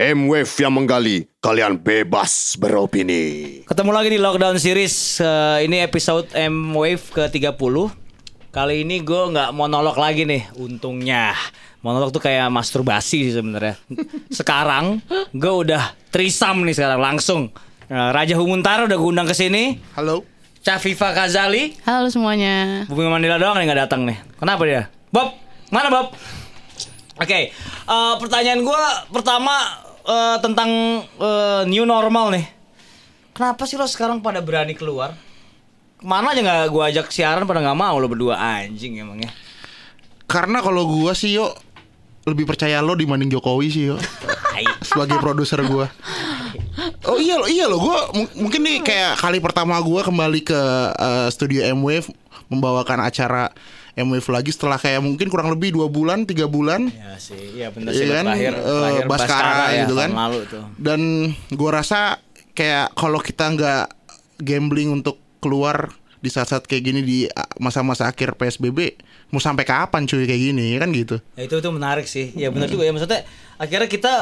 M-Wave 0.00 0.48
yang 0.56 0.72
menggali, 0.72 1.28
kalian 1.44 1.76
bebas 1.76 2.56
beropini. 2.56 3.60
Ketemu 3.68 3.92
lagi 3.92 4.08
di 4.08 4.16
Lockdown 4.16 4.56
Series 4.56 5.20
Eh, 5.20 5.68
Ini 5.68 5.84
episode 5.84 6.24
M 6.32 6.72
Wave 6.72 7.04
ke-30 7.12 7.52
Kali 8.48 8.80
ini 8.80 9.04
gue 9.04 9.22
nggak 9.28 9.52
monolog 9.52 10.00
lagi 10.00 10.24
nih 10.24 10.48
Untungnya 10.56 11.36
Monolog 11.84 12.10
tuh 12.10 12.18
kayak 12.18 12.48
masturbasi 12.48 13.28
sih 13.28 13.34
sebenarnya 13.36 13.76
Sekarang 14.32 15.04
gue 15.30 15.52
udah 15.52 15.92
trisam 16.08 16.64
nih 16.64 16.72
sekarang 16.72 16.96
langsung 16.96 17.52
Eh, 17.84 18.08
Raja 18.08 18.40
Humuntara 18.40 18.88
udah 18.88 18.96
gue 18.96 19.10
undang 19.10 19.28
ke 19.28 19.36
sini 19.36 19.84
Halo. 19.92 20.24
Cafifa 20.64 21.12
Kazali 21.12 21.76
Halo 21.84 22.08
semuanya. 22.08 22.88
Bumi 22.88 23.04
Mandela 23.04 23.36
doang 23.36 23.60
nih 23.60 23.68
nggak 23.68 23.80
datang 23.84 24.08
nih 24.08 24.16
Kenapa 24.40 24.64
dia? 24.64 24.88
Bob, 25.12 25.36
mana 25.68 25.92
Bob? 25.92 26.16
Oke, 27.20 27.52
eh, 27.52 28.14
pertanyaan 28.16 28.64
gue 28.64 28.82
pertama 29.12 29.52
eh, 30.04 30.36
tentang 30.40 30.70
eh, 31.04 31.62
new 31.68 31.84
normal 31.84 32.32
nih. 32.32 32.46
Kenapa 33.30 33.64
sih 33.64 33.80
lo 33.80 33.88
sekarang 33.88 34.20
pada 34.20 34.44
berani 34.44 34.76
keluar? 34.76 35.16
Ke 35.96 36.04
mana 36.04 36.32
aja 36.32 36.40
nggak 36.40 36.68
gue 36.72 36.82
ajak 36.92 37.06
siaran 37.12 37.44
pada 37.44 37.60
nggak 37.60 37.78
mau 37.78 37.96
lo 37.96 38.08
berdua 38.08 38.36
anjing 38.36 39.00
emangnya. 39.00 39.32
Karena 40.30 40.62
kalau 40.62 40.86
gua 40.86 41.10
sih 41.16 41.34
yo 41.34 41.50
lebih 42.28 42.44
percaya 42.46 42.78
lo 42.84 42.94
dibanding 42.94 43.32
Jokowi 43.32 43.66
sih 43.72 43.84
yo 43.90 43.96
sebagai 44.84 45.18
produser 45.18 45.64
gua. 45.64 45.88
Oh 47.08 47.18
iya 47.18 47.34
lo 47.40 47.48
iya 47.48 47.64
lo 47.66 47.80
gua 47.80 48.12
mu- 48.12 48.46
mungkin 48.46 48.60
nih 48.62 48.78
kayak 48.84 49.18
kali 49.18 49.40
pertama 49.40 49.74
gua 49.82 50.04
kembali 50.06 50.40
ke 50.44 50.60
eh, 50.94 51.28
studio 51.34 51.64
M-Wave 51.74 52.12
membawakan 52.52 53.08
acara 53.08 53.50
M-Wave 53.92 54.30
lagi 54.30 54.50
setelah 54.50 54.76
kayak 54.76 54.98
mungkin 54.98 55.26
kurang 55.26 55.48
lebih 55.48 55.72
dua 55.72 55.86
bulan 55.86 56.22
tiga 56.22 56.44
bulan 56.44 56.88
Ya 56.88 57.14
sih, 57.16 57.38
ya 57.54 57.68
bener 57.68 57.90
Iya 57.90 57.96
sih 57.96 58.06
kan, 58.08 58.24
terakhir, 58.24 58.52
eh, 58.52 58.62
terakhir 58.62 59.04
Baskara 59.06 59.64
ya, 59.68 59.78
gitu 59.80 59.94
kan. 59.96 60.10
lalu 60.12 60.38
tuh. 60.46 60.62
dan 60.76 61.00
gua 61.50 61.70
rasa 61.76 62.18
kayak 62.52 62.92
kalau 62.92 63.18
kita 63.18 63.44
nggak 63.48 63.84
gambling 64.38 64.90
untuk 64.90 65.18
keluar 65.38 65.90
di 66.16 66.28
saat-saat 66.28 66.64
kayak 66.64 66.82
gini 66.82 67.00
di 67.00 67.18
masa-masa 67.56 68.04
akhir 68.06 68.36
PSBB 68.36 69.00
mau 69.28 69.38
sampai 69.38 69.64
kapan 69.64 70.04
cuy 70.04 70.22
kayak 70.22 70.42
gini 70.44 70.76
kan 70.76 70.90
gitu 70.90 71.16
Ya, 71.32 71.48
itu 71.48 71.56
itu 71.56 71.70
menarik 71.70 72.04
sih. 72.04 72.28
Ya 72.34 72.48
benar 72.48 72.68
juga 72.68 72.84
ya 72.84 72.92
maksudnya 72.92 73.24
akhirnya 73.56 73.88
kita 73.88 74.12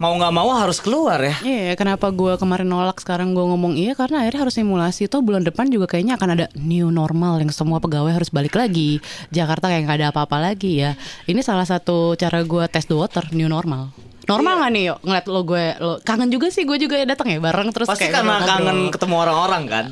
mau 0.00 0.16
nggak 0.16 0.32
mau 0.32 0.48
harus 0.56 0.80
keluar 0.80 1.20
ya. 1.20 1.36
Iya, 1.44 1.76
kenapa 1.76 2.08
gue 2.08 2.40
kemarin 2.40 2.64
nolak 2.64 3.04
sekarang 3.04 3.36
gue 3.36 3.44
ngomong 3.44 3.76
iya 3.76 3.92
karena 3.92 4.24
akhirnya 4.24 4.48
harus 4.48 4.56
simulasi. 4.56 5.12
Toh 5.12 5.20
bulan 5.20 5.44
depan 5.44 5.68
juga 5.68 5.84
kayaknya 5.92 6.16
akan 6.16 6.28
ada 6.40 6.46
new 6.56 6.88
normal 6.88 7.36
yang 7.44 7.52
semua 7.52 7.84
pegawai 7.84 8.08
harus 8.08 8.32
balik 8.32 8.56
lagi. 8.56 9.04
Jakarta 9.28 9.68
kayak 9.68 9.84
nggak 9.84 9.98
ada 10.00 10.08
apa-apa 10.08 10.40
lagi 10.40 10.80
ya. 10.80 10.96
Ini 11.28 11.44
salah 11.44 11.68
satu 11.68 12.16
cara 12.16 12.40
gue 12.40 12.64
test 12.72 12.88
the 12.88 12.96
water 12.96 13.28
new 13.36 13.46
normal. 13.46 13.92
Normal 14.24 14.64
nggak 14.64 14.72
nih 14.72 14.84
yuk 14.88 14.98
ngeliat 15.04 15.26
lo 15.28 15.40
gue 15.44 15.64
lo 15.76 15.92
kangen 16.00 16.32
juga 16.32 16.48
sih 16.48 16.64
gue 16.64 16.80
juga 16.80 16.96
datang 17.04 17.28
ya 17.28 17.38
bareng 17.42 17.68
terus 17.68 17.88
Pasti 17.90 18.08
kayak 18.08 18.24
karena 18.24 18.40
kangen 18.48 18.78
ketemu 18.88 19.14
orang-orang 19.20 19.62
kan. 19.68 19.86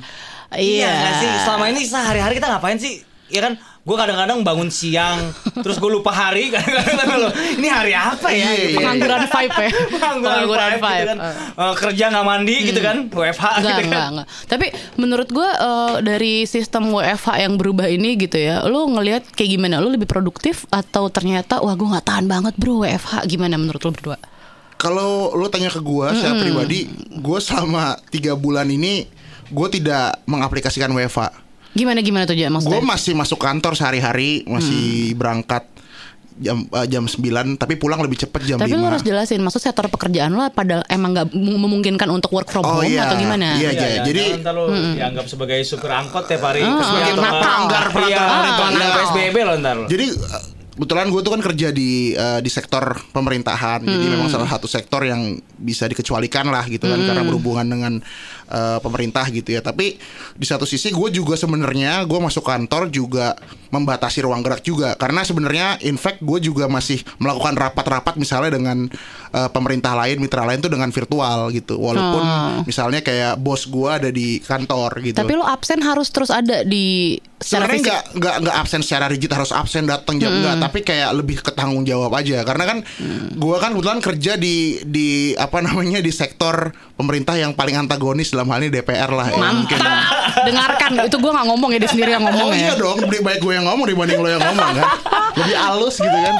Iya. 0.56 0.88
nggak 0.88 1.14
sih? 1.20 1.30
Selama 1.44 1.64
ini 1.68 1.80
sehari-hari 1.84 2.40
kita 2.40 2.48
ngapain 2.48 2.80
sih? 2.80 3.04
Ya 3.28 3.40
kan, 3.44 3.60
gue 3.60 3.96
kadang-kadang 3.96 4.40
bangun 4.40 4.72
siang, 4.72 5.32
terus 5.64 5.76
gue 5.76 5.90
lupa 5.92 6.12
hari. 6.12 6.48
Kadang-kadang 6.54 7.08
lo, 7.16 7.28
ini 7.60 7.68
hari 7.68 7.92
apa 7.92 8.28
ya? 8.32 8.48
Iya, 8.48 8.50
gitu 8.52 8.56
iya. 8.56 8.68
kan. 8.72 8.80
Pengangguran 8.80 9.22
vibe 9.28 9.56
ya. 9.60 9.70
Pengangguran 9.94 10.72
vibe, 10.80 10.96
gitu 10.96 11.08
kan. 11.08 11.18
Eh, 11.60 11.74
kerja 11.76 12.04
nggak 12.08 12.26
mandi 12.26 12.56
gitu 12.72 12.80
kan, 12.80 12.96
WFH 13.08 13.44
Enggak, 13.44 13.60
gitu 13.60 13.68
kan. 13.68 13.84
enggak, 13.84 14.06
enggak. 14.08 14.26
Tapi 14.48 14.66
menurut 14.96 15.28
gue 15.28 15.48
eh, 15.48 15.94
dari 16.04 16.34
sistem 16.48 16.84
WFH 16.92 17.28
yang 17.40 17.54
berubah 17.60 17.86
ini 17.88 18.10
gitu 18.16 18.36
ya, 18.40 18.64
lo 18.64 18.88
ngelihat 18.88 19.28
kayak 19.36 19.50
gimana? 19.60 19.80
Lo 19.80 19.92
lebih 19.92 20.08
produktif 20.08 20.64
atau 20.72 21.12
ternyata 21.12 21.60
wah 21.60 21.76
gue 21.76 21.88
nggak 21.88 22.06
tahan 22.06 22.26
banget 22.26 22.54
bro 22.56 22.84
WFH 22.84 23.28
gimana 23.28 23.60
menurut 23.60 23.80
lo 23.84 23.92
berdua? 23.92 24.18
Kalau 24.78 25.34
lo 25.34 25.50
tanya 25.50 25.74
ke 25.74 25.82
gua 25.82 26.14
secara 26.14 26.38
pribadi, 26.38 26.86
gua 27.18 27.42
selama 27.42 27.98
tiga 28.14 28.38
bulan 28.38 28.70
ini 28.70 29.10
gue 29.48 29.68
tidak 29.72 30.20
mengaplikasikan 30.28 30.92
WFA. 30.92 31.47
Gimana 31.78 31.98
gimana 32.00 32.24
tuh 32.24 32.34
Gue 32.34 32.42
ya 32.42 32.50
maksudnya? 32.50 32.82
masih 32.82 33.12
masuk 33.14 33.38
kantor 33.38 33.72
sehari-hari, 33.72 34.42
masih 34.44 34.82
berangkat 35.14 35.62
jam 36.36 36.62
eh, 36.64 36.86
jam 36.86 37.02
9 37.02 37.18
tapi 37.54 37.74
pulang 37.74 37.98
lebih 37.98 38.14
cepat 38.16 38.42
jam 38.42 38.56
Tapi 38.56 38.70
5. 38.70 38.78
lo 38.78 38.86
harus 38.88 39.02
jelasin, 39.02 39.38
maksud 39.38 39.58
sektor 39.58 39.86
pekerjaan 39.86 40.30
lo 40.30 40.46
pada 40.48 40.86
emang 40.86 41.10
nggak 41.12 41.26
mem- 41.32 41.58
memungkinkan 41.60 42.06
untuk 42.08 42.30
work 42.32 42.46
from 42.46 42.62
Oh, 42.62 42.78
home 42.78 42.86
iya. 42.88 43.06
atau 43.06 43.14
gimana? 43.16 43.54
Iya, 43.54 43.70
Iya, 43.72 43.86
iya. 43.88 44.00
Jadi- 44.04 44.26
jangan 44.28 44.42
ntar 44.44 44.54
lo 44.54 44.64
dianggap 44.70 45.26
sebagai 45.26 45.58
supir 45.62 45.90
angkot 45.90 46.26
tiap 46.26 46.42
hari. 46.44 46.62
Sebagai 46.62 47.14
pelanggar. 47.14 47.84
PSBB 48.94 49.36
lo 49.40 49.52
ntar 49.56 49.74
lo. 49.76 49.86
Jadi 49.86 50.06
eh, 50.08 50.42
kebetulan 50.70 51.06
gue 51.08 51.20
tuh 51.20 51.32
kan 51.32 51.42
kerja 51.42 51.68
di 51.70 51.90
eh, 52.12 52.38
di 52.38 52.46
sektor 52.48 52.82
pemerintahan, 53.10 53.82
jadi 53.82 54.06
memang 54.08 54.28
salah 54.28 54.46
satu 54.46 54.66
sektor 54.66 55.02
yang 55.02 55.20
bisa 55.58 55.84
dikecualikan 55.84 56.46
lah 56.46 56.62
gitu 56.66 56.86
kan 56.86 57.02
karena 57.02 57.22
berhubungan 57.24 57.66
dengan 57.66 57.92
eh, 58.48 58.78
pemerintah 58.82 59.28
gitu 59.28 59.54
ya. 59.54 59.60
Tapi 59.60 60.00
di 60.34 60.46
satu 60.48 60.64
sisi 60.64 60.90
gue 60.90 61.08
juga 61.12 61.36
sebenarnya 61.36 62.02
gue 62.08 62.18
masuk 62.18 62.42
kantor 62.42 62.88
juga 62.88 63.38
membatasi 63.68 64.24
ruang 64.24 64.40
gerak 64.40 64.64
juga 64.64 64.96
karena 64.96 65.20
sebenarnya 65.20 65.76
in 65.84 66.00
fact 66.00 66.24
gue 66.24 66.40
juga 66.40 66.64
masih 66.72 67.04
melakukan 67.20 67.54
rapat-rapat 67.54 68.16
misalnya 68.16 68.56
dengan 68.56 68.88
eh, 69.32 69.48
pemerintah 69.52 69.92
lain, 69.94 70.18
mitra 70.18 70.48
lain 70.48 70.64
tuh 70.64 70.72
dengan 70.72 70.88
virtual 70.88 71.52
gitu. 71.52 71.76
Walaupun 71.76 72.24
misalnya 72.64 73.04
kayak 73.04 73.36
bos 73.38 73.68
gue 73.68 73.90
ada 73.92 74.10
di 74.10 74.40
kantor 74.40 75.04
gitu. 75.04 75.16
Tapi 75.20 75.34
lo 75.36 75.44
absen 75.44 75.84
harus 75.84 76.08
terus 76.08 76.32
ada 76.32 76.64
di 76.64 77.20
Sebenarnya 77.38 77.78
nggak 77.78 78.02
nggak 78.18 78.36
nggak 78.42 78.56
absen 78.58 78.82
secara 78.82 79.06
rigid 79.06 79.30
harus 79.30 79.54
absen 79.54 79.86
datang 79.86 80.18
jam 80.18 80.34
enggak, 80.34 80.58
tapi 80.58 80.82
kayak 80.82 81.14
lebih 81.14 81.38
ke 81.38 81.54
tanggung 81.54 81.86
jawab 81.86 82.10
aja. 82.18 82.42
Karena 82.42 82.66
kan 82.66 82.78
gua 83.38 83.62
kan 83.62 83.78
kebetulan 83.78 84.02
kerja 84.02 84.32
di 84.34 84.82
di 84.82 85.08
apa 85.38 85.62
namanya 85.62 86.02
di 86.02 86.10
sektor 86.10 86.74
pemerintah 86.98 87.38
yang 87.38 87.54
paling 87.54 87.78
antagonis 87.78 88.34
dalam 88.34 88.50
hal 88.50 88.66
ini 88.66 88.74
DPR 88.74 89.10
lah 89.14 89.30
ya. 89.30 89.38
Mungkin. 89.38 89.78
Dengarkan 90.50 90.90
itu 91.06 91.16
gue 91.18 91.30
nggak 91.30 91.46
ngomong 91.46 91.70
ya 91.74 91.78
dia 91.78 91.90
sendiri 91.90 92.10
yang 92.14 92.24
ngomong 92.26 92.50
Oh 92.50 92.50
ya. 92.50 92.58
iya 92.58 92.72
dong, 92.74 92.98
lebih 93.06 93.20
baik 93.22 93.38
gue 93.38 93.52
yang 93.54 93.66
ngomong 93.70 93.86
dibanding 93.86 94.18
lo 94.18 94.28
yang 94.28 94.42
ngomong 94.42 94.70
kan. 94.74 94.86
Lebih 95.38 95.56
halus 95.56 95.94
gitu 95.94 96.18
kan. 96.18 96.34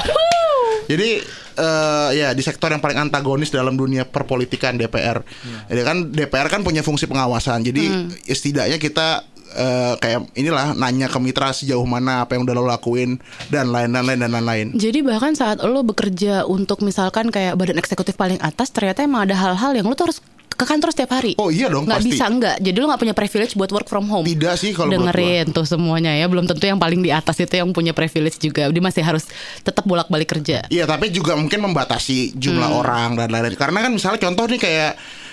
Jadi 0.89 1.09
eh, 1.55 2.09
ya 2.11 2.27
di 2.35 2.43
sektor 2.43 2.75
yang 2.75 2.83
paling 2.83 3.07
antagonis 3.07 3.55
dalam 3.55 3.79
dunia 3.79 4.03
perpolitikan 4.03 4.75
DPR. 4.75 5.23
Jadi 5.71 5.81
kan 5.87 5.97
DPR 6.11 6.51
kan 6.51 6.59
punya 6.59 6.83
fungsi 6.83 7.07
pengawasan. 7.07 7.63
Jadi 7.63 7.83
ya 8.27 8.35
setidaknya 8.35 8.75
kita 8.75 9.23
eh, 9.53 9.93
kayak 9.97 10.29
inilah 10.33 10.73
nanya 10.73 11.07
ke 11.09 11.17
mitra 11.17 11.49
sejauh 11.49 11.85
mana 11.85 12.25
apa 12.25 12.37
yang 12.37 12.45
udah 12.45 12.55
lo 12.55 12.65
lakuin 12.65 13.17
dan 13.49 13.69
lain 13.69 13.89
dan 13.89 14.03
lain 14.05 14.19
dan 14.21 14.31
lain-lain. 14.33 14.67
Jadi 14.75 14.99
bahkan 15.01 15.33
saat 15.33 15.61
lo 15.61 15.81
bekerja 15.81 16.45
untuk 16.45 16.81
misalkan 16.81 17.33
kayak 17.33 17.57
badan 17.57 17.77
eksekutif 17.77 18.13
paling 18.13 18.37
atas 18.41 18.69
ternyata 18.69 19.01
emang 19.01 19.25
ada 19.25 19.35
hal-hal 19.37 19.73
yang 19.73 19.87
lo 19.87 19.95
tuh 19.95 20.11
harus 20.11 20.19
ke 20.59 20.67
kantor 20.67 20.91
setiap 20.91 21.15
hari. 21.15 21.39
Oh 21.39 21.47
iya 21.47 21.71
dong, 21.71 21.87
Nggak 21.87 22.03
pasti. 22.03 22.09
bisa 22.11 22.25
enggak. 22.27 22.59
Jadi 22.59 22.75
lo 22.83 22.91
nggak 22.91 22.99
punya 22.99 23.15
privilege 23.15 23.55
buat 23.55 23.71
work 23.71 23.87
from 23.87 24.11
home. 24.11 24.27
Tidak 24.27 24.53
sih 24.59 24.75
kalau 24.75 24.91
dengerin 24.91 25.55
tuh 25.55 25.63
semuanya 25.63 26.11
ya. 26.11 26.27
Belum 26.27 26.43
tentu 26.43 26.67
yang 26.67 26.75
paling 26.75 26.99
di 26.99 27.15
atas 27.15 27.39
itu 27.39 27.55
yang 27.55 27.71
punya 27.71 27.95
privilege 27.95 28.35
juga. 28.43 28.67
Dia 28.67 28.83
masih 28.83 28.99
harus 28.99 29.23
tetap 29.63 29.87
bolak-balik 29.87 30.27
kerja. 30.27 30.67
Iya 30.67 30.83
tapi 30.83 31.15
juga 31.15 31.39
mungkin 31.39 31.63
membatasi 31.63 32.35
jumlah 32.35 32.75
orang 32.75 33.15
dan 33.15 33.31
lain-lain. 33.31 33.55
Karena 33.55 33.87
kan 33.87 33.91
misalnya 33.95 34.19
contoh 34.19 34.51
nih 34.51 34.59
kayak 34.59 34.91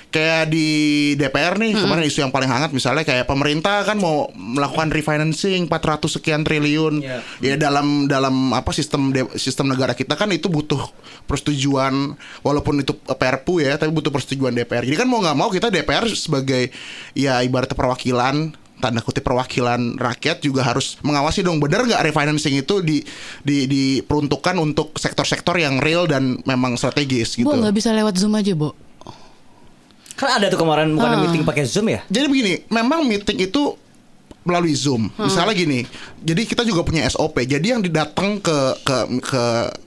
kayak 0.09 0.49
di 0.49 0.67
DPR 1.15 1.55
nih 1.55 1.77
kemarin 1.77 2.03
isu 2.03 2.21
yang 2.21 2.31
paling 2.31 2.47
hangat 2.47 2.71
misalnya 2.71 3.03
kayak 3.03 3.25
pemerintah 3.25 3.83
kan 3.83 3.95
mau 3.95 4.31
melakukan 4.33 4.89
refinancing 4.89 5.67
400 5.67 6.09
sekian 6.11 6.41
triliun 6.41 6.99
Iya. 6.99 7.21
ya 7.39 7.55
dalam 7.59 8.07
dalam 8.07 8.51
apa 8.51 8.71
sistem 8.71 9.11
de- 9.11 9.29
sistem 9.35 9.69
negara 9.69 9.93
kita 9.93 10.15
kan 10.15 10.31
itu 10.31 10.47
butuh 10.47 10.81
persetujuan 11.27 12.15
walaupun 12.41 12.81
itu 12.81 12.95
Perpu 13.09 13.59
ya 13.59 13.75
tapi 13.75 13.91
butuh 13.91 14.09
persetujuan 14.09 14.53
DPR. 14.53 14.83
Jadi 14.83 14.97
kan 14.97 15.05
mau 15.05 15.19
nggak 15.19 15.35
mau 15.35 15.49
kita 15.49 15.69
DPR 15.69 16.07
sebagai 16.09 16.71
ya 17.13 17.43
ibarat 17.43 17.69
perwakilan 17.69 18.55
tanda 18.77 19.01
kutip 19.01 19.25
perwakilan 19.25 19.97
rakyat 19.97 20.41
juga 20.41 20.61
harus 20.61 21.01
mengawasi 21.01 21.41
dong 21.41 21.57
bener 21.57 21.81
nggak 21.83 22.03
refinancing 22.05 22.61
itu 22.61 22.85
di, 22.85 23.01
di 23.41 23.65
diperuntukkan 23.65 24.53
untuk 24.55 24.93
sektor-sektor 24.95 25.57
yang 25.57 25.81
real 25.81 26.05
dan 26.05 26.39
memang 26.45 26.77
strategis 26.77 27.35
gitu. 27.35 27.49
Bu 27.49 27.57
nggak 27.57 27.73
bisa 27.73 27.91
lewat 27.91 28.15
zoom 28.17 28.37
aja, 28.37 28.53
Bu. 28.53 28.77
Kan 30.17 30.41
ada 30.41 30.49
tuh 30.49 30.57
kemarin 30.57 30.97
bukan 30.97 31.29
meeting 31.29 31.45
pakai 31.45 31.69
Zoom 31.69 31.93
ya? 31.93 32.01
Jadi 32.09 32.27
begini, 32.27 32.53
memang 32.73 33.05
meeting 33.05 33.37
itu 33.45 33.77
melalui 34.47 34.73
Zoom. 34.79 35.11
Misalnya 35.19 35.53
gini, 35.53 35.83
jadi 36.23 36.47
kita 36.47 36.63
juga 36.63 36.87
punya 36.87 37.03
SOP. 37.11 37.43
Jadi 37.43 37.75
yang 37.75 37.83
didatang 37.83 38.39
ke 38.39 38.59
ke 38.87 38.97
ke 39.21 39.43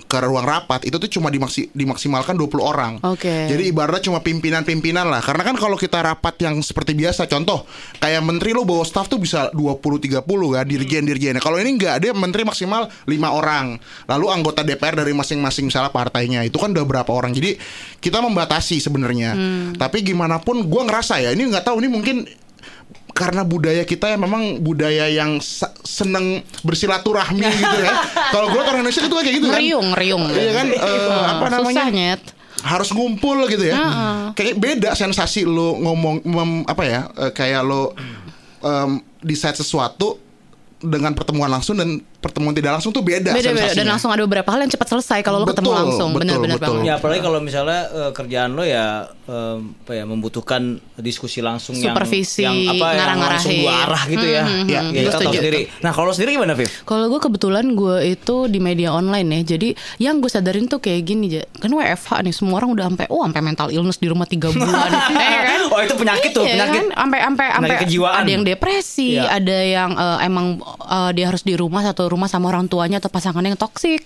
ke 0.09 0.17
ruang 0.25 0.41
rapat 0.41 0.89
itu 0.89 0.97
tuh 0.97 1.05
cuma 1.05 1.29
dimaksi, 1.29 1.69
dimaksimalkan 1.69 2.33
20 2.33 2.49
orang. 2.65 2.97
Oke. 3.05 3.45
Jadi 3.45 3.69
ibaratnya 3.69 4.09
cuma 4.09 4.25
pimpinan-pimpinan 4.25 5.05
lah. 5.05 5.21
Karena 5.21 5.45
kan 5.45 5.53
kalau 5.53 5.77
kita 5.77 6.01
rapat 6.01 6.33
yang 6.41 6.57
seperti 6.65 6.97
biasa, 6.97 7.29
contoh 7.29 7.69
kayak 8.01 8.25
menteri 8.25 8.57
lo 8.57 8.65
bawa 8.65 8.81
staff 8.81 9.05
tuh 9.05 9.21
bisa 9.21 9.53
20 9.53 9.77
30 9.77 10.25
kan 10.25 10.65
dirjen-dirjennya. 10.65 11.37
Kalau 11.37 11.61
ini 11.61 11.77
enggak, 11.77 12.01
dia 12.01 12.11
menteri 12.17 12.41
maksimal 12.41 12.89
5 13.05 13.13
orang. 13.29 13.77
Lalu 14.09 14.25
anggota 14.33 14.65
DPR 14.65 14.97
dari 14.97 15.13
masing-masing 15.13 15.69
misalnya 15.69 15.93
partainya. 15.93 16.41
Itu 16.41 16.57
kan 16.57 16.73
udah 16.73 16.89
berapa 16.89 17.11
orang. 17.13 17.29
Jadi 17.29 17.61
kita 18.01 18.17
membatasi 18.17 18.81
sebenarnya. 18.81 19.37
Tapi 19.77 20.01
gimana 20.01 20.41
pun 20.41 20.65
gua 20.65 20.89
ngerasa 20.89 21.21
ya, 21.21 21.29
ini 21.37 21.53
nggak 21.53 21.69
tahu 21.69 21.85
ini 21.85 21.89
mungkin 21.91 22.25
karena 23.19 23.43
budaya 23.43 23.83
kita 23.83 24.15
yang 24.15 24.23
memang 24.23 24.63
budaya 24.63 25.11
yang 25.11 25.43
seneng 25.83 26.39
bersilaturahmi 26.63 27.43
gitu 27.59 27.77
ya. 27.83 27.91
Kalau 28.31 28.47
gue 28.47 28.61
orang 28.63 28.79
Indonesia 28.79 29.03
itu 29.03 29.11
kayak 29.11 29.35
gitu 29.35 29.47
kan. 29.51 29.59
Ngeriung, 29.59 29.87
ngeriung. 29.91 30.23
Iya 30.31 30.51
kan 30.55 30.67
eh, 30.87 31.23
apa 31.27 31.45
namanya? 31.51 31.83
Susah 31.83 31.89
nyet. 31.91 32.21
harus 32.59 32.91
ngumpul 32.91 33.47
gitu 33.47 33.67
ya. 33.67 33.75
Kayak 34.35 34.55
beda 34.55 34.89
sensasi 34.95 35.43
lu 35.43 35.79
ngomong 35.79 36.23
mem- 36.23 36.63
apa 36.63 36.83
ya? 36.87 37.01
eh, 37.19 37.31
kayak 37.31 37.59
lu 37.63 37.91
em, 38.59 38.99
decide 39.19 39.55
sesuatu 39.55 40.19
dengan 40.79 41.11
pertemuan 41.11 41.51
langsung 41.51 41.75
dan 41.75 41.99
pertemuan 42.19 42.51
tidak 42.51 42.71
langsung 42.73 42.91
tuh 42.91 42.99
beda, 42.99 43.31
Beda 43.31 43.49
beda 43.49 43.71
dan 43.73 43.87
langsung 43.87 44.09
ada 44.09 44.21
beberapa 44.21 44.49
hal 44.49 44.59
yang 44.59 44.69
cepat 44.69 44.87
selesai 44.89 45.19
kalau 45.21 45.39
lo 45.39 45.47
ketemu 45.47 45.65
Betul, 45.65 45.79
langsung. 45.79 46.09
betul, 46.09 46.21
Benar-benar 46.21 46.57
betul. 46.57 46.73
banget. 46.75 46.85
Ya 46.85 46.93
apalagi 46.95 47.21
kalau 47.21 47.39
misalnya 47.39 47.81
eh, 47.89 48.11
kerjaan 48.11 48.51
lo 48.51 48.63
ya 48.63 48.85
eh, 49.25 49.57
apa 49.57 49.91
ya 49.93 50.03
membutuhkan 50.03 50.61
diskusi 50.97 51.39
langsung 51.39 51.73
Supervisi, 51.73 52.43
yang 52.43 52.53
yang 52.53 52.75
apa 52.75 52.85
yang 52.85 52.97
ngarang-ngarahin. 52.97 53.39
langsung 53.39 53.55
dua 53.57 53.73
arah 53.81 54.03
gitu 54.05 54.27
ya. 54.27 54.41
Hmm, 54.41 54.51
hmm, 54.53 54.67
Ya, 54.67 54.79
hmm. 54.81 54.91
Ya, 54.91 55.01
kita 55.01 55.17
tahu 55.17 55.33
sendiri. 55.33 55.61
Nah, 55.79 55.91
kalau 55.91 56.05
lo 56.05 56.13
sendiri 56.13 56.31
gimana, 56.35 56.53
Viv? 56.53 56.69
Kalau 56.83 57.05
gue 57.07 57.19
kebetulan 57.21 57.65
gue 57.71 57.95
itu 58.09 58.35
di 58.45 58.59
media 58.59 58.89
online 58.91 59.27
ya, 59.31 59.55
jadi 59.55 59.69
yang 59.97 60.19
gue 60.19 60.27
sadarin 60.27 60.65
tuh 60.65 60.77
kayak 60.77 61.01
gini 61.03 61.25
aja, 61.29 61.47
kan 61.55 61.71
WFH 61.71 62.19
nih, 62.21 62.33
semua 62.33 62.59
orang 62.59 62.69
udah 62.71 62.85
sampai, 62.85 63.05
oh 63.07 63.23
sampai 63.23 63.41
mental 63.41 63.67
illness 63.69 63.95
di 63.95 64.07
rumah 64.07 64.25
tiga 64.25 64.51
bulan, 64.51 64.91
Eh, 65.09 65.39
kan? 65.47 65.61
Oh, 65.69 65.79
itu 65.79 65.95
penyakit 65.95 66.29
tuh, 66.31 66.43
Iya 66.43 66.53
penyakit. 66.57 66.75
kan? 66.75 66.85
Sampai 66.99 67.19
sampai 67.21 67.45
sampai 67.47 67.63
Penyakit 67.65 67.87
kejiwaan. 67.87 68.17
ada 68.17 68.29
yang 68.29 68.43
depresi, 68.43 69.07
Iya. 69.15 69.23
ada 69.31 69.57
yang 69.57 69.89
eh, 69.93 70.17
emang 70.21 70.45
eh, 70.81 71.11
dia 71.13 71.25
harus 71.25 71.41
di 71.41 71.53
rumah 71.53 71.79
satu 71.81 72.08
rumah 72.09 72.27
sama 72.27 72.49
orang 72.49 72.65
tuanya 72.65 72.97
atau 72.97 73.07
pasangannya 73.07 73.53
yang 73.53 73.61
toksik, 73.61 74.01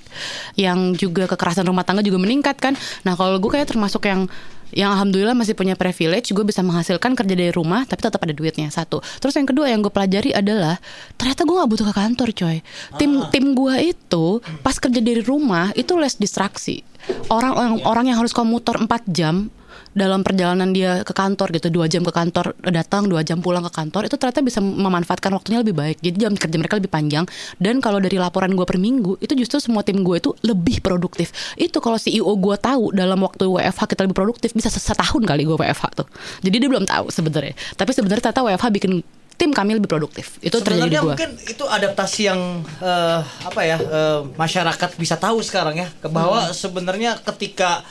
yang 0.59 0.79
juga 0.93 1.25
kekerasan 1.31 1.63
rumah 1.63 1.87
tangga 1.87 2.03
juga 2.03 2.19
meningkat 2.19 2.59
kan. 2.59 2.75
Nah 3.07 3.15
kalau 3.15 3.39
gue 3.39 3.49
kayak 3.49 3.71
termasuk 3.71 4.05
yang 4.05 4.27
yang 4.73 4.89
alhamdulillah 4.89 5.37
masih 5.37 5.53
punya 5.53 5.77
privilege 5.77 6.33
gue 6.33 6.41
bisa 6.41 6.65
menghasilkan 6.65 7.13
kerja 7.13 7.37
dari 7.37 7.53
rumah 7.53 7.85
tapi 7.85 8.01
tetap 8.01 8.19
ada 8.19 8.33
duitnya 8.33 8.67
satu. 8.73 8.99
Terus 9.21 9.37
yang 9.37 9.47
kedua 9.47 9.69
yang 9.69 9.85
gue 9.85 9.93
pelajari 9.93 10.33
adalah 10.33 10.81
ternyata 11.15 11.45
gue 11.45 11.55
nggak 11.55 11.69
butuh 11.69 11.85
ke 11.89 11.93
kantor 11.93 12.29
coy. 12.33 12.57
Tim 12.97 13.11
tim 13.29 13.45
gue 13.53 13.75
itu 13.93 14.25
pas 14.65 14.75
kerja 14.75 14.99
dari 14.99 15.21
rumah 15.21 15.71
itu 15.77 15.93
less 15.95 16.17
distraksi. 16.17 16.81
Orang 17.29 17.53
orang, 17.53 17.73
orang 17.85 18.05
yang 18.11 18.17
harus 18.17 18.33
komuter 18.33 18.75
4 18.79 18.89
jam 19.13 19.53
dalam 19.93 20.25
perjalanan 20.25 20.73
dia 20.73 21.05
ke 21.05 21.13
kantor 21.13 21.53
gitu 21.53 21.69
dua 21.69 21.85
jam 21.85 22.01
ke 22.01 22.09
kantor 22.09 22.57
datang 22.65 23.05
dua 23.05 23.21
jam 23.21 23.39
pulang 23.39 23.61
ke 23.61 23.71
kantor 23.71 24.09
itu 24.09 24.17
ternyata 24.17 24.41
bisa 24.41 24.59
memanfaatkan 24.59 25.29
waktunya 25.33 25.61
lebih 25.61 25.77
baik. 25.77 25.97
Jadi 26.01 26.17
jam 26.17 26.33
kerja 26.33 26.57
mereka 26.57 26.81
lebih 26.81 26.89
panjang. 26.89 27.25
Dan 27.61 27.77
kalau 27.79 28.01
dari 28.01 28.17
laporan 28.17 28.57
gue 28.57 28.65
per 28.65 28.81
minggu 28.81 29.21
itu 29.21 29.33
justru 29.37 29.61
semua 29.61 29.85
tim 29.85 30.01
gue 30.01 30.17
itu 30.17 30.33
lebih 30.41 30.81
produktif. 30.81 31.29
Itu 31.55 31.77
kalau 31.77 32.01
CEO 32.01 32.33
gue 32.37 32.55
tahu 32.57 32.89
dalam 32.91 33.21
waktu 33.21 33.45
WFH 33.45 33.85
kita 33.93 34.01
lebih 34.09 34.17
produktif 34.17 34.51
bisa 34.57 34.73
setahun 34.73 35.21
kali 35.21 35.45
gue 35.45 35.55
WFH 35.55 35.85
tuh. 36.03 36.07
Jadi 36.41 36.55
dia 36.57 36.69
belum 36.69 36.89
tahu 36.89 37.13
sebenarnya. 37.13 37.53
Tapi 37.77 37.91
sebenarnya 37.93 38.21
ternyata 38.29 38.41
WFH 38.49 38.67
bikin 38.73 38.93
tim 39.33 39.49
kami 39.49 39.77
lebih 39.77 39.89
produktif. 39.89 40.37
Itu 40.41 40.61
terjadi 40.61 40.89
di 40.89 40.97
Sebenarnya 40.97 41.01
gue 41.01 41.09
mungkin 41.13 41.31
itu 41.53 41.65
adaptasi 41.69 42.21
yang 42.29 42.41
eh, 42.81 43.21
apa 43.21 43.61
ya 43.61 43.77
eh, 43.77 44.19
masyarakat 44.37 44.89
bisa 44.97 45.21
tahu 45.21 45.41
sekarang 45.45 45.77
ya. 45.77 45.87
Bahwa 46.09 46.49
Hmm. 46.49 46.53
sebenarnya 46.53 47.17
ketika 47.21 47.85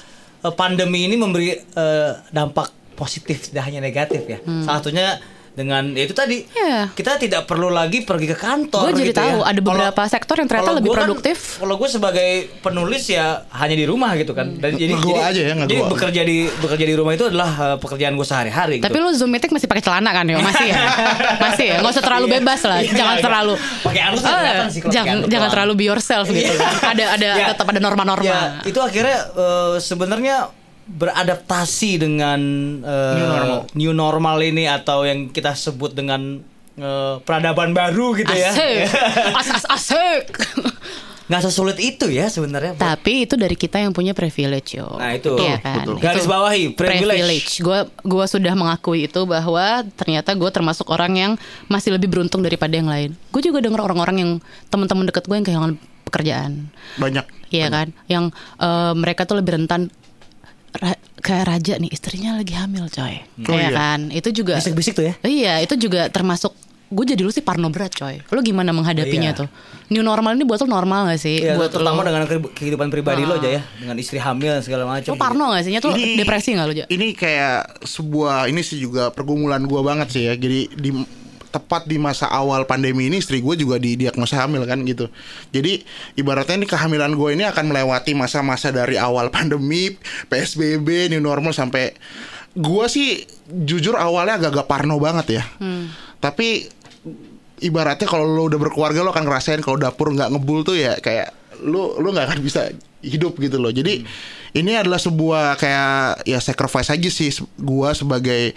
pandemi 0.50 1.06
ini 1.06 1.14
memberi 1.14 1.54
eh, 1.54 2.12
dampak 2.34 2.74
positif 2.98 3.50
tidak 3.50 3.70
hanya 3.70 3.78
negatif 3.78 4.26
ya. 4.26 4.38
Salah 4.66 4.82
satunya 4.82 5.06
dengan 5.52 5.84
ya 5.92 6.02
itu 6.02 6.12
tadi. 6.12 6.38
Iya. 6.48 6.88
kita 6.92 7.18
tidak 7.18 7.44
perlu 7.44 7.68
lagi 7.68 8.02
pergi 8.02 8.26
ke 8.26 8.36
kantor. 8.36 8.88
Gue 8.88 8.92
jadi 8.98 9.10
gitu 9.10 9.20
tahu 9.20 9.38
ya. 9.38 9.50
ada 9.52 9.60
beberapa 9.60 10.02
sektor 10.06 10.34
yang 10.34 10.48
ternyata 10.48 10.72
lebih 10.72 10.90
kan- 10.90 10.98
produktif. 11.04 11.60
kalau 11.60 11.74
gue 11.76 11.88
sebagai 11.88 12.30
penulis 12.60 13.04
ya 13.06 13.44
hanya 13.52 13.74
di 13.74 13.84
rumah 13.84 14.16
gitu 14.16 14.32
kan. 14.32 14.48
Dan 14.54 14.74
jadi 14.74 14.94
jadi, 14.94 15.12
aja 15.22 15.40
ya, 15.42 15.54
jadi 15.62 15.80
bekerja 15.84 16.22
di 16.22 16.38
bekerja 16.48 16.86
di 16.86 16.94
rumah 16.94 17.12
itu 17.12 17.28
adalah 17.28 17.50
eh, 17.52 17.76
pekerjaan 17.76 18.14
gue 18.14 18.24
sehari-hari. 18.24 18.76
Tapi 18.78 18.92
gitu. 18.92 19.04
lu 19.04 19.12
zoom 19.12 19.28
meeting 19.28 19.52
masih 19.52 19.68
pakai 19.68 19.82
celana 19.82 20.10
kan 20.10 20.24
ya? 20.24 20.40
Masih 20.40 20.66
ya? 20.66 20.76
Masih 21.44 21.66
ya? 21.68 21.76
Nggak 21.78 21.92
usah 21.92 22.04
terlalu 22.04 22.26
Iya. 22.26 22.34
bebas 22.38 22.60
lah. 22.62 22.78
Iya, 22.80 22.92
jangan 22.94 23.16
iya. 23.16 23.24
terlalu. 23.24 23.54
Pakai 23.82 24.00
Eh, 24.02 24.10
kelihatan 24.14 24.68
sih 24.68 24.80
jangan 24.88 25.16
jangan 25.26 25.48
terlalu 25.50 25.72
be 25.74 25.84
yourself 25.84 26.26
gitu 26.26 26.52
kan. 26.56 26.96
Ada 26.96 27.04
ada 27.12 27.28
Ya. 27.32 27.46
tetap 27.52 27.66
ada 27.68 27.76
norma-norma. 27.78 28.24
Ya, 28.24 28.40
itu 28.64 28.78
akhirnya 28.78 29.18
eh, 29.28 29.74
sebenarnya 29.78 30.36
beradaptasi 30.92 31.96
dengan 31.98 32.40
eh, 32.80 33.14
New 33.16 33.26
normal. 33.26 33.58
new 33.72 33.92
normal 33.92 34.36
ini 34.40 34.64
atau 34.66 35.02
yang 35.02 35.28
kita 35.28 35.52
sebut 35.52 35.92
dengan 35.92 36.44
eh, 36.76 37.14
peradaban 37.24 37.72
baru 37.72 38.12
gitu 38.14 38.30
ya. 38.30 38.52
Asik. 38.52 38.86
As 39.40 39.48
as 39.50 39.64
asik. 39.66 40.24
Nggak 41.22 41.48
sesulit 41.48 41.78
itu 41.80 42.12
ya 42.12 42.28
sebenarnya. 42.28 42.76
Tapi 42.76 43.24
itu 43.24 43.40
dari 43.40 43.56
kita 43.56 43.80
yang 43.80 43.96
punya 43.96 44.12
privilege 44.12 44.76
yo. 44.76 45.00
Nah, 45.00 45.16
itu. 45.16 45.32
Iya 45.38 45.64
kan? 45.64 45.88
Betul. 45.88 45.96
Garis 46.02 46.26
bawahi, 46.28 46.62
privilege. 46.76 47.62
Gue 47.64 47.88
gua 48.04 48.28
sudah 48.28 48.52
mengakui 48.52 49.08
itu 49.08 49.24
bahwa 49.24 49.80
ternyata 49.96 50.36
gue 50.36 50.50
termasuk 50.52 50.92
orang 50.92 51.12
yang 51.16 51.32
masih 51.72 51.96
lebih 51.96 52.12
beruntung 52.12 52.44
daripada 52.44 52.76
yang 52.76 52.90
lain. 52.90 53.16
Gue 53.32 53.40
juga 53.40 53.64
denger 53.64 53.80
orang-orang 53.80 54.16
yang 54.20 54.30
teman-teman 54.68 55.08
deket 55.08 55.24
gue 55.24 55.36
yang 55.40 55.46
kehilangan 55.46 55.72
pekerjaan. 56.04 56.68
banyak. 57.00 57.24
Iya 57.48 57.68
kan, 57.68 57.88
yang 58.08 58.24
eh, 58.60 58.92
mereka 58.92 59.24
tuh 59.24 59.40
lebih 59.40 59.56
rentan 59.56 59.88
ra- 60.74 60.96
kayak 61.16 61.44
raja 61.46 61.74
nih 61.76 61.90
istrinya 61.90 62.34
lagi 62.34 62.52
hamil 62.52 62.86
coy, 62.86 63.20
Oh, 63.42 63.52
Iya 63.52 63.60
iya. 63.60 63.70
kan, 63.70 64.00
itu 64.08 64.28
juga 64.32 64.56
Bisik-bisik 64.56 64.92
tuh 64.92 65.04
ya. 65.04 65.14
Iya, 65.20 65.54
itu 65.60 65.74
juga 65.76 66.08
termasuk 66.08 66.50
gue 66.88 67.04
jadi 67.06 67.20
lu 67.20 67.30
sih 67.30 67.40
parno 67.40 67.68
berat 67.68 67.88
coy. 67.90 68.20
Lu 68.22 68.40
gimana 68.40 68.68
menghadapinya 68.70 69.32
Iya. 69.32 69.38
tuh? 69.38 69.48
New 69.88 70.00
normal 70.00 70.34
ini 70.34 70.44
buat 70.44 70.60
lu 70.60 70.68
normal 70.68 71.08
gak 71.08 71.20
sih? 71.20 71.40
Iya, 71.40 71.56
buat 71.56 71.70
terutama 71.70 72.00
lu. 72.00 72.06
dengan 72.06 72.22
ke- 72.26 72.52
kehidupan 72.52 72.88
pribadi 72.88 73.22
lo 73.22 73.36
aja 73.36 73.48
ya, 73.50 73.62
dengan 73.74 73.96
istri 73.96 74.16
hamil 74.16 74.50
dan 74.50 74.60
segala 74.60 74.84
macam. 74.84 75.08
Lu 75.08 75.16
parno 75.16 75.52
gak 75.52 75.62
sih? 75.62 75.72
Ini- 75.72 76.16
depresi 76.16 76.52
gak 76.52 76.66
lu 76.66 76.74
Ja? 76.74 76.84
Ini 76.86 77.06
kayak 77.12 77.80
sebuah 77.82 78.44
ini 78.46 78.60
sih 78.60 78.76
juga 78.76 79.08
pergumulan 79.08 79.62
gua 79.62 79.80
banget 79.82 80.08
sih 80.10 80.22
ya. 80.24 80.34
Jadi 80.34 80.68
di 80.70 80.90
tepat 81.52 81.84
di 81.84 82.00
masa 82.00 82.32
awal 82.32 82.64
pandemi 82.64 83.12
ini 83.12 83.20
istri 83.20 83.44
gue 83.44 83.54
juga 83.60 83.76
didiagnosa 83.76 84.42
hamil 84.42 84.64
kan 84.64 84.80
gitu. 84.88 85.12
Jadi 85.52 85.84
ibaratnya 86.16 86.64
ini 86.64 86.66
kehamilan 86.66 87.12
gue 87.12 87.36
ini 87.36 87.44
akan 87.44 87.68
melewati 87.68 88.16
masa-masa 88.16 88.72
dari 88.72 88.96
awal 88.96 89.28
pandemi, 89.28 89.92
PSBB, 90.32 91.12
new 91.12 91.20
normal 91.20 91.52
sampai 91.52 91.92
gue 92.56 92.86
sih 92.88 93.28
jujur 93.48 93.96
awalnya 94.00 94.40
agak-agak 94.40 94.66
parno 94.66 94.96
banget 94.96 95.40
ya. 95.40 95.44
Tapi 96.18 96.66
ibaratnya 97.62 98.08
kalau 98.08 98.26
lo 98.26 98.48
udah 98.48 98.58
berkeluarga 98.58 99.04
lo 99.04 99.12
akan 99.12 99.28
ngerasain 99.28 99.60
kalau 99.60 99.76
dapur 99.76 100.10
nggak 100.10 100.32
ngebul 100.32 100.64
tuh 100.66 100.74
ya 100.74 100.98
kayak 100.98 101.30
lu 101.62 101.94
lu 102.02 102.10
nggak 102.10 102.26
akan 102.32 102.40
bisa 102.42 102.72
hidup 103.04 103.38
gitu 103.38 103.60
loh. 103.60 103.70
Jadi 103.70 104.02
ini 104.52 104.72
adalah 104.74 104.98
sebuah 104.98 105.56
kayak 105.56 106.26
ya 106.26 106.38
sacrifice 106.42 106.90
aja 106.90 107.10
sih 107.12 107.30
gua 107.60 107.94
sebagai 107.94 108.56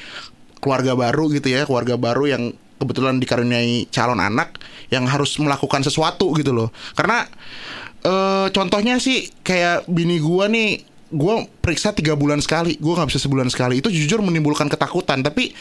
keluarga 0.59 0.97
baru 0.97 1.29
gitu 1.29 1.53
ya, 1.53 1.63
keluarga 1.69 1.93
baru 1.93 2.25
yang 2.25 2.43
kebetulan 2.81 3.19
dikaruniai 3.19 3.87
calon 3.91 4.19
anak 4.19 4.59
yang 4.91 5.07
harus 5.07 5.35
melakukan 5.39 5.81
sesuatu 5.81 6.31
gitu 6.37 6.51
loh. 6.51 6.69
Karena 6.93 7.25
eh 8.05 8.47
contohnya 8.53 9.01
sih 9.01 9.31
kayak 9.41 9.89
bini 9.89 10.21
gua 10.21 10.45
nih 10.51 10.83
gua 11.13 11.47
periksa 11.47 11.95
tiga 11.95 12.13
bulan 12.13 12.43
sekali, 12.43 12.77
gua 12.77 13.01
nggak 13.01 13.09
bisa 13.15 13.21
sebulan 13.23 13.49
sekali. 13.49 13.79
Itu 13.79 13.89
jujur 13.89 14.19
menimbulkan 14.21 14.67
ketakutan. 14.67 15.23
Tapi 15.25 15.55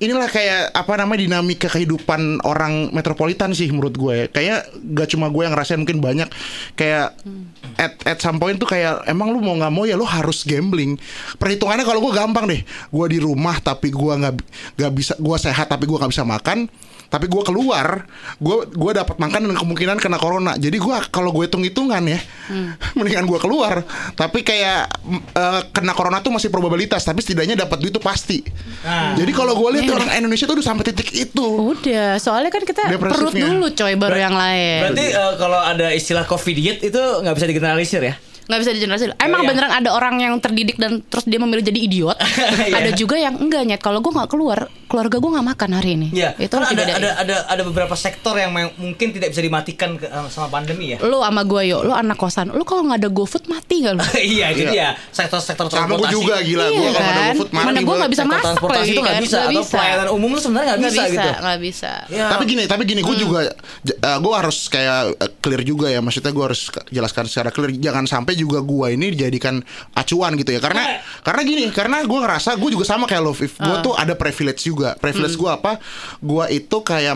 inilah 0.00 0.32
kayak 0.32 0.72
apa 0.72 0.92
namanya 0.96 1.20
dinamika 1.28 1.68
kehidupan 1.68 2.40
orang 2.48 2.88
metropolitan 2.96 3.52
sih 3.52 3.68
menurut 3.68 3.94
gue 3.94 4.12
ya. 4.16 4.26
Kayak 4.32 4.60
gak 4.96 5.12
cuma 5.12 5.28
gue 5.28 5.44
yang 5.44 5.52
ngerasain 5.52 5.76
mungkin 5.76 6.00
banyak 6.00 6.28
kayak 6.72 7.12
at 7.76 8.00
at 8.08 8.18
some 8.24 8.40
point 8.40 8.56
tuh 8.56 8.64
kayak 8.66 9.04
emang 9.04 9.28
lu 9.28 9.44
mau 9.44 9.52
nggak 9.52 9.72
mau 9.72 9.84
ya 9.84 10.00
lu 10.00 10.08
harus 10.08 10.48
gambling. 10.48 10.96
Perhitungannya 11.36 11.84
kalau 11.84 12.00
gue 12.00 12.12
gampang 12.16 12.48
deh. 12.48 12.64
Gue 12.88 13.06
di 13.12 13.20
rumah 13.20 13.60
tapi 13.60 13.92
gue 13.92 14.12
nggak 14.16 14.34
nggak 14.80 14.92
bisa 14.96 15.14
gue 15.20 15.36
sehat 15.36 15.68
tapi 15.68 15.84
gue 15.84 15.96
nggak 16.00 16.12
bisa 16.12 16.24
makan. 16.24 16.66
Tapi 17.10 17.26
gue 17.26 17.42
keluar, 17.42 18.06
gue 18.38 18.56
gue 18.70 18.92
dapat 18.94 19.18
makan 19.18 19.50
dan 19.50 19.58
kemungkinan 19.58 19.98
kena 19.98 20.14
corona. 20.14 20.54
Jadi 20.54 20.78
gue 20.78 20.94
kalau 21.10 21.34
gue 21.34 21.50
hitung 21.50 21.66
hitungan 21.66 21.98
ya, 22.06 22.22
mendingan 22.96 23.26
gue 23.26 23.34
keluar. 23.42 23.82
Tapi 24.14 24.46
kayak 24.46 24.86
eh, 25.34 25.60
kena 25.74 25.90
corona 25.90 26.22
tuh 26.22 26.30
masih 26.30 26.54
probabilitas. 26.54 27.02
Tapi 27.02 27.18
setidaknya 27.18 27.66
dapat 27.66 27.82
duit 27.82 27.90
tuh 27.90 27.98
pasti. 27.98 28.46
Nah. 28.86 29.18
Jadi 29.18 29.32
kalau 29.34 29.58
gue 29.58 29.68
lihat 29.74 29.89
orang 29.92 30.10
Indonesia 30.16 30.44
tuh 30.44 30.54
udah 30.56 30.66
sampai 30.66 30.84
titik 30.86 31.08
itu. 31.10 31.46
Udah, 31.74 32.16
soalnya 32.16 32.50
kan 32.50 32.62
kita 32.62 32.86
perut 32.96 33.32
dulu 33.32 33.66
coy 33.70 33.94
baru 33.94 34.18
yang 34.20 34.34
lain. 34.34 34.80
Berarti 34.90 35.06
eh, 35.10 35.32
kalau 35.36 35.58
ada 35.58 35.86
istilah 35.90 36.24
covid 36.24 36.54
diet 36.54 36.78
itu 36.80 36.98
nggak 36.98 37.34
bisa 37.34 37.46
digeneralisir 37.46 38.02
ya? 38.02 38.14
nggak 38.50 38.60
bisa 38.66 38.72
dijelaskan. 38.74 39.14
Emang 39.22 39.46
Iya. 39.46 39.48
beneran 39.54 39.70
ada 39.70 39.90
orang 39.94 40.18
yang 40.18 40.34
terdidik 40.42 40.74
dan 40.74 41.06
terus 41.06 41.22
dia 41.22 41.38
memilih 41.38 41.62
jadi 41.62 41.78
idiot. 41.78 42.18
Iya. 42.66 42.82
ada 42.82 42.90
juga 42.98 43.14
yang 43.14 43.38
enggak 43.38 43.62
nyet. 43.62 43.78
Kalau 43.78 44.02
gue 44.02 44.10
nggak 44.10 44.26
keluar, 44.26 44.66
keluarga 44.90 45.16
gue 45.16 45.30
nggak 45.30 45.46
makan 45.48 45.70
hari 45.72 45.90
ini. 45.94 46.08
Iya, 46.10 46.34
Itu 46.36 46.58
kan 46.58 46.66
ada, 46.68 46.82
ada 46.90 47.10
ada 47.16 47.36
ada 47.46 47.62
beberapa 47.62 47.94
sektor 47.94 48.34
yang 48.34 48.50
mungkin 48.74 49.08
tidak 49.10 49.30
bisa 49.30 49.38
dimatikan 49.38 49.94
ke- 49.94 50.04
eh, 50.04 50.26
sama 50.28 50.50
pandemi 50.50 50.92
ya. 50.92 50.98
Lu 51.00 51.22
sama 51.22 51.42
gue 51.42 51.62
yuk, 51.64 51.86
lu 51.86 51.94
anak 51.94 52.16
kosan. 52.16 52.50
Lu 52.50 52.64
kalau 52.64 52.82
nggak 52.82 52.98
ada 52.98 53.08
GoFood 53.08 53.46
mati 53.46 53.80
gak 53.80 53.94
lu? 53.94 54.02
iya, 54.34 54.50
itu 54.50 54.66
Iya. 54.66 54.70
dia. 54.70 54.88
Sektor-sektor 55.08 55.66
Sama 55.68 55.94
gue 55.94 56.02
transportasi. 56.02 56.12
juga 56.12 56.34
gila. 56.40 56.64
Iya 56.64 56.70
gue 56.72 56.90
kalau 56.90 56.90
nggak 56.90 57.06
ada 57.06 57.22
kan? 57.22 57.30
GoFood 57.30 57.50
mati 57.50 57.64
Mana 57.64 57.78
gue 57.78 57.86
gua. 57.86 57.96
nggak 57.96 58.10
bisa 58.10 58.24
masak 58.24 58.42
transportasi 58.44 58.76
lagi 58.76 58.90
itu 58.90 59.00
nggak 59.00 59.14
kan? 59.14 59.22
bisa 59.22 59.38
Nggak 59.38 59.50
atau 59.52 59.64
pelayanan 59.70 60.08
umum 60.10 60.28
itu 60.28 60.40
sebenarnya 60.40 60.66
nggak 60.66 60.80
Nggak 60.80 60.90
bisa, 60.92 61.04
gitu. 61.06 61.30
Nggak 61.40 61.60
bisa. 61.60 61.92
Ya. 62.08 62.26
Tapi 62.26 62.42
gini, 62.44 62.62
tapi 62.66 62.82
gini, 62.84 63.00
Hmm. 63.00 63.08
gue 63.08 63.16
juga, 63.18 63.40
gue 64.16 64.34
harus 64.34 64.58
kayak 64.66 65.00
eh, 65.16 65.30
clear 65.38 65.62
juga 65.62 65.86
ya. 65.86 66.00
Maksudnya 66.00 66.32
gue 66.32 66.44
harus 66.44 66.60
jelaskan 66.88 67.24
secara 67.24 67.48
clear. 67.48 67.70
Jangan 67.72 68.04
sampai 68.04 68.34
juga 68.34 68.58
gue 68.60 68.86
ini 68.90 69.12
dijadikan 69.12 69.62
acuan 69.92 70.34
gitu 70.34 70.50
ya. 70.50 70.60
Karena, 70.60 70.82
karena 71.20 71.42
gini, 71.42 71.64
karena 71.70 72.02
gue 72.02 72.18
ngerasa 72.18 72.56
gue 72.56 72.70
juga 72.70 72.82
sama 72.84 73.04
kayak 73.04 73.20
lo. 73.20 73.32
Gue 73.32 73.46
Ah. 73.60 73.78
tuh 73.78 73.94
ada 73.94 74.14
privilege 74.14 74.64
juga. 74.64 74.79
Privilege 74.94 75.32
Hmm. 75.32 75.42
gue 75.42 75.50
apa? 75.52 75.72
Gue 76.18 76.44
itu 76.50 76.76
kayak, 76.78 77.14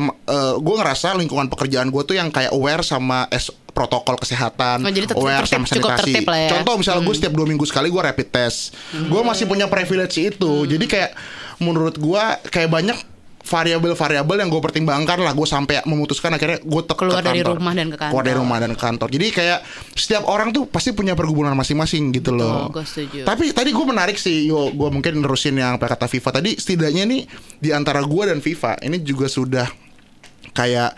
gue 0.57 0.75
ngerasa 0.77 1.15
lingkungan 1.15 1.47
pekerjaan 1.47 1.89
gue 1.89 2.03
tuh 2.03 2.15
yang 2.15 2.29
kayak 2.29 2.51
aware 2.51 2.81
sama 2.81 3.25
S- 3.29 3.53
protokol 3.69 4.15
kesehatan, 4.15 4.81
Oh, 4.81 4.89
jadi 4.89 5.03
tetap 5.05 5.19
aware 5.19 5.43
tertib, 5.43 5.51
sama 5.53 5.67
sanitasi. 5.67 6.15
tertib 6.15 6.25
lah 6.25 6.39
ya. 6.39 6.51
Contoh 6.53 6.75
misalnya 6.77 7.03
gue 7.03 7.15
setiap 7.17 7.33
dua 7.33 7.43
minggu 7.45 7.65
sekali 7.65 7.89
gue 7.89 7.99
rapid 8.01 8.29
test, 8.29 8.59
gue 8.93 9.21
masih 9.21 9.45
punya 9.45 9.67
privilege 9.67 10.15
itu. 10.17 10.53
Jadi 10.65 10.85
kayak 10.85 11.11
menurut 11.57 11.95
gue 11.95 12.23
kayak 12.47 12.69
banyak 12.69 12.99
variabel-variabel 13.45 14.37
yang 14.41 14.49
gue 14.49 14.59
pertimbangkan 14.59 15.21
lah 15.21 15.37
gue 15.37 15.45
sampai 15.45 15.85
memutuskan 15.85 16.33
akhirnya 16.33 16.65
gue 16.65 16.81
tetap 16.81 16.97
Keluar 16.97 17.21
ke 17.21 17.29
dari 17.29 17.41
kantor. 17.45 17.55
rumah 17.61 17.75
dan 17.77 17.87
ke 17.93 17.97
keluar 18.01 18.25
dari 18.25 18.33
kantor. 18.33 18.41
rumah 18.41 18.59
dan 18.59 18.71
ke 18.73 18.81
kantor 18.81 19.09
jadi 19.13 19.27
kayak 19.31 19.59
setiap 19.93 20.25
orang 20.25 20.49
tuh 20.51 20.65
pasti 20.65 20.97
punya 20.97 21.13
pergumulan 21.13 21.53
masing-masing 21.53 22.09
gitu 22.17 22.33
loh 22.33 22.73
gue 22.73 22.85
setuju. 22.89 23.29
tapi 23.29 23.53
tadi 23.53 23.71
gue 23.71 23.85
menarik 23.85 24.17
sih 24.17 24.49
yo 24.49 24.73
gue 24.73 24.89
mungkin 24.89 25.21
nerusin 25.21 25.61
yang 25.61 25.77
apa 25.77 25.93
kata 25.93 26.09
Viva 26.09 26.31
tadi 26.33 26.57
setidaknya 26.57 27.05
nih 27.05 27.23
di 27.61 27.71
antara 27.71 28.01
gue 28.01 28.23
dan 28.25 28.41
Viva 28.41 28.81
ini 28.81 29.05
juga 29.05 29.29
sudah 29.29 29.69
kayak 30.55 30.95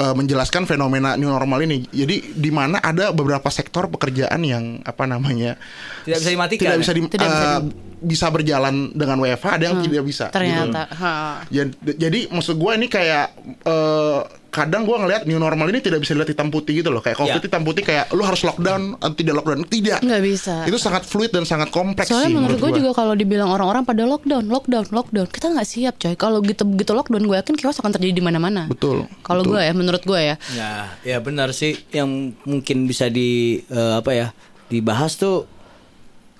eh, 0.00 0.14
menjelaskan 0.14 0.64
fenomena 0.64 1.14
new 1.14 1.28
normal 1.28 1.60
ini. 1.60 1.84
Jadi 1.86 2.16
di 2.32 2.50
mana 2.50 2.80
ada 2.80 3.12
beberapa 3.12 3.46
sektor 3.48 3.86
pekerjaan 3.86 4.40
yang 4.42 4.64
apa 4.82 5.04
namanya 5.04 5.60
Tidak 6.00 6.16
bisa 6.16 6.30
dimatikan 6.30 6.62
tidak 6.62 6.74
ya? 6.74 6.80
bisa 6.80 6.92
di, 6.92 7.00
Tidak 7.04 7.28
bisa 7.28 7.48
eh, 7.50 7.60
bisa 8.00 8.26
berjalan 8.26 8.74
dengan 8.90 9.20
WFH, 9.20 9.48
ada 9.50 9.64
yang 9.66 9.76
tidak 9.78 10.02
bisa. 10.02 10.26
gitu. 10.26 10.34
Ternyata. 10.34 10.88
ha. 10.90 11.44
Ya, 11.48 11.68
jadi 11.84 12.28
maksud 12.28 12.56
gue 12.56 12.72
ini 12.74 12.88
kayak 12.88 13.26
eh, 13.60 14.20
kadang 14.50 14.82
gue 14.82 14.96
ngelihat 14.96 15.22
new 15.24 15.36
normal 15.36 15.68
ini 15.68 15.78
tidak 15.78 16.00
bisa 16.00 16.10
dilihat 16.10 16.32
hitam 16.32 16.48
putih 16.48 16.74
gitu 16.74 16.88
loh. 16.88 16.98
Kayak 16.98 17.18
covid 17.18 17.36
Ya. 17.36 17.44
hitam 17.44 17.60
putih 17.60 17.82
kayak 17.82 18.08
lu 18.10 18.22
harus 18.22 18.40
lockdown 18.40 18.96
atau 18.96 19.12
tidak 19.12 19.34
lockdown. 19.36 19.62
Tidak. 19.64 20.00
Nggak 20.00 20.22
bisa. 20.24 20.54
Itu 20.64 20.76
sangat 20.76 21.04
fluid 21.04 21.30
dan 21.30 21.44
sangat 21.44 21.68
kompleks 21.68 22.08
Soalnya 22.08 22.26
sih 22.26 22.34
menurut 22.34 22.56
gue 22.56 22.66
gua. 22.66 22.78
juga 22.78 22.90
kalau 22.94 23.12
dibilang 23.12 23.46
orang-orang 23.48 23.82
pada 23.84 24.02
lockdown, 24.04 24.44
lockdown, 24.46 24.86
lockdown, 24.90 25.28
kita 25.28 25.46
nggak 25.50 25.66
siap 25.66 25.94
coy. 25.96 26.14
Kalau 26.14 26.40
gitu 26.40 26.62
begitu 26.64 26.92
lockdown, 26.92 27.22
gue 27.22 27.36
yakin 27.36 27.54
chaos 27.54 27.78
akan 27.78 27.92
terjadi 27.92 28.12
di 28.12 28.22
mana-mana. 28.22 28.64
Betul, 28.66 29.04
Kalau 29.20 29.44
gue 29.44 29.60
ya, 29.60 29.70
menurut 29.72 29.89
gue 29.98 30.20
ya. 30.20 30.36
Ya, 30.52 30.72
ya 31.02 31.18
benar 31.18 31.50
sih 31.50 31.74
yang 31.90 32.06
mungkin 32.44 32.86
bisa 32.86 33.08
di 33.08 33.30
eh, 33.64 33.94
apa 33.96 34.10
ya 34.10 34.28
dibahas 34.66 35.16
tuh 35.16 35.50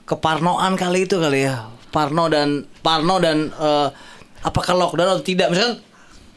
keparnoan 0.04 0.74
kali 0.74 1.04
itu 1.04 1.16
kali 1.16 1.44
ya. 1.44 1.66
Parno 1.90 2.26
dan 2.26 2.62
Parno 2.78 3.18
dan 3.18 3.50
eh, 3.50 3.88
apakah 4.40 4.78
lockdown 4.78 5.10
atau 5.10 5.24
tidak? 5.24 5.50
Misalkan 5.50 5.82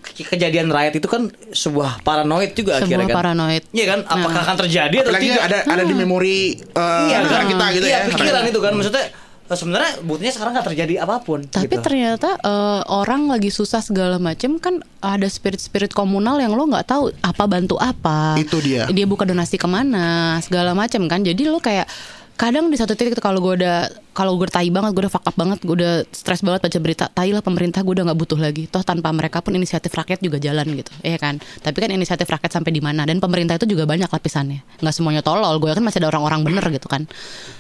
ke- 0.02 0.28
kejadian 0.28 0.68
riot 0.68 0.94
itu 0.94 1.06
kan 1.06 1.30
sebuah 1.50 2.02
paranoid 2.02 2.52
juga 2.52 2.76
Sebuah 2.76 2.84
akhirnya 2.84 3.08
kan. 3.08 3.16
paranoid. 3.16 3.64
Iya 3.70 3.86
kan? 3.88 4.00
Apakah 4.04 4.40
akan 4.44 4.58
terjadi 4.66 4.96
atau 5.00 5.12
Apalagi 5.14 5.30
tidak? 5.30 5.44
ada 5.46 5.58
ada 5.64 5.84
di 5.84 5.94
memori 5.94 6.38
eh, 6.58 7.06
Iya, 7.08 7.18
kan? 7.24 7.46
kita 7.46 7.66
gitu 7.72 7.86
iya, 7.86 8.00
ya. 8.00 8.10
pikiran 8.10 8.44
itu 8.44 8.60
kan 8.60 8.74
maksudnya 8.74 9.06
sebenarnya 9.52 10.00
buktinya 10.08 10.34
sekarang 10.34 10.52
nggak 10.56 10.68
terjadi 10.72 10.94
apa 11.04 11.20
pun. 11.20 11.44
Tapi 11.44 11.76
gitu. 11.76 11.84
ternyata 11.84 12.40
eh, 12.40 12.82
orang 12.88 13.28
lagi 13.28 13.52
susah 13.52 13.84
segala 13.84 14.18
macem 14.18 14.56
kan 14.58 14.80
ada 15.04 15.28
spirit-spirit 15.28 15.92
komunal 15.92 16.40
yang 16.40 16.56
lo 16.56 16.64
nggak 16.68 16.88
tahu 16.88 17.12
apa 17.20 17.44
bantu 17.46 17.76
apa. 17.78 18.40
Itu 18.40 18.64
dia. 18.64 18.88
Dia 18.88 19.06
buka 19.06 19.28
donasi 19.28 19.60
ke 19.60 19.68
mana 19.68 20.40
segala 20.40 20.72
macem 20.72 21.04
kan. 21.12 21.22
Jadi 21.22 21.44
lo 21.48 21.60
kayak 21.60 21.88
kadang 22.34 22.74
di 22.74 22.78
satu 22.78 22.98
titik 22.98 23.14
tuh 23.14 23.24
kalau 23.24 23.38
gue 23.40 23.62
udah 23.62 23.90
kalau 24.14 24.38
gue 24.38 24.46
tai 24.46 24.70
banget, 24.70 24.94
gue 24.94 25.06
udah 25.06 25.14
fuck 25.14 25.26
up 25.26 25.34
banget, 25.34 25.58
gue 25.66 25.74
udah 25.74 25.94
stres 26.14 26.46
banget 26.46 26.62
baca 26.62 26.78
berita. 26.78 27.06
Tai 27.10 27.30
lah 27.34 27.42
pemerintah 27.42 27.82
gue 27.82 27.94
udah 27.98 28.06
nggak 28.10 28.20
butuh 28.20 28.38
lagi. 28.38 28.70
Toh 28.70 28.86
tanpa 28.86 29.10
mereka 29.10 29.42
pun 29.42 29.58
inisiatif 29.58 29.90
rakyat 29.90 30.22
juga 30.22 30.38
jalan 30.38 30.66
gitu, 30.78 30.94
ya 31.02 31.18
kan. 31.18 31.42
Tapi 31.42 31.78
kan 31.82 31.90
inisiatif 31.90 32.30
rakyat 32.30 32.54
sampai 32.54 32.70
di 32.74 32.82
mana 32.82 33.10
dan 33.10 33.18
pemerintah 33.18 33.58
itu 33.58 33.66
juga 33.66 33.90
banyak 33.90 34.10
lapisannya. 34.10 34.62
Nggak 34.82 34.94
semuanya 34.94 35.22
tolol. 35.26 35.58
Gue 35.58 35.74
kan 35.74 35.82
masih 35.82 36.02
ada 36.06 36.14
orang-orang 36.14 36.46
bener 36.46 36.66
gitu 36.70 36.86
kan. 36.86 37.10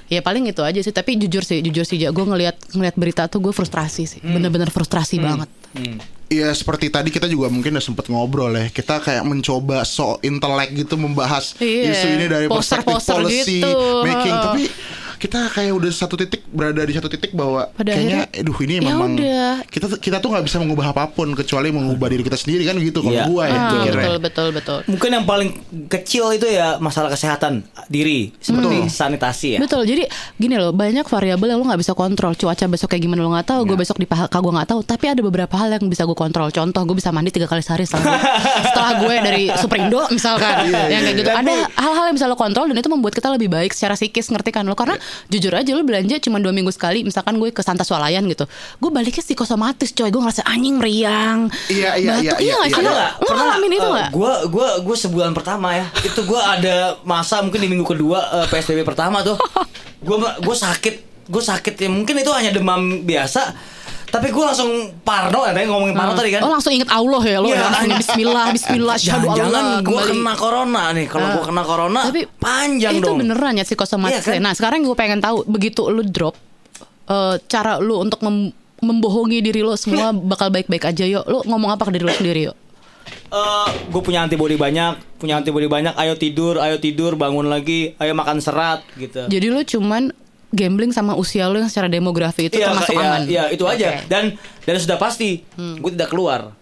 Ya 0.09 0.21
paling 0.21 0.45
itu 0.45 0.61
aja 0.61 0.77
sih. 0.77 0.93
Tapi 0.93 1.17
jujur 1.17 1.41
sih, 1.41 1.65
jujur 1.65 1.85
sih, 1.89 1.97
gue 1.97 2.25
ngelihat 2.25 2.77
ngelihat 2.77 2.95
berita 2.97 3.25
tuh 3.25 3.41
gue 3.41 3.53
frustrasi 3.53 4.05
sih. 4.05 4.21
Bener-bener 4.21 4.69
frustrasi 4.69 5.17
banget. 5.17 5.49
Iya 6.33 6.49
seperti 6.49 6.89
tadi 6.89 7.13
kita 7.13 7.29
juga 7.29 7.45
mungkin 7.47 7.77
udah 7.77 7.85
sempet 7.85 8.09
ngobrol 8.09 8.49
ya 8.51 8.73
Kita 8.73 8.97
kayak 8.97 9.21
mencoba 9.21 9.85
so 9.85 10.17
intelek 10.25 10.73
gitu 10.73 10.97
membahas 10.97 11.53
Iya, 11.61 11.93
isu 11.93 12.07
ini 12.17 12.25
dari 12.25 12.47
perspektif 12.49 12.89
poster-poster 12.89 13.15
policy 13.21 13.61
gitu. 13.61 14.01
making. 14.01 14.33
Tapi 14.33 14.63
kita 15.23 15.39
kayak 15.47 15.71
udah 15.71 15.87
satu 15.89 16.15
titik 16.15 16.43
berada 16.45 16.81
di 16.81 16.91
satu 16.91 17.07
titik 17.07 17.31
bahwa 17.31 17.71
Pada 17.71 17.89
kayaknya 17.89 18.27
akhirnya, 18.27 18.43
aduh 18.43 18.57
ini 18.59 18.73
ya 18.73 18.81
memang 18.83 19.11
udah. 19.13 19.51
kita 19.65 19.85
tuh- 19.87 20.01
kita 20.01 20.17
tuh 20.17 20.29
nggak 20.29 20.43
bisa 20.43 20.57
mengubah 20.57 20.85
apa 20.87 21.07
pun 21.07 21.31
kecuali 21.31 21.69
mengubah 21.69 22.07
diri 22.07 22.21
kita 22.21 22.35
sendiri 22.35 22.63
kan 22.63 22.75
gitu 22.77 22.99
kalau 22.99 23.13
Iya. 23.13 23.25
gua 23.25 23.43
ya 23.45 23.53
Ah, 23.53 23.63
mikirnya. 23.73 23.95
betul 23.95 24.17
betul 24.19 24.47
betul. 24.51 24.79
Mungkin 24.85 25.09
yang 25.11 25.23
paling 25.23 25.49
kecil 25.87 26.25
itu 26.31 26.43
ya 26.45 26.75
masalah 26.77 27.07
kesehatan 27.07 27.63
diri 27.87 28.35
seperti 28.37 28.89
sanitasi 28.89 29.47
ya. 29.55 29.59
Betul. 29.59 29.85
Jadi 29.85 30.03
gini 30.35 30.55
loh, 30.55 30.71
banyak 30.71 31.05
variabel 31.05 31.47
yang 31.47 31.57
lo 31.57 31.65
nggak 31.65 31.79
bisa 31.79 31.93
kontrol. 31.93 32.33
Cuaca 32.33 32.65
besok 32.65 32.89
kayak 32.89 33.01
gimana 33.01 33.21
lo 33.21 33.31
nggak 33.31 33.47
tahu. 33.47 33.61
Gue 33.63 33.77
besok 33.77 33.95
di 33.95 34.05
PHK 34.05 34.33
gue 34.33 34.51
nggak 34.51 34.67
tahu. 34.67 34.81
Tapi 34.83 35.05
ada 35.07 35.21
beberapa 35.21 35.55
hal 35.55 35.71
yang 35.71 35.85
bisa 35.85 36.03
gue 36.03 36.13
kontrol. 36.13 36.49
Contoh, 36.49 36.81
gue 36.83 36.95
bisa 36.95 37.09
mandi 37.09 37.29
tiga 37.29 37.45
kali 37.45 37.61
sehari 37.61 37.85
setelah 37.85 38.03
gue, 38.03 38.19
setelah 38.67 38.91
gue 38.99 39.15
dari 39.21 39.43
Superindo 39.55 40.01
misalkan. 40.09 40.67
yang 40.67 41.01
kayak 41.01 41.15
gitu. 41.15 41.29
Ada 41.29 41.53
hal-hal 41.73 42.03
yang 42.09 42.15
bisa 42.15 42.25
lo 42.25 42.35
kontrol 42.35 42.65
dan 42.65 42.75
itu 42.75 42.89
membuat 42.89 43.13
kita 43.13 43.29
lebih 43.29 43.47
baik 43.47 43.71
secara 43.71 43.93
psikis 43.93 44.27
ngerti 44.27 44.51
kan 44.51 44.65
lo? 44.65 44.73
Karena 44.73 44.97
jujur 45.27 45.53
aja 45.53 45.71
lo 45.71 45.81
belanja 45.81 46.17
cuma 46.19 46.37
dua 46.37 46.51
minggu 46.51 46.69
sekali. 46.69 47.01
Misalkan 47.01 47.37
gue 47.37 47.49
ke 47.49 47.61
Santa 47.61 47.81
Swalayan 47.81 48.25
gitu, 48.25 48.45
gue 48.79 48.89
baliknya 48.89 49.21
psikosomatis 49.21 49.91
coy. 49.91 50.09
Gue 50.09 50.21
ngerasa 50.21 50.43
anjing 50.45 50.77
meriang. 50.77 51.47
Iya, 51.67 51.95
iya, 51.95 52.11
batuk. 52.17 52.23
iya, 52.23 52.33
iya, 52.39 52.53
nggak 52.57 52.69
sih? 52.69 52.77
Ada 52.77 52.83
Lo- 52.83 52.95
nggak? 52.95 53.11
Lo 53.19 53.31
ngalamin 53.33 53.71
itu 53.71 53.87
nggak? 53.87 54.09
Gue 54.11 54.33
gue 54.49 54.67
gue 54.83 54.95
sebulan 54.97 55.31
pertama 55.31 55.67
ya. 55.73 55.85
Itu 56.01 56.21
gue 56.23 56.41
ada 56.41 56.75
masa 57.03 57.41
mungkin 57.41 57.59
di 57.59 57.69
minggu 57.69 57.85
kedua 57.85 58.19
eh, 58.43 58.47
PSBB 58.47 58.83
pertama 58.83 59.21
tuh. 59.21 59.37
Gue 60.03 60.19
gue 60.19 60.55
sakit 60.55 60.95
gue 61.23 61.39
sakit 61.39 61.79
ya 61.79 61.87
mungkin 61.87 62.19
itu 62.19 62.27
hanya 62.35 62.51
demam 62.51 63.07
biasa. 63.07 63.55
Tapi 64.13 64.29
gue 64.29 64.43
langsung 64.45 64.69
parno 65.01 65.41
ya, 65.41 65.51
tadi 65.51 65.65
ngomongin 65.65 65.97
parno 65.97 66.13
tadi 66.13 66.29
kan. 66.29 66.45
Oh 66.45 66.53
langsung 66.53 66.69
inget 66.69 66.85
Allah 66.85 67.17
ya 67.19 67.41
lo 67.41 67.49
Iya. 67.49 67.57
ya 67.57 67.65
langsung 67.65 67.97
Bismillah 67.97 68.45
Bismillah 68.53 68.95
Syahadu 69.01 69.25
Jangan-jangan 69.25 69.49
Allah 69.57 69.81
gue 69.81 70.01
kena 70.05 70.33
corona 70.37 70.83
nih. 70.91 71.05
Kalau 71.09 71.27
gue 71.31 71.43
kena 71.43 71.63
corona, 71.63 71.99
Tapi 72.05 72.21
panjang 72.29 72.93
itu 72.93 73.01
dong. 73.03 73.17
beneran 73.17 73.57
ya 73.57 73.65
psikosomatis. 73.65 74.21
Iya 74.21 74.37
kan? 74.37 74.39
Nah 74.39 74.53
sekarang 74.53 74.85
gue 74.85 74.93
pengen 74.93 75.17
tahu 75.17 75.41
begitu 75.45 75.89
lu 75.89 76.05
drop 76.05 76.37
eh, 77.05 77.35
cara 77.43 77.81
lu 77.81 77.97
untuk 77.99 78.21
mem- 78.21 78.53
membohongi 78.79 79.41
diri 79.41 79.59
lo 79.59 79.73
semua 79.73 80.13
bakal 80.31 80.47
baik-baik 80.47 80.85
aja 80.85 81.03
yuk. 81.03 81.25
Lu 81.25 81.41
ngomong 81.43 81.73
apa 81.73 81.81
ke 81.83 81.91
diri 81.91 82.05
lo 82.05 82.13
sendiri 82.13 82.41
yuk? 82.47 82.57
gue 83.89 83.99
punya 83.99 84.21
antibody 84.21 84.55
banyak, 84.55 85.17
punya 85.17 85.35
antibody 85.35 85.65
banyak. 85.65 85.97
Ayo 85.97 86.13
tidur, 86.13 86.61
ayo 86.61 86.77
tidur, 86.77 87.17
bangun 87.17 87.49
lagi, 87.49 87.97
ayo 87.97 88.13
makan 88.13 88.37
serat 88.37 88.85
gitu. 88.93 89.25
Jadi 89.25 89.47
lu 89.49 89.65
cuman 89.65 90.13
gambling 90.53 90.89
sama 90.89 91.13
usia 91.13 91.49
lu 91.49 91.57
yang 91.57 91.67
secara 91.67 91.89
demografi 91.89 92.45
itu 92.45 92.55
termasuk 92.55 92.93
iya, 92.93 93.01
aman. 93.03 93.21
Iya, 93.25 93.43
itu 93.49 93.65
aja. 93.65 93.87
Oke. 93.91 94.05
Dan 94.05 94.23
dan 94.61 94.75
sudah 94.77 94.95
pasti 94.95 95.41
Hmm. 95.51 95.75
gue 95.75 95.91
tidak 95.91 96.07
keluar. 96.07 96.53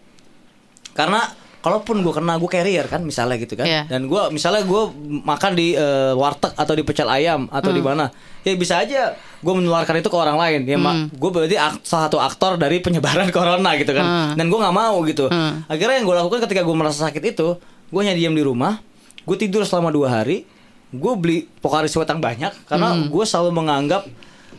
Karena 0.91 1.23
kalaupun 1.61 1.99
gue 1.99 2.09
kena 2.09 2.35
gue 2.35 2.49
carrier 2.49 2.85
kan 2.85 2.99
misalnya 3.01 3.37
gitu 3.37 3.53
kan. 3.53 3.63
Iya. 3.63 3.85
Dan 3.85 4.07
gue 4.07 4.21
misalnya 4.29 4.63
gue 4.63 4.81
makan 5.21 5.51
di 5.53 5.71
eh, 5.73 6.13
warteg 6.13 6.51
atau 6.53 6.73
di 6.73 6.81
pecel 6.81 7.05
ayam 7.05 7.45
atau 7.47 7.69
Hmm. 7.69 7.77
di 7.77 7.81
mana, 7.81 8.05
ya 8.41 8.55
bisa 8.55 8.79
aja 8.79 9.13
gue 9.13 9.53
menularkan 9.53 9.95
itu 9.95 10.07
ke 10.07 10.17
orang 10.17 10.35
lain. 10.35 10.61
Ya 10.65 10.75
Hmm. 10.75 11.07
gue 11.07 11.29
berarti 11.29 11.55
ak- 11.55 11.83
salah 11.83 12.07
satu 12.07 12.17
aktor 12.17 12.55
dari 12.55 12.79
penyebaran 12.79 13.27
corona 13.35 13.75
gitu 13.75 13.91
kan. 13.91 14.03
Hmm. 14.03 14.31
Dan 14.33 14.47
gue 14.47 14.57
nggak 14.57 14.73
mau 14.73 14.97
gitu. 15.03 15.27
Hmm. 15.27 15.63
Akhirnya 15.65 15.99
yang 15.99 16.05
gue 16.05 16.15
lakukan 16.17 16.39
ketika 16.43 16.61
gue 16.61 16.75
merasa 16.75 17.05
sakit 17.05 17.23
itu, 17.29 17.47
gue 17.87 17.99
hanya 17.99 18.15
diam 18.15 18.31
di 18.31 18.41
rumah, 18.41 18.81
gue 19.21 19.37
tidur 19.37 19.61
selama 19.61 19.91
dua 19.91 20.09
hari, 20.13 20.43
gue 20.91 21.13
beli 21.15 21.37
Pocari 21.57 21.87
Sweat 21.87 22.07
yang 22.07 22.19
banyak 22.19 22.51
karena 22.65 22.91
Hmm. 22.91 23.07
gue 23.07 23.23
selalu 23.23 23.51
menganggap 23.53 24.03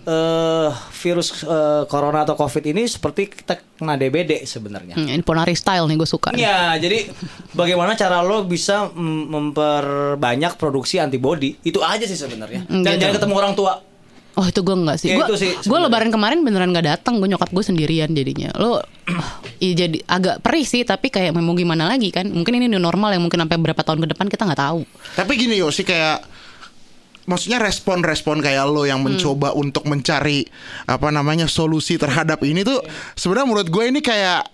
eh 0.03 0.71
virus 0.97 1.47
eh, 1.47 1.87
corona 1.87 2.23
atau 2.23 2.35
covid 2.35 2.65
ini 2.67 2.83
seperti 2.85 3.31
kita 3.31 3.55
kena 3.77 3.95
DBD 3.95 4.43
sebenarnya. 4.43 4.95
Hmm, 4.95 5.07
ini 5.07 5.23
Ponari 5.23 5.55
style 5.55 5.87
nih 5.87 5.95
gue 5.95 6.09
suka. 6.09 6.35
nih. 6.35 6.43
Ya, 6.43 6.75
jadi 6.75 7.07
bagaimana 7.53 7.95
cara 7.95 8.19
lo 8.19 8.43
bisa 8.43 8.91
memperbanyak 8.91 10.57
produksi 10.57 10.99
antibody? 10.99 11.55
Itu 11.61 11.81
aja 11.81 12.03
sih 12.03 12.17
sebenarnya. 12.17 12.67
Hmm, 12.67 12.83
Dan 12.83 12.97
gitu. 12.97 13.01
jangan 13.01 13.15
ketemu 13.15 13.35
orang 13.37 13.55
tua. 13.55 13.73
Oh 14.33 14.49
itu 14.49 14.65
gue 14.65 14.73
enggak 14.73 14.97
sih. 14.97 15.12
Ya, 15.12 15.29
Gue 15.61 15.79
lebaran 15.79 16.09
kemarin 16.09 16.41
beneran 16.41 16.73
gak 16.73 16.89
datang. 16.89 17.21
Gue 17.21 17.29
nyokap 17.29 17.53
gue 17.53 17.61
sendirian 17.61 18.09
jadinya. 18.11 18.49
Lo 18.57 18.81
iya 19.65 19.85
jadi 19.85 20.01
agak 20.09 20.41
perih 20.41 20.65
sih. 20.65 20.83
Tapi 20.83 21.12
kayak 21.12 21.37
mau 21.37 21.53
gimana 21.53 21.85
lagi 21.85 22.09
kan? 22.09 22.25
Mungkin 22.25 22.57
ini 22.57 22.67
new 22.67 22.81
normal 22.81 23.12
yang 23.12 23.21
mungkin 23.21 23.45
sampai 23.45 23.61
berapa 23.61 23.83
tahun 23.83 24.01
ke 24.01 24.09
depan 24.17 24.27
kita 24.33 24.49
nggak 24.49 24.61
tahu. 24.62 24.81
Tapi 25.21 25.33
gini 25.37 25.61
yo 25.61 25.69
sih 25.69 25.85
kayak 25.85 26.25
maksudnya 27.23 27.61
respon-respon 27.61 28.41
kayak 28.41 28.65
lo 28.67 28.83
yang 28.83 28.99
Hmm. 28.99 29.15
mencoba 29.15 29.55
untuk 29.55 29.87
mencari 29.87 30.43
apa 30.89 31.12
namanya 31.12 31.47
solusi 31.47 31.95
terhadap 31.95 32.43
ini 32.43 32.65
tuh 32.65 32.83
sebenarnya 33.15 33.47
menurut 33.47 33.69
gue 33.69 33.85
ini 33.85 34.01
kayak 34.01 34.49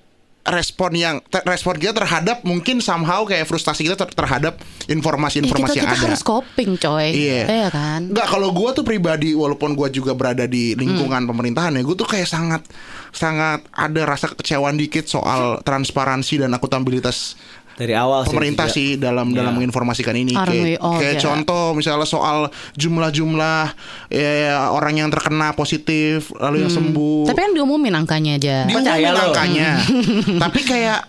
respon 0.50 0.90
yang 0.92 1.16
ter- 1.24 1.44
respon 1.44 1.76
kita 1.76 1.92
terhadap 1.92 2.40
mungkin 2.42 2.78
somehow 2.78 3.22
kayak 3.22 3.44
frustasi 3.44 3.84
kita 3.84 3.96
ter- 3.96 4.10
terhadap 4.10 4.58
informasi-informasi 4.88 5.74
kita, 5.74 5.78
yang 5.78 5.88
kita 5.88 6.00
ada. 6.00 6.08
harus 6.10 6.22
coping 6.22 6.74
coy. 6.74 7.08
Iya. 7.08 7.42
Iya 7.44 7.68
kan. 7.68 8.00
Enggak 8.08 8.26
kalau 8.26 8.50
gue 8.50 8.70
tuh 8.72 8.82
pribadi 8.82 9.32
walaupun 9.32 9.72
gue 9.72 9.88
juga 9.90 10.12
berada 10.12 10.44
di 10.44 10.72
lingkungan 10.74 11.20
Hmm. 11.20 11.30
pemerintahan 11.30 11.72
ya 11.72 11.82
gue 11.82 11.94
tuh 11.94 12.04
kayak 12.04 12.24
sangat 12.24 12.62
sangat 13.08 13.64
ada 13.70 14.02
rasa 14.04 14.28
kekecewaan 14.28 14.76
dikit 14.76 15.04
soal 15.04 15.60
transparansi 15.62 16.40
dan 16.40 16.52
akuntabilitas 16.52 17.36
Dari 17.78 17.94
awal 17.94 18.26
pemerintah 18.26 18.66
juga. 18.66 18.74
sih 18.74 18.88
dalam 18.94 19.30
dalam 19.30 19.48
Ya. 19.48 19.56
menginformasikan 19.56 20.12
ini 20.12 20.34
kayak, 20.34 20.82
kayak 20.98 21.14
ya. 21.14 21.22
contoh 21.22 21.72
misalnya 21.72 22.02
soal 22.04 22.38
jumlah-jumlah 22.74 23.64
ya, 24.10 24.66
orang 24.68 24.98
yang 24.98 25.08
terkena 25.08 25.52
positif 25.52 26.34
lalu 26.34 26.62
yang 26.62 26.72
sembuh 26.72 27.20
Hmm. 27.20 27.28
Tapi 27.28 27.38
kan 27.40 27.52
diumumin 27.52 27.94
angkanya 27.94 28.32
aja. 28.34 28.56
diumumin 28.66 29.14
angkanya 29.14 29.70
tapi 30.42 30.60
kayak 30.60 31.06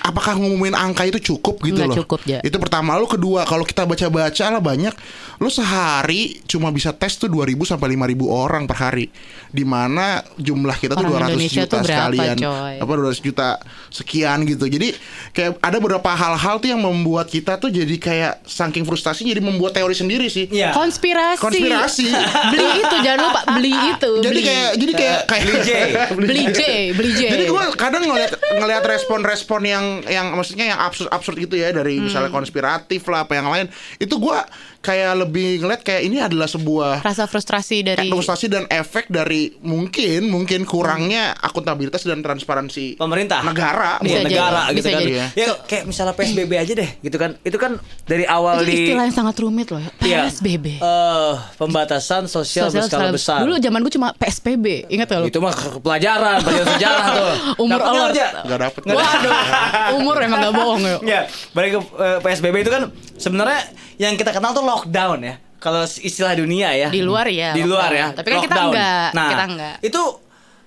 apakah 0.00 0.34
ngumumin 0.34 0.72
angka 0.72 1.02
itu 1.02 1.32
cukup 1.32 1.58
gitu 1.60 1.76
Nggak 1.76 1.88
loh. 1.90 1.96
cukup, 2.02 2.20
Ja. 2.24 2.38
Itu 2.40 2.56
pertama 2.56 2.94
lu 2.94 3.04
kedua 3.04 3.42
kalau 3.42 3.62
kita 3.62 3.82
baca-baca 3.82 4.44
lah 4.48 4.60
banyak 4.60 4.94
lu 5.38 5.48
sehari 5.48 6.42
cuma 6.44 6.68
bisa 6.68 6.90
tes 6.90 7.14
tuh 7.14 7.26
2000 7.26 7.54
sampai 7.64 7.94
5000 7.94 8.26
orang 8.26 8.62
per 8.64 8.76
hari. 8.80 9.06
Di 9.48 9.62
mana 9.62 10.20
jumlah 10.34 10.76
kita 10.76 10.92
tuh 10.92 11.06
Orang 11.06 11.30
200 11.30 11.32
Indonesia 11.32 11.62
juta 11.62 11.70
tuh 11.70 11.78
berapa, 11.80 11.94
sekalian. 12.10 12.36
coy? 12.36 12.74
Apa 12.78 12.92
200 12.92 13.22
juta 13.22 13.48
sekian 13.88 14.38
gitu. 14.44 14.64
Jadi 14.66 14.88
kayak 15.30 15.56
ada 15.58 15.76
beberapa 15.78 16.10
hal-hal 16.10 16.54
tuh 16.58 16.68
yang 16.68 16.82
membuat 16.82 17.26
kita 17.26 17.56
tuh 17.56 17.70
jadi 17.70 17.96
kayak 17.96 18.32
saking 18.44 18.82
frustasi 18.82 19.24
jadi 19.24 19.40
membuat 19.40 19.72
teori 19.72 19.94
sendiri 19.94 20.26
sih. 20.26 20.46
Iya. 20.48 20.74
Konspirasi. 20.74 21.40
Konspirasi. 21.40 22.08
beli 22.52 22.68
itu 22.76 22.96
jangan 23.00 23.20
lupa 23.24 23.40
beli 23.54 23.72
itu. 23.72 24.10
Jadi 24.20 24.28
beli. 24.34 24.42
kayak 24.44 24.68
jadi 24.74 24.92
kayak 24.92 25.18
kayak 25.24 25.42
beli 25.44 25.58
J. 25.62 25.70
beli 26.18 26.44
J, 26.50 26.60
beli 26.92 27.10
J. 27.14 27.20
Jadi 27.30 27.44
gue 27.46 27.62
kadang 27.74 28.02
ngeliat 28.04 28.32
ngeliat 28.58 28.84
respon-respon 28.84 29.62
yang 29.64 29.84
yang 30.04 30.26
maksudnya 30.30 30.66
yang 30.68 30.80
absurd 30.80 31.08
absurd 31.08 31.36
gitu 31.36 31.54
ya 31.54 31.70
dari 31.70 31.96
Hmm. 31.96 32.06
misalnya 32.06 32.28
konspiratif 32.28 33.02
lah 33.04 33.22
apa 33.22 33.34
yang 33.34 33.46
lain 33.46 33.66
itu 33.96 34.12
gue 34.12 34.38
kayak 34.78 35.12
lebih 35.18 35.58
ngeliat 35.58 35.80
kayak 35.80 36.02
ini 36.02 36.16
adalah 36.18 36.46
sebuah 36.46 37.00
rasa 37.00 37.24
frustrasi 37.24 37.82
dari 37.82 38.06
frustasi 38.06 38.46
dan 38.46 38.64
efek 38.66 39.08
dari 39.08 39.50
mungkin 39.60 40.26
mungkin 40.26 40.62
kurangnya 40.62 41.34
akuntabilitas 41.36 42.02
dan 42.02 42.18
transparansi 42.18 42.94
pemerintah 42.94 43.42
negara 43.42 43.98
Bisa 43.98 44.06
Iya, 44.08 44.20
jadi, 44.20 44.28
negara 44.28 44.60
gitu 44.66 44.76
bisa 44.78 44.88
kan 44.88 45.00
jadi. 45.00 45.12
ya 45.34 45.46
kayak 45.60 45.84
misalnya 45.84 46.14
PSBB 46.14 46.52
aja 46.54 46.72
deh 46.74 46.90
gitu 47.00 47.16
kan 47.16 47.30
itu 47.40 47.56
kan 47.56 47.72
dari 48.04 48.24
awal 48.24 48.60
itu 48.60 48.66
di 48.66 48.74
istilah 48.86 49.02
yang 49.02 49.16
sangat 49.16 49.36
rumit 49.36 49.68
loh 49.68 49.78
ya. 49.78 49.90
Iya. 50.00 50.18
PSBB. 50.28 50.66
eh, 50.78 51.32
pembatasan 51.58 52.24
sosial, 52.24 52.66
Sosial 52.66 52.84
berskala 52.84 53.02
skala- 53.02 53.12
besar 53.12 53.38
Dulu 53.40 53.54
zaman 53.58 53.80
gue 53.80 53.92
cuma 53.92 54.08
PSBB, 54.12 54.66
ingat 54.88 55.06
gak 55.06 55.20
lu? 55.20 55.26
itu 55.26 55.38
mah 55.38 55.52
pelajaran 55.78 56.38
pelajaran 56.38 56.66
sejarah 56.70 57.06
tuh 57.10 57.32
Umur 57.58 57.78
Dapetnya 57.78 57.98
alert. 57.98 58.14
aja 58.14 58.26
nggak 58.40 58.60
dapet 58.60 58.80
Waduh. 58.86 59.32
Umur 59.92 60.16
emang 60.18 60.38
gak 60.40 60.54
bohong 60.54 60.80
ya. 60.80 60.96
Ya, 61.02 61.20
balik 61.50 61.70
ke 61.74 61.80
eh, 61.96 62.18
PSBB 62.20 62.56
itu 62.60 62.70
kan 62.70 62.82
sebenarnya 63.14 63.60
yang 63.96 64.14
kita 64.14 64.30
kenal 64.30 64.50
tuh 64.50 64.62
lockdown 64.62 65.20
ya. 65.20 65.34
Kalau 65.58 65.82
istilah 65.82 66.32
dunia 66.32 66.70
ya. 66.70 66.88
Di 66.88 67.02
luar 67.02 67.26
ya, 67.26 67.50
Di 67.50 67.62
luar 67.62 67.90
ya. 67.90 68.06
Tapi 68.12 68.28
kan 68.28 68.40
kita 68.40 68.60
enggak, 68.64 69.08
Nah, 69.10 69.28
kita 69.28 69.44
enggak. 69.44 69.74
Itu 69.80 70.02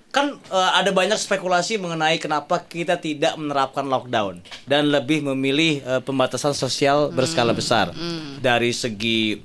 kan 0.08 0.26
eh, 0.36 0.70
ada 0.74 0.90
banyak 0.90 1.16
spekulasi 1.16 1.76
mengenai 1.76 2.16
kenapa 2.16 2.60
kita 2.60 2.96
tidak 2.96 3.32
menerapkan 3.34 3.84
lockdown 3.84 4.38
dan 4.62 4.86
lebih 4.86 5.24
memilih 5.24 5.80
eh, 5.80 6.00
pembatasan 6.00 6.52
sosial 6.52 7.08
Hmm. 7.08 7.16
berskala 7.16 7.52
besar 7.52 7.96
dari 8.38 8.70
segi 8.70 9.40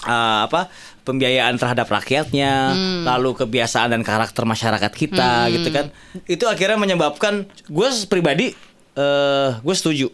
eh, 0.00 0.40
apa 0.40 0.72
pembiayaan 1.02 1.56
terhadap 1.56 1.88
rakyatnya, 1.88 2.52
Hmm. 2.70 3.00
lalu 3.02 3.32
kebiasaan 3.34 3.88
dan 3.90 4.00
karakter 4.00 4.44
masyarakat 4.44 4.92
kita 4.94 5.48
gitu 5.50 5.68
kan. 5.68 5.88
Itu 6.24 6.44
akhirnya 6.44 6.76
menyebabkan 6.76 7.44
gue 7.66 7.88
pribadi 8.04 8.52
eh 8.98 9.50
gue 9.62 9.74
setuju 9.78 10.08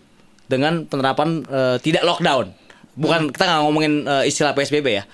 dengan 0.45 0.85
penerapan 0.85 1.41
eh, 1.49 1.77
tidak 1.81 2.05
lockdown. 2.05 2.53
Bukan 2.95 3.35
kita 3.35 3.45
nggak 3.49 3.63
ngomongin 3.65 3.95
eh, 4.05 4.25
istilah 4.29 4.53
PSBB 4.53 4.87
ya. 4.93 5.05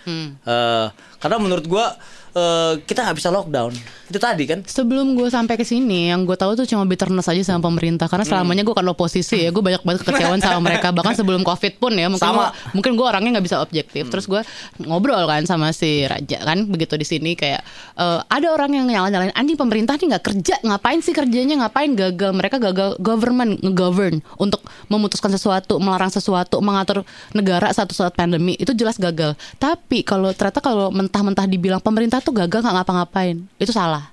Eh, 0.44 0.86
karena 1.20 1.36
menurut 1.38 1.64
gue 1.64 1.84
eh, 2.32 2.72
kita 2.82 3.06
nggak 3.06 3.16
bisa 3.18 3.28
lockdown. 3.28 3.72
Itu 4.10 4.18
tadi 4.18 4.42
kan. 4.46 4.66
Sebelum 4.66 5.14
gue 5.14 5.30
sampai 5.30 5.54
ke 5.54 5.62
sini, 5.62 6.10
yang 6.10 6.26
gue 6.26 6.34
tahu 6.34 6.58
tuh 6.58 6.66
cuma 6.66 6.82
bitterness 6.82 7.30
aja 7.30 7.54
sama 7.54 7.70
pemerintah. 7.70 8.10
Karena 8.10 8.26
selamanya 8.26 8.66
gue 8.66 8.74
kan 8.74 8.86
oposisi 8.86 9.46
ya, 9.46 9.50
gue 9.50 9.62
banyak 9.62 9.82
banget 9.82 10.02
kekecewaan 10.02 10.42
sama 10.42 10.58
mereka. 10.62 10.90
Bahkan 10.98 11.14
sebelum 11.14 11.42
covid 11.42 11.78
pun 11.78 11.94
ya, 11.94 12.10
mungkin 12.10 12.26
Sama. 12.26 12.50
gua- 12.50 12.52
mungkin 12.74 12.98
gue 12.98 13.06
orangnya 13.06 13.38
nggak 13.38 13.46
bisa 13.46 13.58
objektif. 13.62 14.10
Terus 14.10 14.26
gue 14.26 14.42
ngobrol 14.82 15.22
kan 15.26 15.42
sama 15.46 15.70
si 15.70 16.06
Raja 16.06 16.42
kan, 16.42 16.66
begitu 16.66 16.98
di 16.98 17.06
sini 17.06 17.34
kayak 17.34 17.62
eh, 17.98 18.20
ada 18.26 18.46
orang 18.50 18.74
yang 18.74 18.86
nyalain-nyalain 18.86 19.34
anjing 19.34 19.58
pemerintah 19.58 19.94
nih 19.94 20.16
nggak 20.16 20.24
kerja, 20.24 20.54
ngapain 20.66 21.00
sih 21.02 21.14
kerjanya, 21.14 21.66
ngapain 21.66 21.94
gagal 21.94 22.30
mereka 22.34 22.56
gagal 22.58 22.98
government 22.98 23.62
ngegovern 23.62 24.22
untuk 24.36 24.62
memutuskan 24.90 25.30
sesuatu, 25.30 25.78
melarang 25.78 26.10
sesuatu, 26.10 26.58
mengatur 26.58 27.06
negara 27.30 27.70
satu 27.70 27.94
saat 27.94 28.14
pandemi 28.14 28.54
itu 28.58 28.74
jelas 28.74 28.98
gagal. 28.98 29.38
Tapi 29.56 30.02
kalau 30.02 30.30
ternyata 30.34 30.58
kalau 30.60 30.90
mentah-mentah 30.90 31.46
dibilang 31.46 31.80
pemerintah 31.80 32.19
tuh 32.20 32.32
gagal 32.34 32.60
nggak 32.60 32.74
ngapa-ngapain, 32.76 33.36
itu 33.56 33.70
salah. 33.70 34.08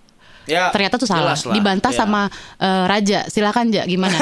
Ya. 0.47 0.71
Ternyata 0.71 0.95
tuh 0.95 1.03
salah. 1.03 1.35
lah. 1.35 1.51
Dibantah 1.51 1.91
Ya. 1.91 1.97
sama 1.97 2.31
eh, 2.55 2.83
Raja. 2.87 3.27
Silakan 3.27 3.67
Ja, 3.67 3.83
gimana? 3.83 4.15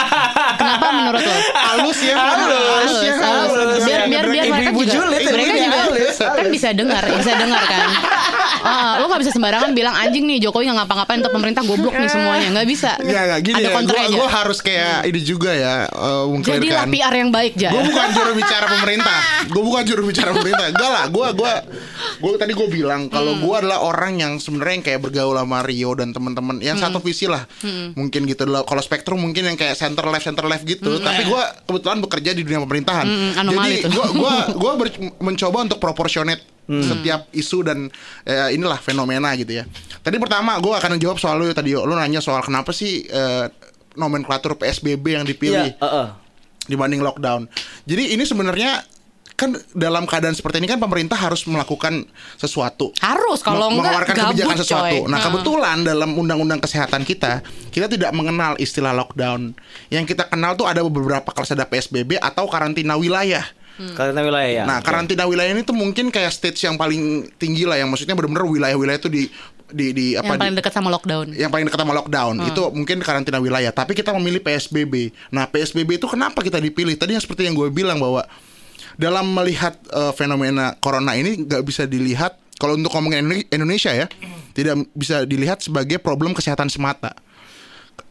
Kenapa 0.56 0.88
menurut 0.90 1.20
lo? 1.20 1.36
halus 1.52 2.00
ya 2.00 2.14
Halus, 2.16 2.48
halus 2.48 2.96
ya 2.98 3.12
halus. 3.12 3.50
halus. 3.52 3.84
Biar 3.84 4.00
biar 4.08 4.24
biar 4.24 4.44
mereka 4.48 4.70
juga, 4.72 5.04
mereka 5.12 5.52
juga 5.52 5.80
kan 6.32 6.46
bisa 6.48 6.68
dengar, 6.72 7.02
bisa 7.12 7.32
dengar 7.36 7.62
kan. 7.62 7.88
Ah, 8.66 8.98
lo 8.98 9.06
nggak 9.06 9.22
bisa 9.22 9.32
sembarangan 9.32 9.70
bilang 9.72 9.94
anjing 9.94 10.24
nih 10.24 10.38
Jokowi 10.40 10.66
nggak 10.66 10.78
ngapa-ngapain 10.82 11.18
untuk 11.20 11.32
pemerintah 11.32 11.62
goblok 11.62 11.94
nih 11.94 12.08
semuanya 12.08 12.48
nggak 12.50 12.66
bisa. 12.66 12.90
Nggak, 12.98 13.22
nggak 13.24 13.40
gini 13.40 13.54
Ada 13.54 13.62
ya, 13.62 13.66
gue 13.66 13.76
kontranya. 13.76 14.08
gue 14.12 14.28
harus 14.28 14.58
kayak 14.58 14.96
ini 15.04 15.20
juga 15.20 15.50
ya 15.52 15.74
uh, 15.88 16.24
Jadilah. 16.36 16.84
PR 16.86 17.14
yang 17.14 17.30
baik 17.30 17.54
Ja. 17.56 17.70
Gue 17.70 17.82
bukan 17.84 18.06
juru 18.10 18.32
bicara 18.34 18.66
pemerintah. 18.68 19.18
Gue 19.46 19.62
bukan 19.62 19.82
juru 19.84 20.02
bicara 20.04 20.30
pemerintah. 20.32 20.66
Enggak 20.68 20.90
lah, 20.90 21.04
gue 21.06 21.26
gue 21.32 21.52
gue 22.16 22.30
tadi 22.36 22.52
gue 22.52 22.68
bilang 22.68 23.06
kalau 23.06 23.32
Hmm. 23.32 23.42
gue 23.42 23.54
adalah 23.56 23.78
orang 23.80 24.12
yang 24.16 24.32
sebenarnya 24.36 24.74
yang 24.74 24.84
kayak 24.84 25.00
bergaul 25.00 25.36
sama 25.36 25.60
Rio 25.60 25.92
dan 25.92 26.10
teman-teman 26.10 26.58
yang 26.58 26.74
Hmm. 26.74 26.88
satu 26.88 26.98
visi 26.98 27.24
lah. 27.24 27.44
Mungkin 27.92 28.24
gitu 28.24 28.44
loh. 28.44 28.62
Kalau 28.62 28.80
spektrum 28.80 29.20
mungkin 29.20 29.44
yang 29.44 29.54
kayak 29.54 29.74
center 29.74 30.02
left 30.04 30.24
center 30.24 30.42
left 30.42 30.64
gitu. 30.64 30.98
Tapi 30.98 31.22
gue 31.22 31.42
kebetulan 31.64 31.98
bekerja 32.00 32.30
di 32.32 32.42
dunia 32.42 32.58
pemerintahan. 32.58 33.06
Hmm, 33.06 33.32
anomali 33.36 33.78
Jadi 33.78 33.92
gue 33.92 34.06
gue 34.12 34.34
gue 34.56 34.72
mencoba 35.18 35.58
untuk 35.62 35.78
proportionate 36.66 36.98
setiap 36.98 37.20
isu 37.30 37.58
dan 37.62 37.78
eh, 38.22 38.50
inilah 38.52 38.76
fenomena 38.76 39.30
gitu 39.34 39.54
ya. 39.54 39.64
Tadi 40.02 40.18
pertama 40.18 40.58
gue 40.58 40.70
akan 40.70 40.98
jawab 40.98 41.16
soal 41.16 41.38
lu 41.38 41.50
tadi 41.50 41.72
lu 41.72 41.94
nanya 41.94 42.18
soal 42.18 42.42
kenapa 42.42 42.70
sih 42.70 43.02
eh, 43.02 43.46
nomenklatur 43.94 44.54
PSBB 44.54 45.04
yang 45.14 45.24
dipilih 45.24 45.72
Iya, 45.72 45.80
heeh. 45.80 46.06
dibanding 46.66 47.00
lockdown. 47.00 47.46
Jadi 47.82 48.12
ini 48.12 48.22
sebenarnya 48.22 48.82
kan 49.32 49.52
dalam 49.70 50.08
keadaan 50.08 50.32
seperti 50.32 50.58
ini 50.58 50.66
kan 50.66 50.80
pemerintah 50.80 51.14
harus 51.14 51.44
melakukan 51.44 52.08
sesuatu. 52.34 52.96
Harus 52.98 53.44
kalau 53.44 53.68
enggak 53.68 53.92
mengeluarkan 53.92 54.14
gabut 54.16 54.28
kebijakan 54.32 54.56
sesuatu. 54.56 54.96
coy. 54.96 55.00
Nah, 55.04 55.12
Nah. 55.12 55.20
kebetulan 55.22 55.76
dalam 55.84 56.10
undang-undang 56.12 56.56
kesehatan 56.56 57.04
kita, 57.04 57.44
kita 57.68 57.86
tidak 57.86 58.10
mengenal 58.10 58.56
istilah 58.56 58.90
lockdown. 58.90 59.52
Yang 59.86 60.16
kita 60.16 60.26
kenal 60.26 60.56
tuh 60.56 60.64
ada 60.64 60.80
beberapa 60.80 61.28
kelas 61.28 61.52
ada 61.52 61.62
PSBB 61.62 62.16
atau 62.16 62.48
karantina 62.48 62.96
wilayah. 62.96 63.44
Karantina 63.76 64.24
wilayah 64.24 64.50
ya. 64.50 64.64
Nah, 64.64 64.78
karantina 64.80 65.24
wilayah 65.24 65.50
ini 65.50 65.60
tuh 65.60 65.72
mungkin 65.72 66.08
kayak 66.08 66.30
stage 66.30 66.60
yang 66.60 66.74
paling 66.74 67.00
tinggi 67.34 67.62
lah 67.62 67.76
yang 67.76 67.86
maksudnya 67.86 68.12
benar-benar 68.12 68.44
wilayah-wilayah 68.44 68.96
itu 68.96 69.06
di 69.06 69.22
di 69.66 69.90
di 69.90 70.06
yang 70.14 70.22
apa 70.22 70.32
di- 70.32 70.42
paling 70.42 70.56
dekat 70.56 70.72
sama 70.72 70.88
lockdown. 70.88 71.26
yang 71.32 71.50
paling 71.50 71.66
dekat 71.66 71.76
sama 71.76 71.92
lockdown 71.92 72.34
Hmm. 72.36 72.46
itu 72.46 72.62
mungkin 72.70 72.96
karantina 72.98 73.36
wilayah 73.36 73.68
tapi 73.70 73.92
kita 73.92 74.10
memilih 74.12 74.38
PSBB 74.38 75.10
nah 75.28 75.44
PSBB 75.44 75.96
itu 75.96 76.06
kenapa 76.06 76.38
kita 76.40 76.56
dipilih 76.56 76.94
tadi 76.94 77.12
yang 77.12 77.20
seperti 77.20 77.44
yang 77.44 77.52
gue 77.52 77.66
bilang 77.68 77.98
bahwa 77.98 78.22
dalam 78.94 79.26
melihat 79.28 79.74
eh, 79.84 80.12
fenomena 80.12 80.72
corona 80.76 81.12
ini 81.12 81.42
nggak 81.42 81.60
bisa 81.62 81.82
dilihat 81.84 82.38
kalau 82.56 82.74
untuk 82.74 82.88
ngomongin 82.90 83.20
Indo- 83.20 83.48
Indonesia 83.50 83.90
ya 83.90 84.06
tidak 84.52 84.86
bisa 84.92 85.20
dilihat 85.22 85.58
sebagai 85.60 85.98
problem 85.98 86.30
kesehatan 86.30 86.70
semata 86.70 87.12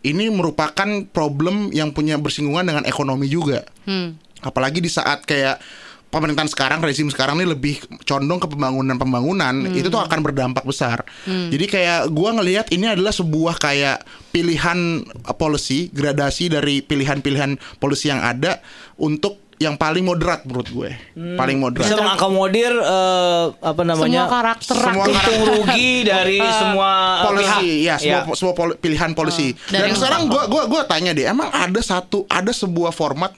ini 0.02 0.28
merupakan 0.28 0.86
problem 1.08 1.72
yang 1.72 1.90
punya 1.90 2.16
bersinggungan 2.16 2.62
dengan 2.64 2.84
ekonomi 2.84 3.26
juga 3.26 3.64
Hmm. 3.82 4.20
Apalagi 4.42 4.80
di 4.80 4.88
saat 4.88 5.24
kayak 5.24 5.62
pemerintahan 6.08 6.48
sekarang 6.48 6.80
rezim 6.80 7.08
sekarang 7.08 7.36
ini 7.36 7.50
lebih 7.50 7.76
condong 8.04 8.38
ke 8.38 8.48
pembangunan-pembangunan 8.48 9.52
itu 9.70 9.86
tuh 9.86 10.00
akan 10.00 10.20
berdampak 10.22 10.64
besar. 10.64 11.04
Jadi 11.26 11.66
kayak 11.66 12.08
gua 12.10 12.32
ngelihat 12.34 12.68
ini 12.70 12.88
adalah 12.88 13.12
sebuah 13.12 13.56
kayak 13.58 14.00
pilihan 14.30 14.80
uh, 15.22 15.34
policy, 15.34 15.88
gradasi 15.90 16.48
dari 16.48 16.80
pilihan-pilihan 16.80 17.56
polisi 17.78 18.08
yang 18.08 18.20
ada 18.20 18.64
untuk 18.96 19.44
yang 19.56 19.76
paling 19.76 20.04
moderat 20.04 20.44
menurut 20.44 20.68
gue. 20.68 20.92
Paling 21.16 21.56
moderat. 21.58 21.88
bisa 21.88 21.96
mengakomodir 21.98 22.76
eh, 22.76 23.46
apa 23.58 23.82
namanya? 23.82 24.24
Semua 24.24 24.28
karakter 24.30 24.76
Semua 24.76 24.92
untung 25.02 25.16
karakter. 25.16 25.48
rugi 25.50 25.92
dari 26.06 26.40
semua 26.40 26.92
eh, 26.92 27.24
polisi 27.24 27.68
ya 27.82 27.96
semua 27.98 28.20
Ya. 28.22 28.36
semua 28.36 28.54
poli- 28.54 28.76
pilihan 28.76 29.12
polisi 29.12 29.56
Dan 29.66 29.72
dan 29.74 29.84
yang- 29.86 29.96
sekarang 29.96 30.22
gua 30.28 30.44
gua 30.46 30.64
gua 30.66 30.84
tanya 30.84 31.12
deh 31.12 31.24
emang 31.26 31.48
ada 31.50 31.80
satu 31.80 32.28
ada 32.28 32.52
sebuah 32.52 32.92
format 32.92 33.32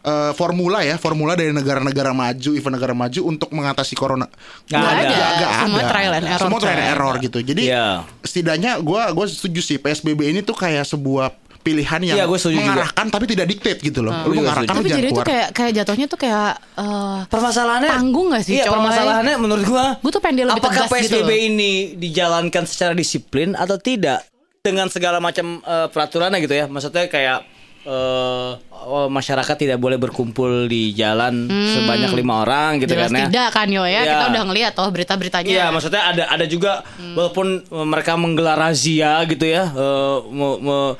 eh, 0.00 0.32
formula 0.32 0.78
ya 0.80 0.94
formula 0.94 1.32
dari 1.32 1.50
negara-negara 1.50 2.10
maju 2.10 2.50
event 2.52 2.74
negara 2.74 2.92
maju 2.92 3.20
untuk 3.24 3.48
mengatasi 3.48 3.92
corona 3.92 4.26
Nggak 4.64 4.78
Nggak 4.78 4.92
ada. 4.94 5.06
nggak 5.08 5.50
Semua 5.58 5.78
ada. 5.78 5.88
trial 5.88 6.12
and 6.12 6.26
error, 6.26 6.40
semua 6.40 6.58
trial 6.58 6.76
and 6.76 6.88
error 6.88 7.14
gitu 7.18 7.38
jadi 7.40 7.62
Iya. 7.64 7.86
setidaknya 8.20 8.70
gua 8.78 9.10
gua 9.10 9.24
setuju 9.24 9.60
sih 9.60 9.76
PSBB 9.76 10.20
ini 10.28 10.40
tuh 10.40 10.54
kayak 10.54 10.84
sebuah 10.84 11.30
pilihan 11.58 12.00
yang 12.02 12.16
Iya, 12.16 12.24
gua 12.24 12.38
setuju 12.38 12.54
juga. 12.54 12.64
mengarahkan 12.70 13.06
tapi 13.08 13.24
tidak 13.26 13.46
dictate 13.46 13.80
gitu 13.80 14.00
loh 14.00 14.14
Gua 14.14 14.26
lu 14.26 14.34
mengarahkan 14.38 14.70
Tapi 14.70 14.88
jadi 14.88 15.04
itu 15.04 15.12
keluar 15.12 15.26
kayak 15.26 15.48
kayak 15.52 15.72
jatuhnya 15.74 16.06
tuh 16.06 16.18
kayak 16.18 16.50
eh, 16.74 17.18
Permasalahannya 17.28 17.90
Tanggung 17.90 18.26
nggak 18.30 18.42
sih, 18.42 18.54
Iya, 18.54 18.64
coy? 18.64 18.72
permasalahannya 18.72 19.34
menurut 19.36 19.64
gua. 19.66 19.84
Gua 19.98 20.10
tuh 20.10 20.22
pengen 20.22 20.36
dia 20.36 20.46
lebih 20.46 20.62
Apakah 20.62 20.86
tegas 20.86 21.02
gitu 21.02 21.18
PSBB 21.18 21.28
loh. 21.28 21.48
ini 21.50 21.72
dijalankan 21.98 22.64
secara 22.64 22.94
disiplin 22.94 23.52
atau 23.52 23.76
tidak 23.76 24.24
dengan 24.58 24.86
segala 24.86 25.18
macam 25.18 25.60
eh, 25.60 25.86
peraturannya 25.88 26.38
gitu 26.40 26.54
ya? 26.54 26.64
Maksudnya 26.64 27.04
kayak 27.06 27.38
eh, 27.84 28.50
oh, 28.88 29.06
masyarakat 29.06 29.54
tidak 29.54 29.78
boleh 29.78 29.96
berkumpul 29.96 30.66
di 30.66 30.90
jalan 30.92 31.46
sebanyak 31.46 32.10
lima 32.14 32.42
orang 32.42 32.80
gitu 32.80 32.94
jelas 32.94 33.10
kan 33.10 33.18
ya? 33.18 33.26
tidak 33.28 33.48
kan 33.52 33.66
yo 33.68 33.84
ya. 33.84 34.02
Iya. 34.02 34.12
Kita 34.14 34.24
udah 34.32 34.42
ngeliat 34.48 34.72
toh 34.74 34.88
berita-beritanya. 34.88 35.48
Iya, 35.48 35.64
maksudnya 35.68 36.02
ada 36.08 36.24
ada 36.26 36.44
juga 36.44 36.82
walaupun 36.96 37.46
eh, 37.62 37.86
mereka 37.86 38.16
menggelar 38.16 38.56
razia 38.56 39.22
gitu 39.24 39.44
ya, 39.44 39.68
eh, 39.68 40.16
me- 40.30 40.58
me- 40.62 40.94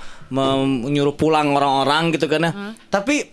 menyuruh 0.84 1.16
pulang 1.16 1.56
orang-orang 1.56 2.12
gitu 2.12 2.28
kan 2.28 2.44
ya. 2.44 2.52
Tapi 2.88 3.24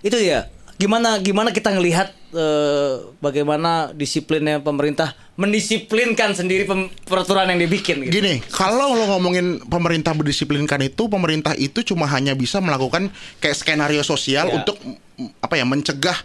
itu 0.00 0.14
ya 0.16 0.46
gimana 0.76 1.18
gimana 1.18 1.50
kita 1.50 1.72
ngelihat 1.72 2.14
eh, 2.36 2.92
bagaimana 3.18 3.90
disiplinnya 3.90 4.60
pemerintah 4.60 5.16
mendisiplinkan 5.36 6.32
sendiri 6.32 6.64
pem- 6.64 6.92
peraturan 7.02 7.48
yang 7.48 7.60
dibikin 7.60 8.04
gitu. 8.04 8.12
Gini, 8.12 8.44
kalau 8.46 8.92
lo 8.92 9.04
ngomongin 9.10 9.64
pemerintah 9.64 10.12
berdisiplinkan 10.12 10.80
itu, 10.82 11.08
pemerintah 11.08 11.56
itu 11.56 11.80
cuma 11.82 12.04
hanya 12.06 12.32
bisa 12.32 12.60
melakukan 12.60 13.08
kayak 13.38 13.56
skenario 13.56 14.00
sosial 14.00 14.48
Ya. 14.48 14.60
untuk 14.60 14.76
apa 15.40 15.56
ya 15.56 15.64
mencegah 15.64 16.16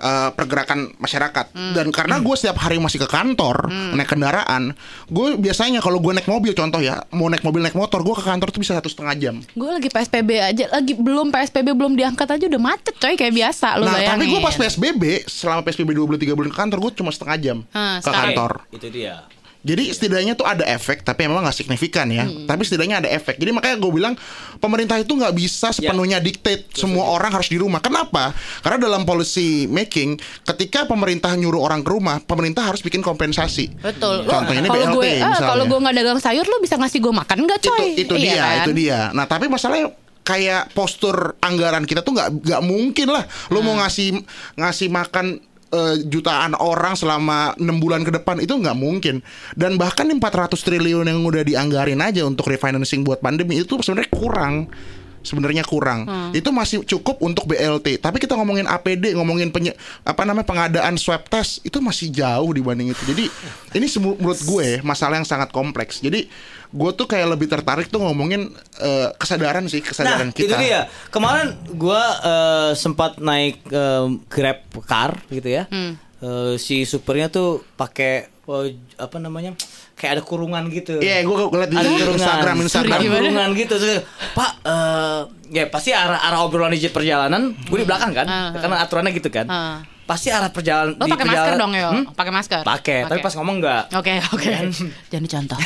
uh, 0.00 0.32
pergerakan 0.32 0.96
masyarakat. 0.96 1.46
Dan 1.72 1.88
karena 1.90 2.18
gue 2.18 2.34
setiap 2.34 2.56
hari 2.58 2.76
masih 2.76 2.98
ke 2.98 3.06
kantor 3.06 3.68
naik 3.68 4.08
kendaraan, 4.08 4.72
gue 5.06 5.28
biasanya 5.36 5.78
kalau 5.78 5.98
gue 5.98 6.10
naik 6.10 6.26
mobil 6.26 6.50
contoh 6.50 6.80
ya, 6.80 7.04
mau 7.10 7.28
naik 7.28 7.40
mobil 7.40 7.60
naik 7.60 7.74
motor, 7.74 8.00
gue 8.00 8.14
ke 8.14 8.24
kantor 8.24 8.48
tuh 8.48 8.58
bisa 8.58 8.72
satu 8.72 8.88
setengah 8.88 9.14
jam. 9.14 9.34
Gue 9.52 9.70
lagi 9.70 9.86
PSBB 9.86 10.30
aja, 10.36 10.64
lagi 10.68 10.92
belum 10.94 11.28
PSBB 11.28 11.68
belum 11.70 11.94
diangkat 11.94 12.28
aja 12.30 12.44
udah 12.46 12.62
macet 12.62 12.96
coy 12.96 13.14
kayak 13.14 13.32
biasa 13.32 13.76
lu 13.76 13.84
nah, 13.84 13.94
bayangin. 13.94 14.12
tapi 14.16 14.24
gue 14.26 14.40
pas 14.40 14.56
PSBB, 14.56 15.02
selama 15.24 15.60
PSBB 15.60 15.90
23 15.94 16.32
bulan 16.32 16.50
ke 16.50 16.58
kantor, 16.58 16.78
gue 16.80 16.92
cuma 16.96 17.10
setengah 17.10 17.36
jam 17.36 17.58
Ah, 17.70 17.98
ke 17.98 18.08
sekarang. 18.08 18.24
kantor. 18.32 18.52
Itu 18.72 18.88
dia. 18.88 19.14
Jadi 19.60 19.92
setidaknya 19.92 20.32
tuh 20.32 20.48
ada 20.48 20.64
efek, 20.64 21.04
tapi 21.04 21.28
memang 21.28 21.44
nggak 21.44 21.52
signifikan 21.52 22.08
ya. 22.08 22.24
Tapi 22.24 22.64
setidaknya 22.64 23.04
ada 23.04 23.08
efek. 23.12 23.36
Jadi 23.36 23.52
makanya 23.52 23.76
gue 23.76 23.92
bilang 23.92 24.16
pemerintah 24.56 24.96
itu 24.96 25.12
nggak 25.12 25.36
bisa 25.36 25.68
sepenuhnya 25.68 26.16
dictate 26.16 26.64
semua 26.72 27.12
orang 27.12 27.28
harus 27.28 27.52
di 27.52 27.60
rumah. 27.60 27.84
Kenapa? 27.84 28.32
Karena 28.64 28.80
dalam 28.80 29.04
policy 29.04 29.68
making, 29.68 30.16
ketika 30.48 30.88
pemerintah 30.88 31.36
nyuruh 31.36 31.60
orang 31.60 31.84
ke 31.84 31.92
rumah, 31.92 32.24
pemerintah 32.24 32.72
harus 32.72 32.80
bikin 32.80 33.04
kompensasi. 33.04 33.68
Betul. 33.84 34.24
Contohnya 34.24 34.64
ini 34.64 34.68
Kalau 34.72 34.80
BLT 34.80 34.96
gue, 34.96 35.10
ah, 35.20 35.28
misalnya. 35.28 35.48
kalau 35.52 35.64
gue 35.68 35.78
nggak 35.84 35.96
dagang 36.00 36.20
sayur, 36.24 36.44
lu 36.48 36.56
bisa 36.64 36.74
ngasih 36.80 36.98
gue 37.04 37.12
makan 37.12 37.38
nggak 37.44 37.60
coy? 37.60 37.84
itu 38.00 38.00
itu 38.08 38.14
Iya 38.16 38.32
dia, 38.32 38.40
kan? 38.40 38.56
itu 38.64 38.72
dia. 38.72 38.98
Nah 39.12 39.24
tapi 39.28 39.46
masalahnya 39.52 39.92
kayak 40.20 40.72
postur 40.72 41.34
anggaran 41.40 41.84
kita 41.84 42.00
tuh 42.00 42.16
nggak 42.16 42.28
nggak 42.48 42.62
mungkin 42.64 43.08
lah. 43.12 43.24
Lo 43.52 43.60
mau 43.60 43.76
ngasih 43.76 44.24
ngasih 44.56 44.88
makan 44.88 45.40
eh, 45.70 45.96
jutaan 46.06 46.54
orang 46.58 46.94
selama 46.94 47.54
enam 47.56 47.78
bulan 47.78 48.02
ke 48.02 48.12
depan 48.14 48.42
itu 48.42 48.54
nggak 48.54 48.78
mungkin. 48.78 49.22
Dan 49.56 49.78
bahkan 49.80 50.06
400 50.06 50.54
triliun 50.54 51.06
yang 51.06 51.22
udah 51.24 51.42
dianggarin 51.46 52.02
aja 52.02 52.26
untuk 52.26 52.50
refinancing 52.50 53.06
buat 53.06 53.22
pandemi 53.22 53.62
itu 53.62 53.78
sebenarnya 53.80 54.10
kurang. 54.12 54.54
Sebenarnya 55.20 55.62
kurang. 55.62 56.04
Itu 56.32 56.48
masih 56.48 56.80
cukup 56.82 57.20
untuk 57.20 57.44
BLT. 57.44 58.00
Tapi 58.00 58.16
kita 58.16 58.34
ngomongin 58.34 58.64
APD, 58.64 59.12
ngomongin 59.12 59.48
penye, 59.48 59.76
apa 60.00 60.24
namanya 60.24 60.44
pengadaan 60.44 60.96
swab 60.96 61.28
test 61.28 61.60
itu 61.60 61.76
masih 61.78 62.08
jauh 62.08 62.50
dibanding 62.50 62.88
itu. 62.88 63.02
Jadi 63.04 63.24
ini 63.74 63.86
menurut 64.00 64.40
gue 64.40 64.80
masalah 64.80 65.20
yang 65.20 65.28
sangat 65.28 65.48
kompleks. 65.50 66.00
Jadi 66.00 66.24
gue 66.70 66.90
tuh 66.94 67.04
kayak 67.04 67.34
lebih 67.34 67.50
tertarik 67.50 67.86
tuh 67.86 68.00
ngomongin 68.00 68.48
eh, 68.78 69.08
kesadaran 69.14 69.66
sih, 69.66 69.82
kesadaran 69.82 70.30
Nah, 70.30 70.36
kita. 70.36 70.54
itu 70.54 70.54
dia. 70.56 70.86
Kemarin 71.10 71.52
gua 71.74 72.00
eh, 72.20 72.70
sempat 72.74 73.18
naik 73.18 73.60
eh, 73.66 74.06
Grab 74.26 74.58
car 74.86 75.20
gitu 75.28 75.50
ya. 75.50 75.66
Eh, 75.68 76.54
si 76.56 76.84
supernya 76.84 77.28
tuh 77.28 77.60
pakai 77.74 78.28
apa 78.96 79.16
namanya? 79.16 79.54
Kayak 80.00 80.12
ada 80.16 80.22
kurungan 80.24 80.64
gitu. 80.72 80.96
Iya, 80.96 81.20
gue 81.28 81.36
ngeliat 81.52 81.68
di 81.68 81.76
ada 81.76 81.90
kurungan. 81.92 82.16
Instagram, 82.16 82.56
Instagram. 82.64 82.96
Ada 82.96 83.08
kurungan 83.12 83.48
gitu. 83.52 83.74
Terus, 83.76 84.00
Pak, 84.32 84.50
eh, 84.64 85.20
ya 85.52 85.64
pasti 85.68 85.92
arah 85.92 86.24
arah 86.24 86.40
obrolan 86.40 86.72
di 86.72 86.80
perjalanan, 86.88 87.52
gue 87.52 87.78
di 87.78 87.84
belakang 87.84 88.16
kan, 88.16 88.24
ah. 88.24 88.56
karena 88.56 88.80
aturannya 88.80 89.12
gitu 89.12 89.28
kan. 89.28 89.44
Ah. 89.44 89.84
Pasti 90.08 90.32
arah 90.32 90.50
perjalanan 90.50 90.98
Lo 90.98 91.06
pakai 91.06 91.22
masker 91.22 91.54
dong 91.54 91.72
yo, 91.76 91.88
Hmm? 91.92 92.04
pakai 92.16 92.32
masker. 92.32 92.62
Pakai, 92.64 92.98
tapi 93.06 93.20
pas 93.20 93.30
ngomong 93.36 93.56
enggak. 93.62 93.84
Oke 93.94 94.18
oke. 94.32 94.52
Jangan 95.12 95.22
dicontoh. 95.22 95.58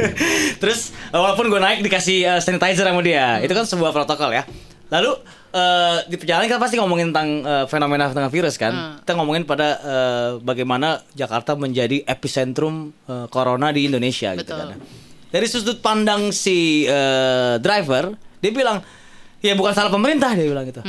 Terus 0.64 0.96
eh, 1.12 1.20
walaupun 1.20 1.52
gue 1.52 1.60
naik 1.60 1.84
dikasih 1.84 2.18
eh, 2.24 2.40
sanitizer 2.40 2.82
sama 2.88 3.04
dia, 3.04 3.38
itu 3.44 3.52
kan 3.52 3.68
sebuah 3.68 3.92
protokol 3.92 4.32
ya. 4.32 4.42
Lalu 4.86 5.10
eh, 5.50 5.98
di 6.06 6.14
perjalanan 6.14 6.46
kita 6.46 6.58
pasti 6.58 6.76
ngomongin 6.76 7.10
tentang 7.10 7.28
eh, 7.42 7.64
fenomena 7.66 8.06
tentang 8.06 8.30
virus 8.30 8.54
kan. 8.54 9.02
Kita 9.02 9.12
ngomongin 9.14 9.42
pada 9.42 9.68
eh, 9.76 10.30
bagaimana 10.38 11.02
Jakarta 11.12 11.54
menjadi 11.54 12.02
epicentrum 12.02 12.94
eh, 13.04 13.26
corona 13.26 13.70
di 13.70 13.84
Indonesia 13.84 14.34
gitu 14.34 14.52
kan. 14.52 14.78
Dari 15.26 15.46
sudut 15.46 15.80
pandang 15.80 16.30
si 16.30 16.86
eh, 16.86 17.58
driver, 17.58 18.14
dia 18.38 18.50
bilang 18.50 18.78
ya 19.42 19.52
bukan 19.52 19.72
salah 19.72 19.90
pemerintah 19.90 20.32
dia 20.32 20.46
bilang 20.46 20.64
gitu. 20.64 20.80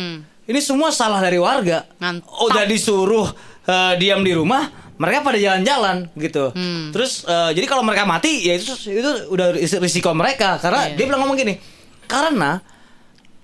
Ini 0.48 0.60
semua 0.62 0.90
salah 0.90 1.20
dari 1.20 1.36
warga. 1.36 1.84
Mantap. 1.98 2.30
Udah 2.46 2.64
disuruh 2.64 3.28
eh, 3.66 3.94
diam 3.98 4.22
di 4.22 4.32
rumah, 4.32 4.70
mereka 4.96 5.26
pada 5.26 5.36
jalan-jalan 5.36 6.06
gitu. 6.16 6.54
Terus 6.94 7.26
eh, 7.26 7.52
jadi 7.52 7.66
kalau 7.66 7.82
mereka 7.82 8.06
mati 8.06 8.46
ya 8.46 8.54
itu 8.54 8.72
itu 8.88 9.10
udah 9.28 9.58
ris- 9.58 9.82
risiko 9.82 10.14
mereka 10.14 10.62
karena 10.62 10.86
Iya. 10.88 10.96
dia 10.96 11.06
bilang 11.10 11.26
ngomong 11.26 11.36
gini. 11.36 11.58
Karena 12.06 12.62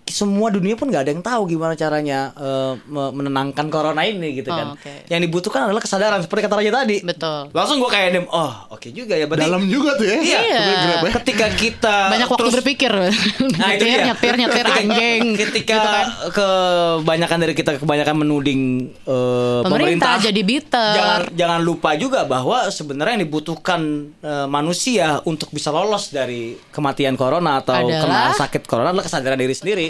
semua 0.06 0.48
dunia 0.48 0.74
pun 0.74 0.86
nggak 0.86 1.02
ada 1.02 1.12
yang 1.12 1.22
tahu 1.22 1.48
gimana 1.48 1.74
caranya 1.74 2.36
me- 2.84 3.14
menenangkan 3.14 3.66
corona 3.68 4.04
ini 4.04 4.36
gitu 4.36 4.48
Oh, 4.48 4.56
kan. 4.56 4.68
oke. 4.74 5.08
Yang 5.08 5.22
dibutuhkan 5.24 5.62
adalah 5.64 5.80
kesadaran 5.80 6.20
seperti 6.20 6.42
kata 6.44 6.56
Raja 6.56 6.72
tadi. 6.76 6.98
Betul. 7.02 7.50
Langsung 7.50 7.78
gue 7.78 7.88
kayak 7.88 8.10
dem, 8.12 8.26
oh 8.28 8.52
oke 8.70 8.88
juga 8.90 9.14
ya. 9.14 9.26
Berarti 9.26 9.44
Dalam 9.44 9.64
juga 9.66 9.96
tuh 9.96 10.06
ya. 10.06 10.18
Iya. 10.20 10.40
Grab 10.62 11.02
ya. 11.02 11.12
ketika 11.18 11.48
kita 11.52 11.96
Banyak 12.10 12.28
waktu 12.28 12.42
terus- 12.44 12.56
berpikir. 12.58 12.92
Nah 13.54 13.70
itu 13.72 13.86
dia. 13.86 14.04
nyetir, 14.10 14.34
nyetir 14.36 14.66
Ketika- 14.66 14.82
anjing. 14.84 15.22
Ketika 15.36 15.74
Gitu 15.74 15.88
kan. 15.88 16.06
kebanyakan 16.34 17.38
dari 17.40 17.54
kita 17.54 17.72
kebanyakan 17.78 18.16
menuding 18.18 18.62
eh, 19.02 19.62
Pemerintah 19.64 20.20
jadi 20.20 20.42
bitter. 20.42 20.94
Jangan 20.94 21.20
jangan 21.34 21.60
lupa 21.62 21.96
juga 21.96 22.24
bahwa 22.24 22.68
sebenarnya 22.68 23.16
yang 23.16 23.24
dibutuhkan 23.24 23.82
eh, 24.20 24.48
manusia 24.48 25.24
untuk 25.24 25.50
bisa 25.50 25.70
lolos 25.70 26.10
dari 26.10 26.60
kematian 26.70 27.16
corona 27.16 27.58
atau 27.58 27.74
Adalah- 27.74 28.02
kena 28.04 28.22
sakit 28.36 28.62
corona 28.66 28.92
adalah 28.92 29.04
kesadaran 29.04 29.40
diri 29.40 29.56
sendiri. 29.56 29.88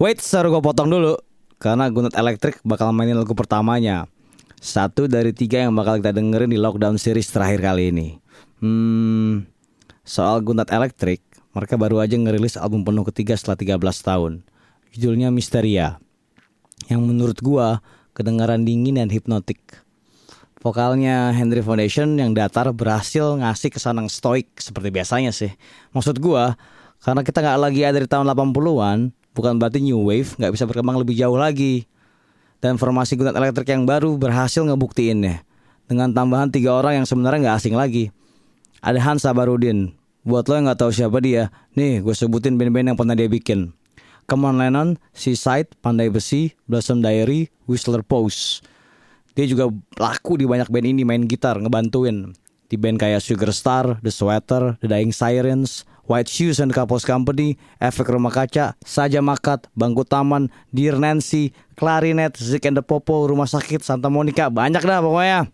Wait, 0.00 0.16
seru 0.24 0.48
gue 0.48 0.64
potong 0.64 0.88
dulu. 0.88 1.20
Karena 1.60 1.92
Gunat 1.92 2.16
Electric 2.16 2.64
bakal 2.64 2.88
mainin 2.96 3.20
lagu 3.20 3.36
pertamanya. 3.36 4.08
Satu 4.56 5.04
dari 5.04 5.36
tiga 5.36 5.60
yang 5.60 5.76
bakal 5.76 6.00
kita 6.00 6.16
dengerin 6.16 6.48
di 6.48 6.56
lockdown 6.56 6.96
series 6.96 7.28
terakhir 7.28 7.60
kali 7.60 7.92
ini. 7.92 8.08
Hmm, 8.64 9.44
Soal 10.04 10.40
Gunat 10.40 10.72
Electric 10.72 11.20
Mereka 11.52 11.80
baru 11.80 12.00
aja 12.00 12.18
ngerilis 12.18 12.56
album 12.56 12.84
penuh 12.84 13.04
ketiga 13.08 13.36
setelah 13.36 13.56
13 13.56 14.00
tahun. 14.00 14.32
Judulnya 14.96 15.28
Misteria 15.28 16.00
Yang 16.88 17.00
menurut 17.04 17.38
gua 17.44 17.84
kedengaran 18.16 18.64
dingin 18.64 18.98
dan 18.98 19.12
hipnotik 19.12 19.60
Vokalnya 20.60 21.32
Henry 21.32 21.64
Foundation 21.64 22.20
yang 22.20 22.36
datar 22.36 22.68
berhasil 22.76 23.40
ngasih 23.40 23.72
kesan 23.72 23.96
yang 23.96 24.12
stoik 24.12 24.52
seperti 24.60 24.92
biasanya 24.92 25.32
sih. 25.32 25.48
Maksud 25.96 26.20
gua, 26.20 26.52
karena 27.00 27.24
kita 27.24 27.40
nggak 27.40 27.58
lagi 27.64 27.80
ada 27.80 27.96
di 27.96 28.04
tahun 28.04 28.28
80-an, 28.28 29.08
bukan 29.32 29.56
berarti 29.56 29.80
new 29.80 30.04
wave 30.04 30.36
nggak 30.36 30.52
bisa 30.52 30.68
berkembang 30.68 31.00
lebih 31.00 31.16
jauh 31.16 31.40
lagi. 31.40 31.88
Dan 32.60 32.76
formasi 32.76 33.16
Gunat 33.16 33.32
Elektrik 33.40 33.72
yang 33.72 33.88
baru 33.88 34.20
berhasil 34.20 34.60
ngebuktiinnya. 34.60 35.40
Dengan 35.88 36.12
tambahan 36.12 36.52
tiga 36.52 36.76
orang 36.76 37.00
yang 37.00 37.06
sebenarnya 37.08 37.48
nggak 37.48 37.56
asing 37.56 37.72
lagi. 37.72 38.12
Ada 38.84 39.00
Hans 39.00 39.24
Sabarudin. 39.24 39.96
Buat 40.28 40.52
lo 40.52 40.60
yang 40.60 40.68
nggak 40.68 40.84
tahu 40.84 40.92
siapa 40.92 41.24
dia, 41.24 41.48
nih 41.72 42.04
gue 42.04 42.12
sebutin 42.12 42.60
band-band 42.60 42.92
yang 42.92 42.98
pernah 43.00 43.16
dia 43.16 43.32
bikin. 43.32 43.72
Come 44.28 44.44
on 44.44 44.60
Lennon, 44.60 45.00
Seaside, 45.16 45.72
Pandai 45.80 46.12
Besi, 46.12 46.52
Blossom 46.68 47.00
Diary, 47.00 47.48
Whistler 47.64 48.04
Pose. 48.04 48.60
Dia 49.34 49.46
juga 49.46 49.70
laku 49.96 50.36
di 50.40 50.44
banyak 50.44 50.68
band 50.68 50.86
ini 50.86 51.02
main 51.06 51.24
gitar, 51.24 51.58
ngebantuin. 51.58 52.34
Di 52.70 52.78
band 52.78 53.02
kayak 53.02 53.18
Sugar 53.18 53.50
Star, 53.50 53.98
The 53.98 54.14
Sweater, 54.14 54.78
The 54.78 54.86
Dying 54.86 55.10
Sirens, 55.10 55.82
White 56.10 56.30
Shoes 56.30 56.58
and 56.58 56.74
Couples 56.74 57.06
Company, 57.06 57.54
Efek 57.78 58.10
Rumah 58.10 58.34
Kaca, 58.34 58.74
Saja 58.82 59.22
Makat, 59.22 59.70
Bangku 59.78 60.02
Taman, 60.02 60.50
Dear 60.74 60.98
Nancy, 60.98 61.54
Clarinet, 61.78 62.34
Zik 62.34 62.66
and 62.66 62.78
the 62.78 62.82
Popo, 62.82 63.26
Rumah 63.30 63.46
Sakit, 63.46 63.82
Santa 63.82 64.10
Monica, 64.10 64.50
banyak 64.50 64.82
dah 64.82 64.98
pokoknya. 65.02 65.46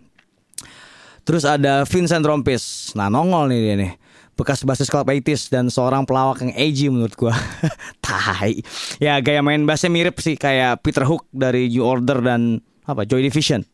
Terus 1.27 1.43
ada 1.43 1.83
Vincent 1.85 2.23
Rompis. 2.23 2.95
Nah 2.95 3.11
nongol 3.13 3.53
nih 3.53 3.61
dia 3.61 3.75
nih. 3.77 3.93
Bekas 4.37 4.63
basis 4.69 4.93
Club 4.93 5.09
80s 5.09 5.49
dan 5.49 5.73
seorang 5.73 6.05
pelawak 6.05 6.45
yang 6.45 6.53
edgy 6.55 6.87
menurut 6.93 7.17
gua. 7.17 7.35
Tai. 8.05 8.53
Ya 9.01 9.19
gaya 9.25 9.41
main 9.41 9.65
bassnya 9.65 9.89
mirip 9.89 10.21
sih 10.21 10.37
kayak 10.37 10.85
Peter 10.85 11.03
Hook 11.09 11.25
dari 11.33 11.67
New 11.73 11.83
Order 11.83 12.21
dan 12.21 12.61
apa 12.87 13.03
Joy 13.05 13.27
Division. 13.27 13.67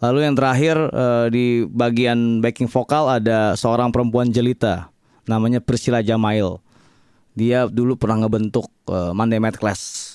Lalu 0.00 0.28
yang 0.28 0.34
terakhir 0.38 0.76
eh, 0.78 1.26
di 1.34 1.46
bagian 1.66 2.38
backing 2.40 2.70
vokal 2.70 3.20
ada 3.20 3.58
seorang 3.58 3.90
perempuan 3.90 4.30
jelita 4.30 4.88
namanya 5.26 5.58
Priscilla 5.58 6.00
Jamail. 6.00 6.62
Dia 7.36 7.68
dulu 7.68 7.98
pernah 7.98 8.24
ngebentuk 8.24 8.70
eh, 8.88 9.12
Monday 9.12 9.42
Mad 9.42 9.58
Class. 9.58 10.14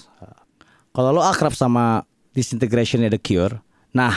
Kalau 0.91 1.15
lo 1.15 1.23
akrab 1.23 1.55
sama 1.55 2.03
Disintegration 2.35 3.03
The 3.07 3.15
Cure, 3.15 3.63
nah 3.95 4.11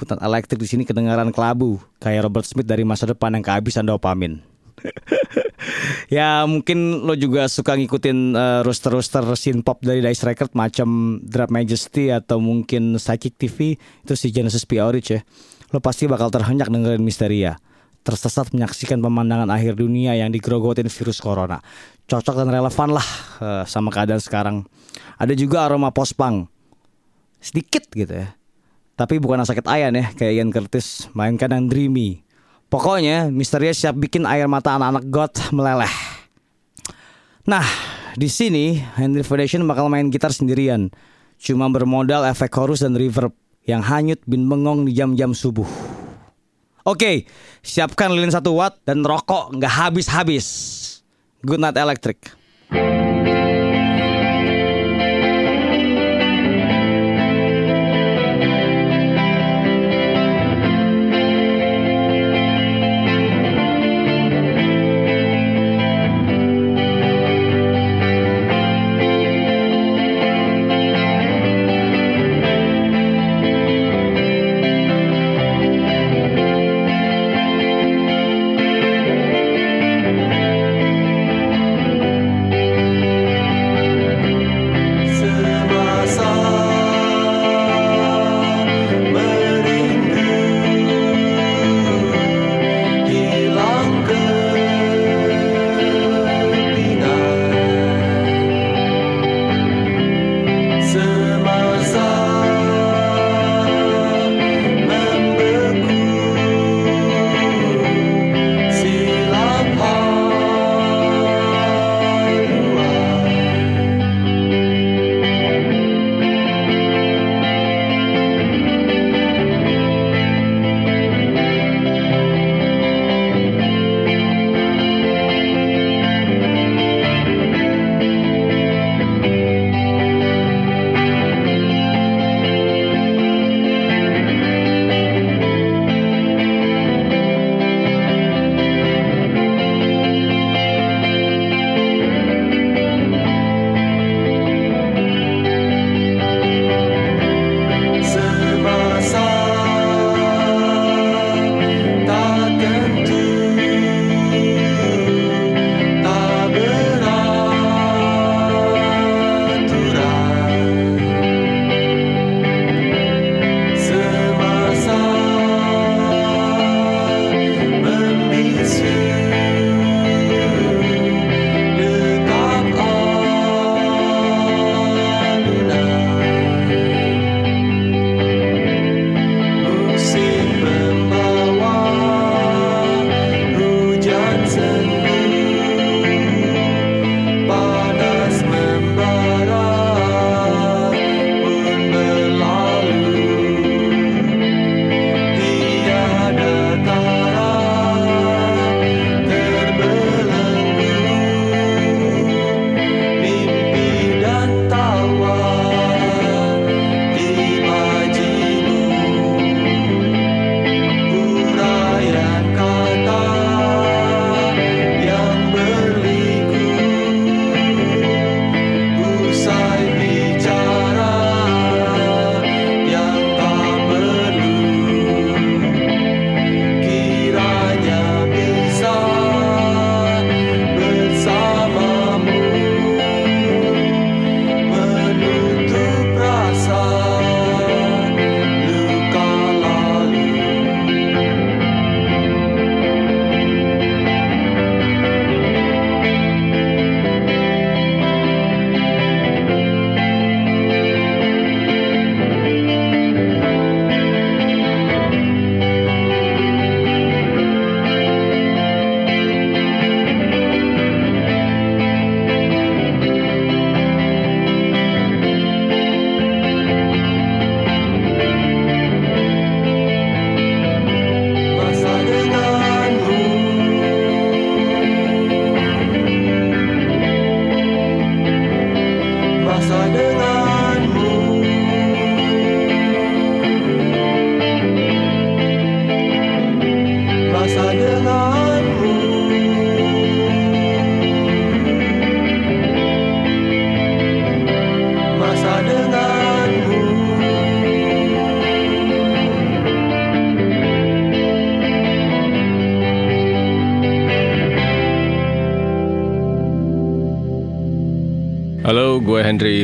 Kutan 0.00 0.16
elektrik 0.16 0.56
di 0.56 0.64
sini 0.64 0.88
kedengaran 0.88 1.28
kelabu 1.28 1.76
kayak 2.00 2.24
Robert 2.24 2.48
Smith 2.48 2.64
dari 2.64 2.88
masa 2.88 3.04
depan 3.04 3.36
yang 3.36 3.44
kehabisan 3.44 3.84
dopamin. 3.84 4.40
ya 6.16 6.44
mungkin 6.48 7.04
lo 7.04 7.14
juga 7.14 7.46
suka 7.46 7.76
ngikutin 7.76 8.18
eh, 8.34 8.60
roster-roster 8.64 9.24
scene 9.36 9.60
pop 9.60 9.80
dari 9.84 10.00
Dice 10.00 10.24
Record 10.26 10.52
macam 10.56 11.20
Drop 11.22 11.50
Majesty 11.52 12.08
atau 12.10 12.40
mungkin 12.42 12.96
Psychic 12.96 13.36
TV 13.36 13.76
itu 13.76 14.14
si 14.16 14.32
Genesis 14.32 14.64
P. 14.64 14.80
Orich 14.80 15.14
ya. 15.14 15.20
Lo 15.70 15.78
pasti 15.78 16.10
bakal 16.10 16.32
terhenyak 16.32 16.68
dengerin 16.68 17.04
Misteria. 17.04 17.56
tersesat 18.00 18.48
menyaksikan 18.56 18.96
pemandangan 19.04 19.52
akhir 19.52 19.76
dunia 19.76 20.16
yang 20.16 20.32
digerogotin 20.32 20.88
virus 20.88 21.20
corona. 21.20 21.60
Cocok 22.08 22.32
dan 22.32 22.48
relevan 22.48 22.96
lah 22.96 23.08
eh, 23.44 23.64
sama 23.68 23.92
keadaan 23.92 24.24
sekarang. 24.24 24.56
Ada 25.20 25.36
juga 25.36 25.68
aroma 25.68 25.92
post-punk. 25.92 26.48
Sedikit 27.44 27.92
gitu 27.92 28.24
ya. 28.24 28.32
Tapi 28.96 29.16
bukan 29.16 29.44
sakit 29.44 29.64
ayan 29.64 29.96
ya 29.96 30.12
kayak 30.12 30.32
Ian 30.32 30.48
Curtis, 30.52 31.08
mainkan 31.16 31.52
yang 31.52 31.68
dreamy. 31.68 32.24
Pokoknya 32.70 33.34
Misteria 33.34 33.74
siap 33.74 33.98
bikin 33.98 34.22
air 34.30 34.46
mata 34.46 34.78
anak-anak 34.78 35.04
God 35.10 35.32
meleleh. 35.50 35.90
Nah, 37.42 37.66
di 38.14 38.30
sini 38.30 38.78
Henry 38.78 39.26
Foundation 39.26 39.66
bakal 39.66 39.90
main 39.90 40.06
gitar 40.06 40.30
sendirian. 40.30 40.86
Cuma 41.34 41.66
bermodal 41.66 42.22
efek 42.30 42.54
chorus 42.54 42.86
dan 42.86 42.94
reverb 42.94 43.34
yang 43.66 43.82
hanyut 43.82 44.22
bin 44.22 44.46
bengong 44.46 44.86
di 44.86 44.94
jam-jam 44.94 45.34
subuh. 45.34 45.66
Oke, 46.86 47.26
siapkan 47.60 48.14
lilin 48.14 48.30
satu 48.30 48.54
watt 48.54 48.78
dan 48.86 49.02
rokok 49.02 49.58
nggak 49.58 49.74
habis-habis. 49.74 50.46
Good 51.42 51.58
night 51.58 51.74
electric. 51.74 52.39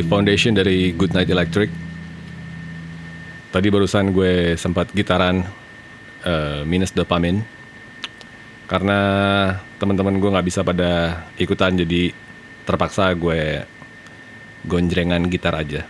Foundation 0.07 0.55
dari 0.55 0.95
Goodnight 0.95 1.27
Electric. 1.27 1.69
Tadi 3.51 3.67
barusan 3.67 4.15
gue 4.15 4.55
sempat 4.55 4.91
gitaran 4.95 5.43
eh, 6.23 6.63
minus 6.63 6.95
dopamin. 6.95 7.43
karena 8.67 8.99
teman-teman 9.79 10.19
gue 10.19 10.27
nggak 10.27 10.47
bisa 10.51 10.59
pada 10.59 11.23
ikutan 11.39 11.71
jadi 11.71 12.11
terpaksa 12.67 13.15
gue 13.15 13.63
gonjrengan 14.67 15.23
gitar 15.31 15.55
aja. 15.55 15.87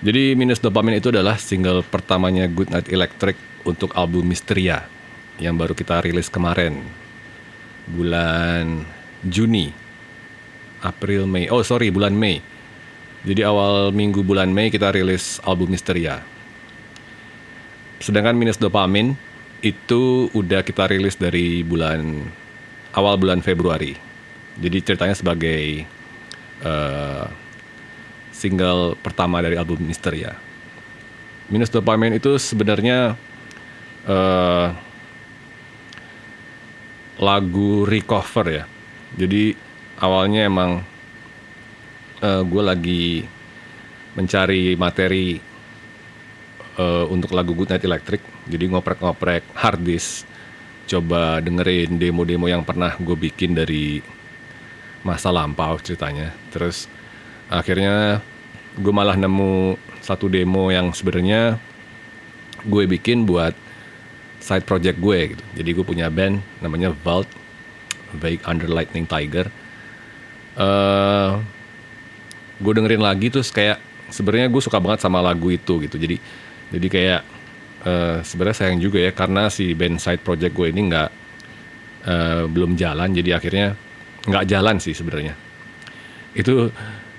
Jadi 0.00 0.32
Minus 0.32 0.60
Dopamin 0.60 0.96
itu 0.96 1.12
adalah 1.12 1.36
single 1.36 1.84
pertamanya 1.84 2.48
Good 2.48 2.72
Night 2.72 2.88
Electric 2.88 3.36
untuk 3.68 3.92
album 3.92 4.24
Misteria 4.24 4.88
yang 5.36 5.56
baru 5.56 5.76
kita 5.76 6.00
rilis 6.00 6.32
kemarin 6.32 6.80
bulan 7.92 8.88
Juni, 9.20 9.68
April, 10.80 11.28
Mei. 11.28 11.52
Oh 11.52 11.60
sorry 11.60 11.92
bulan 11.92 12.16
Mei. 12.16 12.55
Jadi 13.26 13.42
awal 13.42 13.90
minggu 13.90 14.22
bulan 14.22 14.54
Mei 14.54 14.70
kita 14.70 14.94
rilis 14.94 15.42
album 15.42 15.74
Misteria. 15.74 16.22
Sedangkan 17.98 18.38
Minus 18.38 18.54
Dopamin 18.54 19.18
itu 19.66 20.30
udah 20.30 20.62
kita 20.62 20.86
rilis 20.86 21.18
dari 21.18 21.66
bulan 21.66 22.22
awal 22.94 23.18
bulan 23.18 23.42
Februari. 23.42 23.98
Jadi 24.62 24.78
ceritanya 24.78 25.18
sebagai 25.18 25.82
eh, 26.62 27.24
single 28.30 28.94
pertama 29.02 29.42
dari 29.42 29.58
album 29.58 29.82
Misteria. 29.82 30.38
Minus 31.50 31.74
Dopamin 31.74 32.14
itu 32.14 32.38
sebenarnya 32.38 33.18
eh, 34.06 34.66
lagu 37.18 37.82
recover 37.90 38.46
ya. 38.62 38.64
Jadi 39.18 39.58
awalnya 39.98 40.46
emang 40.46 40.86
gue 42.22 42.62
lagi 42.64 43.04
mencari 44.16 44.72
materi 44.80 45.36
eh, 46.80 47.04
untuk 47.12 47.36
lagu 47.36 47.52
Good 47.52 47.76
Night 47.76 47.84
Electric. 47.84 48.22
Jadi 48.48 48.64
ngoprek-ngoprek 48.72 49.52
hard 49.52 49.80
disk, 49.84 50.24
coba 50.88 51.38
dengerin 51.44 52.00
demo-demo 52.00 52.48
yang 52.48 52.64
pernah 52.64 52.96
gue 52.96 53.14
bikin 53.14 53.52
dari 53.52 54.00
masa 55.04 55.28
lampau 55.30 55.76
ceritanya. 55.78 56.32
Terus 56.50 56.88
akhirnya 57.52 58.24
gue 58.80 58.92
malah 58.92 59.14
nemu 59.14 59.76
satu 60.00 60.26
demo 60.32 60.72
yang 60.72 60.90
sebenarnya 60.96 61.60
gue 62.66 62.84
bikin 62.88 63.28
buat 63.28 63.52
side 64.40 64.64
project 64.64 64.96
gue 64.98 65.36
gitu. 65.36 65.44
Jadi 65.60 65.70
gue 65.76 65.84
punya 65.84 66.08
band 66.08 66.40
namanya 66.64 66.94
Vault, 67.04 67.28
Vague 68.16 68.42
Under 68.48 68.70
Lightning 68.72 69.04
Tiger. 69.04 69.52
eh 70.56 71.55
gue 72.56 72.72
dengerin 72.72 73.02
lagi 73.04 73.28
terus 73.28 73.52
kayak 73.52 73.80
sebenarnya 74.08 74.48
gue 74.48 74.62
suka 74.62 74.78
banget 74.80 75.04
sama 75.04 75.20
lagu 75.20 75.50
itu 75.52 75.82
gitu. 75.82 75.96
Jadi 75.96 76.16
jadi 76.72 76.86
kayak 76.88 77.20
eh 77.86 78.16
sebenarnya 78.26 78.56
sayang 78.56 78.78
juga 78.82 78.98
ya 78.98 79.12
karena 79.14 79.46
si 79.52 79.76
band 79.76 80.02
side 80.02 80.22
project 80.24 80.52
gue 80.56 80.66
ini 80.72 80.80
nggak 80.90 81.10
eh, 82.06 82.44
belum 82.48 82.74
jalan. 82.78 83.08
Jadi 83.12 83.30
akhirnya 83.34 83.76
nggak 84.26 84.44
jalan 84.48 84.76
sih 84.80 84.94
sebenarnya. 84.96 85.34
Itu 86.36 86.70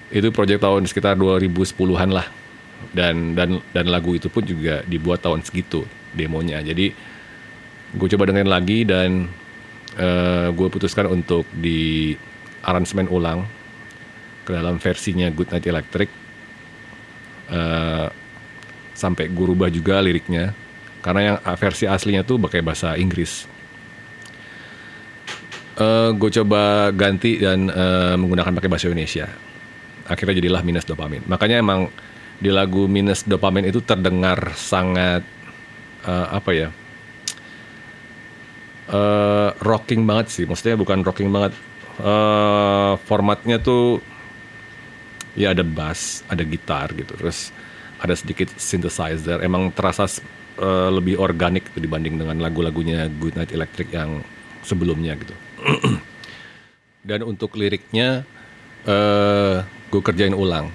itu 0.07 0.27
project 0.31 0.63
tahun 0.63 0.87
sekitar 0.87 1.19
2010-an 1.19 2.11
lah. 2.11 2.27
Dan 2.93 3.33
dan 3.33 3.57
dan 3.73 3.85
lagu 3.89 4.13
itu 4.13 4.29
pun 4.29 4.45
juga 4.45 4.85
dibuat 4.85 5.25
tahun 5.25 5.41
segitu 5.41 5.83
demonya. 6.13 6.61
Jadi 6.61 6.93
gue 7.97 8.07
coba 8.15 8.29
dengerin 8.29 8.51
lagi 8.51 8.83
dan 8.83 9.29
eh, 9.97 10.47
gue 10.51 10.67
putuskan 10.67 11.07
untuk 11.09 11.47
di 11.51 12.13
aransemen 12.63 13.07
ulang 13.07 13.56
ke 14.47 14.55
dalam 14.55 14.79
versinya 14.79 15.27
Good 15.27 15.51
Night 15.51 15.67
Electric 15.67 16.09
Eh, 17.47 18.07
sampai 18.91 19.31
gue 19.31 19.45
rubah 19.47 19.71
juga 19.71 20.03
liriknya. 20.03 20.51
Karena 20.99 21.21
yang 21.23 21.37
versi 21.55 21.87
aslinya 21.87 22.27
tuh 22.27 22.35
pakai 22.41 22.59
bahasa 22.59 22.99
Inggris. 22.99 23.47
Gue 26.17 26.29
coba 26.33 26.89
ganti 26.89 27.37
dan 27.37 27.69
eh, 27.69 28.15
menggunakan 28.17 28.51
pakai 28.51 28.67
bahasa 28.67 28.89
Indonesia. 28.89 29.29
Akhirnya 30.09 30.41
jadilah 30.41 30.65
minus 30.65 30.89
dopamin. 30.89 31.21
Makanya 31.29 31.61
emang 31.61 31.93
di 32.41 32.49
lagu 32.49 32.89
minus 32.89 33.23
dopamin 33.23 33.69
itu 33.69 33.79
terdengar 33.85 34.57
sangat 34.57 35.21
eh, 36.03 36.27
apa 36.33 36.51
ya 36.51 36.69
eh, 38.89 39.49
rocking 39.61 40.03
banget 40.03 40.33
sih. 40.33 40.43
Maksudnya 40.49 40.75
bukan 40.75 41.05
rocking 41.05 41.29
banget. 41.29 41.53
Eh, 42.01 42.93
formatnya 43.05 43.61
tuh 43.61 44.01
ya 45.37 45.53
ada 45.53 45.61
bass, 45.61 46.25
ada 46.25 46.41
gitar 46.41 46.91
gitu, 46.97 47.13
terus 47.13 47.53
ada 48.01 48.17
sedikit 48.17 48.49
synthesizer. 48.57 49.39
Emang 49.45 49.69
terasa 49.69 50.09
eh, 50.57 50.89
lebih 50.89 51.21
organik 51.21 51.69
gitu 51.71 51.85
dibanding 51.85 52.17
dengan 52.17 52.41
lagu-lagunya 52.41 53.05
Good 53.21 53.37
Night 53.37 53.53
Electric 53.53 53.93
yang 53.93 54.25
sebelumnya 54.65 55.13
gitu. 55.15 55.37
Dan 57.07 57.23
untuk 57.23 57.55
liriknya 57.55 58.25
eh 58.87 59.57
gue 59.87 60.01
kerjain 60.03 60.35
ulang, 60.35 60.67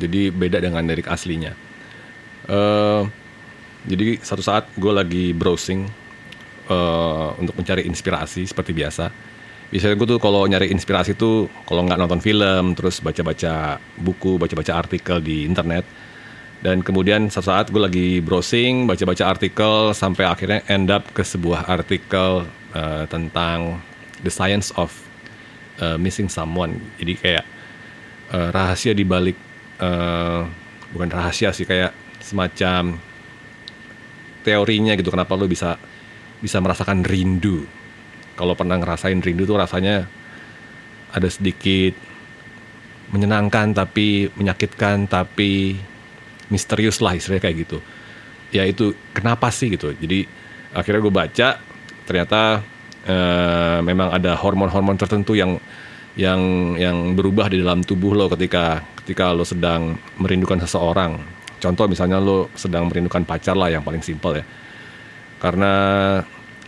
jadi 0.00 0.32
beda 0.32 0.60
dengan 0.62 0.86
lirik 0.88 1.10
aslinya. 1.10 1.52
eh 2.46 3.02
jadi 3.86 4.18
satu 4.18 4.42
saat 4.42 4.66
gue 4.74 4.92
lagi 4.92 5.24
browsing 5.36 5.86
eh, 6.68 7.28
untuk 7.38 7.54
mencari 7.58 7.84
inspirasi 7.84 8.46
seperti 8.48 8.72
biasa. 8.72 9.25
Biasanya 9.66 9.98
gue 9.98 10.08
tuh 10.14 10.20
kalau 10.22 10.46
nyari 10.46 10.70
inspirasi 10.70 11.18
tuh 11.18 11.50
kalau 11.66 11.82
nggak 11.82 11.98
nonton 11.98 12.22
film, 12.22 12.78
terus 12.78 13.02
baca-baca 13.02 13.82
buku, 13.98 14.38
baca-baca 14.38 14.78
artikel 14.78 15.18
di 15.18 15.42
internet. 15.42 15.82
Dan 16.62 16.86
kemudian 16.86 17.28
satu 17.28 17.50
saat 17.50 17.66
gue 17.68 17.82
lagi 17.82 18.08
browsing, 18.22 18.86
baca-baca 18.86 19.26
artikel 19.26 19.90
sampai 19.92 20.24
akhirnya 20.24 20.60
end 20.70 20.88
up 20.88 21.04
ke 21.10 21.26
sebuah 21.26 21.66
artikel 21.66 22.46
eh, 22.72 23.04
tentang 23.10 23.82
the 24.22 24.30
science 24.30 24.70
of 24.78 24.94
eh, 25.82 25.98
missing 25.98 26.30
someone. 26.30 26.78
Jadi 27.02 27.12
kayak 27.18 27.44
eh, 28.32 28.48
rahasia 28.54 28.94
di 28.94 29.02
balik 29.02 29.36
eh, 29.82 30.40
bukan 30.94 31.10
rahasia 31.10 31.50
sih 31.50 31.66
kayak 31.66 31.90
semacam 32.22 32.98
teorinya 34.46 34.94
gitu 34.94 35.10
kenapa 35.10 35.34
lo 35.34 35.50
bisa 35.50 35.74
bisa 36.38 36.62
merasakan 36.62 37.02
rindu 37.02 37.66
kalau 38.36 38.52
pernah 38.52 38.76
ngerasain 38.76 39.18
rindu 39.24 39.48
tuh 39.48 39.56
rasanya 39.56 40.04
ada 41.10 41.28
sedikit 41.32 41.96
menyenangkan 43.10 43.72
tapi 43.72 44.28
menyakitkan 44.36 45.08
tapi 45.08 45.78
misterius 46.52 47.00
lah 47.02 47.16
istilahnya 47.16 47.42
kayak 47.42 47.56
gitu. 47.66 47.78
Ya 48.54 48.62
itu 48.68 48.94
kenapa 49.16 49.50
sih 49.50 49.72
gitu? 49.72 49.90
Jadi 49.96 50.28
akhirnya 50.76 51.00
gue 51.02 51.14
baca 51.14 51.48
ternyata 52.06 52.62
eh, 53.06 53.78
memang 53.82 54.12
ada 54.14 54.36
hormon-hormon 54.38 55.00
tertentu 55.00 55.34
yang 55.34 55.58
yang 56.16 56.40
yang 56.80 57.12
berubah 57.12 57.52
di 57.52 57.60
dalam 57.60 57.84
tubuh 57.84 58.16
lo 58.16 58.26
ketika 58.32 58.80
ketika 59.04 59.32
lo 59.32 59.44
sedang 59.44 59.96
merindukan 60.20 60.60
seseorang. 60.64 61.20
Contoh 61.56 61.88
misalnya 61.88 62.20
lo 62.20 62.52
sedang 62.52 62.88
merindukan 62.90 63.24
pacar 63.24 63.56
lah 63.56 63.72
yang 63.72 63.80
paling 63.80 64.04
simpel 64.04 64.40
ya. 64.40 64.44
Karena 65.36 65.72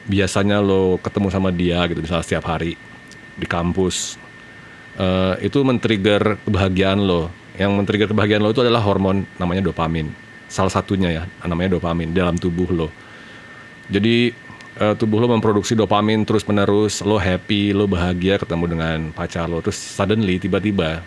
biasanya 0.08 0.58
lo 0.64 0.96
ketemu 0.98 1.28
sama 1.28 1.52
dia 1.52 1.84
gitu 1.86 2.00
misalnya 2.00 2.24
setiap 2.24 2.48
hari 2.48 2.74
di 3.38 3.46
kampus 3.46 4.18
Eh, 4.98 5.34
itu 5.46 5.62
men-trigger 5.62 6.42
kebahagiaan 6.42 6.98
lo. 6.98 7.30
Yang 7.54 7.70
men-trigger 7.70 8.08
kebahagiaan 8.10 8.42
lo 8.42 8.50
itu 8.50 8.66
adalah 8.66 8.82
hormon 8.82 9.22
namanya 9.38 9.70
dopamin. 9.70 10.10
Salah 10.50 10.74
satunya 10.74 11.08
ya 11.14 11.22
namanya 11.46 11.78
dopamin 11.78 12.10
dalam 12.10 12.34
tubuh 12.34 12.66
lo. 12.74 12.90
Jadi 13.86 14.34
eh, 14.74 14.94
tubuh 14.98 15.22
lo 15.22 15.30
memproduksi 15.30 15.78
dopamin 15.78 16.26
terus 16.26 16.42
menerus 16.50 16.98
lo 17.06 17.14
happy 17.14 17.70
lo 17.70 17.86
bahagia 17.86 18.42
ketemu 18.42 18.64
dengan 18.66 18.98
pacar 19.14 19.46
lo. 19.46 19.62
Terus 19.62 19.78
suddenly 19.78 20.42
tiba-tiba 20.42 20.98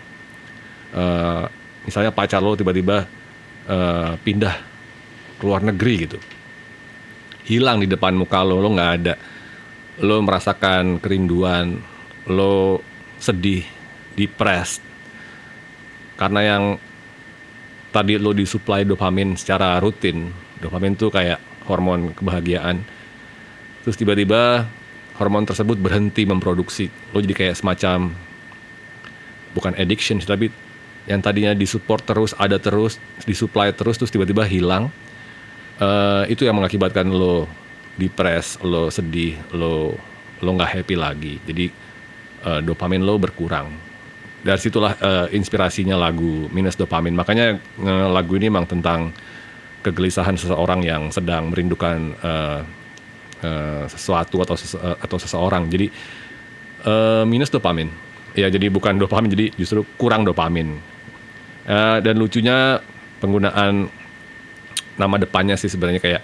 eh, 0.96 1.44
misalnya 1.84 2.16
pacar 2.16 2.40
lo 2.40 2.56
tiba-tiba 2.56 3.04
eh, 3.68 4.12
pindah 4.24 4.56
ke 5.36 5.42
luar 5.44 5.60
negeri 5.68 6.08
gitu 6.08 6.16
hilang 7.46 7.82
di 7.82 7.88
depan 7.90 8.14
muka 8.14 8.42
lo 8.42 8.58
lo 8.62 8.68
nggak 8.72 8.92
ada. 9.02 9.14
Lo 10.02 10.18
merasakan 10.22 10.98
kerinduan 11.02 11.78
lo 12.30 12.80
sedih 13.18 13.66
depressed. 14.14 14.82
Karena 16.18 16.40
yang 16.54 16.62
tadi 17.90 18.16
lo 18.16 18.30
disuplai 18.32 18.86
dopamin 18.86 19.34
secara 19.34 19.78
rutin. 19.82 20.30
Dopamin 20.62 20.94
tuh 20.94 21.10
kayak 21.10 21.38
hormon 21.66 22.14
kebahagiaan. 22.14 22.82
Terus 23.82 23.98
tiba-tiba 23.98 24.66
hormon 25.18 25.44
tersebut 25.44 25.76
berhenti 25.78 26.22
memproduksi. 26.22 26.86
Lo 27.10 27.18
jadi 27.18 27.34
kayak 27.34 27.58
semacam 27.58 28.14
bukan 29.52 29.76
addiction 29.76 30.16
tapi 30.22 30.48
yang 31.04 31.20
tadinya 31.20 31.52
disupport 31.52 32.02
terus 32.02 32.32
ada 32.38 32.56
terus 32.56 32.96
disuplai 33.26 33.74
terus 33.74 33.98
terus 33.98 34.12
tiba-tiba 34.12 34.46
hilang 34.46 34.88
Eh, 35.82 36.24
itu 36.30 36.46
yang 36.46 36.54
mengakibatkan 36.62 37.10
lo 37.10 37.50
depres, 37.98 38.54
lo 38.62 38.86
sedih, 38.86 39.34
lo 39.50 39.98
lo 40.38 40.50
nggak 40.54 40.70
happy 40.78 40.94
lagi. 40.94 41.34
Jadi 41.42 41.66
eh, 42.46 42.60
dopamin 42.62 43.02
lo 43.02 43.18
berkurang. 43.18 43.66
Dari 44.42 44.58
situlah 44.58 44.94
eh, 44.98 45.26
inspirasinya 45.34 45.98
lagu 45.98 46.46
minus 46.54 46.78
dopamin. 46.78 47.14
Makanya 47.18 47.58
eh, 47.58 48.06
lagu 48.14 48.38
ini 48.38 48.46
memang 48.46 48.66
tentang 48.70 49.10
kegelisahan 49.82 50.38
seseorang 50.38 50.86
yang 50.86 51.10
sedang 51.10 51.50
merindukan 51.50 52.14
eh, 52.22 52.60
eh, 53.42 53.84
sesuatu 53.90 54.38
atau 54.38 54.54
sese- 54.54 54.78
atau 54.78 55.18
seseorang. 55.18 55.66
Jadi 55.66 55.86
eh, 56.86 57.24
minus 57.26 57.50
dopamin. 57.50 57.90
Ya 58.38 58.48
jadi 58.48 58.70
bukan 58.70 58.96
dopamin 59.02 59.34
jadi 59.34 59.46
justru 59.58 59.82
kurang 59.98 60.22
dopamin. 60.22 60.78
Eh, 61.66 61.98
dan 62.02 62.14
lucunya 62.18 62.78
penggunaan 63.22 64.01
nama 64.96 65.16
depannya 65.20 65.56
sih 65.56 65.70
sebenarnya 65.72 66.00
kayak 66.00 66.22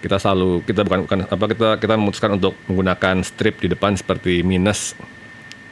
kita 0.00 0.16
selalu 0.16 0.64
kita 0.64 0.80
bukan 0.84 1.00
bukan 1.04 1.18
apa 1.28 1.44
kita 1.52 1.68
kita 1.76 1.94
memutuskan 2.00 2.30
untuk 2.40 2.56
menggunakan 2.68 3.20
strip 3.20 3.60
di 3.60 3.68
depan 3.68 3.96
seperti 3.96 4.40
minus 4.40 4.96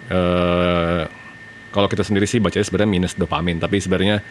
eh 0.08 1.04
kalau 1.68 1.88
kita 1.88 2.00
sendiri 2.04 2.24
sih 2.24 2.40
bacanya 2.40 2.64
sebenarnya 2.64 2.90
minus 2.90 3.12
dopamin 3.16 3.60
tapi 3.60 3.76
sebenarnya 3.80 4.24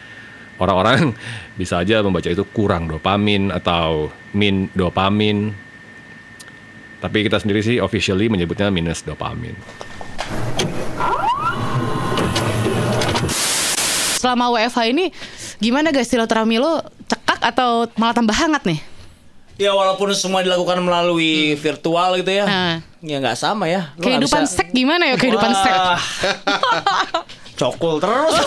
orang-orang 0.58 1.14
bisa 1.60 1.82
aja 1.82 2.02
membaca 2.02 2.30
itu 2.30 2.44
kurang 2.54 2.90
dopamin 2.90 3.54
atau 3.54 4.12
min 4.34 4.70
dopamin. 4.74 5.54
Tapi 6.98 7.30
kita 7.30 7.38
sendiri 7.38 7.62
sih 7.62 7.78
officially 7.78 8.26
menyebutnya 8.26 8.74
minus 8.74 9.06
dopamin. 9.06 9.54
Selama 14.18 14.50
WFH 14.50 14.80
ini 14.90 15.14
gimana 15.62 15.94
guys 15.94 16.10
silaturahmi 16.10 16.58
lo 16.58 16.82
cekak 17.38 17.54
atau 17.54 17.86
malah 17.96 18.16
tambah 18.18 18.34
hangat 18.34 18.66
nih? 18.66 18.80
Ya 19.58 19.74
walaupun 19.74 20.14
semua 20.14 20.46
dilakukan 20.46 20.78
melalui 20.82 21.58
virtual 21.58 22.18
gitu 22.18 22.30
ya. 22.30 22.46
Nah. 22.46 22.76
Ya 23.02 23.18
nggak 23.18 23.38
sama 23.38 23.66
ya. 23.66 23.94
Lu 23.98 24.06
Kehidupan 24.06 24.46
bisa- 24.46 24.62
sek 24.62 24.70
gimana 24.70 25.10
ya 25.10 25.16
kehidupan 25.18 25.50
sek? 25.54 25.74
Wah. 27.58 27.62
Cokul 27.68 27.96
terus. 27.98 28.34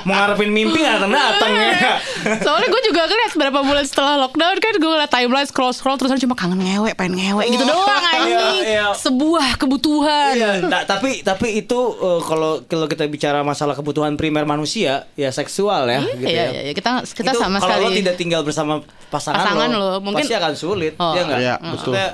Mau 0.00 0.14
ngarepin 0.14 0.48
mimpi 0.48 0.80
nggak 0.80 0.96
datang 0.98 1.12
datang 1.12 1.50
ya. 1.50 1.70
Soalnya 2.44 2.68
gue 2.68 2.82
juga 2.86 3.00
ngeliat 3.04 3.32
berapa 3.34 3.60
bulan 3.60 3.84
setelah 3.84 4.16
lockdown 4.18 4.56
kan 4.58 4.72
gue 4.74 4.90
ngeliat 4.90 5.08
timeline 5.08 5.44
scroll 5.44 5.72
scroll 5.72 5.96
terus 5.96 6.12
cuma 6.18 6.32
kangen 6.34 6.56
ngewe 6.58 6.92
pengen 6.94 7.16
ngewe 7.16 7.44
gitu 7.46 7.64
doang 7.64 8.04
anjing. 8.06 8.30
Iya, 8.30 8.48
iya. 8.62 8.86
Sebuah 8.92 9.56
kebutuhan. 9.56 10.32
Iya, 10.34 10.50
nah, 10.62 10.84
tapi 10.84 11.20
tapi 11.20 11.56
itu 11.58 11.78
eh, 11.94 12.20
kalau 12.22 12.60
kalau 12.62 12.86
kita 12.86 13.04
bicara 13.06 13.40
masalah 13.40 13.72
kebutuhan 13.72 14.16
primer 14.16 14.44
manusia 14.44 15.08
ya 15.14 15.28
seksual 15.30 15.84
ya. 15.86 16.00
gitu 16.06 16.24
Iya, 16.26 16.32
ya. 16.32 16.44
iya, 16.50 16.60
iya. 16.68 16.72
kita 16.72 17.04
kita 17.06 17.32
Itu 17.32 17.40
sama 17.40 17.56
kalau 17.58 17.76
sekali. 17.76 17.84
lo 17.86 17.98
tidak 17.98 18.14
tinggal 18.16 18.40
bersama 18.40 18.80
pasangan, 19.08 19.40
Pasangan 19.42 19.68
lo, 19.70 19.88
mungkin- 19.98 20.24
pasti 20.24 20.34
akan 20.34 20.52
sulit, 20.54 20.94
Oh. 20.96 21.12
ya 21.12 21.22
nggak? 21.24 21.38
Iya, 21.40 21.54
Maksudnya 21.60 22.08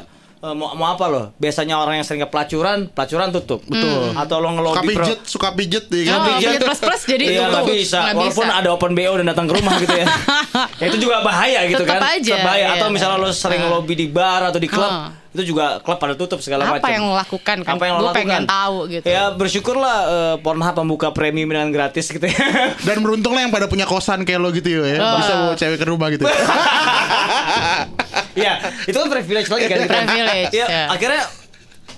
eh, 0.47 0.55
mau 0.55 0.71
mau 0.73 0.89
apa 0.89 1.05
lo? 1.07 1.23
Biasanya 1.35 1.75
orang 1.75 1.99
yang 1.99 2.07
sering 2.07 2.23
ke 2.23 2.29
pelacuran, 2.29 2.87
pelacuran 2.89 3.29
tutup, 3.31 3.61
betul. 3.63 4.15
Atau 4.15 4.39
lo 4.39 4.47
Suka 4.47 4.55
ngelobi 4.55 4.87
pro- 4.89 5.03
pijet, 5.03 5.19
suka 5.27 5.49
pijet 5.53 5.85
ya 5.87 5.99
Suka 5.99 6.07
kan? 6.07 6.17
Oh, 6.17 6.27
pijet. 6.31 6.49
pijet 6.49 6.63
plus-plus 6.63 7.03
jadi 7.05 7.25
iya, 7.25 7.39
tutup. 7.43 7.51
nggak 7.53 7.65
bisa. 7.69 7.99
Walaupun 8.13 8.47
bisa. 8.47 8.57
ada 8.57 8.69
open 8.71 8.93
BO 8.93 9.13
dan 9.17 9.27
datang 9.27 9.45
ke 9.45 9.55
rumah 9.55 9.75
gitu 9.77 9.93
ya. 9.93 10.07
ya 10.81 10.85
itu 10.87 10.99
juga 10.99 11.17
bahaya 11.21 11.61
gitu 11.67 11.83
Tetep 11.83 11.91
kan. 11.93 12.01
aja, 12.15 12.35
bahaya. 12.41 12.67
Atau 12.73 12.87
iya. 12.87 12.95
misalnya 12.95 13.19
lo 13.19 13.29
sering 13.29 13.63
lobby 13.67 13.95
di 13.95 14.07
bar 14.07 14.47
atau 14.47 14.57
di 14.57 14.67
klub, 14.67 14.87
Ah. 14.87 15.11
Itu 15.37 15.45
juga 15.47 15.79
klub 15.79 15.97
pada 15.97 16.13
tutup 16.13 16.41
segala 16.41 16.65
Apa 16.65 16.81
macam. 16.81 16.89
yang 16.89 17.05
lo 17.05 17.15
lakukan 17.15 17.57
kan? 17.61 17.73
Apa 17.73 17.85
yang 17.85 17.95
lo 17.95 18.03
Gue 18.03 18.17
pengen 18.17 18.43
lakukan? 18.43 18.49
tahu 18.49 18.77
gitu. 18.91 19.07
Ya 19.07 19.25
bersyukurlah 19.31 19.97
eh, 20.03 20.35
Pornhub 20.41 20.75
membuka 20.79 21.09
premium 21.11 21.47
dengan 21.47 21.69
gratis 21.69 22.09
gitu 22.09 22.25
ya. 22.25 22.37
Dan 22.89 23.01
beruntunglah 23.01 23.41
yang 23.41 23.51
pada 23.51 23.67
punya 23.67 23.85
kosan 23.85 24.23
kayak 24.23 24.39
lo 24.39 24.51
gitu 24.51 24.67
ya, 24.73 24.97
Oh. 24.97 25.21
bisa 25.21 25.33
bawa 25.37 25.55
cewek 25.55 25.77
ke 25.77 25.87
rumah 25.87 26.09
gitu. 26.09 26.25
Iya, 28.35 28.53
itu 28.89 28.97
kan 28.97 29.09
privilege 29.09 29.49
lagi 29.49 29.65
kan. 29.67 29.79
Privilege, 29.83 30.53
Iya, 30.53 30.67
ya. 30.67 30.83
akhirnya 30.89 31.23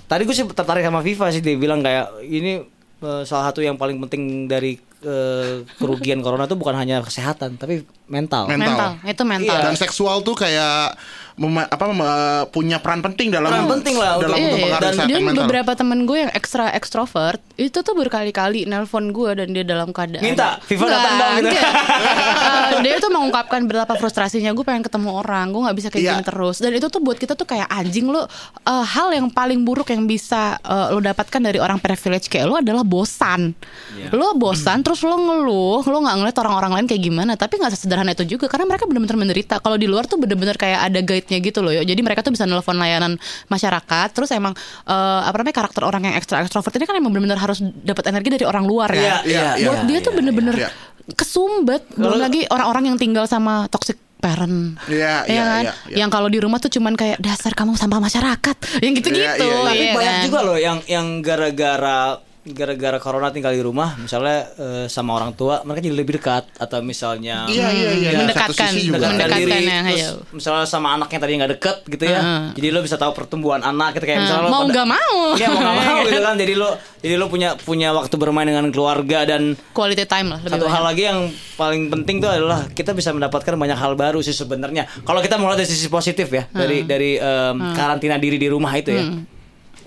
tadi 0.05 0.23
gue 0.25 0.33
sih 0.33 0.45
tertarik 0.47 0.83
sama 0.83 1.01
Viva 1.01 1.29
sih 1.29 1.39
dia 1.39 1.55
bilang 1.55 1.81
kayak 1.81 2.23
ini 2.23 2.65
eh, 2.99 3.23
salah 3.23 3.49
satu 3.49 3.61
yang 3.61 3.77
paling 3.77 3.99
penting 4.01 4.23
dari 4.47 4.75
eh, 4.99 5.63
kerugian 5.77 6.19
corona 6.19 6.45
itu 6.45 6.55
bukan 6.55 6.75
hanya 6.75 6.99
kesehatan 7.01 7.55
tapi 7.55 7.85
mental. 8.07 8.49
Mental. 8.49 8.67
mental. 8.67 8.91
Itu 9.05 9.23
mental. 9.23 9.55
Iya. 9.55 9.65
Dan 9.65 9.75
seksual 9.77 10.21
tuh 10.21 10.35
kayak 10.35 10.97
mema- 11.39 11.65
apa 11.65 11.85
mem- 11.87 12.07
punya 12.49 12.77
peran 12.77 13.01
penting 13.01 13.31
dalam 13.31 13.49
Peran 13.49 13.71
penting 13.71 13.95
lah 13.95 14.19
dalam 14.19 14.35
untuk- 14.35 14.59
Iya, 14.59 14.67
mempengaruhi 14.69 14.99
dan 15.09 15.23
mental. 15.23 15.39
beberapa 15.41 15.73
temen 15.73 15.99
gue 16.03 16.19
yang 16.19 16.33
ekstra 16.33 16.65
ekstrovert 16.71 17.39
itu 17.57 17.79
tuh 17.79 17.95
berkali-kali 17.95 18.65
nelpon 18.65 19.09
gue 19.09 19.31
dan 19.35 19.49
dia 19.49 19.63
dalam 19.63 19.89
keadaan 19.89 20.21
Minta, 20.21 20.59
Viva 20.63 20.85
datang 20.85 21.15
dong, 21.17 21.35
gitu. 21.41 21.59
Eh, 21.59 22.71
dia 22.83 22.95
tuh 22.99 23.09
mengungkapkan 23.09 23.65
betapa 23.65 23.95
frustrasinya 23.95 24.51
gue 24.51 24.63
pengen 24.63 24.83
ketemu 24.83 25.11
orang 25.15 25.49
gue 25.49 25.61
nggak 25.61 25.77
bisa 25.77 25.89
kayak 25.89 26.01
Iya. 26.01 26.13
gini 26.13 26.25
terus 26.25 26.57
dan 26.59 26.73
itu 26.73 26.87
tuh 26.87 26.99
buat 26.99 27.17
kita 27.17 27.33
tuh 27.33 27.45
kayak 27.45 27.67
anjing 27.67 28.07
lo 28.07 28.27
eh, 28.61 28.85
hal 28.85 29.09
yang 29.11 29.29
paling 29.29 29.63
buruk 29.63 29.89
yang 29.89 30.05
bisa 30.05 30.59
eh, 30.59 30.87
lo 30.89 31.01
dapatkan 31.01 31.41
dari 31.41 31.59
orang 31.59 31.79
privilege 31.79 32.27
kayak 32.27 32.45
lo 32.45 32.57
adalah 32.57 32.83
bosan 32.83 33.55
Iya. 33.91 34.11
lo 34.13 34.35
bosan 34.35 34.81
terus 34.81 35.01
lo 35.01 35.15
ngeluh 35.15 35.83
lo 35.83 35.97
nggak 35.99 36.17
ngeliat 36.17 36.37
orang-orang 36.39 36.73
lain 36.75 36.87
kayak 36.87 37.03
gimana 37.05 37.33
tapi 37.35 37.57
nggak 37.57 37.73
sesederhana 37.73 38.13
itu 38.13 38.27
juga 38.29 38.47
karena 38.47 38.67
mereka 38.67 38.85
bener-bener 38.85 39.17
menderita 39.19 39.59
kalau 39.59 39.75
di 39.75 39.87
luar 39.87 40.05
tuh 40.05 40.17
bener-bener 40.17 40.55
kayak 40.55 40.81
ada 40.85 41.01
guide-nya 41.29 41.45
gitu 41.45 41.61
loh 41.61 41.69
ya 41.69 41.85
jadi 41.85 42.01
mereka 42.01 42.25
tuh 42.25 42.33
bisa 42.33 42.49
nelfon 42.49 42.81
layanan 42.81 43.21
masyarakat 43.53 44.09
terus 44.17 44.33
emang 44.33 44.57
eh, 44.89 45.21
apa 45.29 45.37
namanya 45.45 45.57
karakter 45.61 45.85
orang 45.85 46.09
yang 46.09 46.17
ekstra 46.17 46.41
ekstrovert 46.41 46.73
ini 46.81 46.89
kan 46.89 46.97
emang 46.97 47.13
bener-bener 47.13 47.37
harus 47.37 47.61
dapat 47.85 48.09
energi 48.09 48.41
dari 48.41 48.45
orang 48.49 48.65
luar 48.65 48.89
kan 48.89 49.21
iya, 49.29 49.61
buat 49.61 49.85
iya, 49.85 49.85
dia 49.85 49.99
tuh 50.01 50.13
iya, 50.17 50.19
bener-bener 50.25 50.55
iya. 50.57 50.71
kesumbet 51.13 51.85
belum 51.93 52.17
Kalau- 52.17 52.25
lagi 52.25 52.41
orang-orang 52.49 52.85
yang 52.89 52.97
tinggal 52.97 53.29
sama 53.29 53.69
toxic 53.69 54.01
parent 54.19 54.75
Iya, 54.91 55.31
ya 55.31 55.31
iya, 55.31 55.43
kan 55.47 55.63
iya, 55.63 55.73
iya. 55.87 55.97
yang 56.03 56.11
kalau 56.11 56.27
di 56.27 56.43
rumah 56.43 56.59
tuh 56.59 56.73
cuman 56.75 56.99
kayak 56.99 57.23
dasar 57.23 57.55
kamu 57.55 57.79
sampah 57.79 58.03
masyarakat 58.03 58.57
yang 58.83 58.93
gitu-gitu 58.99 59.23
Iya, 59.23 59.39
iya, 59.39 59.47
iya. 59.47 59.69
Tapi 59.71 59.85
ya 59.85 59.95
banyak 59.95 60.15
kan? 60.19 60.25
juga 60.27 60.41
loh 60.43 60.59
yang 60.59 60.79
yang 60.91 61.07
gara-gara 61.23 62.19
gara-gara 62.51 62.97
corona 62.97 63.29
tinggal 63.29 63.51
di 63.51 63.61
rumah 63.61 63.95
misalnya 63.95 64.39
eh, 64.53 64.87
sama 64.87 65.13
orang 65.13 65.33
tua 65.33 65.61
mereka 65.63 65.81
jadi 65.81 65.95
lebih 65.95 66.15
dekat 66.17 66.49
atau 66.55 66.79
misalnya 66.81 67.45
Iya, 67.47 67.69
iya, 67.69 67.91
iya. 67.93 68.09
Ya, 68.09 68.11
Satu 68.11 68.21
mendekatkan, 68.23 68.71
sisi 68.71 68.81
juga. 68.87 68.97
mendekatkan 69.07 69.39
diri 69.39 69.51
ya, 69.63 69.81
terus 69.81 69.99
ayo. 69.99 70.11
misalnya 70.31 70.65
sama 70.65 70.89
anak 70.93 71.09
yang 71.09 71.21
tadi 71.21 71.33
nggak 71.35 71.53
deket 71.55 71.77
gitu 71.89 72.05
ya 72.05 72.19
Heeh. 72.19 72.45
jadi 72.55 72.67
lo 72.71 72.81
bisa 72.81 72.95
tahu 72.95 73.13
pertumbuhan 73.13 73.61
anak 73.61 73.89
gitu 73.93 74.05
kayak 74.05 74.17
Heeh. 74.17 74.27
misalnya 74.27 74.45
lo 74.45 74.51
Mau 74.51 74.65
nggak 74.67 74.87
mau. 74.87 75.17
iya 75.35 75.49
mau 75.49 75.61
nggak 75.61 75.77
mau 75.83 75.99
gitu 76.03 76.21
kan 76.21 76.35
jadi 76.37 76.53
lo 76.55 76.69
jadi 76.99 77.15
lo 77.15 77.27
punya 77.27 77.49
punya 77.57 77.89
waktu 77.91 78.15
bermain 78.15 78.45
dengan 78.45 78.67
keluarga 78.69 79.19
dan 79.25 79.43
quality 79.71 80.05
time 80.05 80.29
lah 80.29 80.41
lebih 80.41 80.51
satu 80.51 80.65
banyak. 80.65 80.75
hal 80.75 80.83
lagi 80.85 81.03
yang 81.05 81.19
paling 81.55 81.83
penting 81.89 82.17
tuh 82.19 82.29
adalah 82.29 82.67
kita 82.69 82.91
bisa 82.93 83.11
mendapatkan 83.11 83.53
banyak 83.53 83.75
hal 83.75 83.95
baru 83.95 84.19
sih 84.19 84.31
sebenarnya. 84.31 84.87
Kalau 85.01 85.19
kita 85.19 85.35
mulai 85.35 85.55
dari 85.55 85.67
sisi 85.67 85.87
positif 85.87 86.29
ya, 86.29 86.47
dari 86.49 86.79
Hmm. 86.79 86.87
dari 86.87 87.11
em, 87.15 87.57
karantina 87.73 88.15
diri 88.15 88.35
di 88.35 88.47
rumah 88.47 88.71
itu 88.73 88.91
ya. 88.91 89.05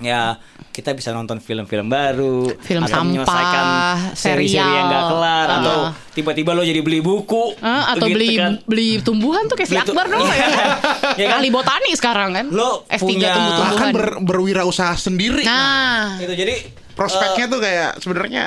Ya, 0.01 0.41
kita 0.67 0.91
bisa 0.91 1.09
nonton 1.09 1.37
film-film 1.37 1.85
baru, 1.85 2.49
Film 2.57 2.81
atau 2.81 2.91
sampah, 2.91 3.05
menyelesaikan 3.05 3.65
seri-seri 4.11 4.47
serial. 4.51 4.65
yang 4.67 4.85
gak 4.87 5.05
kelar 5.07 5.45
Ah. 5.45 5.55
atau 5.55 5.75
tiba-tiba 6.11 6.51
lo 6.51 6.63
jadi 6.63 6.79
beli 6.79 6.99
buku 6.99 7.53
Eh, 7.55 7.83
atau 7.87 8.01
begitu 8.03 8.17
beli 8.17 8.29
kan. 8.35 8.51
beli 8.63 8.89
tumbuhan 8.99 9.45
tuh 9.45 9.55
kayak 9.55 9.69
si 9.69 9.77
Akbar 9.77 10.05
dong 10.07 10.23
ya. 10.23 10.35
Ya 11.21 11.25
kan? 11.27 11.37
Ahli 11.37 11.49
botani 11.49 11.91
sekarang 11.93 12.29
kan. 12.31 12.45
Lo 12.49 12.83
S3 12.87 12.97
punya- 12.99 13.29
tumbuh-tumbuhan. 13.29 13.77
Bahkan 13.77 13.89
ber, 13.91 14.05
berwirausaha 14.21 14.95
sendiri. 14.95 15.43
Nah, 15.43 16.17
Itu 16.17 16.33
jadi 16.33 16.55
Prospeknya 16.91 17.45
tuh 17.47 17.59
kayak 17.59 17.91
sebenarnya 17.97 18.45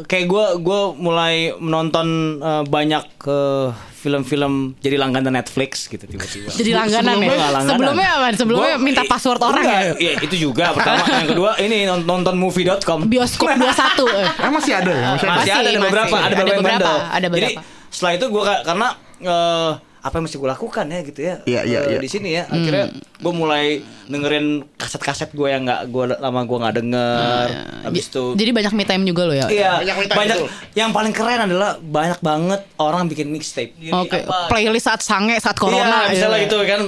kayak 0.00 0.26
gue 0.26 0.44
gue 0.60 0.80
mulai 0.96 1.34
menonton 1.54 2.06
eh, 2.36 2.64
banyak 2.64 3.04
eh, 3.20 3.68
film-film 4.00 4.52
jadi 4.80 4.96
langganan 4.96 5.28
Netflix 5.30 5.84
gitu 5.86 6.00
tiba-tiba. 6.02 6.48
jadi 6.60 6.70
langganan 6.72 7.14
Sebelumnya 7.14 7.36
ya. 7.36 7.48
langganan. 7.52 7.70
Sebelumnya 7.70 8.08
apa? 8.10 8.26
Sebelumnya 8.32 8.72
Gua- 8.72 8.80
minta 8.80 9.02
password 9.04 9.40
orang 9.40 9.60
enggak, 9.60 9.80
ya. 9.80 9.92
Iya, 10.00 10.12
itu 10.24 10.36
juga 10.40 10.64
pertama. 10.76 11.04
Yang 11.04 11.28
kedua 11.30 11.50
ini 11.60 11.78
non- 11.84 12.04
nonton 12.04 12.34
movie.com. 12.34 12.98
Bioskop 13.04 13.52
21. 13.60 13.60
eh. 13.60 14.28
eh, 14.40 14.50
masih 14.50 14.72
ada 14.72 14.90
ya, 14.90 15.06
masih 15.12 15.26
ada. 15.28 15.36
Masih, 15.36 15.52
ada, 15.52 15.60
ada 15.60 15.68
Masih, 15.68 15.78
beberapa, 15.78 16.08
masih. 16.10 16.24
ada 16.24 16.34
beberapa, 16.34 16.50
Ada 16.50 16.56
beberapa, 16.56 16.90
ada 16.90 17.20
Jadi 17.20 17.28
beberapa. 17.28 17.60
setelah 17.90 18.12
itu 18.14 18.26
gue 18.26 18.42
karena 18.64 18.88
eh, 19.20 19.70
apa 20.00 20.14
yang 20.14 20.24
mesti 20.24 20.36
gue 20.36 20.48
lakukan 20.48 20.86
ya 20.86 21.00
gitu 21.02 21.20
ya 21.20 21.34
Iya, 21.44 21.60
iya, 21.62 21.78
eh, 21.78 21.90
iya. 21.90 21.98
di 21.98 22.08
sini 22.08 22.28
ya 22.32 22.42
akhirnya 22.46 22.88
gue 22.94 23.32
mulai 23.32 23.78
dengerin 24.06 24.46
kaset-kaset 24.74 25.30
gue 25.30 25.44
yang 25.44 25.62
nggak 25.62 25.86
gue 25.86 26.04
lama 26.16 26.40
gue 26.42 26.58
nggak 26.58 26.74
denger 26.74 27.46
habis 27.82 28.04
itu 28.06 28.24
Jadi 28.32 28.50
banyak 28.50 28.72
me 28.72 28.84
time 28.84 29.04
juga 29.04 29.22
lo 29.24 29.34
ya. 29.34 29.46
Iya, 29.46 29.72
Banyak 29.78 29.96
me 29.96 30.04
time, 30.04 30.18
banyak. 30.18 30.36
betul. 30.38 30.48
Yang 30.72 30.90
paling 30.90 31.12
keren 31.12 31.40
adalah 31.42 31.70
banyak 31.76 32.20
banget 32.20 32.60
orang 32.76 33.04
bikin 33.06 33.28
mixtape. 33.28 33.72
Oke, 33.90 34.20
apa- 34.20 34.48
playlist 34.48 34.86
saat 34.86 35.00
sange, 35.00 35.36
saat 35.36 35.56
corona. 35.56 36.06
Iya, 36.06 36.10
misalnya 36.10 36.38
iya. 36.38 36.44
gitu 36.44 36.56
kan. 36.62 36.80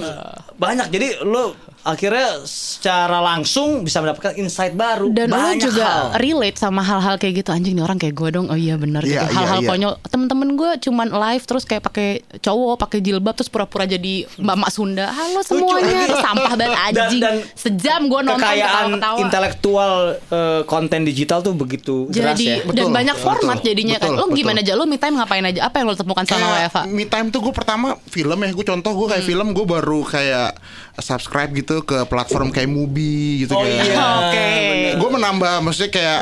Banyak. 0.62 0.86
Jadi 0.88 1.06
lo 1.22 1.44
akhirnya 1.82 2.46
secara 2.46 3.18
langsung 3.20 3.82
bisa 3.82 3.98
mendapatkan 3.98 4.36
insight 4.36 4.70
baru. 4.72 5.10
Dan 5.10 5.26
lo 5.26 5.34
banyak 5.34 5.58
juga 5.64 5.82
hal. 5.82 6.06
relate 6.16 6.54
sama 6.56 6.78
hal-hal 6.80 7.16
kayak 7.16 7.34
gitu 7.36 7.50
anjing 7.50 7.74
nih 7.74 7.82
orang 7.82 7.98
kayak 7.98 8.14
gue 8.14 8.28
dong. 8.30 8.46
Oh 8.46 8.54
iya 8.54 8.76
benar 8.76 9.02
Iya, 9.02 9.26
gitu. 9.26 9.34
Hal-hal 9.34 9.58
iya. 9.58 9.68
konyol. 9.68 9.92
Temen-temen 10.04 10.48
gue 10.54 10.70
cuman 10.80 11.08
live 11.10 11.42
terus 11.42 11.64
kayak 11.64 11.82
pakai 11.82 12.08
cowok, 12.38 12.78
pakai 12.78 12.98
jilbab 13.00 13.34
terus 13.34 13.48
pura-pura 13.48 13.82
jadi 13.84 14.30
mbak-mbak 14.36 14.70
Sunda. 14.70 15.06
Halo 15.08 15.42
semuanya, 15.42 16.06
terus 16.06 16.22
sampah 16.22 16.54
banget 16.54 16.78
Dan- 16.78 16.94
anjing. 17.02 17.20
dan 17.20 17.34
Sejam 17.52 18.00
gue 18.04 18.20
nonton 18.20 18.38
kekayaan 18.38 18.70
ketawa-ketawa. 18.92 19.18
intelektual 19.20 19.92
eh, 20.30 20.60
konten 20.64 21.00
digital 21.02 21.38
tuh 21.40 21.52
begitu 21.52 22.06
deras 22.06 22.32
Jadi 22.32 22.44
ya. 22.44 22.56
dan 22.62 22.68
Betul, 22.68 22.88
banyak 22.92 23.16
betul, 23.16 23.26
format 23.26 23.58
jadinya 23.60 23.96
kan. 23.96 24.10
betul, 24.12 24.22
Lo 24.22 24.30
gimana 24.30 24.60
betul. 24.60 24.68
aja? 24.68 24.78
Lo 24.78 24.84
me 24.84 24.96
time 24.96 25.14
ngapain 25.16 25.44
aja? 25.44 25.60
Apa 25.64 25.74
yang 25.76 25.86
lo 25.88 25.96
temukan 25.96 26.22
selama 26.22 26.46
Kayak 26.48 26.62
WFH? 26.64 26.78
me 26.88 27.04
time 27.04 27.26
tuh 27.28 27.40
gue 27.40 27.52
pertama 27.52 27.86
film 28.06 28.38
ya 28.38 28.50
gue 28.52 28.64
contoh 28.64 28.92
gue 28.92 29.00
Hmm. 29.02 29.12
kayak 29.12 29.24
film 29.24 29.46
gue 29.50 29.66
baru 29.66 30.00
kayak 30.04 30.50
kayak 30.52 30.60
subscribe 30.98 31.48
gitu 31.50 31.80
ke 31.80 32.04
platform 32.04 32.48
kayak 32.48 32.66
Mubi 32.66 33.42
gitu 33.42 33.52
Oh 33.52 33.60
kayak. 33.60 33.80
iya. 33.82 34.04
Oke. 34.20 34.48
gue 34.94 35.10
menambah 35.10 35.54
maksudnya 35.60 35.90
kayak 35.90 36.18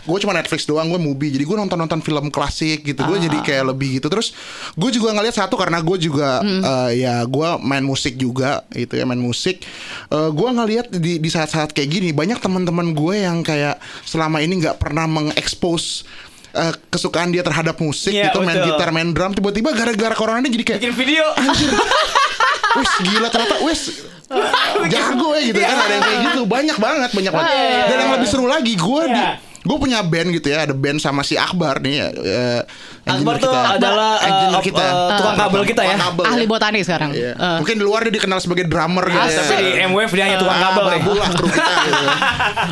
gue 0.00 0.18
cuma 0.18 0.32
Netflix 0.32 0.64
doang 0.64 0.88
gue 0.88 0.96
movie 0.96 1.28
jadi 1.28 1.44
gue 1.44 1.56
nonton 1.58 1.76
nonton 1.76 2.00
film 2.00 2.28
klasik 2.28 2.82
gitu 2.82 3.00
gue 3.02 3.18
jadi 3.20 3.38
kayak 3.38 3.64
lebih 3.68 3.98
gitu 3.98 4.08
terus 4.08 4.32
gue 4.72 4.90
juga 4.90 5.12
ngeliat 5.12 5.34
satu 5.34 5.54
karena 5.54 5.78
gue 5.78 5.96
juga 5.98 6.40
eh, 6.40 6.98
ya 6.98 7.20
gue 7.22 7.48
main 7.60 7.82
musik 7.82 8.14
juga 8.14 8.64
gitu 8.70 8.94
ya 8.94 9.04
main 9.04 9.18
musik 9.18 9.60
Eh, 10.08 10.30
gue 10.30 10.48
ngeliat 10.48 10.88
di 10.90 11.16
di 11.16 11.28
saat-saat 11.28 11.70
kayak 11.70 11.88
gini 11.90 12.08
banyak 12.10 12.38
teman-teman 12.38 12.90
gue 12.90 13.20
yang 13.20 13.40
kayak 13.40 13.76
selama 14.02 14.38
ini 14.38 14.56
nggak 14.58 14.78
pernah 14.78 15.04
mengekspos 15.04 16.08
eh, 16.50 16.72
kesukaan 16.88 17.28
dia 17.28 17.42
terhadap 17.42 17.76
musik 17.76 18.08
Iya, 18.10 18.32
gitu 18.32 18.40
main 18.40 18.56
betul. 18.56 18.68
gitar 18.72 18.88
main 18.88 19.10
drum 19.10 19.30
tiba-tiba 19.30 19.68
gara-gara 19.70 20.14
corona 20.14 20.40
ini 20.40 20.48
jadi 20.50 20.64
kayak 20.66 20.80
Bikin 20.80 20.96
video. 20.96 21.24
wes 22.76 22.92
gila 23.00 23.28
ternyata 23.32 23.56
wes. 23.64 23.82
Jago 24.92 25.32
ya 25.32 25.40
gitu. 25.40 25.56
Kan 25.56 25.78
ada 25.80 25.94
yang 25.96 26.04
kayak 26.04 26.20
gitu. 26.28 26.42
Banyak 26.44 26.76
banget 26.76 27.10
banyak 27.16 27.32
banget. 27.32 27.52
Dan 27.88 27.96
yang 27.96 28.12
lebih 28.12 28.28
seru 28.28 28.44
lagi 28.44 28.76
gue 28.76 29.02
di 29.08 29.16
Iya. 29.16 29.47
Gue 29.68 29.76
punya 29.78 30.00
band 30.00 30.32
gitu 30.32 30.48
ya 30.48 30.64
ada 30.64 30.72
band 30.72 30.96
sama 30.96 31.20
si 31.20 31.36
Akbar 31.36 31.78
nih 31.78 31.94
ya 31.94 32.08
eh, 32.08 32.60
Akbar 33.04 33.36
tuh 33.36 33.48
adalah 33.48 34.16
engineer 34.18 34.56
op- 34.56 34.64
kita 34.64 34.80
eh, 34.82 35.08
tukang 35.14 35.36
kabel 35.38 35.62
kita 35.64 35.82
ya. 35.82 35.96
Kabel 35.98 36.24
Ahli 36.24 36.44
ya. 36.44 36.48
botani 36.48 36.78
sekarang. 36.80 37.10
Iya. 37.10 37.32
Eh. 37.34 37.56
mungkin 37.58 37.76
di 37.76 37.84
luar 37.84 38.00
dia 38.02 38.12
dikenal 38.14 38.38
sebagai 38.38 38.64
drummer 38.64 39.04
gitu 39.06 39.20
ya 39.22 39.36
Tapi 39.38 39.54
di 39.58 39.68
MWF 39.84 40.10
dia 40.10 40.24
hanya 40.24 40.38
tukang 40.38 40.56
kabel 40.58 40.76
Ah, 40.78 40.88
nih. 40.88 40.92
babu 40.98 41.12
lah 41.14 41.28
kru 41.36 41.48
kita 41.48 41.72
gitu. 41.84 42.06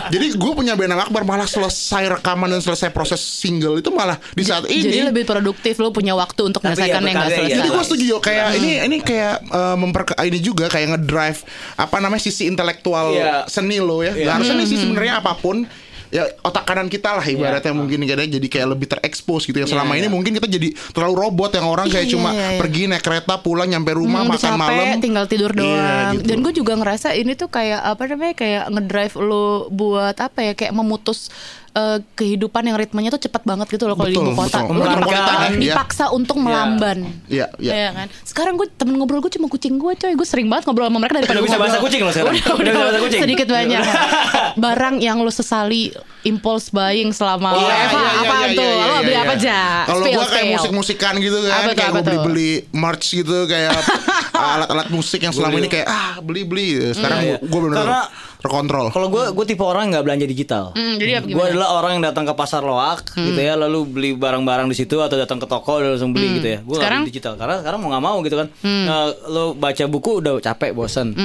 Jadi 0.08 0.26
gue 0.34 0.52
punya 0.54 0.72
band 0.72 0.90
sama 0.90 1.02
Akbar 1.02 1.22
malah 1.22 1.44
selesai 1.46 2.02
rekaman 2.10 2.48
dan 2.48 2.60
selesai 2.60 2.88
proses 2.90 3.18
single 3.18 3.76
itu 3.76 3.90
malah 3.90 4.16
di 4.32 4.40
saat 4.40 4.64
ini 4.66 4.80
Jadi 4.82 4.98
lebih 5.06 5.24
produktif 5.24 5.76
lo 5.76 5.90
punya 5.90 6.12
waktu 6.12 6.40
untuk 6.44 6.60
Tapi 6.60 6.72
menyelesaikan 6.72 6.96
ya, 6.96 7.04
yang 7.04 7.14
nggak 7.14 7.26
berkarya, 7.26 7.40
selesai. 7.42 7.56
Jadi 7.56 7.68
gue 7.68 7.76
Iya. 7.76 7.86
setuju 7.86 8.14
kayak 8.18 8.46
ini 8.56 8.70
ini 8.82 8.96
kayak 8.98 9.34
eh, 9.46 9.76
memper 9.76 10.02
ini 10.22 10.38
juga 10.38 10.64
kayak 10.66 10.86
ngedrive 10.94 11.40
apa 11.76 11.96
namanya 11.98 12.22
sisi 12.22 12.46
intelektual 12.46 13.12
Iya. 13.12 13.44
seni 13.46 13.76
lo 13.78 14.00
ya. 14.00 14.12
Gak 14.12 14.32
harusnya 14.34 14.54
nih 14.54 14.66
sih 14.66 14.78
sebenarnya 14.78 15.20
apa 15.20 15.34
pun 15.34 15.64
ya 16.08 16.22
otak 16.40 16.64
kanan 16.64 16.86
kita 16.86 17.12
lah 17.12 17.24
ibaratnya 17.24 17.72
mungkin 17.72 18.02
kadang 18.02 18.28
jadi 18.28 18.46
kayak 18.46 18.68
lebih 18.68 18.86
terekspos 18.88 19.42
gitu 19.42 19.54
ya. 19.54 19.66
Selama 19.66 19.94
ini 19.94 20.06
mungkin 20.06 20.32
kita 20.32 20.46
jadi 20.46 20.70
terlalu 20.90 21.14
robot 21.20 21.50
yang 21.52 21.66
orang 21.66 21.86
kayak 21.86 22.04
Iya, 22.04 22.12
cuma 22.12 22.30
iya, 22.30 22.46
iya. 22.48 22.58
pergi 22.58 22.82
naik 22.86 23.02
kereta 23.02 23.34
pulang 23.36 23.66
nyampe 23.66 23.90
rumah 23.90 24.22
Hmm, 24.22 24.30
makan 24.30 24.50
capek, 24.52 24.60
malam 24.60 24.88
tinggal 24.98 25.24
tidur 25.26 25.50
Iya, 25.50 25.58
doang. 25.58 26.12
gitu. 26.12 26.24
Dan 26.24 26.36
gue 26.40 26.52
juga 26.54 26.72
ngerasa 26.74 27.08
ini 27.12 27.32
tuh 27.32 27.48
kayak 27.48 27.80
apa 27.82 28.02
namanya 28.06 28.34
kayak 28.34 28.64
ngedrive 28.68 29.16
lo 29.18 29.46
buat 29.68 30.16
apa 30.16 30.40
ya 30.42 30.52
kayak 30.52 30.72
memutus 30.72 31.28
eh, 31.76 31.98
kehidupan 32.16 32.62
yang 32.64 32.76
ritmenya 32.80 33.12
tuh 33.12 33.20
cepat 33.20 33.44
banget 33.44 33.68
gitu 33.68 33.84
loh 33.84 33.94
kalau 33.94 34.08
di 34.08 34.16
ibu 34.16 34.32
kota. 34.32 34.64
betul. 34.64 34.72
Lo 34.72 34.80
Memerankan, 34.80 35.50
dipaksa, 35.60 36.04
ya. 36.08 36.14
untuk 36.16 36.36
melamban. 36.40 36.98
Iya, 37.28 37.46
iya. 37.60 37.72
Iya 37.76 37.88
kan. 37.92 38.06
Sekarang 38.24 38.56
gue 38.56 38.66
temen 38.72 38.96
ngobrol 38.96 39.20
gue 39.20 39.32
cuma 39.36 39.52
kucing 39.52 39.76
gue 39.76 39.92
coy. 39.92 40.12
Gue 40.16 40.28
sering 40.28 40.48
banget 40.48 40.64
ngobrol 40.66 40.88
sama 40.88 40.98
mereka 41.04 41.20
daripada 41.20 41.36
Udah 41.36 41.44
gua 41.44 41.50
bisa 41.52 41.58
bahasa 41.60 41.78
kucing 41.84 42.00
lo 42.00 42.10
sekarang. 42.10 42.32
Udah, 42.32 42.42
Udah 42.42 42.56
udah, 42.56 42.72
bisa 42.72 42.80
bahasa 42.88 43.00
kucing. 43.04 43.20
Sedikit 43.28 43.46
banyak. 43.52 43.82
Barang 44.64 44.94
yang 45.04 45.20
lo 45.20 45.30
sesali 45.30 45.92
impulse 46.26 46.68
buying 46.68 47.10
selama 47.10 47.54
Iya, 47.54 47.62
WFH 47.62 47.94
iya, 47.94 48.02
iya, 48.02 48.20
apa 48.20 48.34
iya, 48.36 48.48
tuh? 48.52 48.66
iya, 48.66 48.74
Lo 48.76 48.90
iya, 48.90 49.00
beli 49.00 49.12
iya. 49.12 49.22
apa 49.22 49.34
aja? 49.34 49.58
Kalau 49.86 50.00
gua 50.02 50.26
kayak 50.26 50.46
musik-musikan 50.52 51.14
gitu 51.16 51.38
kan, 51.40 51.50
Apa 51.52 51.62
tuh, 51.64 51.74
kayak 51.74 51.90
gue 51.90 52.02
beli-beli 52.04 52.50
merch 52.72 53.06
gitu 53.14 53.36
kayak 53.46 53.72
alat-alat 54.36 54.88
musik 54.88 55.18
yang 55.18 55.30
selama 55.30 55.56
ini 55.56 55.66
kayak 55.66 55.86
ah 55.86 56.18
beli-beli. 56.18 56.92
Sekarang 56.92 57.18
Iya, 57.18 57.28
iya. 57.32 57.38
gue 57.40 57.58
benar-benar 57.58 57.86
Karena- 58.04 58.08
terkontrol. 58.36 58.86
Kalau 58.90 59.08
gue 59.08 59.24
gue 59.32 59.44
tipe 59.44 59.60
orang 59.60 59.90
nggak 59.90 60.02
belanja 60.02 60.22
digital. 60.24 60.64
Hmm, 60.70 60.94
jadi 60.96 61.18
apa 61.18 61.26
Gue 61.26 61.44
adalah 61.48 61.68
orang 61.74 61.98
yang 61.98 62.04
datang 62.04 62.22
ke 62.22 62.34
pasar 62.34 62.62
loak 62.62 63.10
gitu 63.12 63.38
ya, 63.38 63.54
lalu 63.54 63.78
beli 63.84 64.10
barang-barang 64.12 64.66
di 64.66 64.76
situ 64.76 64.98
atau 64.98 65.16
datang 65.16 65.36
ke 65.36 65.46
toko 65.46 65.78
dan 65.78 65.94
langsung 65.94 66.12
beli 66.12 66.38
gitu 66.38 66.48
ya. 66.48 66.58
Gue 66.60 66.76
Sekarang? 66.76 67.02
beli 67.02 67.10
digital 67.10 67.34
karena 67.34 67.58
sekarang 67.58 67.78
mau 67.80 67.88
nggak 67.90 68.04
mau 68.04 68.16
gitu 68.20 68.36
kan. 68.36 68.46
Nah, 68.62 69.02
lo 69.26 69.44
baca 69.52 69.84
buku 69.86 70.20
udah 70.20 70.38
capek 70.38 70.70
bosan. 70.72 71.16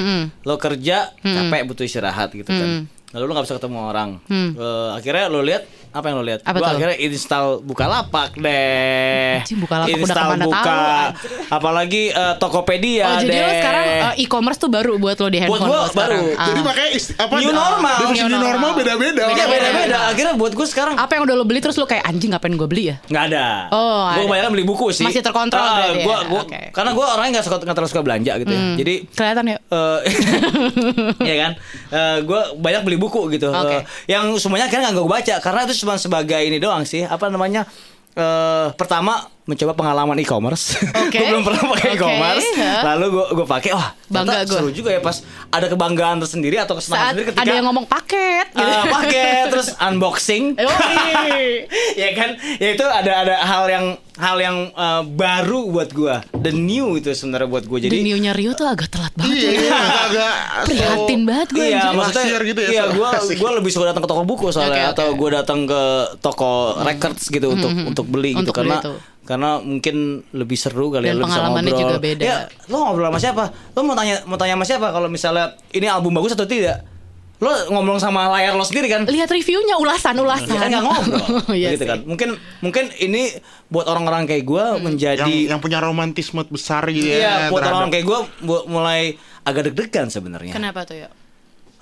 Lo 0.42 0.56
kerja 0.56 1.12
capek 1.16 1.62
butuh 1.64 1.84
istirahat 1.84 2.32
gitu 2.32 2.48
kan. 2.48 2.88
Lalu 3.12 3.24
lo 3.28 3.32
nggak 3.36 3.46
bisa 3.46 3.56
ketemu 3.60 3.78
orang. 3.92 4.10
Eh, 4.56 4.88
akhirnya 4.96 5.24
lo 5.28 5.40
lihat 5.44 5.62
apa 5.92 6.04
yang 6.06 6.16
lo 6.16 6.24
lihat? 6.24 6.40
Apa 6.42 6.52
Gue 6.54 6.64
tuh? 6.64 6.72
akhirnya 6.74 6.96
install 6.98 7.46
Bukalapak 7.60 8.30
deh. 8.34 9.38
Anjing, 9.38 9.60
Bukalapak 9.60 9.88
udah 9.88 9.98
Install 9.98 10.16
ke 10.18 10.32
mana 10.32 10.44
Buka. 10.44 10.62
tahu, 10.64 10.82
Apalagi 11.50 12.02
eh, 12.10 12.34
Tokopedia 12.36 13.04
Oh 13.06 13.20
jadi 13.20 13.28
deh. 13.28 13.38
lo 13.38 13.52
sekarang 13.54 13.84
uh, 14.02 14.14
e-commerce 14.16 14.58
tuh 14.58 14.68
baru 14.68 14.96
buat 14.96 15.14
lo 15.14 15.28
di 15.28 15.38
Buat 15.38 15.44
handphone 15.44 15.68
gua 15.68 15.76
lo 15.76 15.86
sekarang. 15.86 16.22
baru. 16.24 16.24
Ah. 16.34 16.46
Jadi 16.48 16.60
makanya 16.62 16.90
ist- 16.90 17.12
apa 17.14 17.34
New 17.34 17.52
normal. 17.52 17.96
Definisi 17.98 18.22
New 18.22 18.30
normal 18.30 18.48
normal. 18.48 18.72
beda-beda. 18.74 19.24
Iya 19.28 19.44
beda-beda. 19.46 19.98
Akhirnya 20.08 20.34
buat 20.34 20.52
gue 20.52 20.66
sekarang 20.66 20.94
apa 20.94 21.12
yang 21.12 21.22
udah 21.22 21.34
lo 21.34 21.44
beli 21.44 21.60
terus 21.60 21.76
lo 21.76 21.84
kayak 21.84 22.04
anjing 22.04 22.32
ngapain 22.32 22.52
gue 22.52 22.64
beli 22.66 22.84
ya? 22.88 22.96
nggak 23.04 23.24
ada. 23.28 23.46
Oh, 23.70 24.08
gue 24.10 24.22
kebanyakan 24.24 24.50
beli 24.50 24.64
buku 24.64 24.86
sih. 24.90 25.04
Masih 25.04 25.20
terkontrol 25.20 25.60
Ah, 25.60 25.72
berarti 25.78 26.00
ya? 26.00 26.04
gua, 26.04 26.18
gua, 26.26 26.42
Oke. 26.42 26.60
Karena 26.70 26.90
gue 26.90 27.06
orangnya 27.06 27.30
nggak 27.34 27.44
suka 27.44 27.56
nggak 27.58 27.74
terlalu 27.74 27.90
suka 27.90 28.02
belanja 28.02 28.32
gitu 28.38 28.48
ya. 28.50 28.62
Jadi 28.74 28.94
Kelihatan 29.12 29.44
ya. 29.46 29.58
eh 29.68 29.98
ya 31.30 31.36
kan, 31.38 31.52
gue 32.22 32.40
banyak 32.56 32.82
beli 32.82 32.96
buku 32.96 33.28
gitu. 33.30 33.48
Oke. 33.48 33.76
Eh, 33.76 33.82
yang 34.08 34.32
semuanya 34.38 34.66
akhirnya 34.66 34.88
nggak 34.88 34.98
gue 34.98 35.12
baca 35.12 35.34
karena 35.38 35.60
itu 35.62 35.74
cuma 35.82 35.98
sebagai 35.98 36.38
ini 36.38 36.62
doang 36.62 36.86
sih. 36.86 37.02
Apa 37.02 37.26
namanya? 37.28 37.66
eh 38.12 38.68
pertama 38.76 39.24
mencoba 39.42 39.74
pengalaman 39.74 40.14
e-commerce. 40.16 40.78
Oke. 40.78 41.18
gue 41.18 41.26
belum 41.28 41.42
pernah 41.42 41.62
pakai 41.68 41.88
Oke, 41.88 41.98
e-commerce. 41.98 42.46
ya. 42.54 42.74
Lalu 42.86 43.06
gue 43.10 43.26
gue 43.34 43.46
pakai, 43.48 43.70
wah 43.72 43.90
Bangga 44.06 44.44
gua. 44.44 44.54
seru 44.54 44.68
juga 44.68 44.90
ya 44.90 45.00
pas 45.00 45.18
ada 45.48 45.66
kebanggaan 45.66 46.20
tersendiri 46.20 46.56
atau 46.56 46.76
kesenangan 46.76 47.00
Saat 47.00 47.12
sendiri 47.12 47.26
ketika 47.28 47.42
ada 47.42 47.52
yang 47.52 47.66
ngomong 47.66 47.86
paket 47.86 48.46
gitu. 48.50 48.60
eh, 48.62 48.84
pakai 48.86 49.26
terus 49.48 49.68
unboxing. 49.88 50.44
Ya 51.92 52.10
kan 52.12 52.30
ya 52.58 52.68
itu 52.72 52.84
ada 52.84 53.12
ada 53.18 53.34
hal 53.38 53.64
yang 53.66 53.86
hal 54.14 54.36
yang 54.38 54.56
eh, 54.70 55.02
baru 55.06 55.68
buat 55.68 55.90
gua 55.90 56.20
the 56.34 56.50
new 56.50 56.94
itu 56.94 57.08
sebenarnya 57.10 57.48
buat 57.48 57.64
gua 57.64 57.78
Jadi 57.78 57.88
jadi 57.90 57.98
new-nya 58.04 58.32
Rio 58.32 58.52
tuh 58.52 58.66
agak 58.66 58.88
telat 58.88 59.12
banget 59.14 59.34
Iya, 59.34 59.48
ya. 59.48 59.52
iya, 59.58 59.78
agak 60.02 60.32
Prihatin 60.66 61.20
banget 61.24 61.48
gue 61.50 61.64
iya 61.64 61.80
anjir. 61.82 61.96
maksudnya 61.96 62.24
gitu 62.42 62.60
ya, 62.60 62.68
iya 62.70 62.82
Asik. 63.12 63.36
gua 63.38 63.50
lebih 63.54 63.70
suka 63.70 63.84
datang 63.86 64.02
ke 64.02 64.08
toko 64.08 64.22
buku 64.22 64.46
soalnya 64.48 64.70
Oke, 64.72 64.80
oke. 64.84 64.92
atau 64.94 65.06
gua 65.14 65.30
datang 65.34 65.60
ke 65.64 65.82
toko 66.18 66.52
records 66.78 67.24
gitu 67.26 67.46
untuk 67.50 67.70
untuk 67.72 68.06
beli 68.06 68.30
gitu 68.32 68.40
Untuk 68.42 68.54
beli 68.54 68.68
karena 68.68 68.76
itu. 68.78 68.92
Karena 69.32 69.50
mungkin 69.58 69.96
lebih 70.30 70.54
seru 70.54 70.88
kali 70.88 71.04
ya 71.04 71.10
Dan 71.10 71.16
lo 71.16 71.24
bisa 71.24 71.32
pengalamannya 71.38 71.64
ngobrol. 71.66 71.82
juga 71.82 71.96
beda. 71.98 72.22
ya 72.22 72.36
lo 72.66 72.76
ngobrol 72.82 73.06
sama 73.06 73.18
siapa 73.18 73.44
lo 73.72 73.80
mau 73.80 73.94
tanya 73.94 74.16
mau 74.22 74.36
tanya 74.36 74.54
sama 74.54 74.66
siapa 74.66 74.86
kalau 74.88 75.08
misalnya 75.08 75.44
ini 75.70 75.86
album 75.86 76.12
bagus 76.12 76.32
atau 76.32 76.44
tidak 76.44 76.84
lo 77.38 77.50
ngomong 77.68 77.98
sama 77.98 78.30
layar 78.30 78.52
lo 78.52 78.62
sendiri 78.62 78.86
kan 78.86 79.02
Lihat 79.04 79.26
reviewnya 79.26 79.74
ulasan-ulasan. 79.74 80.46
Ya 80.46 80.58
kan 80.58 80.68
nggak 80.70 80.84
ngobrol 80.84 81.26
Iya 81.58 81.68
gitu 81.70 81.82
sih. 81.82 81.88
kan 81.88 81.98
mungkin 82.04 82.28
mungkin 82.60 82.84
ini 82.96 83.34
buat 83.66 83.84
orang-orang 83.84 84.24
kayak 84.24 84.44
gue 84.44 84.64
menjadi 84.78 85.18
yang 85.18 85.32
yang 85.48 85.58
punya 85.58 85.78
romantisme 85.78 86.38
besar 86.46 86.86
gitu 86.86 87.02
ya. 87.02 87.18
iya 87.18 87.34
buat 87.48 87.58
terhadap- 87.58 87.78
orang 87.78 87.90
kayak 87.90 88.06
gue 88.06 88.18
mulai 88.64 89.18
agak 89.42 89.68
deg-degan 89.68 90.06
sebenarnya 90.06 90.52
Kenapa 90.52 90.84
tuh 90.84 91.00
ya? 91.00 91.10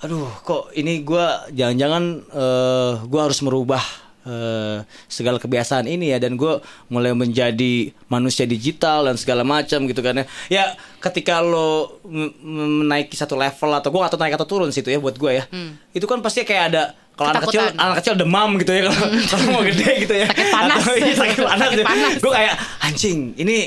aduh 0.01 0.33
kok 0.41 0.73
ini 0.73 1.05
gue 1.05 1.25
jangan-jangan 1.53 2.03
eh 2.25 2.93
gue 3.05 3.21
harus 3.21 3.39
merubah 3.39 3.85
eh, 4.23 4.77
segala 5.05 5.37
kebiasaan 5.37 5.85
ini 5.85 6.11
ya. 6.11 6.17
Dan 6.17 6.35
gue 6.35 6.59
mulai 6.87 7.13
menjadi 7.13 7.89
manusia 8.07 8.43
digital 8.45 9.07
dan 9.07 9.15
segala 9.15 9.41
macam 9.41 9.85
gitu 9.85 10.01
kan 10.01 10.21
ya. 10.21 10.25
Ya 10.49 10.63
ketika 10.99 11.41
lo 11.41 11.99
menaiki 12.41 13.17
satu 13.17 13.33
level 13.35 13.71
atau 13.73 13.89
gue 13.89 14.01
atau 14.01 14.17
naik 14.17 14.35
atau 14.35 14.47
turun 14.47 14.69
situ 14.69 14.89
ya 14.89 14.99
buat 15.01 15.15
gue 15.15 15.31
ya. 15.41 15.45
Itu 15.91 16.05
kan 16.05 16.19
pasti 16.19 16.43
kayak 16.43 16.65
ada 16.73 16.83
kalau 17.11 17.37
anak 17.37 17.43
kecil 17.49 17.61
anak 17.77 17.95
kecil 18.01 18.13
demam 18.17 18.49
gitu 18.57 18.71
ya. 18.71 18.81
Kalau 18.89 18.97
kalau 19.29 19.45
mau 19.53 19.63
gede 19.67 19.89
gitu 20.07 20.13
ya. 20.15 20.27
Sakit 20.31 20.47
panas. 20.49 20.79
Atau, 20.81 20.95
iya, 20.97 21.13
sakit 21.13 21.37
panas, 21.49 21.67
Sakit 21.69 21.85
panas. 21.85 22.13
gue 22.17 22.31
kayak 22.31 22.53
anjing 22.81 23.19
ini 23.37 23.57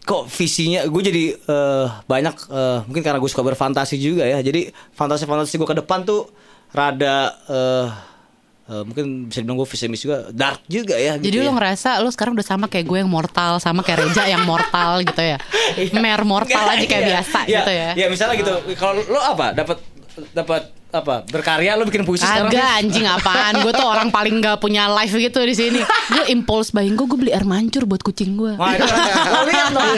kok 0.00 0.26
visinya 0.32 0.80
gue 0.88 1.02
jadi 1.04 1.24
eh, 1.38 1.86
banyak 2.08 2.34
eh, 2.50 2.78
mungkin 2.88 3.02
karena 3.04 3.18
gue 3.20 3.30
suka 3.30 3.44
berfantasi 3.46 3.94
juga 4.00 4.26
ya. 4.26 4.40
Jadi 4.42 4.72
fantasi-fantasi 4.96 5.54
gue 5.60 5.68
ke 5.68 5.76
depan 5.84 6.02
tuh 6.02 6.26
rada 6.72 7.36
eh, 7.46 7.86
eh, 8.70 8.82
mungkin 8.82 9.04
bisa 9.26 9.38
dibilang 9.38 9.58
gue 9.58 9.68
pesimis 9.68 10.00
juga 10.00 10.16
dark 10.30 10.62
juga 10.66 10.94
ya 10.94 11.14
Jadi 11.14 11.26
gitu 11.28 11.42
lo 11.42 11.50
ya. 11.50 11.52
ngerasa 11.52 11.90
lo 11.98 12.08
sekarang 12.08 12.32
udah 12.32 12.46
sama 12.46 12.66
kayak 12.66 12.86
gue 12.86 12.98
yang 12.98 13.10
mortal 13.10 13.58
sama 13.58 13.82
kayak 13.82 14.06
Reja 14.06 14.24
yang 14.26 14.44
mortal 14.44 15.02
gitu 15.02 15.20
ya. 15.20 15.36
Mer 15.96 16.22
mortal 16.22 16.64
aja 16.68 16.80
kayak 16.80 16.94
Iya, 16.96 17.10
biasa 17.10 17.38
iya, 17.42 17.56
gitu 17.56 17.70
ya. 17.72 17.90
ya 17.96 18.06
misalnya 18.06 18.36
gitu 18.36 18.50
kalau 18.74 19.02
lo 19.02 19.18
apa 19.18 19.52
dapat 19.52 19.76
dapat 20.30 20.62
apa 20.90 21.22
berkarya 21.22 21.74
lo 21.74 21.86
bikin 21.86 22.02
puisi 22.02 22.22
sekarang 22.22 22.50
Agak 22.50 22.66
sih? 22.66 22.78
anjing 22.82 23.06
apaan 23.06 23.62
Gue 23.62 23.70
tuh 23.70 23.86
orang 23.86 24.10
paling 24.10 24.42
gak 24.42 24.58
punya 24.58 24.90
life 24.90 25.14
gitu 25.14 25.38
di 25.40 25.54
sini 25.54 25.78
Gue 26.10 26.26
impulse 26.28 26.74
buying 26.74 26.92
gue 26.92 27.06
Gue 27.06 27.14
beli 27.16 27.30
air 27.30 27.46
mancur 27.46 27.86
buat 27.86 28.02
kucing 28.02 28.34
gue 28.34 28.58
lo 28.58 28.66
dong. 29.70 29.94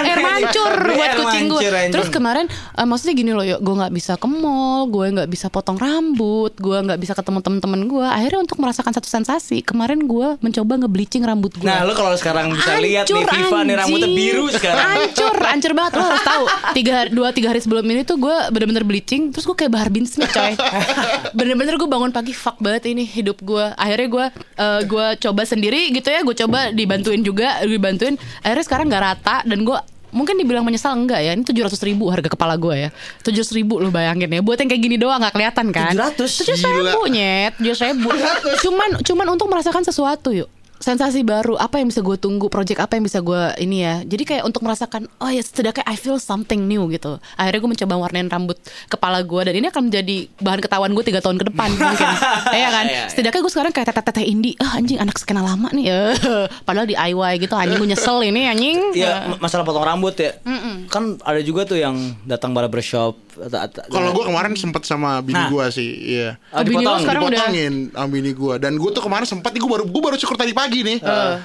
air 0.00 0.18
mancur 0.18 0.72
buat 0.94 1.04
air 1.04 1.18
kucing 1.18 1.44
gue 1.46 1.60
anjing. 1.60 1.92
terus 1.92 2.08
kemarin 2.08 2.46
eh, 2.48 2.86
maksudnya 2.86 3.14
gini 3.14 3.30
loh 3.30 3.42
yuk 3.42 3.58
gue 3.58 3.74
nggak 3.74 3.92
bisa 3.92 4.12
ke 4.14 4.24
mall 4.24 4.86
gue 4.86 5.06
nggak 5.10 5.26
bisa 5.26 5.46
potong 5.46 5.76
rambut 5.76 6.54
gue 6.54 6.78
nggak 6.80 6.96
bisa 6.96 7.12
ketemu 7.12 7.38
temen-temen 7.40 7.80
gue 7.84 8.06
akhirnya 8.06 8.40
untuk 8.40 8.56
merasakan 8.56 8.92
satu 8.92 9.06
sensasi 9.06 9.60
kemarin 9.60 10.02
gue 10.02 10.38
mencoba 10.38 10.72
ngebleaching 10.78 11.22
rambut 11.22 11.52
gue 11.52 11.62
Nah, 11.64 11.82
lo 11.82 11.92
kalau 11.92 12.14
sekarang 12.14 12.50
bisa 12.50 12.76
lihat 12.76 13.04
nih 13.04 13.24
Viva 13.24 13.58
nih 13.60 13.74
rambutnya 13.74 14.04
anjing. 14.04 14.14
biru 14.14 14.44
sekarang. 14.46 14.84
Hancur, 14.86 15.34
hancur 15.34 15.72
banget 15.72 15.92
Lo 15.92 16.04
harus 16.04 16.22
tahu. 16.22 16.44
Tiga, 16.72 16.96
Dua 17.08 17.28
tiga 17.30 17.48
hari 17.48 17.58
sebelum 17.58 17.82
ini 17.84 18.02
tuh 18.02 18.16
gue 18.16 18.36
bener-bener 18.48 18.82
bleaching 18.82 19.28
Terus 19.28 19.42
gue 19.44 19.56
kayak 19.56 19.72
Bahar 19.72 19.88
Bin 19.88 20.04
Smith 20.04 20.30
coy. 20.30 20.54
Bener-bener 21.38 21.74
gue 21.74 21.86
bangun 21.86 22.10
pagi 22.10 22.30
Fuck 22.30 22.60
banget 22.60 22.86
ini 22.86 23.02
hidup 23.02 23.40
gue 23.40 23.64
Akhirnya 23.74 24.08
gue 24.08 24.26
eh, 24.56 24.80
Gue 24.84 25.06
coba 25.18 25.42
sendiri 25.42 25.90
gitu 25.90 26.06
ya 26.06 26.20
Gue 26.20 26.36
coba 26.36 26.70
dibantuin 26.70 27.20
juga 27.20 27.64
Dibantuin. 27.64 28.14
Akhirnya 28.40 28.64
sekarang 28.64 28.86
gak 28.88 29.02
rata 29.02 29.36
Dan 29.42 29.62
gue 29.62 29.78
mungkin 30.14 30.38
dibilang 30.38 30.62
menyesal 30.62 30.94
enggak 30.94 31.20
ya? 31.20 31.34
Ini 31.34 31.42
700 31.42 31.74
ribu 31.90 32.06
harga 32.08 32.30
kepala 32.30 32.54
gue 32.54 32.86
ya. 32.86 32.90
700 33.26 33.58
ribu 33.58 33.82
lu 33.82 33.90
bayangin 33.90 34.30
ya. 34.30 34.40
Buat 34.40 34.62
yang 34.62 34.70
kayak 34.70 34.82
gini 34.86 34.96
doang 34.96 35.18
nggak 35.18 35.34
kelihatan 35.34 35.74
kan? 35.74 35.92
700? 35.92 36.54
700 36.54 36.78
ribu 36.78 37.00
nyet. 37.10 37.52
700 37.58 37.90
ribu. 37.90 38.08
cuman 38.64 38.88
cuman 39.02 39.26
untuk 39.34 39.50
merasakan 39.50 39.82
sesuatu 39.82 40.30
yuk 40.30 40.48
sensasi 40.84 41.24
baru 41.24 41.56
apa 41.56 41.76
yang 41.76 41.88
bisa 41.88 41.98
gue 41.98 42.12
tunggu 42.14 42.46
project 42.46 42.76
apa 42.78 42.92
yang 42.92 43.04
bisa 43.04 43.18
gue 43.18 43.40
ini 43.58 43.80
ya 43.80 44.04
jadi 44.04 44.20
kayak 44.22 44.42
untuk 44.44 44.60
merasakan 44.60 45.08
oh 45.16 45.26
ya 45.26 45.40
setidaknya 45.40 45.80
I 45.82 45.96
feel 45.96 46.20
something 46.20 46.60
new 46.62 46.84
gitu 46.88 47.16
akhirnya 47.34 47.56
gue 47.58 47.70
mencoba 47.70 47.94
warnain 47.96 48.28
rambut 48.28 48.60
kepala 48.86 49.20
gue 49.20 49.40
dan 49.42 49.54
ini 49.54 49.66
akan 49.66 49.88
menjadi 49.88 50.16
bahan 50.36 50.60
ketahuan 50.60 50.92
gue 50.92 51.00
tiga 51.02 51.18
tahun 51.18 51.36
ke 51.36 51.48
depan 51.48 51.68
mungkin 51.80 52.08
ya 52.52 52.68
kan 52.68 52.84
Iya, 52.84 52.92
iya. 52.92 53.04
setidaknya 53.08 53.40
gue 53.40 53.48
sekarang 53.50 53.72
kayak 53.72 53.88
teteh-teteh 53.88 54.24
indie 54.24 54.54
ah 54.58 54.76
anjing 54.76 54.98
anak 54.98 55.16
skena 55.16 55.40
lama 55.40 55.70
nih 55.70 55.86
Eh, 55.86 56.12
padahal 56.66 56.84
DIY 56.84 57.32
gitu 57.38 57.54
anjing 57.54 57.76
gue 57.76 57.88
nyesel 57.88 58.20
ini 58.20 58.44
anjing 58.44 58.76
Iya, 58.92 59.24
ma- 59.26 59.40
masalah 59.40 59.62
potong 59.62 59.82
rambut 59.82 60.12
ya. 60.14 60.36
Kan 60.86 61.16
ada 61.18 61.40
juga 61.40 61.64
tuh 61.64 61.76
yang 61.76 61.96
datang 62.24 62.52
barbershop 62.52 63.16
Kalau 63.84 64.10
gue 64.10 64.24
kemarin 64.24 64.52
sempet 64.54 64.82
sama 64.82 65.18
bini 65.18 65.36
Nah. 65.36 65.50
gue 65.50 65.64
sih, 65.68 65.90
iya. 66.14 66.38
Ah, 66.48 66.62
Bini 66.62 66.78
dipotong. 66.78 67.02
sekarang 67.02 67.22
udah- 67.22 67.32
dipotongin 67.36 67.74
sama 67.90 68.08
bini 68.08 68.30
gue 68.32 68.54
dan 68.56 68.72
gue 68.74 68.90
tuh 68.90 69.02
kemarin 69.02 69.24
sempat 69.24 69.50
gue 69.52 69.66
baru 69.66 69.84
gue 69.84 70.02
baru 70.02 70.16
cukur 70.16 70.34
tadi 70.34 70.52
pagi 70.52 70.73
nih 70.80 70.98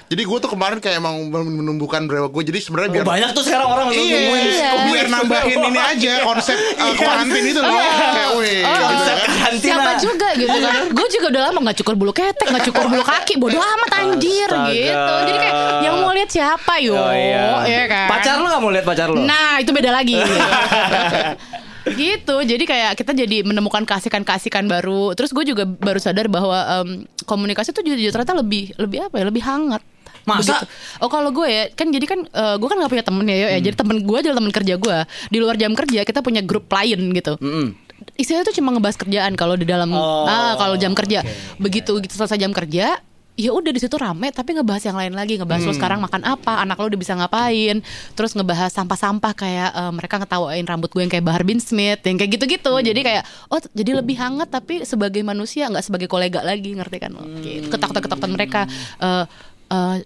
jadi 0.07 0.21
gue 0.23 0.37
tuh 0.39 0.49
kemarin 0.49 0.77
kayak 0.77 0.97
emang 0.97 1.27
menumbuhkan 1.29 2.03
brewok 2.03 2.31
gue 2.31 2.43
jadi 2.47 2.59
sebenarnya 2.59 2.89
biar 2.91 3.03
Oh, 3.03 3.09
banyak 3.09 3.29
tuh 3.31 3.43
sekarang 3.43 3.67
orang 3.67 3.87
Iya, 3.89 4.17
iya. 4.39 4.69
biar 4.85 5.05
nambahin 5.07 5.59
ini 5.61 5.77
aja 5.77 6.13
konsep 6.23 6.55
uh, 6.79 6.93
karantin 6.95 7.43
itu 7.43 7.59
loh. 7.59 7.69
Kayak 7.69 8.31
wih. 8.35 8.61
Oh. 8.61 8.71
gitu 8.71 8.85
Konsep 8.89 9.15
kan. 9.19 9.51
Siapa 9.51 9.91
juga 9.97 10.27
gitu 10.33 10.55
kan 10.55 10.81
Gue 10.89 11.07
juga 11.09 11.25
udah 11.27 11.41
lama 11.43 11.59
gak 11.63 11.77
cukur 11.77 11.95
bulu 11.95 12.11
ketek 12.11 12.47
Gak 12.47 12.63
cukur 12.65 12.85
bulu 12.85 13.01
kaki 13.01 13.33
Bodoh 13.35 13.57
amat 13.57 13.89
anjir 13.97 14.45
Astaga. 14.45 14.69
gitu 14.69 15.13
Jadi 15.19 15.37
kayak 15.37 15.55
Yang 15.81 15.95
mau 15.97 16.11
lihat 16.13 16.29
siapa 16.29 16.73
yo 16.79 16.93
Oh, 16.93 17.11
iya. 17.11 17.65
Iya 17.65 17.83
kan 17.85 18.07
Pacar 18.07 18.33
lu 18.37 18.45
gak 18.45 18.61
mau 18.61 18.69
lihat 18.69 18.85
pacar 18.85 19.07
lu? 19.07 19.19
Nah 19.19 19.57
itu 19.57 19.69
beda 19.69 19.91
lagi 19.91 20.15
gitu 21.97 22.35
jadi 22.43 22.63
kayak 22.63 22.91
kita 22.99 23.11
jadi 23.13 23.41
menemukan 23.45 23.83
kasihkan-kasihkan 23.85 24.65
baru 24.67 25.13
terus 25.17 25.31
gue 25.31 25.45
juga 25.47 25.63
baru 25.65 25.97
sadar 25.97 26.27
bahwa 26.27 26.57
em, 26.81 26.89
komunikasi 27.25 27.71
tuh 27.71 27.81
juga 27.85 27.97
ternyata 28.13 28.35
lebih 28.37 28.73
lebih 28.77 29.09
apa 29.09 29.15
ya 29.21 29.25
lebih 29.27 29.43
hangat 29.43 29.81
Masa? 30.27 30.61
Begitu. 30.61 30.65
Oh 31.01 31.09
kalau 31.09 31.31
gue 31.33 31.47
ya 31.47 31.63
kan 31.73 31.89
jadi 31.89 32.05
kan 32.05 32.19
eh, 32.27 32.55
gue 32.59 32.67
kan 32.69 32.77
gak 32.77 32.91
punya 32.91 33.05
temen 33.05 33.25
ya, 33.25 33.57
ya. 33.57 33.59
jadi 33.63 33.75
temen 33.77 34.03
gue 34.03 34.17
adalah 34.19 34.37
temen 34.37 34.51
kerja 34.53 34.75
gue 34.77 34.97
di 35.31 35.37
luar 35.41 35.55
jam 35.57 35.71
kerja 35.73 36.05
kita 36.05 36.19
punya 36.21 36.43
grup 36.45 36.69
klien 36.69 36.99
gitu 37.15 37.39
Mm-mm. 37.39 37.73
Isinya 38.15 38.47
tuh 38.47 38.55
cuma 38.55 38.71
ngebahas 38.71 38.95
kerjaan 38.95 39.35
kalau 39.35 39.59
di 39.59 39.67
dalam 39.67 39.91
Oh, 39.91 40.23
ah 40.23 40.55
kalau 40.55 40.79
jam 40.79 40.95
kerja 40.95 41.19
begitu 41.59 41.99
gitu 41.99 42.13
selesai 42.15 42.39
jam 42.39 42.55
kerja 42.55 42.95
ya 43.39 43.55
udah 43.55 43.71
di 43.71 43.79
situ 43.79 43.95
rame 43.95 44.35
tapi 44.35 44.51
ngebahas 44.51 44.83
yang 44.83 44.97
lain 44.99 45.13
lagi. 45.15 45.39
Ngebahas 45.39 45.63
lo 45.63 45.71
sekarang 45.71 46.03
makan 46.03 46.27
apa 46.27 46.59
anak 46.59 46.75
lo 46.75 46.91
udah 46.91 46.99
bisa 46.99 47.15
ngapain. 47.15 47.79
Terus 48.11 48.35
ngebahas 48.35 48.67
sampah-sampah 48.75 49.31
kayak 49.31 49.71
eh, 49.71 49.91
mereka 49.95 50.19
ngetawain 50.19 50.65
rambut 50.67 50.91
gue 50.91 51.01
yang 51.07 51.11
kayak 51.11 51.23
Bahar 51.23 51.47
bin 51.47 51.63
Smith 51.63 52.03
yang 52.03 52.19
kayak 52.19 52.35
gitu-gitu. 52.35 52.73
Jadi 52.83 52.99
kayak 52.99 53.23
oh 53.47 53.63
jadi 53.71 54.03
lebih 54.03 54.19
hangat 54.19 54.51
tapi 54.51 54.83
sebagai 54.83 55.23
manusia 55.23 55.71
nggak 55.71 55.87
sebagai 55.87 56.11
kolega 56.11 56.43
lagi 56.43 56.75
ngerti 56.75 56.97
kan 56.99 57.15
lo? 57.15 57.23
Gitu. 57.39 57.71
ketakutan-ketakutan 57.71 58.31
mereka. 58.35 58.61
Eh, 58.99 59.25
eh, 59.69 59.97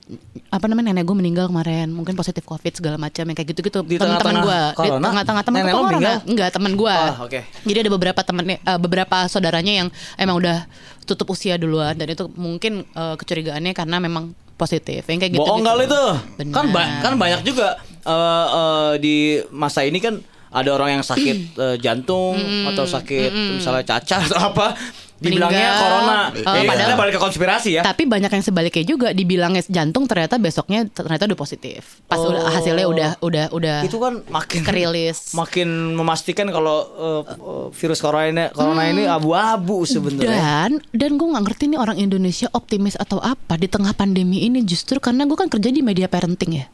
apa 0.53 0.65
namanya 0.69 0.93
nenek 0.93 1.07
gue 1.09 1.17
meninggal 1.17 1.49
kemarin. 1.49 1.89
Mungkin 1.89 2.13
positif 2.13 2.45
covid 2.45 2.77
segala 2.77 3.01
macam 3.01 3.23
yang 3.25 3.33
kayak 3.35 3.49
gitu-gitu. 3.55 3.81
Di 3.81 3.97
teman-teman 3.97 4.45
gue 4.45 4.59
di 4.77 4.89
tengah-tengah 4.93 5.43
teman 5.43 5.59
gue 5.65 5.73
corona? 5.73 6.13
enggak 6.27 6.49
teman 6.53 6.73
gue 6.77 6.93
Oh, 6.93 7.25
oke. 7.25 7.39
jadi 7.65 7.77
ada 7.87 7.89
beberapa 7.89 8.21
temennya, 8.21 8.61
eh, 8.61 8.79
beberapa 8.79 9.25
saudaranya 9.25 9.73
yang 9.83 9.87
emang 10.19 10.37
udah 10.37 10.67
tutup 11.03 11.29
usia 11.29 11.55
duluan 11.55 11.93
dan 11.93 12.07
itu 12.07 12.27
mungkin 12.33 12.83
eh, 12.85 13.15
kecurigaannya 13.15 13.71
karena 13.71 13.97
memang 13.97 14.31
positif. 14.53 15.03
Yang 15.03 15.19
kayak 15.19 15.33
gitu. 15.33 15.43
Bohong 15.43 15.61
kali 15.61 15.83
itu. 15.85 16.03
Benar. 16.39 16.53
Kan 16.53 16.65
ba- 16.69 16.91
kan 17.01 17.13
banyak 17.15 17.41
juga 17.43 17.67
eh, 18.03 18.13
eh, 18.49 18.91
di 18.97 19.15
masa 19.49 19.83
ini 19.83 19.97
kan 19.97 20.17
ada 20.49 20.69
orang 20.69 20.99
yang 20.99 21.03
sakit 21.03 21.37
eh, 21.65 21.75
jantung 21.77 22.37
atau 22.67 22.85
sakit 22.85 23.31
misalnya 23.57 23.83
cacar 23.83 24.23
atau 24.23 24.39
apa 24.39 24.77
dibilangnya 25.23 25.55
Meninggal. 25.63 25.79
corona. 25.79 26.15
Oh, 26.35 26.53
Jadi 26.53 26.67
padahal- 26.67 26.83
kita 26.83 26.99
balik 26.99 27.13
ke 27.13 27.21
konspirasi 27.21 27.69
ya. 27.71 27.81
Tapi 27.81 28.03
banyak 28.03 28.27
yang 28.29 28.43
sebaliknya 28.43 28.83
juga 28.83 29.07
dibilangnya 29.09 29.63
jantung 29.65 30.03
ternyata 30.03 30.35
besoknya 30.35 30.83
ternyata 30.85 31.23
udah 31.25 31.39
positif. 31.39 32.03
Pas 32.03 32.19
Oh. 32.19 32.29
udah 32.29 32.51
hasilnya 32.51 32.85
udah 32.85 33.09
udah 33.19 33.45
udah 33.49 33.77
itu 33.81 33.95
kan 33.95 34.19
makin 34.27 34.61
kerilis. 34.61 35.31
makin 35.33 35.67
memastikan 35.93 36.47
kalau 36.47 36.77
eh, 36.93 37.21
eh, 37.25 37.65
virus 37.71 37.97
corona 37.97 38.27
ini 38.27 38.43
corona 38.51 38.83
ini 38.85 39.03
Hmm. 39.03 39.15
abu-abu 39.15 39.81
sebenarnya. 39.83 40.27
Dan 40.27 40.71
dan 40.91 41.11
gue 41.13 41.27
nggak 41.29 41.43
ngerti 41.43 41.63
nih 41.65 41.79
orang 41.79 41.97
Indonesia 41.97 42.51
optimis 42.51 42.93
atau 42.95 43.17
apa 43.17 43.55
di 43.55 43.65
tengah 43.65 43.93
pandemi 43.93 44.43
ini 44.43 44.59
justru 44.61 44.99
karena 44.99 45.23
gue 45.23 45.35
kan 45.35 45.47
kerja 45.47 45.69
di 45.69 45.79
media 45.79 46.05
parenting 46.05 46.51
ya. 46.55 46.67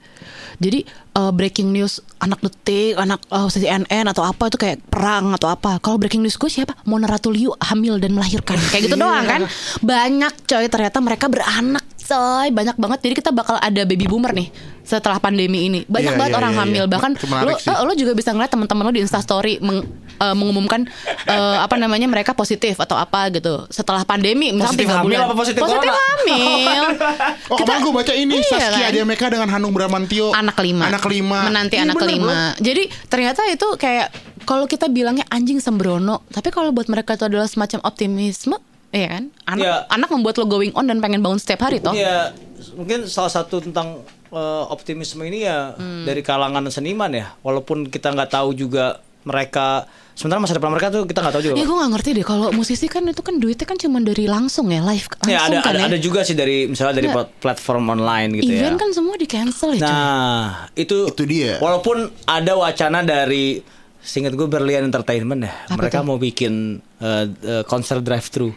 Jadi 0.59 0.83
eh, 0.87 1.31
breaking 1.31 1.71
news 1.71 2.03
anak 2.19 2.43
detik, 2.43 2.99
anak 2.99 3.23
eh, 3.31 3.47
CNN 3.47 4.05
atau 4.11 4.23
apa 4.27 4.51
itu 4.51 4.57
kayak 4.59 4.77
perang 4.91 5.31
atau 5.33 5.47
apa. 5.47 5.79
Kalau 5.79 5.95
breaking 5.95 6.21
news 6.21 6.35
gue 6.35 6.51
siapa? 6.51 6.75
Mona 6.83 7.07
Ratuliu 7.07 7.55
hamil 7.63 7.97
dan 7.97 8.11
melahirkan. 8.13 8.59
Kayak 8.69 8.91
gitu 8.91 8.95
doang 8.99 9.25
kan. 9.25 9.41
Banyak 9.79 10.33
coy 10.45 10.65
ternyata 10.67 10.99
mereka 10.99 11.31
beranak 11.31 11.83
coy. 12.09 12.47
Banyak 12.49 12.75
banget. 12.75 12.99
Jadi 13.01 13.13
kita 13.15 13.29
bakal 13.29 13.55
ada 13.55 13.81
baby 13.83 14.03
boomer 14.03 14.33
nih 14.33 14.49
setelah 14.81 15.17
pandemi 15.17 15.63
ini. 15.63 15.79
Banyak 15.85 16.13
Iya, 16.13 16.17
banget 16.17 16.31
iya, 16.31 16.39
orang 16.39 16.51
iya, 16.51 16.59
hamil. 16.59 16.83
iya. 16.83 16.89
Bahkan 16.89 17.11
lo, 17.39 17.51
eh, 17.53 17.79
lo 17.83 17.93
juga 17.93 18.11
bisa 18.11 18.29
ngeliat 18.29 18.49
teman-teman 18.49 18.83
lo 18.83 18.91
di 18.91 18.99
Instastory 18.99 19.57
meng- 19.59 19.85
eh, 20.17 20.35
mengumumkan 20.35 20.89
eh, 21.23 21.57
apa 21.59 21.75
namanya 21.75 22.05
mereka 22.05 22.33
positif 22.33 22.75
atau 22.75 22.95
apa 22.95 23.29
gitu 23.29 23.69
setelah 23.69 24.01
pandemi 24.01 24.49
misalnya 24.49 24.73
Positif 24.73 24.83
tiga 24.83 24.95
hamil 24.97 25.05
bulan 25.07 25.19
apa 25.21 25.35
positif 25.37 25.61
corona? 25.61 25.93
hamil 25.93 26.83
Oh 27.51 27.55
kemarin 27.55 27.79
gue 27.81 27.93
baca 27.93 28.13
ini 28.13 28.33
Iya 28.35 28.49
Saskia 28.49 28.81
kan? 28.81 28.91
Diameka 28.91 29.25
dengan 29.29 29.49
Hanung 29.49 29.71
Bramantio 29.71 30.31
anak 30.31 30.55
kelima 30.55 30.87
Anak 30.87 31.01
kelima 31.01 31.45
menanti 31.45 31.75
Iya, 31.75 31.85
anak 31.85 31.95
bener, 31.95 32.07
kelima 32.09 32.33
bro. 32.49 32.59
jadi 32.59 32.83
ternyata 33.05 33.41
itu 33.47 33.67
kayak 33.75 34.07
kalau 34.41 34.65
kita 34.65 34.87
bilangnya 34.87 35.23
anjing 35.27 35.59
sembrono 35.59 36.25
tapi 36.27 36.49
kalau 36.49 36.71
buat 36.71 36.87
mereka 36.87 37.13
itu 37.13 37.23
adalah 37.23 37.45
semacam 37.45 37.79
optimisme 37.83 38.57
Iya 38.89 39.07
kan 39.11 39.23
anak 39.47 39.63
Iya. 39.63 39.75
anak 39.87 40.09
membuat 40.09 40.35
lo 40.35 40.45
going 40.45 40.73
on 40.73 40.83
dan 40.83 40.97
pengen 40.97 41.19
bangun 41.19 41.37
setiap 41.37 41.61
hari 41.63 41.77
toh 41.77 41.93
Iya, 41.93 42.33
mungkin 42.73 43.05
salah 43.05 43.29
satu 43.31 43.59
tentang 43.59 44.01
eh, 44.27 44.63
optimisme 44.67 45.21
ini 45.23 45.43
ya 45.43 45.73
Hmm. 45.73 46.03
dari 46.03 46.21
kalangan 46.21 46.61
seniman 46.67 47.09
ya. 47.11 47.33
Walaupun 47.39 47.85
kita 47.85 48.09
nggak 48.09 48.29
tahu 48.31 48.53
juga 48.53 48.97
mereka 49.19 49.83
sementara 50.11 50.39
masa 50.39 50.53
depan 50.53 50.69
mereka 50.69 50.89
tuh 50.91 51.03
kita 51.03 51.19
nggak 51.19 51.33
tahu 51.33 51.43
juga. 51.43 51.55
Ya 51.55 51.63
gue 51.63 51.75
gak 51.75 51.91
ngerti 51.91 52.09
deh 52.13 52.23
kalau 52.23 52.47
musisi 52.51 52.85
kan 52.85 53.03
itu 53.03 53.19
kan 53.19 53.35
duitnya 53.35 53.63
kan 53.63 53.75
cuma 53.75 53.97
dari 53.99 54.25
langsung 54.25 54.67
ya 54.67 54.81
live 54.81 55.05
langsung 55.07 55.29
Ya 55.29 55.39
ada 55.43 55.57
kan 55.59 55.71
ada, 55.71 55.79
ya. 55.79 55.85
ada 55.87 55.97
juga 55.97 56.21
sih 56.21 56.33
dari 56.33 56.65
misalnya 56.65 56.95
dari 56.95 57.09
plat- 57.09 57.33
platform 57.35 57.89
online 57.91 58.37
gitu 58.37 58.49
Event 58.49 58.73
ya. 58.73 58.79
kan 58.79 58.89
semua 58.91 59.15
di 59.15 59.25
cancel 59.25 59.69
ya. 59.71 59.81
Nah, 59.81 60.43
itu 60.73 60.97
Itu 61.07 61.23
dia. 61.23 61.57
Walaupun 61.57 61.97
ada 62.23 62.53
wacana 62.55 62.99
dari 63.01 63.59
singkat 63.99 64.33
gue 64.33 64.45
Berlian 64.45 64.81
Entertainment 64.83 65.41
ya. 65.41 65.53
Apa 65.67 65.77
mereka 65.79 65.99
tuh? 65.99 66.05
mau 66.05 66.17
bikin 66.17 66.53
eh, 66.97 67.25
eh, 67.27 67.63
konser 67.63 67.99
drive 67.99 68.25
thru. 68.25 68.49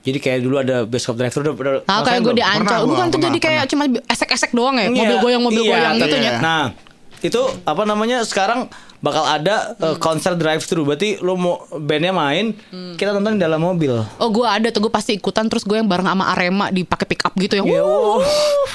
Jadi 0.00 0.18
kayak 0.18 0.38
dulu 0.40 0.56
ada 0.56 0.82
bioskop 0.82 1.14
drive 1.14 1.30
thru 1.30 1.42
udah, 1.42 1.54
udah 1.54 1.72
Tahu 1.82 2.00
kayak 2.02 2.20
gue 2.20 2.24
belum? 2.24 2.36
di 2.36 2.42
Pernah 2.42 2.58
Ancol, 2.62 2.80
gua, 2.80 2.88
bukan 2.88 3.06
tuh 3.08 3.20
jadi 3.20 3.38
kayak 3.38 3.64
cuma 3.66 3.84
esek-esek 4.06 4.50
doang 4.50 4.74
ya, 4.74 4.84
Iya, 4.84 4.94
mobil 4.94 5.16
goyang 5.18 5.42
mobil 5.42 5.62
iya, 5.62 5.70
goyang 5.70 5.94
gitu 5.98 6.16
ya. 6.16 6.32
Nah, 6.38 6.64
itu 7.18 7.40
apa 7.62 7.82
namanya 7.82 8.22
sekarang 8.22 8.70
bakal 8.96 9.22
ada 9.22 9.74
uh, 9.76 9.94
Hmm. 9.94 9.98
konser 9.98 10.34
drive 10.34 10.58
thru. 10.60 10.82
Berarti 10.82 11.18
lo 11.18 11.34
mau 11.34 11.54
bandnya 11.72 12.10
main, 12.10 12.54
kita 12.94 13.10
nonton 13.12 13.34
di 13.34 13.40
dalam 13.40 13.58
mobil. 13.60 13.90
Oh 14.16 14.28
gue 14.28 14.42
ada 14.42 14.70
tuh 14.70 14.80
gue 14.80 14.92
pasti 14.92 15.12
ikutan 15.12 15.46
terus 15.46 15.62
gue 15.62 15.74
yang 15.74 15.86
bareng 15.86 16.02
sama 16.04 16.30
Arema 16.30 16.66
dipakai 16.68 17.04
pick 17.04 17.22
up 17.22 17.34
gitu 17.34 17.54
yang 17.56 17.66
Iya, 17.68 17.82
wuh. 17.82 18.18
wow. 18.18 18.22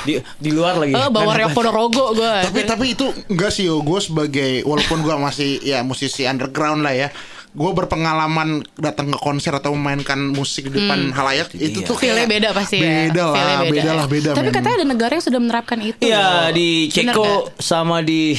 di 0.04 0.14
di 0.38 0.50
luar 0.50 0.76
lagi. 0.76 0.92
Eh, 0.92 1.08
bawa 1.10 1.32
reok 1.40 1.52
Ponorogo 1.52 2.14
gue. 2.14 2.32
Tapi 2.46 2.60
tapi 2.64 2.86
itu 2.94 3.08
enggak 3.28 3.50
sih 3.50 3.64
yo. 3.64 3.80
Gue 3.80 4.00
sebagai 4.00 4.64
walaupun 4.64 5.02
gue 5.02 5.12
masih 5.18 5.50
ya 5.62 5.80
musisi 5.82 6.24
underground 6.24 6.84
lah 6.84 6.94
ya. 6.94 7.10
Gue 7.54 7.70
berpengalaman 7.72 8.66
datang 8.76 9.14
ke 9.14 9.20
konser 9.22 9.54
atau 9.54 9.78
memainkan 9.78 10.18
musik 10.18 10.68
di 10.68 10.82
depan 10.82 11.14
halayak 11.14 11.54
itu 11.54 11.86
tuh 11.86 11.94
Feelnya 11.94 12.26
kayak 12.26 12.32
beda 12.34 12.50
pasti 12.50 12.82
ya. 12.82 13.08
Beda 13.08 13.24
lah, 13.24 13.36
Feelnya 13.38 13.58
beda, 13.70 13.92
lah, 13.94 14.06
beda. 14.10 14.30
Tapi 14.34 14.50
men. 14.50 14.56
katanya 14.58 14.76
ada 14.82 14.88
negara 14.90 15.12
yang 15.14 15.26
sudah 15.26 15.40
menerapkan 15.40 15.78
itu. 15.80 16.02
Iya 16.02 16.26
loh. 16.26 16.50
di 16.50 16.70
Bener 16.90 17.14
Ceko 17.14 17.30
sama 17.62 18.02
di 18.02 18.34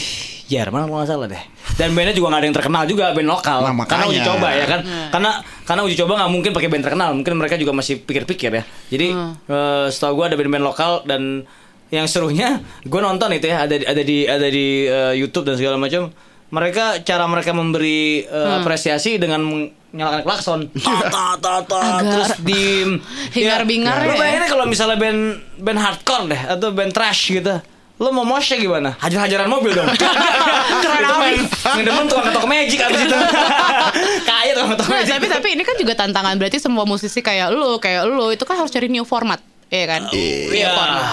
Jerman 0.44 0.84
kalau 0.84 0.98
nggak 0.98 1.08
salah 1.08 1.26
deh. 1.30 1.42
Dan 1.74 1.94
bandnya 1.94 2.12
juga 2.12 2.26
nggak 2.28 2.40
ada 2.42 2.46
yang 2.46 2.56
terkenal 2.58 2.82
juga 2.84 3.04
band 3.10 3.28
lokal. 3.30 3.58
Nah, 3.60 3.64
karena 3.64 3.78
makanya. 3.80 4.04
uji 4.10 4.20
coba 4.20 4.48
ya 4.50 4.66
kan. 4.66 4.80
Karena 5.08 5.30
karena 5.64 5.80
uji 5.86 5.96
coba 5.96 6.12
nggak 6.18 6.30
mungkin 6.30 6.50
pakai 6.50 6.68
band 6.68 6.84
terkenal. 6.84 7.10
Mungkin 7.14 7.32
mereka 7.34 7.54
juga 7.54 7.72
masih 7.72 7.94
pikir-pikir 8.00 8.50
ya. 8.52 8.62
Jadi 8.90 9.08
eh, 9.46 9.86
setahu 9.88 10.18
gue 10.18 10.24
ada 10.26 10.36
band-band 10.36 10.64
lokal 10.64 11.06
dan 11.06 11.46
yang 11.88 12.04
serunya 12.04 12.58
gue 12.82 13.00
nonton 13.00 13.30
itu 13.30 13.46
ya 13.46 13.62
ada 13.62 13.72
di- 13.72 13.86
ada 13.86 14.02
di 14.02 14.18
ada 14.26 14.48
di 14.50 14.66
eh, 14.84 15.14
YouTube 15.14 15.46
dan 15.46 15.54
segala 15.54 15.78
macam. 15.78 16.10
Mereka 16.54 17.02
cara 17.02 17.26
mereka 17.26 17.50
memberi 17.50 18.22
eh, 18.22 18.52
apresiasi 18.54 19.18
dengan 19.18 19.42
menyalakan 19.42 20.22
klakson. 20.22 20.60
Ta 20.84 21.10
ta 21.10 21.26
ta 21.34 21.54
ta 21.60 21.82
terus 21.98 22.30
di 22.38 22.86
hingar-bingar 23.36 24.06
Lu 24.06 24.14
ya. 24.14 24.16
bayangin 24.16 24.44
kalau 24.48 24.64
misalnya 24.64 24.94
band 24.94 25.20
band 25.58 25.78
hardcore 25.78 26.24
deh 26.28 26.40
atau 26.48 26.70
band 26.70 26.90
trash 26.90 27.34
gitu. 27.34 27.58
Lo 27.94 28.10
mau 28.10 28.22
moshnya 28.22 28.58
gimana? 28.58 28.98
Hajar-hajaran 28.98 29.46
mobil 29.46 29.70
dong. 29.70 29.86
Keren 30.82 30.98
itu 31.00 31.14
main. 31.16 31.40
Yang 31.46 31.84
demen 31.84 32.04
tukang 32.04 32.26
ketok 32.26 32.44
magic 32.44 32.78
abis 32.80 33.00
itu. 33.02 33.18
Kaya 34.24 34.50
tukang 34.52 34.70
ketok 34.74 34.84
Nah, 34.84 34.98
magic. 34.98 35.12
tapi 35.14 35.26
tapi 35.30 35.48
ini 35.54 35.62
kan 35.62 35.74
juga 35.74 35.92
tantangan 35.94 36.34
berarti 36.34 36.58
semua 36.58 36.82
musisi 36.82 37.18
kayak 37.18 37.50
lu 37.50 37.78
kayak 37.78 38.02
lu 38.04 38.30
itu 38.30 38.42
kan 38.42 38.56
harus 38.56 38.70
cari 38.70 38.86
new 38.86 39.02
format, 39.02 39.38
Iya 39.70 39.84
kan? 39.88 40.02
Iya. 40.10 40.70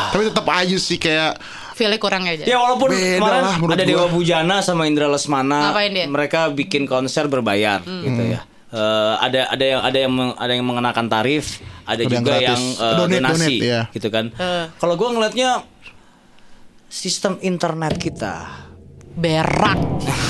Tapi 0.10 0.22
tetap 0.26 0.46
aja 0.48 0.78
sih 0.78 0.98
kayak 0.98 1.38
Feelnya 1.72 1.98
kurang 1.98 2.24
aja. 2.26 2.44
Ya 2.44 2.58
walaupun 2.58 2.92
Beda 2.92 3.16
kemarin 3.18 3.42
lah 3.42 3.56
ada 3.58 3.84
Dewa 3.84 4.06
gua. 4.06 4.14
Bujana 4.14 4.60
sama 4.60 4.86
Indra 4.86 5.08
Lesmana, 5.08 5.72
mereka 6.06 6.50
bikin 6.50 6.84
konser 6.84 7.26
berbayar 7.26 7.80
gitu 7.82 8.24
ya. 8.28 8.44
Eh, 8.72 9.14
ada 9.20 9.52
ada 9.52 9.66
yang 9.68 9.82
ada 9.82 9.98
yang 9.98 10.12
meng- 10.12 10.36
ada 10.36 10.52
yang 10.52 10.64
mengenakan 10.64 11.06
tarif, 11.06 11.60
ada, 11.84 11.92
Ada 11.92 12.02
yang 12.02 12.12
juga 12.18 12.32
gratis. 12.32 12.48
yang 12.48 12.64
eh, 12.64 12.94
Donate, 12.94 13.14
donasi, 13.14 13.36
donate, 13.36 13.60
ya. 13.62 13.82
gitu 13.92 14.08
kan. 14.08 14.26
Kalau 14.76 14.94
gua 14.96 15.10
ngelihatnya 15.12 15.50
sistem 16.88 17.40
internet 17.42 17.96
kita 17.96 18.34
Berak. 19.12 19.76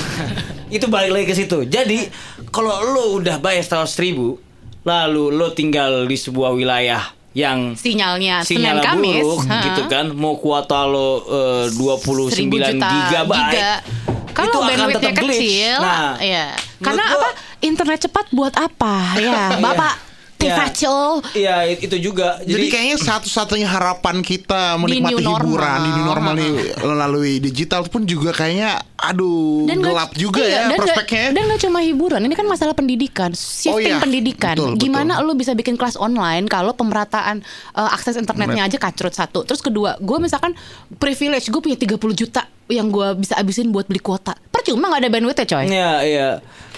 itu 0.75 0.85
balik 0.87 1.11
lagi 1.11 1.25
ke 1.27 1.35
situ. 1.35 1.65
Jadi 1.65 2.09
kalau 2.49 2.73
lo 2.81 3.13
udah 3.13 3.37
bayar 3.37 3.61
seratus 3.61 3.93
ribu, 3.97 4.41
lalu 4.81 5.29
lo 5.29 5.53
tinggal 5.53 6.05
di 6.05 6.17
sebuah 6.17 6.49
wilayah 6.49 7.01
yang 7.33 7.73
Sinyalnya 7.73 8.43
sinyal 8.43 8.75
Senin 8.75 8.85
Kamis. 8.85 9.23
buruk 9.23 9.39
ha. 9.45 9.59
gitu 9.63 9.81
kan 9.87 10.05
mau 10.11 10.35
kuota 10.35 10.83
lo 10.83 11.09
eh, 11.23 11.65
29 11.71 12.27
Seribu 12.27 12.55
juta 12.57 12.87
gigabyte 12.89 13.39
giga. 13.49 13.73
itu 13.81 14.31
Kalau 14.31 14.51
akan 14.57 14.67
bandwidthnya 14.69 15.11
glitch. 15.13 15.39
kecil, 15.39 15.75
nah 15.77 16.15
ya. 16.17 16.45
Karena 16.77 17.03
gua- 17.05 17.15
apa? 17.17 17.29
Internet 17.61 17.99
cepat 18.01 18.25
buat 18.31 18.53
apa? 18.53 18.95
Ya, 19.15 19.53
Bapak 19.63 20.10
Iya. 20.41 20.55
Tifaco. 20.57 20.99
iya 21.33 21.55
it- 21.65 21.81
itu 21.81 21.97
juga 22.01 22.41
Jadi, 22.41 22.67
kayaknya 22.67 22.97
satu-satunya 22.97 23.65
harapan 23.65 24.19
kita 24.19 24.75
menikmati 24.75 25.21
normal. 25.21 25.37
hiburan 25.39 25.77
di 25.77 25.89
new 25.91 26.05
normal 26.05 26.33
nih 26.33 26.51
melalui 26.81 27.33
digital 27.37 27.85
pun 27.85 28.03
juga 28.03 28.31
kayaknya 28.31 28.81
aduh 28.97 29.65
nggak- 29.65 29.81
gelap 29.83 30.11
juga 30.13 30.41
iya, 30.41 30.49
ya 30.49 30.57
dan 30.57 30.67
nggak- 30.67 30.79
prospeknya. 30.79 31.27
Dan 31.31 31.43
gak 31.47 31.61
cuma 31.61 31.79
hiburan, 31.79 32.21
ini 32.21 32.33
kan 32.33 32.45
masalah 32.45 32.73
pendidikan, 32.73 33.29
shifting 33.31 33.81
iya, 33.87 33.97
pendidikan. 33.97 34.53
betul, 34.53 34.69
betul. 34.71 34.81
Gimana 34.83 35.13
lu 35.19 35.33
bisa 35.33 35.51
bikin 35.51 35.73
kelas 35.73 35.95
online 35.95 36.45
kalau 36.45 36.71
pemerataan 36.71 37.41
uh, 37.71 37.89
akses 37.91 38.13
internetnya 38.13 38.61
aja 38.63 38.77
kacrut 38.77 39.11
satu. 39.11 39.41
Terus 39.41 39.59
kedua, 39.59 39.97
gue 39.97 40.17
misalkan 40.17 40.53
privilege, 40.95 41.47
gue 41.47 41.57
punya 41.59 41.75
30 41.75 41.97
juta 42.15 42.41
yang 42.67 42.87
gue 42.87 43.07
bisa 43.15 43.35
abisin 43.35 43.69
buat 43.69 43.83
beli 43.83 43.99
kuota. 43.99 44.37
Percuma 44.47 44.87
gak 44.87 45.01
ada 45.01 45.09
bandwidth 45.09 45.39
ya 45.39 45.47
coy. 45.47 45.65
Iya, 45.65 45.91
iya. 46.03 46.29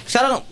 Sekarang 0.07 0.43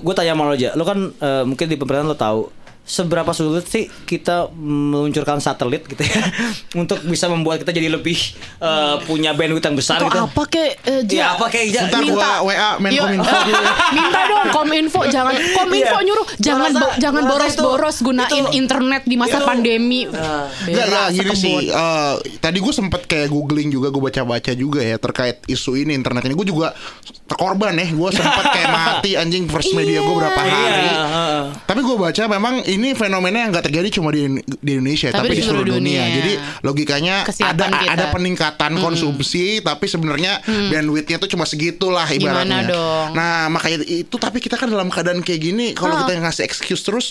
gue 0.00 0.14
tanya 0.16 0.32
sama 0.32 0.48
lo 0.48 0.54
aja. 0.56 0.70
Lo 0.74 0.84
kan 0.84 0.98
eh, 1.12 1.44
mungkin 1.44 1.66
di 1.68 1.76
pemerintahan 1.76 2.08
lo 2.08 2.16
tahu 2.18 2.40
seberapa 2.84 3.32
sulit 3.32 3.64
sih 3.64 3.88
kita 3.88 4.52
meluncurkan 4.52 5.40
satelit 5.40 5.84
gitu 5.84 6.00
ya 6.00 6.20
untuk 6.76 7.00
bisa 7.02 7.26
membuat 7.26 7.58
kita 7.58 7.72
jadi 7.72 7.88
lebih 7.88 8.16
eh, 8.58 8.96
punya 9.02 9.32
bandwidth 9.32 9.64
yang 9.64 9.72
besar 9.74 9.98
Atau 9.98 10.06
gitu. 10.06 10.20
apa 10.22 10.42
kek 10.46 10.72
Ja? 10.84 11.00
Ya, 11.08 11.26
apa 11.32 11.48
kek, 11.48 11.64
Ja? 11.66 11.80
Bentar 11.82 12.00
Minta. 12.00 12.12
gua 12.12 12.44
WA 12.44 12.70
dulu 12.76 13.56
ya. 13.56 13.72
minta 13.90 14.20
dong 14.26 14.46
Kominfo 14.50 15.00
jangan 15.06 15.32
Kominfo 15.32 15.96
Iya. 15.96 16.04
nyuruh 16.04 16.26
jangan 16.36 16.70
bo- 16.74 16.94
jangan 16.98 17.22
boros-boros 17.24 17.96
gunain 17.98 18.28
itu- 18.44 18.52
internet 18.54 19.02
di 19.02 19.16
masa 19.16 19.38
itu- 19.38 19.46
pandemi. 19.46 20.04
Enggak, 20.04 20.44
Berak 20.66 20.84
enggak 20.84 21.06
gini 21.08 21.20
sekebun. 21.24 21.40
sih. 21.40 21.56
eh, 21.66 22.12
tadi 22.38 22.58
gue 22.58 22.74
sempet 22.74 23.02
kayak 23.04 23.28
googling 23.28 23.68
juga, 23.68 23.88
gue 23.88 24.02
baca-baca 24.02 24.52
juga 24.52 24.80
ya 24.80 24.96
terkait 24.96 25.40
isu 25.46 25.76
ini 25.78 25.92
internet 25.92 26.20
ini. 26.22 26.34
Gue 26.34 26.46
juga 26.46 26.76
terkorban 27.24 27.72
ya. 27.72 27.86
Gue 27.88 28.10
sempet 28.10 28.44
kayak 28.44 28.68
mati 28.76 29.10
anjing 29.14 29.44
first 29.46 29.72
media 29.72 29.98
gue 29.98 30.14
berapa 30.14 30.36
Iya, 30.36 30.52
hari. 30.52 30.86
heeh. 30.86 31.42
Tapi 31.64 31.80
gue 31.80 31.96
baca 31.96 32.22
memang 32.26 32.54
ini 32.74 32.92
fenomena 32.92 33.38
yang 33.38 33.50
nggak 33.50 33.64
terjadi 33.64 33.88
cuma 33.92 34.10
di, 34.10 34.26
di 34.40 34.70
Indonesia, 34.72 35.08
Tapi 35.08 35.18
tapi, 35.24 35.34
di 35.34 35.42
seluruh 35.42 35.66
dunia. 35.70 36.02
dunia. 36.02 36.14
Jadi 36.14 36.32
logikanya 36.60 37.14
Kesiapan 37.22 37.54
ada 37.64 37.66
kita. 37.78 37.92
ada 37.92 38.04
peningkatan 38.10 38.72
konsumsi, 38.76 39.44
tapi 39.60 39.84
sebenarnya 39.84 40.38
bandwidthnya 40.44 41.16
tuh 41.16 41.28
cuma 41.28 41.44
segitulah 41.44 42.06
Gimana 42.06 42.42
ibaratnya. 42.44 42.60
dong? 42.66 43.06
Nah 43.12 43.48
makanya 43.48 43.78
itu 43.82 44.16
tapi 44.16 44.38
kita 44.38 44.54
kan 44.54 44.66
dalam 44.66 44.88
keadaan 44.88 45.20
kayak 45.20 45.40
gini, 45.40 45.66
kalau 45.72 45.94
Ah. 45.94 46.02
kita 46.02 46.18
ngasih 46.20 46.42
excuse 46.42 46.80
terus, 46.80 47.06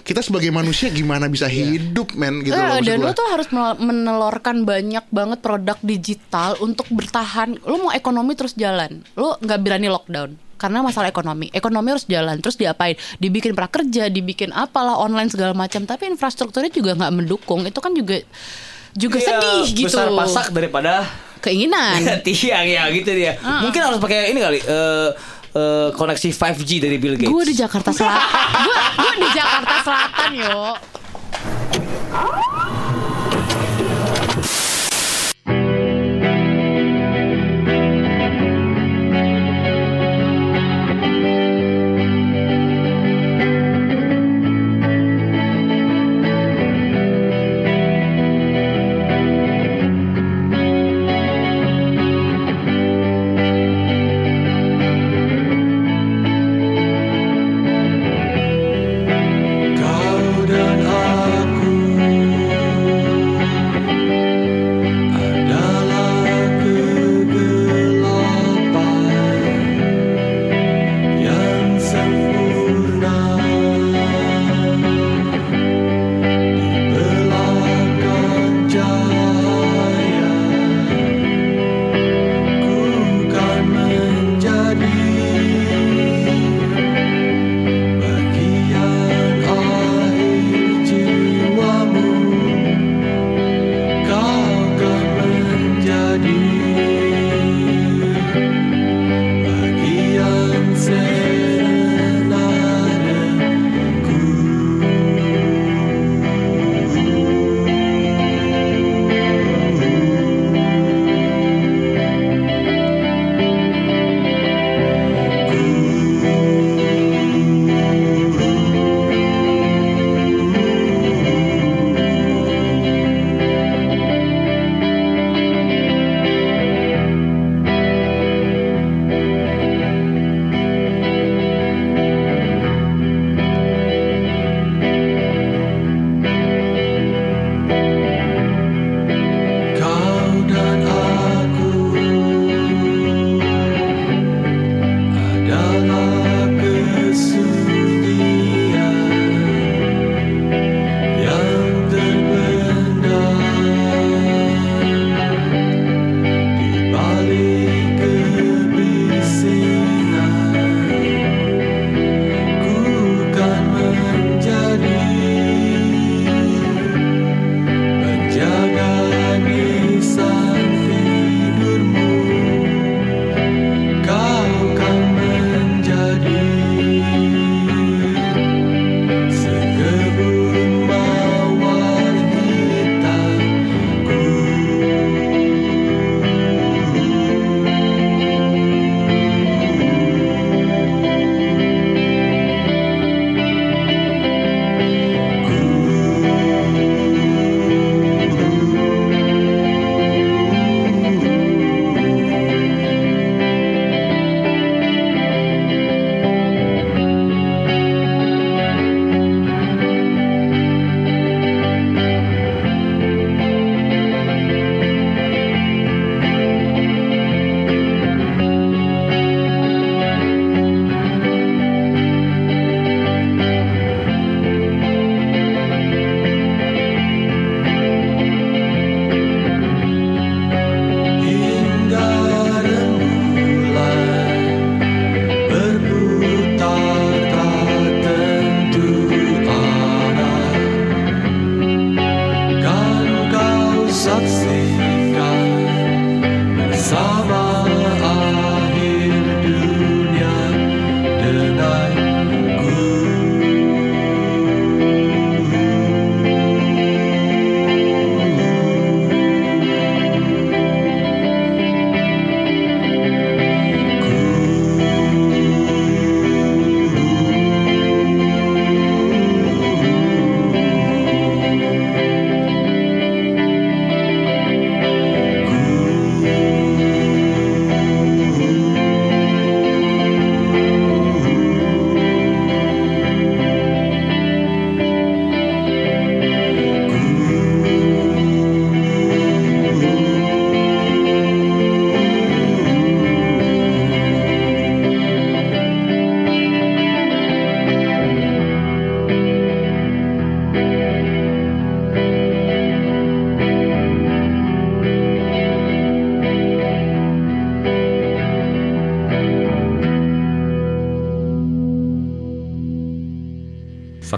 kita 0.00 0.20
sebagai 0.20 0.50
manusia 0.50 0.90
gimana 0.90 1.26
bisa 1.26 1.46
hidup 1.46 2.12
men 2.12 2.40
gitu 2.40 2.52
Eh, 2.52 2.60
loh. 2.60 2.80
dan 2.80 2.98
lo 3.00 3.12
tuh 3.12 3.26
harus 3.26 3.46
menelorkan 3.78 4.62
banyak 4.62 5.04
banget 5.08 5.38
produk 5.40 5.78
digital 5.80 6.24
untuk 6.58 6.86
bertahan. 6.88 7.60
Lo 7.62 7.78
mau 7.80 7.92
ekonomi 7.92 8.34
terus 8.34 8.54
jalan, 8.54 9.04
lo 9.14 9.36
nggak 9.36 9.60
berani 9.60 9.86
lockdown 9.86 10.30
karena 10.64 10.80
masalah 10.80 11.12
ekonomi. 11.12 11.52
Ekonomi 11.52 11.92
harus 11.92 12.08
jalan, 12.08 12.40
terus 12.40 12.56
diapain? 12.56 12.96
Dibikin 13.20 13.52
prakerja, 13.52 14.08
dibikin 14.08 14.48
apalah 14.56 14.96
online 14.96 15.28
segala 15.28 15.52
macam. 15.52 15.84
Tapi 15.84 16.08
infrastrukturnya 16.08 16.72
juga 16.72 16.96
nggak 16.96 17.12
mendukung. 17.12 17.68
Itu 17.68 17.84
kan 17.84 17.92
juga 17.92 18.24
juga 18.96 19.20
Iya, 19.20 19.26
sedih 19.28 19.84
gitu. 19.84 19.92
Besar 19.92 20.08
pasak 20.08 20.56
daripada 20.56 21.04
Keinginan. 21.44 22.00
tiang 22.24 22.64
ya 22.64 22.88
gitu 22.88 23.12
dia. 23.12 23.36
Mungkin 23.44 23.80
harus 23.84 24.00
pakai 24.00 24.32
ini 24.32 24.40
kali 24.40 24.64
eh, 24.64 25.08
eh, 25.52 25.88
koneksi 25.92 26.28
5G 26.32 26.70
dari 26.80 26.96
Bill 26.96 27.20
Gates. 27.20 27.28
Gue 27.28 27.44
di 27.44 27.52
Jakarta 27.52 27.92
Selatan. 27.92 28.24
Gue 28.64 28.76
gue 28.96 29.14
di 29.20 29.28
Jakarta 29.36 29.74
Selatan 29.84 30.30
yo. 30.32 30.60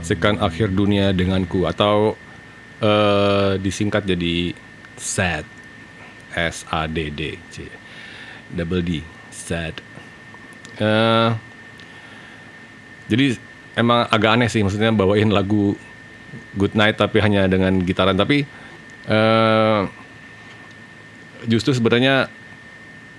Saksikan 0.07 0.39
akhir 0.39 0.71
dunia 0.71 1.11
denganku 1.11 1.67
atau 1.67 2.15
eh, 2.79 3.59
disingkat 3.59 4.07
jadi 4.07 4.55
sad 4.95 5.43
S 6.39 6.63
A 6.71 6.87
D 6.87 7.11
D 7.11 7.35
C 7.51 7.67
double 8.55 8.87
D 8.87 9.03
sad 9.35 9.75
Eh, 10.77 11.31
jadi 13.09 13.41
emang 13.81 14.05
agak 14.13 14.31
aneh 14.37 14.49
sih 14.53 14.61
maksudnya 14.61 14.93
bawain 14.93 15.33
lagu 15.33 15.73
Good 16.53 16.77
Night 16.77 17.01
tapi 17.01 17.17
hanya 17.25 17.49
dengan 17.49 17.81
gitaran. 17.81 18.17
Tapi 18.17 18.45
eh 19.07 19.81
justru 21.47 21.73
sebenarnya 21.73 22.29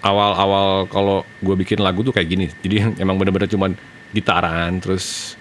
awal-awal 0.03 0.85
kalau 0.91 1.25
gue 1.41 1.55
bikin 1.57 1.81
lagu 1.81 2.05
tuh 2.05 2.13
kayak 2.13 2.29
gini. 2.29 2.45
Jadi 2.61 2.75
emang 3.03 3.17
bener-bener 3.17 3.49
cuman 3.49 3.73
gitaran 4.13 4.77
terus 4.77 5.33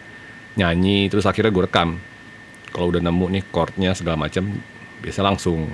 nyanyi 0.56 1.06
terus 1.12 1.28
akhirnya 1.28 1.52
gue 1.52 1.64
rekam. 1.68 2.00
Kalau 2.72 2.92
udah 2.92 3.00
nemu 3.00 3.26
nih 3.32 3.44
chordnya 3.48 3.96
segala 3.96 4.20
macam 4.28 4.52
biasa 5.00 5.20
langsung 5.24 5.70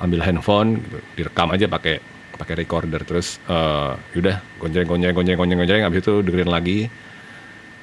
ambil 0.00 0.20
handphone 0.24 0.82
gitu, 0.82 0.98
direkam 1.16 1.48
aja 1.52 1.68
pakai 1.68 2.00
pakai 2.36 2.54
recorder. 2.58 3.00
Terus 3.04 3.40
eh 3.48 3.92
yaudah 4.16 4.40
gonceng 4.60 4.88
gonceng 4.88 5.14
gonceng 5.14 5.36
gonceng 5.36 5.58
gonceng. 5.60 5.82
Abis 5.84 6.00
itu 6.04 6.14
dengerin 6.24 6.50
lagi 6.50 6.78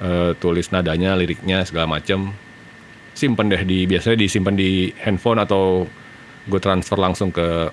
eh, 0.02 0.30
tulis 0.38 0.70
nadanya 0.70 1.18
liriknya 1.18 1.64
segala 1.66 1.98
macam 1.98 2.34
simpen 3.16 3.48
deh 3.48 3.64
di 3.64 3.88
biasanya 3.88 4.20
disimpan 4.20 4.54
di 4.54 4.92
handphone 5.00 5.40
atau 5.40 5.88
gue 6.46 6.60
transfer 6.60 7.00
langsung 7.00 7.32
ke 7.32 7.72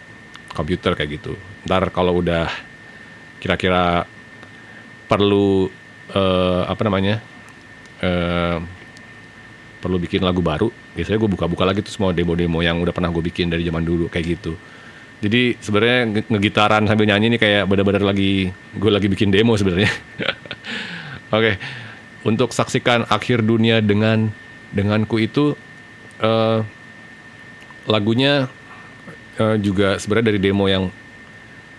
komputer 0.55 0.95
kayak 0.95 1.21
gitu. 1.21 1.35
Ntar 1.67 1.91
kalau 1.91 2.23
udah 2.23 2.47
kira-kira 3.43 4.07
perlu 5.05 5.67
eh, 6.15 6.63
apa 6.63 6.81
namanya 6.87 7.32
eh, 8.03 8.57
perlu 9.79 9.97
bikin 9.99 10.19
lagu 10.27 10.43
baru. 10.43 10.67
Biasanya 10.99 11.17
gue 11.23 11.29
buka-buka 11.31 11.63
lagi 11.63 11.79
tuh 11.79 11.95
semua 11.95 12.11
demo-demo 12.11 12.59
yang 12.59 12.83
udah 12.83 12.91
pernah 12.91 13.07
gue 13.07 13.23
bikin 13.23 13.47
dari 13.47 13.63
zaman 13.63 13.83
dulu 13.87 14.11
kayak 14.11 14.39
gitu. 14.39 14.59
Jadi 15.23 15.55
sebenarnya 15.63 15.99
nge- 16.19 16.27
ngegitaran 16.27 16.83
sambil 16.83 17.07
nyanyi 17.07 17.35
nih 17.35 17.39
kayak 17.39 17.63
bener-bener 17.71 18.03
lagi 18.03 18.51
gue 18.75 18.91
lagi 18.91 19.07
bikin 19.07 19.31
demo 19.31 19.55
sebenarnya. 19.55 19.87
Oke 21.35 21.55
untuk 22.23 22.55
saksikan 22.55 23.05
akhir 23.11 23.43
dunia 23.43 23.83
dengan 23.83 24.31
denganku 24.71 25.19
itu 25.19 25.53
eh, 26.23 26.59
lagunya 27.85 28.47
eh, 29.37 29.57
juga 29.59 29.99
sebenarnya 29.99 30.33
dari 30.33 30.39
demo 30.39 30.65
yang 30.71 30.87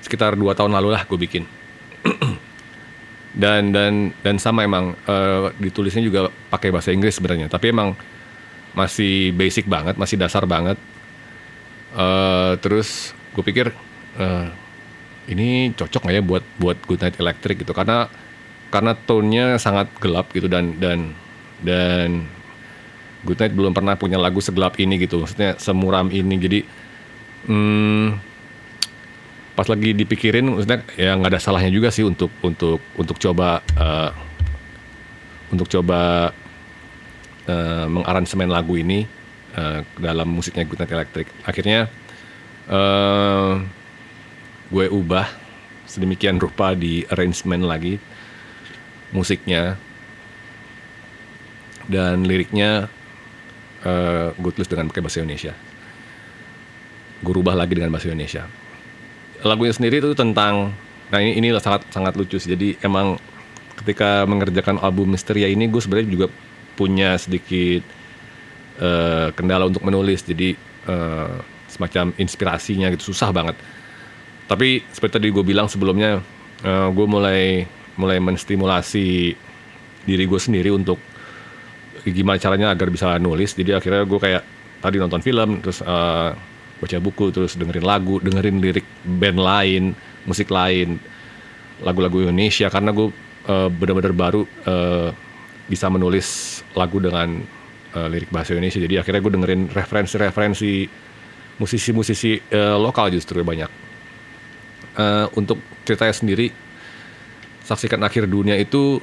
sekitar 0.04 0.36
dua 0.36 0.52
tahun 0.52 0.76
lalu 0.76 0.88
lah 0.92 1.02
gue 1.08 1.16
bikin 1.16 1.44
dan 3.34 3.74
dan 3.74 4.14
dan 4.22 4.38
sama 4.38 4.62
emang 4.62 4.94
eh, 5.10 5.50
ditulisnya 5.58 6.00
juga 6.00 6.30
pakai 6.48 6.70
bahasa 6.70 6.94
Inggris 6.94 7.18
sebenarnya. 7.18 7.50
Tapi 7.50 7.74
emang 7.74 7.98
masih 8.74 9.34
basic 9.34 9.66
banget 9.66 9.98
masih 9.98 10.18
dasar 10.18 10.46
banget. 10.46 10.78
Eh, 11.94 12.52
terus 12.62 13.10
gue 13.34 13.42
pikir 13.42 13.74
eh, 14.18 14.48
ini 15.30 15.74
cocok 15.74 16.06
nggak 16.06 16.14
ya 16.14 16.22
buat 16.22 16.44
buat 16.62 16.78
Good 16.86 17.02
Night 17.02 17.16
Electric 17.18 17.66
gitu. 17.66 17.74
Karena 17.74 18.06
karena 18.70 18.94
tone-nya 18.94 19.58
sangat 19.58 19.90
gelap 19.98 20.30
gitu 20.34 20.46
dan 20.46 20.78
dan 20.78 21.14
dan 21.62 22.26
Good 23.26 23.38
Night 23.42 23.54
belum 23.54 23.72
pernah 23.74 23.98
punya 23.98 24.18
lagu 24.18 24.38
segelap 24.38 24.78
ini 24.78 24.94
gitu. 25.02 25.22
Maksudnya 25.22 25.58
semuram 25.58 26.06
ini. 26.14 26.34
Jadi 26.38 26.58
hmm, 27.50 28.33
pas 29.54 29.70
lagi 29.70 29.94
dipikirin 29.94 30.50
maksudnya 30.50 30.82
ya 30.98 31.14
nggak 31.14 31.30
ada 31.30 31.40
salahnya 31.40 31.70
juga 31.70 31.94
sih 31.94 32.02
untuk 32.02 32.30
untuk 32.42 32.82
untuk 32.98 33.16
coba 33.22 33.62
eh, 33.78 34.10
untuk 35.54 35.70
coba 35.70 36.34
eh, 37.46 37.86
mengaransemen 37.86 38.50
lagu 38.50 38.74
ini 38.74 39.06
ke 39.54 40.02
dalam 40.02 40.26
musiknya 40.34 40.66
Good 40.66 40.82
Night 40.82 40.90
Electric. 40.90 41.26
Akhirnya 41.46 41.86
eh, 42.66 43.52
gue 44.74 44.86
ubah 44.90 45.30
sedemikian 45.86 46.42
rupa 46.42 46.74
di 46.74 47.06
arrangement 47.06 47.62
lagi 47.62 48.02
musiknya. 49.14 49.78
Dan 51.84 52.24
liriknya 52.26 52.90
eh, 53.86 54.28
gue 54.34 54.50
tulis 54.50 54.66
dengan 54.66 54.90
pakai 54.90 55.04
bahasa 55.04 55.22
Indonesia. 55.22 55.54
Gue 57.22 57.34
rubah 57.38 57.54
lagi 57.54 57.78
dengan 57.78 57.94
bahasa 57.94 58.10
Indonesia 58.10 58.63
lagunya 59.44 59.74
sendiri 59.76 60.00
itu 60.00 60.16
tentang 60.16 60.72
nah 61.12 61.20
ini 61.20 61.36
ini 61.36 61.52
sangat 61.60 61.84
sangat 61.92 62.16
lucu 62.16 62.40
sih. 62.40 62.56
Jadi 62.56 62.80
emang 62.80 63.20
ketika 63.76 64.24
mengerjakan 64.24 64.80
album 64.80 65.12
Misteria 65.12 65.50
ini 65.50 65.68
gue 65.68 65.80
sebenarnya 65.82 66.08
juga 66.10 66.26
punya 66.74 67.20
sedikit 67.20 67.84
eh, 68.80 69.28
kendala 69.36 69.68
untuk 69.68 69.84
menulis. 69.84 70.24
Jadi 70.24 70.56
eh, 70.88 71.36
semacam 71.68 72.16
inspirasinya 72.16 72.88
gitu 72.96 73.12
susah 73.12 73.30
banget. 73.30 73.56
Tapi 74.48 74.84
seperti 74.92 75.20
tadi 75.20 75.28
gue 75.28 75.44
bilang 75.44 75.68
sebelumnya 75.68 76.24
eh, 76.64 76.88
gue 76.88 77.06
mulai 77.06 77.68
mulai 77.94 78.18
menstimulasi 78.18 79.36
diri 80.04 80.24
gue 80.26 80.40
sendiri 80.40 80.74
untuk 80.74 80.98
gimana 82.04 82.40
caranya 82.40 82.72
agar 82.72 82.88
bisa 82.88 83.16
nulis. 83.20 83.52
Jadi 83.52 83.76
akhirnya 83.76 84.08
gue 84.08 84.18
kayak 84.20 84.42
tadi 84.80 84.96
nonton 85.00 85.20
film 85.20 85.60
terus 85.64 85.84
eh, 85.84 86.53
baca 86.84 87.00
buku 87.00 87.32
terus 87.32 87.56
dengerin 87.56 87.84
lagu 87.84 88.20
dengerin 88.20 88.60
lirik 88.60 88.84
band 89.02 89.40
lain 89.40 89.82
musik 90.28 90.52
lain 90.52 91.00
lagu-lagu 91.80 92.28
Indonesia 92.28 92.68
karena 92.68 92.92
gue 92.92 93.08
eh, 93.48 93.68
benar-benar 93.72 94.14
baru 94.14 94.42
eh, 94.44 95.10
bisa 95.64 95.88
menulis 95.88 96.60
lagu 96.76 97.00
dengan 97.00 97.40
eh, 97.96 98.08
lirik 98.12 98.28
bahasa 98.28 98.52
Indonesia. 98.52 98.78
Jadi 98.78 98.94
akhirnya 99.00 99.20
gue 99.24 99.32
dengerin 99.32 99.62
referensi-referensi 99.72 100.72
musisi-musisi 101.58 102.32
eh, 102.52 102.76
lokal 102.78 103.10
justru 103.10 103.40
banyak. 103.40 103.70
Eh, 104.94 105.26
untuk 105.34 105.58
ceritanya 105.82 106.14
sendiri 106.14 106.46
saksikan 107.64 108.00
akhir 108.04 108.28
dunia 108.30 108.54
itu 108.54 109.00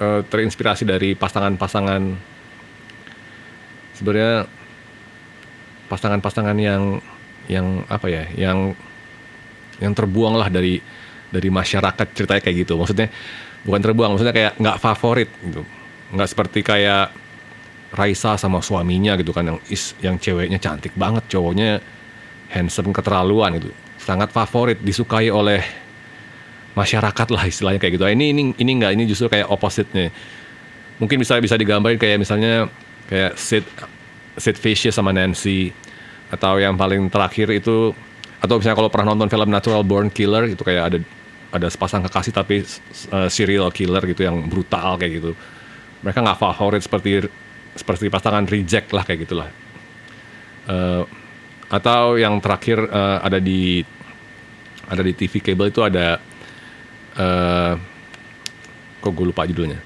eh, 0.00 0.22
terinspirasi 0.24 0.88
dari 0.88 1.12
pasangan-pasangan. 1.12 2.02
Sebenarnya 3.96 4.44
pasangan-pasangan 5.86 6.56
yang 6.58 6.98
yang 7.46 7.86
apa 7.86 8.06
ya 8.10 8.24
yang 8.34 8.74
yang 9.78 9.92
terbuang 9.94 10.34
lah 10.34 10.48
dari 10.50 10.82
dari 11.30 11.48
masyarakat 11.50 12.06
ceritanya 12.14 12.42
kayak 12.42 12.56
gitu. 12.66 12.74
Maksudnya 12.78 13.08
bukan 13.66 13.80
terbuang 13.82 14.10
maksudnya 14.14 14.34
kayak 14.34 14.52
nggak 14.58 14.78
favorit 14.78 15.30
gitu. 15.42 15.62
Nggak 16.14 16.28
seperti 16.30 16.60
kayak 16.62 17.10
Raisa 17.94 18.34
sama 18.36 18.60
suaminya 18.60 19.14
gitu 19.16 19.30
kan 19.30 19.46
yang 19.46 19.58
is 19.70 19.94
yang 20.02 20.18
ceweknya 20.18 20.58
cantik 20.58 20.92
banget 20.98 21.24
cowoknya 21.30 21.78
handsome 22.50 22.90
keterlaluan 22.90 23.58
gitu. 23.58 23.70
Sangat 23.98 24.30
favorit 24.30 24.78
disukai 24.82 25.30
oleh 25.30 25.62
masyarakat 26.76 27.28
lah 27.32 27.44
istilahnya 27.48 27.80
kayak 27.80 27.94
gitu. 27.96 28.04
Ah, 28.04 28.12
ini 28.12 28.30
ini 28.34 28.42
ini 28.58 28.70
nggak 28.76 28.92
ini 28.92 29.04
justru 29.08 29.32
kayak 29.32 29.48
opposite-nya. 29.48 30.12
Mungkin 31.00 31.20
bisa 31.20 31.40
bisa 31.40 31.56
digambarin 31.56 31.96
kayak 31.96 32.20
misalnya 32.20 32.68
kayak 33.08 33.36
Sid 33.38 33.64
Sid 34.36 34.56
Vicious 34.60 34.96
sama 34.96 35.12
Nancy. 35.12 35.72
Atau 36.30 36.58
yang 36.58 36.74
paling 36.74 37.06
terakhir 37.12 37.50
itu 37.54 37.94
atau 38.36 38.60
misalnya 38.60 38.76
kalau 38.76 38.90
pernah 38.92 39.16
nonton 39.16 39.32
film 39.32 39.48
Natural 39.48 39.80
Born 39.80 40.12
Killer 40.12 40.50
itu 40.50 40.60
kayak 40.60 40.84
ada 40.92 40.98
ada 41.54 41.66
sepasang 41.72 42.04
kekasih 42.04 42.32
tapi 42.34 42.60
uh, 43.14 43.30
serial 43.32 43.72
killer 43.72 44.02
gitu 44.04 44.26
yang 44.26 44.44
brutal 44.50 44.98
kayak 44.98 45.22
gitu. 45.22 45.32
Mereka 46.02 46.18
nggak 46.20 46.38
favorit 46.38 46.82
seperti 46.84 47.24
seperti 47.76 48.12
pasangan 48.12 48.44
reject 48.44 48.92
lah 48.92 49.04
kayak 49.04 49.28
gitulah. 49.28 49.48
Eh, 50.66 51.02
atau 51.66 52.18
yang 52.18 52.38
terakhir 52.42 52.78
eh, 52.78 53.18
ada 53.22 53.38
di 53.38 53.82
ada 54.86 55.02
di 55.02 55.12
TV 55.14 55.42
cable 55.42 55.70
itu 55.70 55.82
ada 55.82 56.18
eh 57.16 57.72
kok 59.02 59.12
gue 59.14 59.26
lupa 59.30 59.46
judulnya 59.46 59.78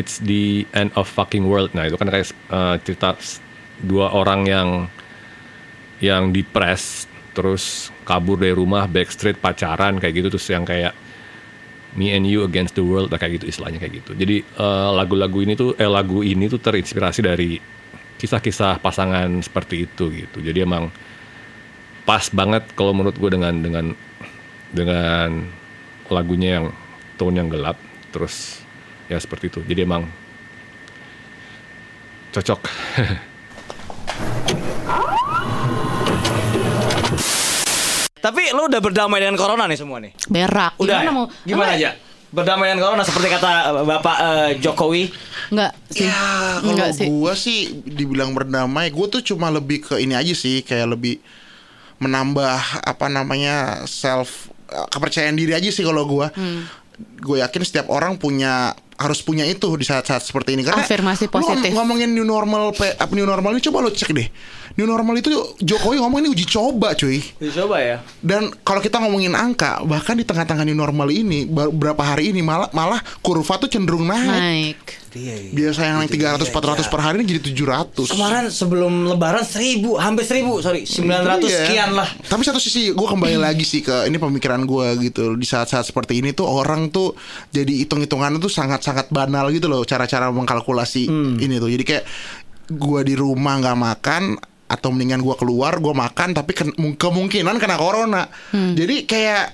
It's 0.00 0.16
the 0.24 0.64
end 0.72 0.96
of 0.96 1.04
fucking 1.04 1.44
world. 1.44 1.76
Nah 1.76 1.84
itu 1.84 2.00
kan 2.00 2.08
kayak 2.08 2.32
eh, 2.32 2.76
cerita 2.80 3.12
dua 3.84 4.16
orang 4.16 4.48
yang 4.48 4.68
yang 6.00 6.32
depres 6.32 7.04
terus 7.36 7.92
kabur 8.08 8.40
dari 8.40 8.56
rumah 8.56 8.88
backstreet 8.88 9.36
pacaran 9.36 10.00
kayak 10.00 10.16
gitu 10.16 10.28
terus 10.32 10.48
yang 10.48 10.64
kayak 10.64 10.96
me 11.92 12.16
and 12.16 12.24
you 12.24 12.42
against 12.48 12.72
the 12.72 12.84
world 12.84 13.12
kayak 13.12 13.36
gitu 13.36 13.52
istilahnya 13.52 13.76
kayak 13.76 14.00
gitu. 14.00 14.16
Jadi 14.16 14.36
eh, 14.40 14.90
lagu-lagu 14.96 15.44
ini 15.44 15.52
tuh 15.52 15.76
eh 15.76 15.90
lagu 15.90 16.24
ini 16.24 16.48
tuh 16.48 16.56
terinspirasi 16.56 17.20
dari 17.20 17.60
kisah-kisah 18.16 18.80
pasangan 18.80 19.28
seperti 19.44 19.84
itu 19.84 20.08
gitu. 20.12 20.40
Jadi 20.40 20.64
emang 20.64 20.88
pas 22.08 22.24
banget 22.32 22.64
kalau 22.72 22.96
menurut 22.96 23.16
gue 23.20 23.30
dengan 23.32 23.54
dengan 23.60 23.86
dengan 24.72 25.44
lagunya 26.10 26.58
yang 26.58 26.66
tone 27.20 27.36
yang 27.38 27.48
gelap 27.52 27.78
terus 28.10 28.64
ya 29.10 29.18
seperti 29.18 29.50
itu 29.50 29.60
jadi 29.66 29.82
emang 29.82 30.06
cocok 32.30 32.60
Tapi 38.20 38.52
lu 38.52 38.68
udah 38.68 38.80
berdamai 38.84 39.24
dengan 39.24 39.36
corona 39.40 39.64
nih 39.64 39.80
semua 39.80 39.96
nih. 39.96 40.12
Berak. 40.28 40.76
Udah. 40.76 41.00
Gimana 41.00 41.08
ya? 41.08 41.12
mau? 41.16 41.26
Gimana 41.48 41.70
aja? 41.72 41.90
Berdamai 42.30 42.64
dengan 42.70 42.82
corona 42.86 43.02
seperti 43.02 43.26
kata 43.32 43.50
eh, 43.50 43.84
Bapak 43.88 44.16
eh, 44.20 44.50
Jokowi. 44.60 45.02
Enggak 45.50 45.72
sih. 45.90 46.06
Ya, 46.06 46.20
kalau 46.60 46.68
Enggak 46.70 46.90
sih. 46.94 47.06
gue 47.08 47.32
sih 47.34 47.58
dibilang 47.82 48.36
berdamai, 48.36 48.92
gue 48.92 49.06
tuh 49.08 49.24
cuma 49.24 49.48
lebih 49.48 49.82
ke 49.82 49.98
ini 49.98 50.14
aja 50.14 50.36
sih, 50.36 50.62
kayak 50.62 50.94
lebih 50.94 51.18
menambah 51.96 52.84
apa 52.84 53.06
namanya 53.08 53.88
self 53.88 54.52
eh, 54.68 54.86
kepercayaan 54.92 55.34
diri 55.34 55.56
aja 55.56 55.72
sih 55.72 55.82
kalau 55.82 56.04
gue. 56.06 56.28
Hmm. 56.36 56.68
Gue 57.20 57.40
yakin 57.40 57.62
setiap 57.64 57.92
orang 57.92 58.16
punya 58.16 58.72
harus 59.00 59.24
punya 59.24 59.48
itu 59.48 59.64
di 59.80 59.84
saat-saat 59.88 60.20
seperti 60.20 60.52
ini 60.52 60.60
karena 60.60 60.84
Afirmasi 60.84 61.24
lu 61.24 61.32
positif. 61.32 61.72
ngomongin 61.72 62.12
new 62.12 62.26
normal 62.28 62.76
apa 62.76 63.08
new 63.16 63.24
normal 63.24 63.56
ini 63.56 63.64
coba 63.64 63.80
lo 63.80 63.88
cek 63.88 64.12
deh 64.12 64.28
new 64.80 64.88
normal 64.88 65.12
itu 65.14 65.28
Jokowi 65.58 66.00
ngomong 66.00 66.18
ini 66.18 66.28
uji 66.28 66.48
coba 66.48 66.92
cuy 66.92 67.20
Coba 67.50 67.76
ya. 67.78 67.96
dan 68.18 68.48
kalau 68.60 68.80
kita 68.80 68.96
ngomongin 68.96 69.32
angka 69.32 69.84
bahkan 69.84 70.14
di 70.14 70.24
tengah-tengah 70.24 70.64
new 70.64 70.74
normal 70.74 71.06
ini 71.06 71.44
ber- 71.44 71.68
beberapa 71.70 72.00
hari 72.02 72.28
ini 72.28 72.40
malah 72.40 72.66
malah 72.70 72.96
kurva 73.20 73.56
tuh 73.56 73.68
cenderung 73.68 74.04
naik 74.04 74.80
Naik. 75.10 75.50
biasa 75.50 75.80
yang 75.82 75.96
naik 75.98 76.10
300 76.10 76.48
400 76.48 76.86
per 76.86 77.00
hari 77.00 77.14
ini 77.18 77.26
jadi 77.28 77.40
700 77.50 78.08
Kemarin 78.08 78.46
sebelum 78.46 78.92
lebaran 79.06 79.42
seribu, 79.42 79.94
hampir 79.96 80.22
seribu, 80.22 80.58
sorry, 80.58 80.86
900 80.86 81.42
Iya. 81.42 81.58
sekian 81.58 81.90
lah. 81.92 82.06
Tapi 82.22 82.40
satu 82.40 82.56
sisi 82.56 82.90
gue 82.90 83.08
kembali 83.08 83.34
lagi 83.42 83.62
sih 83.62 83.80
ke 83.80 84.06
ini 84.06 84.16
pemikiran 84.16 84.62
gue 84.62 84.86
gitu 85.02 85.34
di 85.34 85.42
saat-saat 85.42 85.82
seperti 85.84 86.18
ini 86.18 86.30
tuh 86.30 86.46
orang 86.46 86.88
tuh 86.88 87.18
jadi 87.50 87.82
hitung-hitungan 87.82 88.38
tuh 88.38 88.46
sangat-sangat 88.48 89.10
banal 89.10 89.50
gitu 89.50 89.66
loh 89.66 89.82
cara-cara 89.82 90.30
mengkalkulasi 90.30 91.10
ini 91.36 91.58
tuh. 91.58 91.66
Jadi 91.68 91.82
kayak 91.84 92.04
gue 92.70 93.00
di 93.02 93.14
rumah 93.14 93.58
nggak 93.58 93.76
makan 93.76 94.22
atau 94.70 94.88
mendingan 94.88 95.18
gue 95.18 95.34
keluar 95.34 95.76
gue 95.76 95.90
makan 95.90 96.30
tapi 96.30 96.54
ke- 96.54 96.70
kemungkinan 96.94 97.58
kena 97.58 97.74
corona. 97.74 98.22
Jadi 98.52 99.02
kayak 99.02 99.44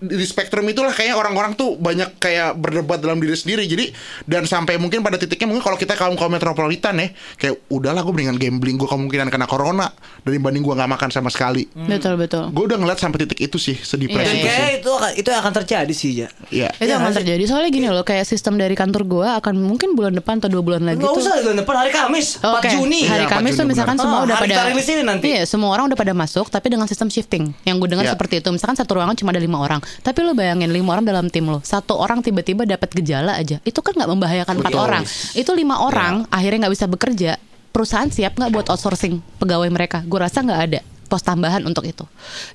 di 0.00 0.22
spektrum 0.22 0.62
itulah 0.64 0.90
kayaknya 0.90 1.14
orang-orang 1.14 1.54
tuh 1.54 1.74
banyak 1.74 2.16
kayak 2.16 2.54
berdebat 2.54 2.98
dalam 2.98 3.18
diri 3.18 3.34
sendiri 3.34 3.64
jadi 3.64 3.90
dan 4.24 4.44
sampai 4.44 4.76
mungkin 4.76 5.00
pada 5.00 5.16
titiknya 5.16 5.46
mungkin 5.46 5.60
kalau 5.60 5.74
kita 5.74 5.94
kaum 5.94 6.14
kaum 6.14 6.30
metropolitan 6.30 6.94
ya 6.96 7.08
kayak 7.34 7.58
udahlah 7.66 8.00
gue 8.00 8.12
mendingan 8.12 8.36
gambling 8.36 8.76
gue 8.76 8.86
kemungkinan 8.86 9.26
kena 9.26 9.44
corona 9.44 9.90
dibanding 10.22 10.60
gue 10.60 10.70
nggak 10.72 10.86
makan 10.88 11.08
sama 11.08 11.28
sekali 11.28 11.66
Betul 11.74 12.14
betul. 12.14 12.46
gue 12.48 12.64
udah 12.64 12.76
ngeliat 12.76 12.96
sampai 12.96 13.18
titik 13.20 13.40
itu 13.40 13.56
sih 13.56 13.74
sedih 13.74 14.06
Iya, 14.08 14.24
Dan 14.24 14.34
itu 14.34 14.48
sih 14.48 14.68
itu 14.78 14.90
akan 14.90 15.10
itu 15.14 15.28
akan 15.30 15.52
terjadi 15.54 15.92
sih 15.92 16.12
ya. 16.16 16.28
Iya. 16.48 16.68
Itu 16.74 16.92
akan 16.92 17.12
terjadi 17.14 17.42
soalnya 17.44 17.70
gini 17.70 17.86
loh 17.88 18.02
kayak 18.02 18.24
sistem 18.24 18.56
dari 18.56 18.72
kantor 18.72 19.02
gua 19.04 19.28
akan 19.36 19.54
mungkin 19.58 19.92
bulan 19.92 20.12
depan 20.12 20.38
atau 20.38 20.48
dua 20.48 20.62
bulan 20.62 20.82
lagi 20.82 20.98
Nggak 20.98 21.12
tuh 21.12 21.22
usah 21.22 21.34
bulan 21.38 21.56
depan 21.58 21.74
hari 21.76 21.90
Kamis, 21.92 22.26
4 22.38 22.48
Oke, 22.48 22.68
Juni. 22.72 23.00
Hari 23.04 23.22
Iya, 23.22 23.28
4 23.28 23.34
Kamis 23.34 23.52
tuh 23.52 23.58
Juni, 23.58 23.70
misalkan 23.70 23.94
benar. 23.94 24.04
semua 24.06 24.18
Oh, 24.18 24.24
udah 24.24 24.36
pada 24.38 24.54
ini 24.72 25.02
nanti. 25.04 25.26
Iya, 25.28 25.42
semua 25.44 25.68
orang 25.70 25.84
udah 25.92 25.98
pada 25.98 26.12
masuk 26.12 26.46
tapi 26.48 26.66
dengan 26.68 26.86
sistem 26.88 27.08
shifting. 27.08 27.52
Yang 27.62 27.76
gue 27.78 27.88
dengar 27.92 28.04
Iya. 28.06 28.12
seperti 28.16 28.34
itu. 28.40 28.48
Misalkan 28.48 28.76
satu 28.76 28.96
ruangan 28.96 29.14
cuma 29.14 29.30
ada 29.30 29.38
lima 29.38 29.58
orang, 29.60 29.80
tapi 30.04 30.24
lo 30.24 30.32
bayangin 30.32 30.70
lima 30.70 30.96
orang 30.96 31.06
dalam 31.06 31.26
tim 31.28 31.46
lo, 31.48 31.60
satu 31.64 31.96
orang 31.98 32.20
tiba-tiba 32.20 32.64
dapat 32.64 32.90
gejala 32.96 33.36
aja, 33.36 33.60
itu 33.62 33.80
kan 33.82 33.94
nggak 33.96 34.10
membahayakan 34.10 34.54
empat 34.60 34.74
orang. 34.76 35.02
Itu 35.34 35.52
lima 35.54 35.82
orang 35.84 36.28
akhirnya 36.28 36.68
nggak 36.68 36.74
bisa 36.74 36.86
bekerja. 36.86 37.32
Perusahaan 37.68 38.08
siap 38.08 38.36
nggak 38.36 38.50
buat 38.50 38.66
outsourcing 38.72 39.20
pegawai 39.38 39.68
mereka? 39.70 40.02
Gue 40.06 40.18
rasa 40.18 40.42
nggak 40.42 40.60
ada 40.60 40.80
pos 41.08 41.24
tambahan 41.24 41.64
untuk 41.64 41.88
itu. 41.88 42.04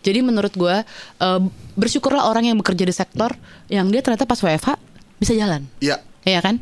Jadi 0.06 0.22
menurut 0.22 0.54
gue 0.54 0.86
eh, 1.20 1.42
bersyukurlah 1.74 2.30
orang 2.30 2.54
yang 2.54 2.58
bekerja 2.62 2.86
di 2.86 2.94
sektor 2.94 3.34
yang 3.66 3.90
dia 3.90 4.06
ternyata 4.06 4.30
pas 4.30 4.38
WFH 4.38 4.78
bisa 5.18 5.34
jalan. 5.34 5.66
Iya. 5.82 6.00
Iya 6.24 6.40
kan? 6.40 6.62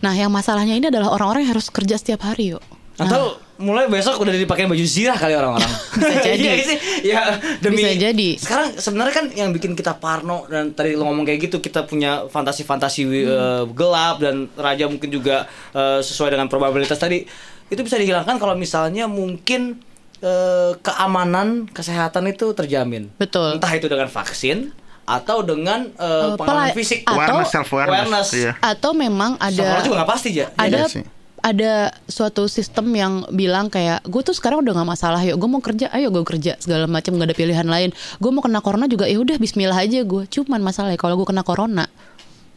Nah, 0.00 0.16
yang 0.16 0.32
masalahnya 0.32 0.74
ini 0.74 0.88
adalah 0.88 1.12
orang-orang 1.12 1.46
yang 1.46 1.52
harus 1.58 1.68
kerja 1.68 2.00
setiap 2.00 2.24
hari, 2.24 2.56
yuk. 2.56 2.64
Atau 2.96 3.36
mulai 3.60 3.86
besok 3.86 4.18
udah 4.18 4.32
dipakai 4.32 4.64
baju 4.64 4.80
zirah 4.82 5.14
kali 5.14 5.32
orang-orang. 5.32 5.68
Bisa 5.94 6.16
jadi. 6.26 6.40
Iya 6.42 6.54
sih. 6.60 6.78
Ya 7.02 7.20
demi 7.58 7.78
Bisa 7.78 7.92
jadi. 7.94 8.28
Sekarang 8.34 8.68
sebenarnya 8.74 9.14
kan 9.14 9.26
yang 9.30 9.50
bikin 9.50 9.72
kita 9.72 9.94
parno 9.94 10.44
dan 10.46 10.72
tadi 10.72 10.92
lo 10.92 11.04
ngomong 11.04 11.22
kayak 11.22 11.46
gitu 11.46 11.58
kita 11.58 11.84
punya 11.84 12.24
fantasi-fantasi 12.26 13.00
eh, 13.06 13.64
gelap 13.70 14.18
dan 14.18 14.48
raja 14.54 14.84
mungkin 14.84 15.08
juga 15.08 15.44
eh, 15.70 16.00
sesuai 16.00 16.32
dengan 16.32 16.46
probabilitas 16.46 16.96
tadi. 16.96 17.22
Itu 17.66 17.80
bisa 17.80 17.94
dihilangkan 17.94 18.36
kalau 18.36 18.52
misalnya 18.54 19.04
mungkin 19.04 19.78
eh, 20.18 20.72
keamanan 20.76 21.68
kesehatan 21.68 22.26
itu 22.26 22.50
terjamin. 22.50 23.12
Betul. 23.14 23.54
Entah 23.54 23.72
itu 23.72 23.86
dengan 23.86 24.06
vaksin 24.06 24.72
atau 25.02 25.42
dengan 25.42 25.90
eh, 25.90 26.26
Eh, 26.26 26.36
pengalaman 26.36 26.70
fisik. 26.72 27.02
Atau- 27.02 27.14
Awareness, 27.14 27.48
self 27.50 27.68
awareness. 27.68 27.94
Awareness. 28.00 28.28
Iya. 28.32 28.52
Atau 28.58 28.90
memang 28.92 29.34
ada 29.36 29.52
Sekolah 29.52 29.82
juga 29.82 29.94
nggak 29.98 30.10
pasti 30.10 30.28
ya. 30.32 30.46
ada 30.54 30.78
Iya 30.78 30.86
sih. 30.86 31.04
Ada 31.40 31.92
suatu 32.06 32.46
sistem 32.46 32.92
yang 32.92 33.12
bilang 33.32 33.72
kayak 33.72 34.04
gue 34.04 34.22
tuh 34.22 34.36
sekarang 34.36 34.60
udah 34.60 34.76
nggak 34.76 34.90
masalah 34.92 35.20
yuk 35.24 35.40
gue 35.40 35.48
mau 35.48 35.60
kerja 35.64 35.88
ayo 35.96 36.12
gue 36.12 36.24
kerja 36.24 36.60
segala 36.60 36.84
macam 36.84 37.16
nggak 37.16 37.28
ada 37.32 37.36
pilihan 37.36 37.68
lain. 37.68 37.90
Gue 38.20 38.30
mau 38.30 38.44
kena 38.44 38.60
corona 38.60 38.86
juga 38.86 39.08
ya 39.08 39.18
udah 39.20 39.36
Bismillah 39.40 39.76
aja 39.76 40.04
gue 40.04 40.22
cuman 40.28 40.60
masalahnya 40.60 41.00
kalau 41.00 41.16
gue 41.16 41.26
kena 41.28 41.44
corona 41.44 41.88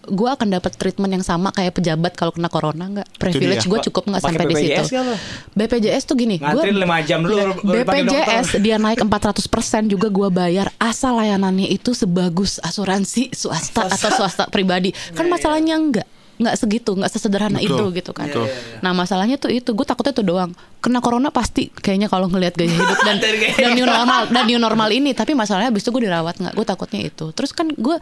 gue 0.03 0.27
akan 0.27 0.51
dapat 0.51 0.75
treatment 0.75 1.15
yang 1.15 1.23
sama 1.23 1.55
kayak 1.55 1.79
pejabat 1.79 2.11
kalau 2.11 2.35
kena 2.35 2.51
corona 2.51 2.91
nggak? 2.91 3.07
Privilege 3.15 3.71
gue 3.71 3.79
cukup 3.87 4.03
nggak 4.11 4.21
sampai 4.27 4.45
di 4.51 4.55
situ? 4.59 4.83
BPJS 5.55 6.03
tuh 6.03 6.19
gini 6.19 6.43
5 6.43 7.07
jam 7.07 7.23
dulu 7.23 7.63
BPJS 7.63 8.59
dia 8.59 8.75
naik 8.75 8.99
400% 8.99 9.87
juga 9.87 10.11
gue 10.11 10.27
bayar 10.27 10.75
asal 10.75 11.15
layanannya 11.23 11.71
itu 11.71 11.95
sebagus 11.95 12.59
asuransi 12.59 13.31
swasta 13.31 13.87
atau 13.87 14.11
swasta 14.11 14.51
pribadi. 14.51 14.91
Kan 15.15 15.31
masalahnya 15.31 15.79
enggak 15.79 16.07
nggak 16.33 16.55
segitu 16.57 16.91
nggak 16.97 17.11
sesederhana 17.13 17.61
Betul, 17.61 17.93
itu 17.93 18.01
gitu 18.01 18.11
kan 18.11 18.25
betul. 18.25 18.49
nah 18.81 18.91
masalahnya 18.91 19.37
tuh 19.37 19.53
itu 19.53 19.69
gue 19.69 19.85
takutnya 19.85 20.13
tuh 20.13 20.25
doang 20.25 20.51
kena 20.81 20.99
corona 20.99 21.29
pasti 21.29 21.69
kayaknya 21.69 22.09
kalau 22.09 22.27
ngelihat 22.27 22.57
gaya 22.57 22.73
hidup 22.73 22.99
dan 23.05 23.17
dan 23.61 23.71
new 23.71 23.85
normal 23.85 24.21
dan 24.27 24.43
new 24.43 24.59
normal 24.59 24.89
ini 24.89 25.13
tapi 25.13 25.31
masalahnya 25.31 25.69
abis 25.69 25.85
itu 25.85 25.93
gue 25.93 26.09
dirawat 26.09 26.35
nggak 26.41 26.53
gue 26.57 26.65
takutnya 26.65 27.01
itu 27.05 27.29
terus 27.31 27.53
kan 27.53 27.69
gue 27.69 27.95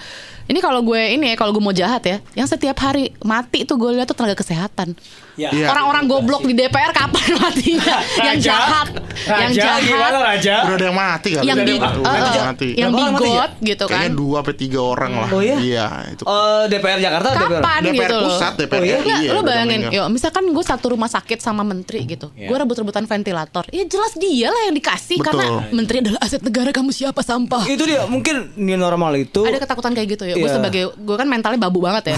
ini 0.47 0.59
kalau 0.59 0.81
gue 0.81 0.97
ini 1.13 1.31
ya 1.31 1.35
kalau 1.35 1.51
gue 1.51 1.61
mau 1.61 1.75
jahat 1.75 2.01
ya 2.07 2.17
yang 2.33 2.47
setiap 2.47 2.79
hari 2.79 3.11
mati 3.21 3.67
tuh 3.67 3.75
gue 3.75 3.93
lihat 3.93 4.07
tuh 4.07 4.17
tenaga 4.17 4.39
kesehatan 4.39 4.95
Ya. 5.39 5.47
Iya. 5.47 5.71
orang-orang 5.71 6.11
goblok 6.11 6.43
di 6.43 6.51
DPR 6.51 6.91
kapan 6.91 7.23
matinya 7.39 8.03
yang 8.19 8.35
Raja? 8.35 8.51
jahat 8.51 8.87
yang 9.25 9.49
Raja, 9.49 9.63
jahat 9.63 9.81
gimana 9.87 10.17
Raja? 10.19 10.55
Udah 10.67 10.75
ada 10.75 10.85
yang 10.85 10.97
mati 10.99 11.29
kali. 11.31 11.45
yang 11.47 11.57
Udah 11.57 11.65
di 11.65 11.71
yang, 11.71 11.81
eh, 11.81 11.95
eh, 11.95 12.19
yang 12.35 12.45
mati. 12.45 12.67
yang 12.75 12.91
mati 12.91 13.29
ya? 13.31 13.45
gitu 13.63 13.83
kan 13.87 13.95
Kayaknya 13.95 14.13
dua 14.13 14.37
sampai 14.43 14.55
tiga 14.59 14.79
orang 14.83 15.11
lah. 15.15 15.29
Oh 15.31 15.41
iya? 15.41 15.55
Iya, 15.55 15.85
itu. 16.11 16.23
Eh, 16.27 16.63
DPR 16.67 16.99
Jakarta 16.99 17.27
kapan 17.31 17.79
DPR 17.81 17.95
gitu 17.95 18.17
pusat, 18.23 18.53
DPR 18.55 18.77
Oh 18.77 18.83
iya? 18.83 18.97
Nggak, 18.97 19.19
ya, 19.19 19.29
lo 19.29 19.39
udah 19.39 19.45
bayangin, 19.47 19.81
yo, 19.89 20.03
misalkan 20.07 20.43
gue 20.45 20.63
satu 20.63 20.85
rumah 20.91 21.07
sakit 21.07 21.37
sama 21.37 21.61
menteri 21.61 22.05
gitu, 22.05 22.29
Iya. 22.31 22.47
gue 22.47 22.57
rebut-rebutan 22.57 23.03
ventilator, 23.03 23.63
ya 23.67 23.83
jelas 23.83 24.13
dia 24.15 24.47
lah 24.47 24.61
yang 24.65 24.75
dikasih 24.75 25.17
Betul. 25.17 25.25
karena 25.27 25.45
menteri 25.69 25.97
adalah 25.99 26.19
aset 26.19 26.39
negara 26.39 26.69
kamu 26.69 26.89
siapa 26.89 27.19
sampah. 27.19 27.63
Itu 27.65 27.83
dia 27.83 28.03
mungkin 28.05 28.53
new 28.55 28.75
normal 28.75 29.15
itu 29.15 29.41
Ada 29.41 29.57
ketakutan 29.59 29.91
kayak 29.91 30.07
gitu 30.11 30.23
ya, 30.25 30.35
gue 30.35 30.43
Iya. 30.43 30.55
sebagai 30.55 30.83
gue 30.91 31.15
kan 31.15 31.25
mentalnya 31.25 31.59
babu 31.59 31.79
banget 31.79 32.11
ya. 32.11 32.17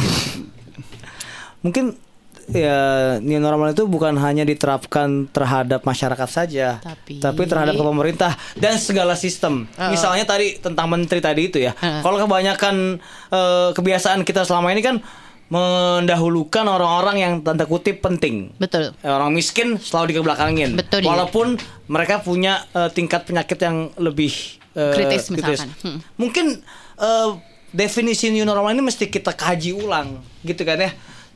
mungkin 1.62 1.96
ya 2.44 2.80
new 3.24 3.40
normal 3.40 3.72
itu 3.72 3.88
bukan 3.88 4.20
hanya 4.20 4.44
diterapkan 4.44 5.32
terhadap 5.32 5.82
masyarakat 5.82 6.28
saja, 6.28 6.84
Tapi- 6.84 7.48
terhadap 7.48 7.72
ke 7.72 7.84
pemerintah 7.86 8.32
dan 8.58 8.76
segala 8.76 9.16
sistem. 9.16 9.64
Misalnya 9.88 10.28
tadi 10.28 10.60
tentang 10.60 10.92
menteri 10.92 11.24
tadi 11.24 11.48
itu 11.48 11.58
ya. 11.58 11.72
Heeh. 11.74 12.04
Kalau 12.04 12.20
kebanyakan 12.20 13.00
eh, 13.32 13.70
kebiasaan 13.72 14.22
kita 14.22 14.44
selama 14.44 14.70
ini 14.70 14.84
kan 14.84 15.00
mendahulukan 15.48 16.66
orang-orang 16.66 17.16
yang 17.18 17.34
tanda 17.40 17.64
kutip 17.64 18.00
penting. 18.00 18.52
Betul. 18.56 18.96
Orang 19.02 19.32
miskin 19.32 19.76
selalu 19.78 20.16
dikebelakangin. 20.16 20.76
Betul, 20.76 21.02
iya. 21.02 21.10
Walaupun 21.10 21.60
mereka 21.86 22.20
punya 22.20 22.64
eh, 22.72 22.90
tingkat 22.90 23.24
penyakit 23.24 23.58
yang 23.58 23.92
lebih 23.96 24.32
eh, 24.74 24.94
Kritis 24.94 25.30
misalkan. 25.30 25.70
Hmm. 25.82 26.00
Mungkin 26.16 26.62
eh, 26.98 27.30
definisi 27.70 28.30
new 28.30 28.44
normal 28.44 28.72
ini 28.72 28.84
mesti 28.84 29.08
kita 29.08 29.34
kaji 29.34 29.74
ulang, 29.74 30.22
gitu 30.42 30.62
kan 30.62 30.78
ya. 30.78 30.92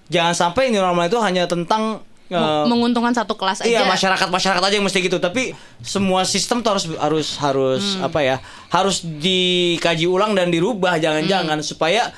Jangan 0.07 0.33
sampai 0.33 0.69
new 0.69 0.79
normal 0.79 1.07
itu 1.07 1.19
hanya 1.19 1.45
tentang 1.45 2.01
Meng- 2.27 2.67
Menguntungkan 2.67 3.15
satu 3.15 3.39
kelas 3.39 3.63
aja. 3.63 3.71
Iya 3.71 3.81
masyarakat 3.87 4.27
masyarakat 4.27 4.59
aja 4.59 4.75
yang 4.75 4.83
mesti 4.83 4.99
gitu 4.99 5.15
tapi 5.15 5.55
semua 5.79 6.27
sistem 6.27 6.59
tuh 6.59 6.75
harus 6.75 6.83
harus 6.99 7.27
harus 7.39 7.83
Hmm. 7.95 8.03
apa 8.03 8.19
ya 8.19 8.35
harus 8.67 8.99
dikaji 8.99 10.11
ulang 10.11 10.35
dan 10.35 10.51
dirubah 10.51 10.99
Hmm. 10.99 11.03
jangan-jangan 11.07 11.63
supaya 11.63 12.11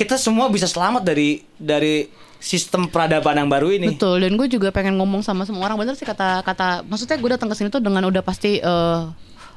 kita 0.00 0.16
semua 0.16 0.48
bisa 0.48 0.64
selamat 0.64 1.04
dari 1.04 1.44
dari 1.60 2.08
sistem 2.40 2.88
peradaban 2.88 3.36
yang 3.36 3.52
baru 3.52 3.68
ini. 3.68 3.92
Betul, 3.92 4.24
dan 4.24 4.32
gue 4.40 4.48
juga 4.48 4.72
pengen 4.72 4.96
ngomong 4.96 5.20
sama 5.20 5.44
semua 5.44 5.68
orang 5.68 5.76
bener 5.76 5.92
sih 5.92 6.08
kata-kata. 6.08 6.80
Maksudnya 6.88 7.20
gue 7.20 7.30
datang 7.36 7.52
ke 7.52 7.54
sini 7.60 7.68
tuh 7.68 7.84
dengan 7.84 8.08
udah 8.08 8.24
pasti. 8.24 8.64
eh 8.64 9.02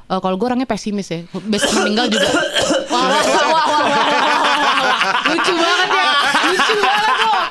eh, 0.04 0.20
kalau 0.20 0.36
gue 0.36 0.44
orangnya 0.44 0.68
pesimis 0.68 1.08
ya, 1.08 1.24
besok 1.48 1.80
meninggal 1.80 2.12
juga. 2.12 2.28
Wah, 2.92 3.08
wah, 3.08 3.24
wah, 3.24 3.48
wah, 3.48 3.64
wah, 3.72 3.84
wah, 4.84 5.00
lucu 5.32 5.52
banget 5.56 5.88
ya, 5.88 6.08
lucu 6.44 6.74
banget 6.76 7.14
loh. 7.24 7.42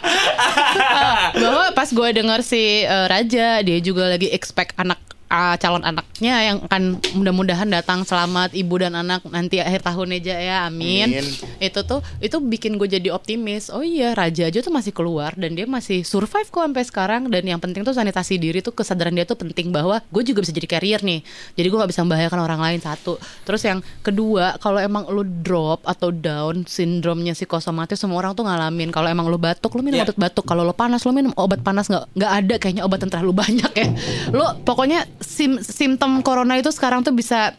bahwa 1.33 1.65
pas 1.73 1.89
gue 1.89 2.09
dengar 2.13 2.39
si 2.45 2.85
eh, 2.85 3.05
Raja 3.09 3.65
dia 3.65 3.77
juga 3.81 4.05
lagi 4.05 4.29
expect 4.29 4.77
anak 4.77 5.01
uh, 5.29 5.55
calon 5.57 5.83
anaknya 5.83 6.33
yang 6.53 6.57
akan 6.65 6.99
mudah-mudahan 7.15 7.69
datang. 7.69 8.03
Selamat 8.03 8.51
ibu 8.51 8.75
dan 8.79 8.95
anak 8.95 9.23
nanti 9.29 9.59
akhir 9.59 9.83
tahun 9.83 10.19
aja 10.19 10.35
ya. 10.37 10.57
Amin. 10.67 11.09
Amin. 11.11 11.25
itu 11.59 11.79
tuh 11.83 11.99
itu 12.19 12.37
bikin 12.39 12.75
gue 12.75 12.87
jadi 12.87 13.09
optimis. 13.13 13.71
Oh 13.71 13.83
iya 13.83 14.11
raja 14.17 14.47
aja 14.47 14.59
tuh 14.59 14.73
masih 14.73 14.91
keluar 14.91 15.33
dan 15.35 15.55
dia 15.55 15.67
masih 15.67 16.03
survive 16.03 16.47
kok 16.49 16.63
sampai 16.63 16.83
sekarang. 16.83 17.21
Dan 17.31 17.47
yang 17.47 17.59
penting 17.59 17.83
tuh 17.83 17.95
sanitasi 17.95 18.39
diri 18.39 18.59
tuh 18.59 18.75
kesadaran 18.75 19.13
dia 19.13 19.23
tuh 19.23 19.37
penting 19.39 19.69
bahwa 19.71 19.99
gue 20.11 20.23
juga 20.23 20.43
bisa 20.43 20.51
jadi 20.51 20.67
carrier 20.67 21.01
nih. 21.03 21.21
Jadi 21.55 21.67
gue 21.67 21.77
nggak 21.77 21.91
bisa 21.91 22.01
membahayakan 22.05 22.39
orang 22.39 22.59
lain 22.61 22.79
satu. 22.83 23.19
Terus 23.43 23.61
yang 23.63 23.79
kedua 24.01 24.55
kalau 24.59 24.79
emang 24.79 25.07
lu 25.11 25.23
drop 25.23 25.83
atau 25.83 26.09
down 26.11 26.63
sindromnya 26.67 27.35
psikosomatis 27.35 27.99
semua 27.99 28.23
orang 28.23 28.33
tuh 28.37 28.45
ngalamin. 28.47 28.89
Kalau 28.91 29.07
emang 29.09 29.27
lu 29.27 29.37
batuk 29.39 29.73
lu 29.75 29.81
minum 29.83 29.99
Iya. 29.99 30.09
obat 30.09 30.17
batuk. 30.17 30.45
Kalau 30.47 30.63
lu 30.63 30.73
panas 30.73 31.03
lu 31.03 31.11
minum 31.13 31.31
obat 31.35 31.59
panas. 31.61 31.87
Nggak 31.87 32.05
nggak 32.15 32.31
ada 32.31 32.55
kayaknya 32.59 32.83
obat 32.87 32.99
yang 33.03 33.11
terlalu 33.11 33.33
banyak 33.43 33.71
ya. 33.75 33.87
Lu 34.31 34.43
pokoknya 34.63 35.05
sim 35.23 35.57
simptom 35.63 36.21
corona 36.21 36.59
itu 36.59 36.69
sekarang 36.69 37.01
tuh 37.01 37.15
bisa 37.15 37.55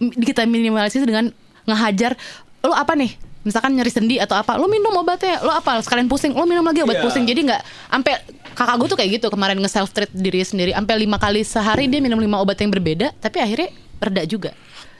kita 0.00 0.42
minimalisir 0.48 1.04
dengan 1.06 1.30
ngehajar 1.68 2.18
lu 2.64 2.74
apa 2.74 2.96
nih? 2.96 3.14
Misalkan 3.44 3.76
nyeri 3.76 3.92
sendi 3.92 4.16
atau 4.16 4.40
apa 4.40 4.56
lu 4.56 4.66
minum 4.66 4.90
obatnya 4.96 5.38
lu 5.44 5.52
apa? 5.52 5.78
Sekalian 5.84 6.08
pusing 6.08 6.32
lu 6.32 6.48
minum 6.48 6.64
lagi 6.64 6.80
obat 6.80 6.98
Iya. 6.98 7.04
pusing. 7.04 7.28
Jadi 7.28 7.44
nggak 7.44 7.62
sampai 7.92 8.12
kakak 8.56 8.76
gue 8.80 8.88
tuh 8.88 8.98
kayak 8.98 9.10
gitu 9.20 9.26
kemarin 9.28 9.60
nge 9.60 9.70
self 9.70 9.92
treat 9.92 10.08
diri 10.10 10.40
sendiri. 10.40 10.72
Sampai 10.72 10.96
lima 10.96 11.20
kali 11.20 11.44
sehari 11.44 11.84
dia 11.86 12.00
minum 12.00 12.16
lima 12.16 12.40
obat 12.40 12.56
yang 12.56 12.72
berbeda 12.72 13.12
tapi 13.20 13.44
akhirnya 13.44 13.68
reda 14.00 14.24
juga 14.24 14.50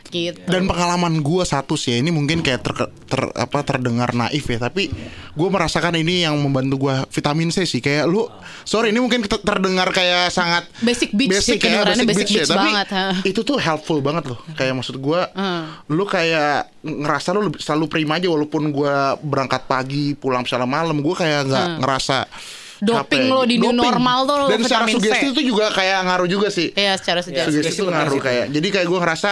gitu 0.06 0.40
Dan 0.44 0.64
pengalaman 0.64 1.18
gue 1.18 1.42
satu 1.42 1.74
sih 1.74 1.94
ini 1.94 2.08
mungkin 2.08 2.40
kayak 2.40 2.60
ter, 2.60 2.74
ter- 3.04 3.32
apa 3.32 3.60
terdengar 3.60 4.10
naif 4.10 4.44
ya 4.44 4.58
tapi 4.58 4.88
gue 5.30 5.48
merasakan 5.48 5.94
ini 5.94 6.22
yang 6.22 6.36
membantu 6.36 6.76
gue 6.82 6.94
vitamin 7.10 7.48
C 7.48 7.62
sih 7.62 7.78
kayak 7.78 8.04
lu 8.04 8.26
sorry 8.62 8.88
ini 8.88 8.98
mungkin 8.98 9.20
ter- 9.20 9.38
terdengar 9.38 9.88
kayak 9.88 10.28
sangat 10.28 10.66
Basic 10.78 11.10
bitch 11.10 11.38
sih, 11.38 11.54
ya, 11.54 11.58
kedengarannya 11.58 12.04
basic 12.04 12.26
bitch 12.26 12.46
tapi 12.46 12.68
banget, 12.68 12.88
ha. 12.90 13.06
itu 13.22 13.40
tuh 13.40 13.56
helpful 13.56 13.98
banget 13.98 14.24
loh 14.26 14.38
kayak 14.52 14.74
maksud 14.74 14.96
gue 14.96 15.20
Hmm. 15.30 15.64
lu 15.88 16.04
kayak 16.04 16.70
ngerasa 16.80 17.28
lu 17.30 17.48
lebih- 17.48 17.60
selalu 17.60 17.84
prima 17.88 18.16
aja 18.16 18.26
walaupun 18.26 18.68
gue 18.68 18.94
berangkat 19.20 19.64
pagi 19.64 19.84
pulang 20.12 20.42
misalnya 20.42 20.66
malam 20.66 20.98
gue 20.98 21.14
kayak 21.14 21.40
nggak 21.44 21.68
ngerasa 21.80 22.18
Hmm. 22.24 22.62
Doping 22.84 23.00
capek. 23.22 23.32
lo 23.32 23.42
di 23.44 23.56
new 23.56 23.72
normal 23.72 24.18
tuh 24.24 24.36
lo 24.36 24.46
dan 24.46 24.60
secara 24.60 24.84
vitamin 24.84 24.92
C. 24.92 25.06
sugesti 25.06 25.26
itu 25.30 25.42
juga 25.46 25.70
kayak 25.70 25.98
ngaruh 26.04 26.28
juga 26.28 26.48
sih 26.50 26.68
Iya 26.70 26.98
secara 26.98 27.22
sejarah 27.22 27.48
sugesti 27.48 27.70
itu 27.72 27.84
ngaruh 27.86 28.20
kayak 28.20 28.46
jadi 28.50 28.68
kayak 28.68 28.86
gue 28.86 28.98
ngerasa 28.98 29.30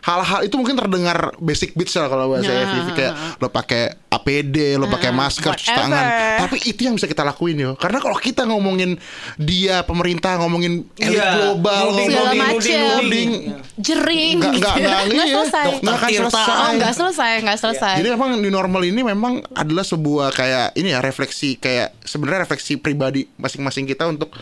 hal-hal 0.00 0.40
itu 0.42 0.54
mungkin 0.56 0.74
terdengar 0.74 1.36
basic 1.38 1.72
bitch 1.72 1.92
lah 1.96 2.08
kalau 2.08 2.32
bahasa 2.32 2.48
Nah, 2.48 2.66
FVV 2.66 2.88
kayak 2.92 3.14
lo 3.36 3.48
pakai 3.48 3.82
APD, 4.10 4.74
lo 4.74 4.90
pakai 4.90 5.14
masker, 5.14 5.54
cuci 5.54 5.70
tangan. 5.70 6.04
Tapi 6.42 6.56
itu 6.66 6.80
yang 6.82 6.98
bisa 6.98 7.06
kita 7.06 7.22
lakuin 7.22 7.56
yo. 7.56 7.70
Karena 7.78 8.02
kalau 8.02 8.18
kita 8.18 8.42
ngomongin 8.42 8.98
dia 9.38 9.86
pemerintah 9.86 10.34
ngomongin 10.42 10.82
elit 10.98 11.14
Iya, 11.14 11.30
global, 11.38 11.94
nuding, 11.94 12.08
Segala 12.10 12.22
ngomongin 12.26 12.42
macem. 12.42 12.80
nuding, 12.98 13.30
jering. 13.78 14.36
Nggak 14.40 14.52
nggak 14.58 14.74
nggak 14.82 15.00
Nggak 15.14 15.28
iya, 15.28 15.36
selesai. 15.38 15.64
Nggak 15.78 15.96
akan 15.96 16.10
selesai. 16.10 16.44
oh 16.50 16.70
nggak 16.74 16.92
selesai 16.92 17.32
nggak 17.40 17.58
selesai. 17.60 17.94
Jadi 18.02 18.08
memang 18.10 18.30
di 18.36 18.50
normal 18.50 18.82
ini 18.82 19.00
memang 19.00 19.32
adalah 19.54 19.84
sebuah 19.86 20.34
kayak 20.34 20.74
ini 20.74 20.90
ya 20.90 20.98
refleksi 20.98 21.54
kayak 21.56 21.94
sebenarnya 22.02 22.48
refleksi 22.48 22.76
pribadi 22.76 23.30
masing-masing 23.36 23.86
kita 23.86 24.10
untuk 24.10 24.32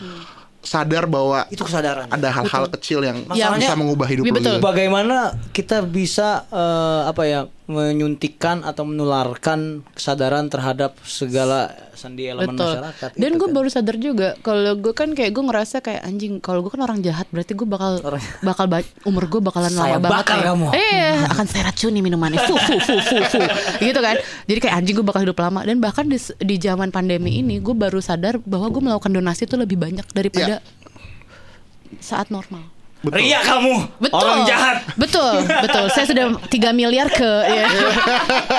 sadar 0.59 1.07
bahwa 1.07 1.47
Itu 1.47 1.63
kesadaran. 1.63 2.07
ada 2.07 2.29
hal-hal 2.29 2.67
kecil 2.69 2.99
yang 3.01 3.23
Masalahnya- 3.23 3.63
bisa 3.63 3.73
mengubah 3.73 4.07
hidup 4.07 4.23
lo 4.23 4.33
betul. 4.33 4.43
gitu. 4.43 4.53
Bagaimana 4.59 5.17
kita 5.51 5.81
bisa 5.81 6.43
eh, 6.47 7.01
apa 7.07 7.23
ya 7.23 7.41
menyuntikkan 7.65 8.61
atau 8.61 8.83
menularkan 8.83 9.85
kesadaran 9.93 10.47
terhadap 10.47 10.97
segala 11.01 11.71
sendi 11.99 12.23
elemen 12.25 12.55
Betul. 12.55 12.79
masyarakat. 12.79 13.09
Dan 13.13 13.31
gue 13.35 13.43
kan. 13.43 13.53
baru 13.53 13.67
sadar 13.67 13.95
juga 13.95 14.29
kalau 14.39 14.71
gue 14.73 14.93
kan 14.93 15.11
kayak 15.11 15.29
gue 15.29 15.43
ngerasa 15.43 15.77
kayak 15.79 16.01
anjing 16.01 16.39
kalau 16.39 16.63
gue 16.63 16.71
kan 16.71 16.79
orang 16.79 17.03
jahat 17.03 17.27
berarti 17.27 17.51
gue 17.51 17.67
bakal 17.67 17.99
Orang- 17.99 18.23
bakal 18.39 18.65
ba- 18.65 18.87
umur 19.03 19.27
gue 19.27 19.41
bakalan 19.41 19.67
Saya 19.67 19.99
lama 19.99 19.99
banget 20.01 20.15
bakar 20.15 20.37
nih. 20.37 20.45
kamu. 20.47 20.67
Eh 20.71 21.13
akan 21.27 21.45
saya 21.45 21.63
racuni 21.65 21.99
minumannya 21.99 22.39
fu 22.39 22.55
fu 22.55 22.75
fu 22.79 22.95
fu 22.97 23.17
fu 23.27 23.39
gitu 23.77 23.99
kan. 23.99 24.15
Jadi 24.47 24.59
kayak 24.59 24.75
anjing 24.77 24.95
gue 24.95 25.03
bakal 25.03 25.21
hidup 25.21 25.35
lama 25.37 25.59
dan 25.61 25.77
bahkan 25.77 26.07
di 26.07 26.15
di 26.39 26.55
zaman 26.57 26.87
pandemi 26.89 27.37
ini 27.37 27.59
gue 27.59 27.75
baru 27.75 27.99
sadar 27.99 28.39
bahwa 28.39 28.71
gue 28.71 28.81
melakukan 28.81 29.11
donasi 29.11 29.43
itu 29.43 29.53
lebih 29.53 29.75
banyak 29.75 30.07
daripada 30.09 30.63
saat 31.99 32.29
normal. 32.29 32.63
Ria 33.01 33.39
kamu, 33.39 33.95
Betul. 33.97 34.19
orang 34.19 34.43
jahat. 34.43 34.77
Betul, 34.93 35.39
betul. 35.47 35.87
Saya 35.87 36.03
sudah 36.03 36.25
3 36.43 36.51
miliar 36.73 37.07
ke 37.07 37.31
ya. 37.47 37.63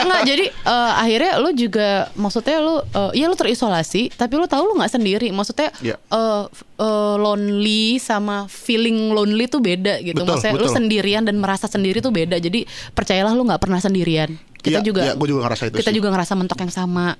Enggak, 0.00 0.22
jadi 0.24 0.44
eh, 0.48 0.92
akhirnya 0.96 1.32
lu 1.36 1.52
juga 1.52 1.88
maksudnya 2.14 2.56
lu 2.56 2.80
eh, 2.80 3.12
ya 3.14 3.28
lu 3.28 3.36
terisolasi, 3.36 4.08
tapi 4.10 4.34
lu 4.34 4.48
tahu 4.48 4.64
lu 4.64 4.80
nggak 4.80 4.92
sendiri. 4.92 5.28
Maksudnya 5.28 5.68
Iya. 5.78 6.00
eh, 6.00 6.44
eh, 6.78 7.14
lonely 7.16 7.96
sama 7.96 8.48
feeling 8.48 9.12
lonely 9.12 9.44
tuh 9.44 9.60
beda 9.60 10.00
gitu. 10.00 10.16
Betul, 10.16 10.32
maksudnya 10.32 10.54
lu 10.54 10.64
betul. 10.64 10.76
sendirian 10.80 11.22
dan 11.22 11.36
merasa 11.36 11.68
sendiri 11.68 12.00
tuh 12.00 12.08
beda. 12.08 12.36
Jadi 12.36 12.64
percayalah 12.90 13.36
lu 13.36 13.44
nggak 13.44 13.60
pernah 13.60 13.76
sendirian. 13.76 14.32
Kita 14.56 14.80
Iya, 14.80 14.84
juga 14.84 15.00
iya, 15.04 15.12
gua 15.14 15.28
juga 15.28 15.40
ngerasa 15.44 15.68
itu 15.68 15.76
Kita 15.76 15.88
sih. 15.88 15.96
juga 15.96 16.08
ngerasa 16.10 16.32
mentok 16.32 16.58
yang 16.58 16.72
sama. 16.72 17.12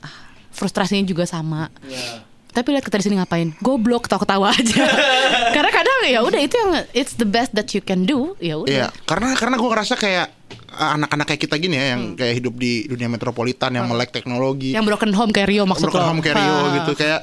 Frustrasinya 0.51 1.05
juga 1.05 1.25
sama. 1.25 1.69
Iya. 1.85 2.30
Tapi 2.51 2.69
lihat 2.71 2.83
kita 2.83 2.99
di 2.99 3.05
sini 3.05 3.17
ngapain? 3.17 3.55
Goblok, 3.59 4.05
ketawa-ketawa 4.05 4.51
aja. 4.51 4.85
Karena 5.57 5.71
kadang 5.71 5.97
ya 6.05 6.21
udah 6.21 6.41
itu 6.41 6.55
yang 6.55 6.71
it's 6.93 7.15
the 7.15 7.25
best 7.25 7.51
that 7.53 7.71
you 7.71 7.81
can 7.81 8.03
do. 8.03 8.35
Ya 8.39 8.57
udah. 8.57 8.71
Iya, 8.71 8.87
karena 9.05 9.35
karena 9.35 9.55
gue 9.55 9.69
ngerasa 9.69 9.95
kayak 9.95 10.27
uh, 10.69 10.91
anak-anak 10.95 11.27
kayak 11.27 11.41
kita 11.41 11.55
gini 11.57 11.75
ya, 11.75 11.87
yang 11.95 12.15
kayak 12.15 12.35
hidup 12.37 12.55
di 12.55 12.85
dunia 12.85 13.07
metropolitan 13.07 13.71
yang 13.71 13.87
melek 13.87 14.11
teknologi, 14.11 14.73
Yang 14.73 14.87
broken 14.89 15.13
home 15.13 15.31
kayak 15.31 15.47
Rio 15.47 15.63
maksud 15.65 15.87
broken 15.87 16.03
lo. 16.03 16.09
home 16.11 16.21
kayak 16.21 16.37
Rio 16.37 16.55
Ha. 16.57 16.75
gitu, 16.77 16.93
kayak 16.97 17.21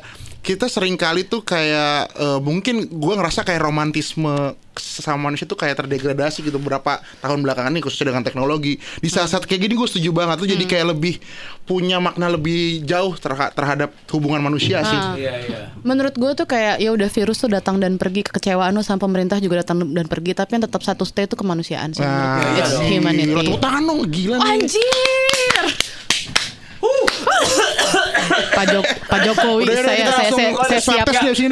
kita 0.48 0.66
sering 0.66 0.96
kali 0.96 1.22
tuh 1.22 1.44
kayak 1.44 2.08
uh, 2.16 2.40
mungkin 2.40 2.88
gue 2.88 3.14
ngerasa 3.14 3.44
kayak 3.44 3.60
romantisme 3.62 4.56
sama 4.78 5.28
manusia 5.28 5.44
tuh 5.44 5.56
kayak 5.56 5.76
terdegradasi 5.76 6.40
gitu 6.42 6.56
beberapa 6.56 6.92
tahun 7.20 7.42
belakangan 7.42 7.68
ini 7.70 7.82
khususnya 7.82 8.08
dengan 8.08 8.24
teknologi 8.24 8.74
di 8.96 9.10
saat-saat 9.10 9.44
kayak 9.44 9.60
gini 9.60 9.74
gue 9.74 9.84
setuju 9.86 10.14
banget 10.14 10.38
tuh 10.38 10.48
jadi 10.48 10.64
kayak 10.64 10.88
lebih 10.90 11.20
punya 11.64 11.98
makna 11.98 12.30
lebih 12.30 12.56
jauh 12.82 13.12
terha- 13.14 13.52
terhadap 13.52 13.92
hubungan 14.08 14.40
manusia 14.40 14.80
sih 14.82 15.02
Iya, 15.18 15.34
iya. 15.42 15.60
Menurut 15.82 16.14
gue 16.14 16.32
tuh 16.34 16.46
kayak 16.46 16.80
ya 16.80 16.90
udah 16.90 17.10
virus 17.10 17.38
tuh 17.38 17.50
datang 17.50 17.76
dan 17.78 17.98
pergi 17.98 18.24
kekecewaan 18.24 18.72
lo 18.72 18.80
sama 18.80 19.02
pemerintah 19.02 19.36
juga 19.38 19.60
datang 19.60 19.84
dan 19.84 20.06
pergi 20.06 20.32
tapi 20.32 20.56
yang 20.56 20.64
tetap 20.64 20.80
satu 20.80 21.04
stay 21.04 21.26
itu 21.26 21.36
kemanusiaan 21.36 21.92
sih. 21.92 22.00
menurut 22.00 22.24
gue. 22.32 22.46
Nah, 22.46 22.56
It's 22.56 22.72
gila, 22.72 22.88
humanity. 22.88 23.34
tepuk 23.36 23.60
tangan 23.60 23.82
dong, 23.84 24.00
gila 24.08 24.36
nih. 24.38 24.52
Anjir. 24.54 25.66
Pak, 28.50 28.66
Jok- 28.68 28.92
Pak 29.04 29.20
Jokowi 29.22 29.64
Udah, 29.64 29.76
saya 29.80 29.98
kita 29.98 30.12
saya 30.12 30.32
swab 30.80 31.08
siap 31.08 31.08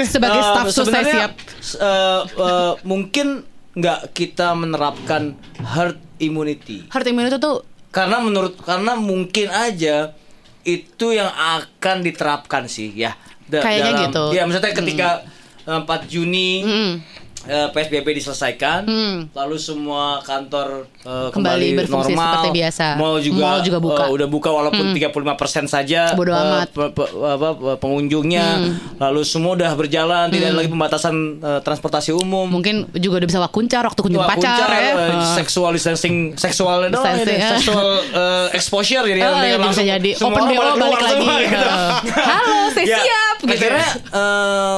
sebagai 0.06 0.38
Eh, 0.38 0.46
staff 0.46 0.68
sus 0.70 0.88
saya 0.88 1.06
siap. 1.06 1.32
eh, 1.78 2.22
eh, 2.26 2.74
mungkin 2.84 3.28
nggak 3.72 4.00
kita 4.12 4.54
menerapkan 4.54 5.36
herd 5.58 6.00
immunity 6.18 6.88
Herd 6.88 7.06
immunity 7.06 7.36
tuh 7.38 7.62
karena 7.90 8.18
menurut 8.18 8.56
karena 8.58 8.94
mungkin 8.94 9.48
aja 9.48 10.16
itu 10.62 11.08
yang 11.12 11.30
akan 11.30 12.02
diterapkan 12.02 12.66
sih 12.66 12.92
ya 12.92 13.14
Da- 13.46 13.62
Kayaknya 13.62 13.92
dalam- 13.92 14.04
gitu. 14.06 14.24
ya 14.32 14.42
maksudnya 14.44 14.74
ketika 14.74 15.10
eh, 15.62 15.80
4 15.80 15.86
Juni 16.06 16.52
mm, 16.62 16.94
eh, 17.46 17.68
PSBB 17.70 18.08
diselesaikan 18.16 18.82
Hmm. 18.84 19.18
lalu 19.32 19.56
semua 19.56 20.18
kantor 20.20 20.90
eh, 21.06 21.30
Kembali 21.30 21.32
kembali, 21.32 21.68
berfungsi 21.80 22.11
normal 22.11 22.26
seperti 22.34 22.49
biasa. 22.56 22.86
mall 22.95 23.18
juga 23.19 23.41
Mall 23.44 23.60
juga 23.61 23.77
buka. 23.80 23.94
Hmm. 23.95 24.07
eh, 24.07 24.15
udah 24.15 24.27
buka 24.27 24.49
walaupun 24.52 24.86
35% 24.91 25.14
saja 25.68 26.02
Bodo 26.11 26.30
eh, 26.30 26.41
amat. 26.41 26.68
pe- 26.68 26.91
pe- 26.91 27.11
apa, 27.14 27.49
pe- 27.53 27.77
pengunjungnya 27.77 28.45
lalu 28.98 29.22
semua 29.22 29.53
udah 29.53 29.72
berjalan 29.72 30.27
tidak 30.27 30.48
ada 30.48 30.57
lagi 30.57 30.68
pembatasan 30.68 31.15
eh, 31.38 31.60
transportasi 31.61 32.10
umum 32.11 32.48
mungkin 32.48 32.90
juga 32.91 33.19
udah 33.19 33.27
bisa 33.27 33.40
wakuncar 33.40 33.84
waktu 33.84 34.02
kunjung 34.02 34.23
pacar 34.23 34.41
kuncar, 34.57 34.69
ya. 34.72 34.91
eh, 34.91 35.14
Ah. 35.14 35.36
sexual 35.36 35.72
distancing 35.72 36.15
seksual 36.36 36.84
doang 36.84 36.95
Distancing, 36.95 37.30
ini, 37.30 37.40
ya. 37.40 37.49
sexual 37.53 37.88
eh, 38.11 38.48
exposure 38.52 39.06
jadi 39.06 39.22
Oh, 39.22 39.30
yang 39.30 39.36
iya, 39.38 39.53
bisa 39.53 39.61
langsung 39.61 39.86
jadi 39.88 40.10
semua 40.11 40.30
open 40.32 40.41
pada 40.41 40.56
balik 40.56 40.73
keluar 40.73 40.98
lagi. 40.98 41.14
semua, 41.14 41.36
gitu. 41.40 41.68
Halo, 42.32 42.57
saya 42.72 42.86
Ya, 42.86 42.98
siap 42.99 43.36
gitu. 43.40 43.52
Akhirnya 43.52 43.90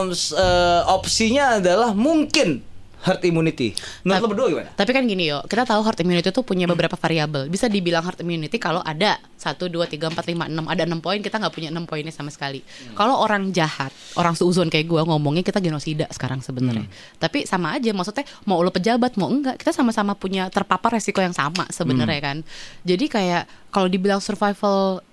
s- 0.09 0.33
eh, 0.33 0.81
opsinya 0.87 1.45
adalah 1.57 1.91
mungkin 1.93 2.61
herd 3.05 3.21
immunity. 3.25 3.77
Menurut 4.01 4.21
lo 4.23 4.27
berdua 4.33 4.47
gimana? 4.49 4.69
Tapi 4.73 4.91
kan 4.95 5.03
gini 5.05 5.29
yo, 5.29 5.43
kita 5.45 5.69
tahu 5.69 5.81
herd 5.85 5.99
immunity 6.01 6.29
itu 6.33 6.41
punya 6.41 6.65
beberapa 6.65 6.97
variabel. 6.97 7.45
Bisa 7.51 7.69
dibilang 7.69 8.01
herd 8.01 8.19
immunity 8.25 8.57
kalau 8.57 8.81
ada 8.81 9.21
1, 9.37 9.53
2, 9.57 9.69
3, 9.69 10.11
4, 10.11 10.17
5, 10.17 10.49
6 10.49 10.73
Ada 10.73 10.83
6 10.89 11.05
poin, 11.05 11.19
kita 11.21 11.37
nggak 11.37 11.53
punya 11.53 11.69
6 11.69 11.85
poinnya 11.85 12.13
sama 12.13 12.33
sekali. 12.33 12.65
Kalau 12.97 13.21
orang 13.21 13.53
jahat, 13.53 13.93
orang 14.17 14.33
seuzon 14.33 14.67
kayak 14.67 14.89
gue 14.89 15.01
ngomongnya 15.05 15.45
kita 15.45 15.61
genosida 15.61 16.09
sekarang 16.09 16.41
sebenarnya. 16.41 16.89
Tapi 17.21 17.45
sama 17.45 17.77
aja, 17.77 17.93
maksudnya 17.93 18.25
mau 18.49 18.59
lo 18.65 18.73
pejabat, 18.73 19.15
mau 19.15 19.29
enggak 19.29 19.59
Kita 19.61 19.73
sama-sama 19.73 20.17
punya 20.17 20.49
terpapar 20.49 20.97
resiko 20.97 21.21
yang 21.21 21.33
sama 21.33 21.69
sebenarnya 21.69 22.21
kan. 22.21 22.37
Jadi 22.83 23.05
kayak 23.09 23.43
kalau 23.69 23.87
dibilang 23.91 24.21
survival 24.23 25.05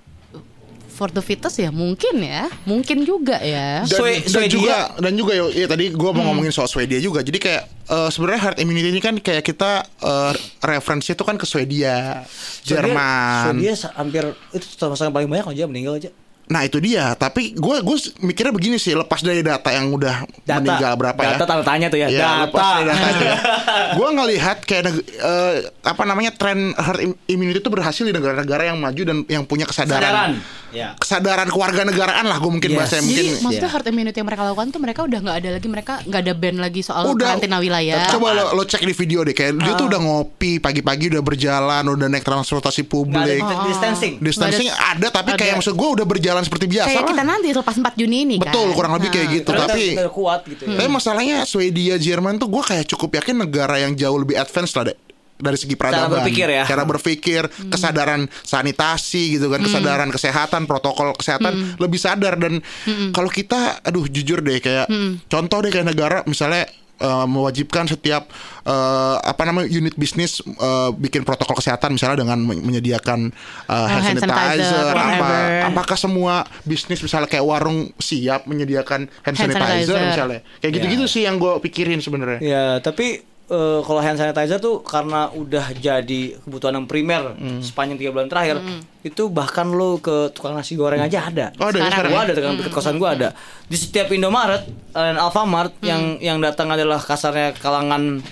for 0.95 1.11
the 1.11 1.19
fittest 1.19 1.59
ya 1.59 1.69
mungkin 1.69 2.23
ya 2.23 2.47
Mungkin 2.63 3.03
juga 3.03 3.37
ya 3.37 3.83
dan, 3.83 3.91
Swe- 3.91 4.23
dan 4.23 4.31
Swedia. 4.31 4.49
juga 4.49 4.77
dan 4.97 5.13
juga 5.13 5.33
yo 5.35 5.51
ya 5.51 5.67
tadi 5.67 5.91
gue 5.91 6.11
mau 6.11 6.23
ngomongin 6.25 6.49
soal 6.49 6.71
Swedia 6.71 6.97
juga 6.99 7.21
jadi 7.21 7.37
kayak 7.37 7.63
eh, 7.91 8.09
sebenarnya 8.09 8.41
herd 8.41 8.59
immunity 8.59 8.89
ini 8.89 9.03
kan 9.03 9.19
kayak 9.19 9.43
kita 9.43 9.83
eh, 10.01 10.33
referensinya 10.63 11.13
itu 11.13 11.25
kan 11.25 11.37
ke 11.37 11.45
Swedia 11.45 12.23
Jerman 12.63 13.59
Swedia 13.59 13.75
hampir 13.93 14.23
itu 14.51 14.67
sama-sama 14.73 15.11
paling 15.13 15.27
banyak 15.27 15.47
aja 15.51 15.65
meninggal 15.67 15.99
aja. 15.99 16.11
Nah 16.47 16.61
itu 16.61 16.77
dia. 16.77 17.13
Tapi 17.15 17.53
gue 17.53 17.77
gue 17.81 17.97
mikirnya 18.21 18.51
begini 18.51 18.77
sih. 18.77 18.93
Lepas 18.93 19.21
dari 19.21 19.41
data 19.41 19.69
yang 19.69 19.89
udah 19.91 20.29
Data. 20.41 20.59
meninggal 20.59 20.93
berapa 20.95 21.17
ya? 21.19 21.31
Data 21.35 21.45
tanda 21.47 21.65
tanya 21.65 21.87
tuh 21.89 21.97
ya. 21.97 22.07
Iya, 22.07 22.21
Data. 22.21 22.43
lepas 22.45 22.63
dari 22.71 22.85
data 22.87 23.07
itu 23.09 23.25
ya. 23.25 23.37
gue 23.97 24.09
ngelihat 24.11 24.57
kayak 24.61 24.83
eh, 25.15 25.55
apa 25.83 26.03
namanya 26.03 26.31
tren 26.31 26.59
herd 26.71 27.01
im- 27.03 27.19
immunity 27.27 27.59
itu 27.59 27.69
berhasil 27.69 28.03
di 28.03 28.11
negara-negara 28.11 28.63
yang 28.67 28.77
maju 28.77 29.03
dan 29.03 29.17
yang 29.27 29.43
punya 29.43 29.65
Kesadaran. 29.65 30.01
kesadaran. 30.03 30.33
Ya. 30.69 30.91
Kesadaran 30.97 31.47
keluarga 31.47 31.87
negaraan 31.87 32.27
lah 32.27 32.35
gue 32.35 32.51
mungkin 32.51 32.67
Yes. 32.69 32.77
bahasa 32.77 32.95
Jadi 32.97 33.07
mungkin. 33.07 33.27
maksudnya 33.39 33.63
Iya. 33.63 33.71
herd 33.71 33.87
immunity 33.87 34.17
yang 34.19 34.27
mereka 34.27 34.43
lakukan 34.43 34.67
tuh 34.69 34.81
mereka 34.83 35.01
udah 35.01 35.19
nggak 35.21 35.37
ada 35.39 35.49
lagi 35.53 35.69
mereka 35.71 35.93
nggak 36.03 36.21
ada 36.21 36.33
ban 36.35 36.57
lagi 36.59 36.81
soal 36.83 37.03
Udah. 37.07 37.27
karantina 37.31 37.57
wilayah. 37.57 38.11
Coba 38.11 38.29
lo, 38.33 38.45
lo 38.53 38.63
cek 38.65 38.83
di 38.83 38.91
video 38.93 39.23
deh 39.23 39.31
kayak 39.33 39.55
dia 39.57 39.73
tuh 39.73 39.87
udah 39.87 40.01
ngopi 40.03 40.59
pagi-pagi 40.59 41.15
udah 41.15 41.23
berjalan 41.23 41.83
udah 41.87 42.07
naik 42.09 42.21
transportasi 42.21 42.83
publik. 42.85 43.39
ada 43.39 43.65
distancing. 43.65 44.19
Distancing 44.19 44.67
Nggak 44.67 44.83
ada 44.91 45.07
tapi 45.13 45.31
ada. 45.31 45.39
kayak 45.39 45.55
maksud 45.57 45.73
gue 45.73 45.89
udah 45.95 46.03
berjalan 46.05 46.34
seperti 46.43 46.67
biasa 46.67 46.91
Kayak 46.91 47.07
lah. 47.07 47.11
kita 47.15 47.23
nanti 47.23 47.49
lepas 47.55 47.77
4 47.79 47.95
Juni 47.95 48.17
ini 48.27 48.35
kan. 48.43 48.51
Betul 48.51 48.75
kurang 48.75 48.93
lebih 48.99 49.15
kayak 49.15 49.29
gitu 49.31 49.51
tapi 49.55 49.95
kuat 50.11 50.43
gitu 50.51 50.67
ya. 50.67 50.75
Tapi 50.83 50.91
masalahnya 50.91 51.37
Swedia, 51.47 51.95
Jerman 51.95 52.43
tuh 52.43 52.51
gue 52.51 52.63
kayak 52.67 52.91
cukup 52.91 53.23
yakin 53.23 53.47
negara 53.47 53.79
yang 53.79 53.95
jauh 53.95 54.19
lebih 54.19 54.35
advance 54.35 54.75
lah 54.75 54.91
deh 54.91 54.99
dari 55.35 55.59
segi 55.59 55.75
peradaban, 55.75 56.23
berpikir 56.23 56.47
ya. 56.47 56.63
cara 56.63 56.87
berpikir, 56.87 57.43
kesadaran 57.67 58.31
sanitasi 58.47 59.35
gitu 59.35 59.51
kan, 59.51 59.67
kesadaran 59.67 60.09
kesehatan, 60.15 60.63
protokol 60.65 61.11
kesehatan 61.15 61.75
lebih 61.79 61.99
sadar 61.99 62.39
dan 62.39 62.63
kalau 63.11 63.27
kita, 63.27 63.83
aduh 63.83 64.07
jujur 64.07 64.43
deh 64.43 64.63
kayak 64.63 64.87
contoh 65.27 65.59
deh 65.63 65.75
kayak 65.75 65.91
negara 65.91 66.23
misalnya 66.31 66.71
eh, 66.97 67.27
mewajibkan 67.27 67.85
setiap 67.85 68.31
eh, 68.63 69.17
apa 69.19 69.43
namanya 69.45 69.67
unit 69.67 69.95
bisnis 69.95 70.39
eh, 70.41 70.91
bikin 70.95 71.23
protokol 71.23 71.59
kesehatan 71.59 71.93
misalnya 71.93 72.23
dengan 72.23 72.39
men- 72.39 72.61
menyediakan 72.61 73.33
eh, 73.67 73.87
hand, 73.89 74.05
hand 74.05 74.19
sanitizer, 74.23 74.93
sanitizer, 74.93 74.95
apa 74.95 75.31
apakah 75.69 75.97
semua 75.97 76.35
bisnis 76.63 77.01
misalnya 77.01 77.27
kayak 77.27 77.43
warung 77.43 77.91
siap 77.97 78.45
menyediakan 78.45 79.07
hand, 79.23 79.37
Hand 79.37 79.37
sanitizer, 79.53 79.95
sanitizer. 79.95 79.99
misalnya? 80.07 80.41
Kayak 80.59 80.73
gitu-gitu 80.77 81.05
sih 81.07 81.23
yang 81.25 81.37
gue 81.37 81.53
pikirin 81.61 81.99
sebenarnya. 81.99 82.39
Ya, 82.41 82.65
tapi 82.79 83.34
eh, 83.51 83.81
kalau 83.85 84.01
hand 84.01 84.17
sanitizer 84.17 84.57
tuh 84.57 84.81
karena 84.81 85.29
udah 85.33 85.77
jadi 85.77 86.41
kebutuhan 86.45 86.81
yang 86.81 86.87
primer 86.89 87.37
sepanjang 87.61 88.01
tiga 88.01 88.11
bulan 88.15 88.29
terakhir, 88.29 88.61
itu 89.05 89.29
bahkan 89.29 89.69
lo 89.69 90.01
ke 90.01 90.33
tukang 90.33 90.57
nasi 90.57 90.75
goreng 90.81 91.01
aja 91.01 91.29
ada. 91.29 91.47
Oh, 91.61 91.69
ada 91.69 91.77
ya 91.77 91.93
Sekarang 91.93 92.13
Gua 92.13 92.21
ya? 92.21 92.25
ada 92.25 92.33
dengan 92.33 92.53
dekat 92.57 92.73
kosan 92.73 92.97
gua 92.97 93.11
ada. 93.13 93.29
Di 93.69 93.77
setiap 93.77 94.09
Indomaret 94.13 94.65
dan 94.97 95.21
Alfamart 95.21 95.77
yang 95.85 96.17
yang 96.25 96.41
datang 96.41 96.73
adalah 96.73 96.97
kasarnya 96.97 97.53
kalangan 97.61 98.25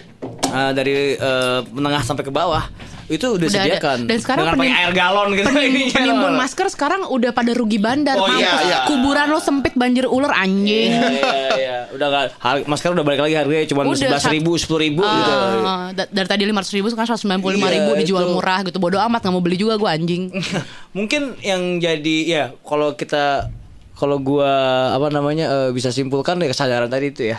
eh, 0.48 0.72
dari 0.72 1.16
eh, 1.16 1.60
menengah 1.68 2.00
sampai 2.00 2.24
ke 2.24 2.32
bawah. 2.32 2.64
Itu 3.12 3.36
udah, 3.36 3.44
Udah 3.44 3.62
ada. 3.62 3.78
Dan 4.00 4.16
sekarang 4.16 4.44
dengan 4.46 4.56
pakai 4.56 4.64
penim- 4.66 4.80
air 4.80 4.92
galon 4.92 5.28
gitu 5.32 5.48
Penim- 5.48 5.92
penimbun 5.92 6.32
masker 6.34 6.66
sekarang 6.66 7.00
udah 7.06 7.30
pada 7.30 7.52
rugi 7.52 7.76
bandar. 7.76 8.16
Oh, 8.16 8.24
iya, 8.32 8.52
iya. 8.64 8.78
Kuburan 8.84 9.28
lo 9.28 9.36
sempit 9.36 9.74
banjir 9.74 10.04
ular 10.06 10.32
anjing. 10.32 10.90
Iya, 10.90 11.08
iya, 11.12 11.48
iya. 11.54 11.76
Udah 11.92 12.06
gak, 12.08 12.24
har- 12.38 12.64
masker 12.64 12.90
udah 12.90 13.04
balik 13.04 13.20
lagi 13.20 13.34
harganya 13.34 13.66
cuma 13.66 13.84
sebelas 13.86 14.24
ribu, 14.26 14.56
sepuluh 14.56 14.80
ribu 14.80 15.02
gitu. 15.02 15.32
Ah, 15.62 15.92
da- 15.92 16.08
dari 16.08 16.24
tadi 16.26 16.42
500 16.42 16.72
ribu 16.72 16.86
sekarang 16.88 17.12
195 17.12 17.44
ribu 17.68 17.90
Iya, 17.90 18.00
dijual 18.00 18.24
itu. 18.24 18.32
murah 18.32 18.60
gitu 18.62 18.78
bodoh 18.78 19.00
amat 19.02 19.20
nggak 19.20 19.30
mau 19.30 19.40
beli 19.40 19.56
juga 19.56 19.76
gue 19.76 19.86
anjing 19.86 20.22
Mungkin 20.96 21.36
yang 21.38 21.60
jadi 21.76 22.16
ya 22.24 22.44
kalau 22.58 22.94
kita 22.94 23.52
kalau 23.92 24.16
gua 24.18 24.50
apa 24.90 25.08
namanya 25.08 25.46
eh, 25.48 25.70
bisa 25.70 25.88
simpulkan 25.88 26.34
dari 26.34 26.48
kesadaran 26.48 26.88
tadi 26.88 27.06
itu 27.08 27.22
ya 27.26 27.38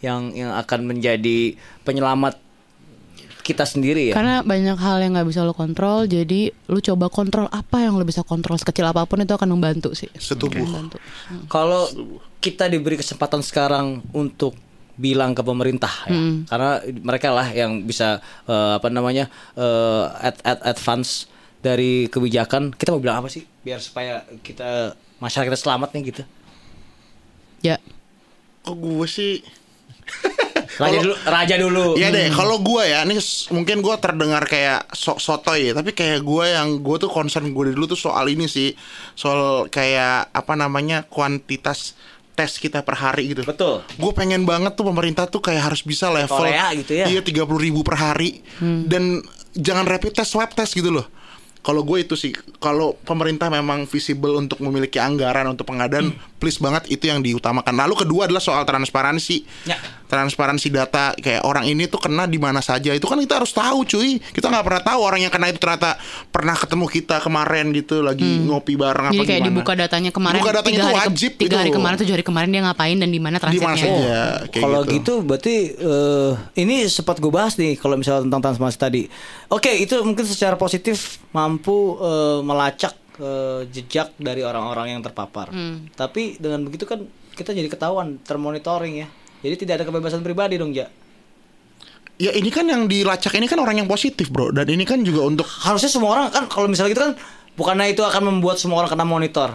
yang 0.00 0.30
yang 0.32 0.50
akan 0.52 0.84
menjadi 0.84 1.54
penyelamat 1.80 2.34
kita 3.42 3.66
sendiri 3.66 4.10
ya. 4.10 4.14
karena 4.14 4.46
banyak 4.46 4.78
hal 4.78 5.02
yang 5.02 5.18
nggak 5.18 5.26
bisa 5.26 5.42
lo 5.42 5.50
kontrol 5.50 6.06
jadi 6.06 6.54
lu 6.70 6.78
coba 6.78 7.10
kontrol 7.10 7.46
apa 7.50 7.84
yang 7.84 7.98
lo 7.98 8.04
bisa 8.06 8.24
kontrol. 8.24 8.56
Sekecil 8.56 8.88
apa 8.88 9.04
pun 9.04 9.20
itu 9.20 9.34
akan 9.34 9.52
membantu 9.52 9.92
sih. 9.92 10.08
Setubuh. 10.16 10.62
membantu. 10.62 10.96
Kalau 11.50 11.90
kita 12.40 12.66
diberi 12.70 12.96
kesempatan 12.96 13.44
sekarang 13.44 14.00
untuk 14.16 14.56
bilang 14.92 15.32
ke 15.32 15.40
pemerintah 15.40 16.04
ya, 16.04 16.44
karena 16.52 16.70
mereka 17.00 17.32
lah 17.32 17.48
yang 17.48 17.88
bisa 17.88 18.20
eh, 18.44 18.72
apa 18.76 18.92
namanya 18.92 19.28
eh, 19.56 20.04
ad, 20.32 20.36
ad, 20.44 20.58
advance 20.76 21.26
dari 21.62 22.08
kebijakan. 22.08 22.74
Kita 22.74 22.92
mau 22.96 23.02
bilang 23.02 23.22
apa 23.24 23.28
sih? 23.28 23.44
Biar 23.62 23.78
supaya 23.78 24.24
kita 24.42 24.96
masyarakat 25.22 25.54
kita 25.54 25.60
selamat 25.60 25.88
nih 25.94 26.02
gitu. 26.10 26.22
ya. 27.62 27.76
Kok 28.62 28.78
gue 28.78 29.06
sih 29.10 29.42
Raja 30.84 30.98
dulu, 31.00 31.14
raja 31.24 31.54
dulu. 31.56 31.86
Iya 31.94 32.08
deh, 32.08 32.26
kalau 32.30 32.58
gue 32.58 32.82
ya, 32.84 33.02
ini 33.02 33.16
s- 33.16 33.46
mungkin 33.48 33.78
gue 33.78 33.94
terdengar 33.96 34.42
kayak 34.44 34.90
sok 34.90 35.18
sotoy 35.18 35.68
ya, 35.68 35.72
tapi 35.72 35.90
kayak 35.90 36.20
gue 36.20 36.44
yang 36.48 36.78
gue 36.78 36.96
tuh 36.98 37.08
concern 37.08 37.48
gue 37.48 37.70
dulu 37.70 37.86
tuh 37.86 38.00
soal 38.00 38.26
ini 38.26 38.44
sih, 38.44 38.74
soal 39.12 39.68
kayak 39.68 40.28
apa 40.28 40.52
namanya 40.52 41.04
kuantitas 41.04 41.94
tes 42.32 42.56
kita 42.56 42.80
per 42.80 42.96
hari 42.96 43.30
gitu. 43.30 43.44
Betul. 43.44 43.84
Gue 43.94 44.12
pengen 44.12 44.42
banget 44.42 44.72
tuh 44.72 44.84
pemerintah 44.84 45.26
tuh 45.26 45.38
kayak 45.38 45.62
harus 45.64 45.80
bisa 45.80 46.08
level 46.08 46.32
Korea 46.34 46.72
gitu 46.72 46.92
ya. 46.94 47.06
Iya 47.06 47.20
tiga 47.20 47.44
ribu 47.44 47.80
per 47.80 47.94
hari 47.94 48.40
dan 48.58 49.20
jangan 49.52 49.84
rapid 49.84 50.12
test, 50.14 50.32
swab 50.32 50.48
test 50.50 50.72
gitu 50.72 50.88
loh. 50.90 51.04
Kalau 51.60 51.84
gue 51.84 52.02
itu 52.02 52.16
sih, 52.16 52.32
kalau 52.58 52.98
pemerintah 52.98 53.46
memang 53.46 53.86
visible 53.86 54.34
untuk 54.34 54.58
memiliki 54.58 54.98
anggaran 54.98 55.46
untuk 55.46 55.62
pengadaan, 55.64 56.10
please 56.42 56.58
banget 56.58 56.90
itu 56.90 57.06
yang 57.06 57.22
diutamakan. 57.22 57.70
Lalu 57.72 58.02
kedua 58.02 58.26
adalah 58.26 58.42
soal 58.42 58.66
transparansi, 58.66 59.46
Ya. 59.62 59.78
transparansi 60.04 60.68
data 60.68 61.14
kayak 61.14 61.40
orang 61.40 61.64
ini 61.64 61.86
tuh 61.86 61.96
kena 61.98 62.26
di 62.26 62.36
mana 62.36 62.58
saja. 62.58 62.90
Itu 62.90 63.06
kan 63.06 63.16
kita 63.16 63.38
harus 63.38 63.48
tahu, 63.50 63.86
cuy. 63.86 64.18
Kita 64.18 64.50
nggak 64.50 64.60
pernah 64.60 64.82
tahu 64.82 64.98
orang 65.00 65.20
yang 65.20 65.30
kena 65.30 65.46
itu 65.46 65.56
ternyata 65.56 65.94
pernah 66.28 66.52
ketemu 66.52 66.84
kita 66.86 67.16
kemarin 67.18 67.70
gitu, 67.70 68.02
lagi 68.02 68.26
ngopi 68.42 68.74
bareng 68.74 69.08
jadi 69.08 69.14
apa 69.14 69.22
kayak 69.22 69.38
gimana. 69.38 69.48
dibuka 69.48 69.72
datanya 69.74 70.10
kemarin 70.10 70.34
Dibuka 70.34 70.52
datanya 70.52 70.66
tiga 70.66 70.74
itu 70.74 70.82
hari 70.82 70.92
ke- 70.92 71.06
wajib 71.06 71.30
tiga 71.38 71.54
hari 71.54 71.68
gitu. 71.68 71.76
kemarin 71.78 71.96
tujuh 71.96 72.12
hari 72.12 72.24
kemarin 72.24 72.48
dia 72.50 72.62
ngapain 72.62 72.96
dan 72.96 73.08
di 73.08 73.20
mana 73.20 73.36
Di 73.36 73.40
mana 73.40 73.46
transitnya 73.46 73.78
saja. 73.78 74.20
kayak 74.48 74.58
Kalau 74.58 74.80
gitu. 74.84 75.14
berarti 75.22 75.54
eh, 75.72 76.30
ini 76.56 76.74
sempat 76.86 77.16
gue 77.16 77.30
bahas 77.30 77.54
nih 77.54 77.76
kalau 77.76 77.94
misalnya 77.94 78.26
tentang 78.26 78.42
transformasi 78.42 78.76
tadi. 78.76 79.02
Oke, 79.48 79.70
itu 79.70 79.94
mungkin 80.00 80.24
secara 80.24 80.56
positif 80.56 80.98
mampu 81.30 81.72
eh, 81.94 82.40
melacak 82.42 82.98
eh, 83.18 83.60
jejak 83.68 84.16
dari 84.16 84.40
orang-orang 84.46 84.96
yang 84.96 85.00
terpapar. 85.04 85.52
Tapi 85.92 86.38
dengan 86.40 86.64
begitu 86.64 86.88
kan 86.88 87.04
kita 87.32 87.56
jadi 87.56 87.68
ketahuan 87.68 88.20
termonitoring 88.22 89.04
ya. 89.04 89.08
Jadi 89.42 89.66
tidak 89.66 89.82
ada 89.82 89.84
kebebasan 89.90 90.22
pribadi 90.22 90.56
dong, 90.60 90.70
Ja. 90.70 90.86
Ya 92.20 92.30
ini 92.38 92.54
kan 92.54 92.68
yang 92.68 92.86
dilacak 92.86 93.34
ini 93.34 93.50
kan 93.50 93.58
orang 93.58 93.82
yang 93.82 93.88
positif, 93.90 94.30
bro. 94.30 94.54
Dan 94.54 94.68
ini 94.70 94.86
kan 94.86 95.02
juga 95.02 95.26
untuk 95.26 95.48
Harusnya 95.48 95.90
semua 95.90 96.14
orang 96.14 96.30
kan 96.30 96.46
kalau 96.46 96.70
misalnya 96.70 96.94
gitu 96.94 97.02
kan 97.02 97.12
bukannya 97.58 97.90
itu 97.90 98.04
akan 98.04 98.22
membuat 98.30 98.62
semua 98.62 98.84
orang 98.84 98.92
kena 98.94 99.02
monitor. 99.02 99.50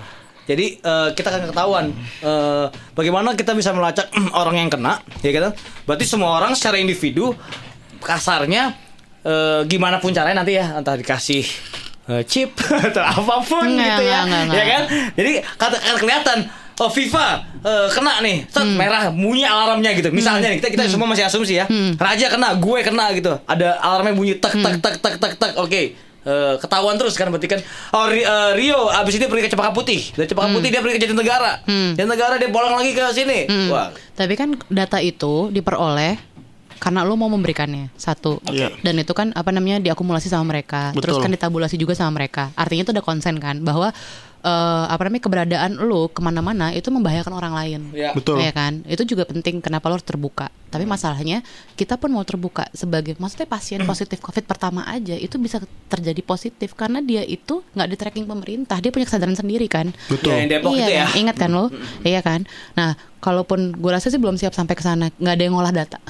Jadi 0.48 0.80
eh, 0.80 1.10
kita 1.16 1.28
akan 1.32 1.42
ketahuan 1.54 1.86
eh, 2.24 2.66
bagaimana 2.92 3.40
kita 3.40 3.56
bisa 3.56 3.72
melacak 3.72 4.12
orang 4.42 4.68
yang 4.68 4.70
kena, 4.74 5.00
ya 5.24 5.32
kan? 5.32 5.56
Berarti 5.88 6.06
semua 6.08 6.36
orang 6.36 6.60
secara 6.60 6.76
individu 6.82 7.32
kasarnya 8.04 8.76
eh, 9.24 9.62
gimana 9.70 10.04
pun 10.04 10.12
caranya 10.12 10.44
nanti 10.44 10.60
ya 10.60 10.76
entah 10.76 10.98
dikasih 10.98 11.48
eh, 12.12 12.24
chip. 12.24 12.52
Atau 12.88 13.04
apa 13.04 13.36
pun 13.44 13.68
Nggak, 13.68 13.88
gitu 13.88 14.04
ya, 14.08 14.20
nggak, 14.24 14.42
nggak, 14.48 14.58
ya 14.58 14.66
kan? 14.66 14.82
Jadi 15.16 15.32
kata 15.60 15.76
akan 15.76 15.98
kelihatan 16.00 16.40
Oh 16.78 16.94
FIFA 16.94 17.42
eh, 17.66 17.88
kena 17.90 18.22
nih, 18.22 18.46
set, 18.46 18.62
merah 18.78 19.10
bunyi 19.10 19.42
alarmnya 19.42 19.98
gitu. 19.98 20.14
Misalnya 20.14 20.54
nih 20.54 20.62
kita 20.62 20.70
kita 20.78 20.86
semua 20.86 21.10
masih 21.10 21.26
asumsi 21.26 21.58
ya. 21.58 21.66
Raja 21.98 22.30
kena, 22.30 22.54
gue 22.54 22.80
kena 22.86 23.10
gitu. 23.18 23.34
Ada 23.50 23.82
alarmnya 23.82 24.14
bunyi 24.14 24.38
tek 24.38 24.54
tek 24.54 24.78
tek 24.78 24.96
tek 25.02 25.16
tek 25.18 25.34
tek. 25.42 25.52
Oke. 25.58 25.98
Eh, 26.28 26.56
ketahuan 26.60 27.00
terus 27.00 27.16
kan 27.18 27.34
berarti 27.34 27.48
kan. 27.50 27.60
Oh 27.98 28.06
eh, 28.12 28.52
Rio 28.54 28.92
abis 28.94 29.16
itu 29.18 29.26
pergi 29.26 29.48
ke 29.48 29.52
Cepaka 29.58 29.74
Putih. 29.74 30.12
Dari 30.14 30.30
Cepaka 30.30 30.54
Putih 30.54 30.70
dia 30.70 30.84
pergi 30.86 31.00
ke 31.00 31.08
Jatinegara. 31.08 31.66
Jatinegara 31.98 32.36
dia 32.38 32.50
pulang 32.54 32.78
lagi 32.78 32.92
ke 32.94 33.04
sini. 33.10 33.50
Wah. 33.74 33.90
Tapi 34.14 34.38
kan 34.38 34.54
data 34.70 35.02
itu 35.02 35.50
diperoleh 35.50 36.27
karena 36.78 37.04
lo 37.04 37.14
mau 37.20 37.30
memberikannya 37.30 37.90
satu. 37.98 38.40
Iya. 38.48 38.72
dan 38.82 38.96
itu 38.98 39.12
kan 39.12 39.34
apa 39.34 39.50
namanya 39.52 39.82
diakumulasi 39.82 40.30
sama 40.30 40.56
mereka. 40.56 40.94
Terus 40.96 41.18
Betul. 41.20 41.24
kan 41.26 41.32
ditabulasi 41.34 41.76
juga 41.76 41.94
sama 41.98 42.22
mereka. 42.22 42.54
Artinya 42.56 42.88
itu 42.88 42.92
udah 42.94 43.06
konsen 43.06 43.36
kan 43.42 43.60
bahwa 43.62 43.92
eh, 44.44 44.86
apa 44.88 45.02
namanya 45.08 45.24
keberadaan 45.28 45.72
lo 45.82 46.08
ke 46.08 46.20
mana-mana 46.24 46.72
itu 46.72 46.88
membahayakan 46.94 47.34
orang 47.34 47.54
lain. 47.54 47.82
Ya 47.92 48.14
betul. 48.14 48.40
ya 48.40 48.52
kan? 48.54 48.86
Itu 48.86 49.04
juga 49.04 49.28
penting 49.28 49.60
kenapa 49.60 49.90
lo 49.90 49.98
harus 50.00 50.08
terbuka. 50.08 50.48
Tapi 50.68 50.84
masalahnya 50.84 51.42
kita 51.80 51.96
pun 51.96 52.12
mau 52.12 52.24
terbuka 52.28 52.68
sebagai 52.76 53.16
maksudnya 53.18 53.48
pasien 53.48 53.80
positif 53.88 54.20
covid 54.20 54.44
pertama 54.44 54.84
aja 54.84 55.16
itu 55.16 55.40
bisa 55.40 55.64
terjadi 55.88 56.20
positif 56.22 56.76
karena 56.76 57.00
dia 57.00 57.24
itu 57.24 57.64
nggak 57.74 57.88
di 57.88 57.96
tracking 57.96 58.28
pemerintah. 58.28 58.78
Dia 58.84 58.92
punya 58.92 59.08
kesadaran 59.08 59.36
sendiri 59.36 59.66
kan? 59.72 59.96
Betul. 60.12 60.36
Ya, 60.36 60.38
yang 60.44 60.50
Depok 60.52 60.72
iya 60.76 60.86
itu 60.86 60.92
ya. 60.92 61.06
kan? 61.08 61.16
ingat 61.18 61.36
kan 61.40 61.50
lo? 61.52 61.66
Iya 62.04 62.22
kan? 62.24 62.40
Nah 62.76 62.90
kalaupun 63.28 63.76
gue 63.76 63.92
rasa 63.92 64.08
sih 64.08 64.16
belum 64.16 64.40
siap 64.40 64.56
sampai 64.56 64.72
ke 64.72 64.82
sana 64.82 65.12
nggak 65.12 65.34
ada 65.36 65.44
yang 65.44 65.54
ngolah 65.54 65.76
data 65.76 66.00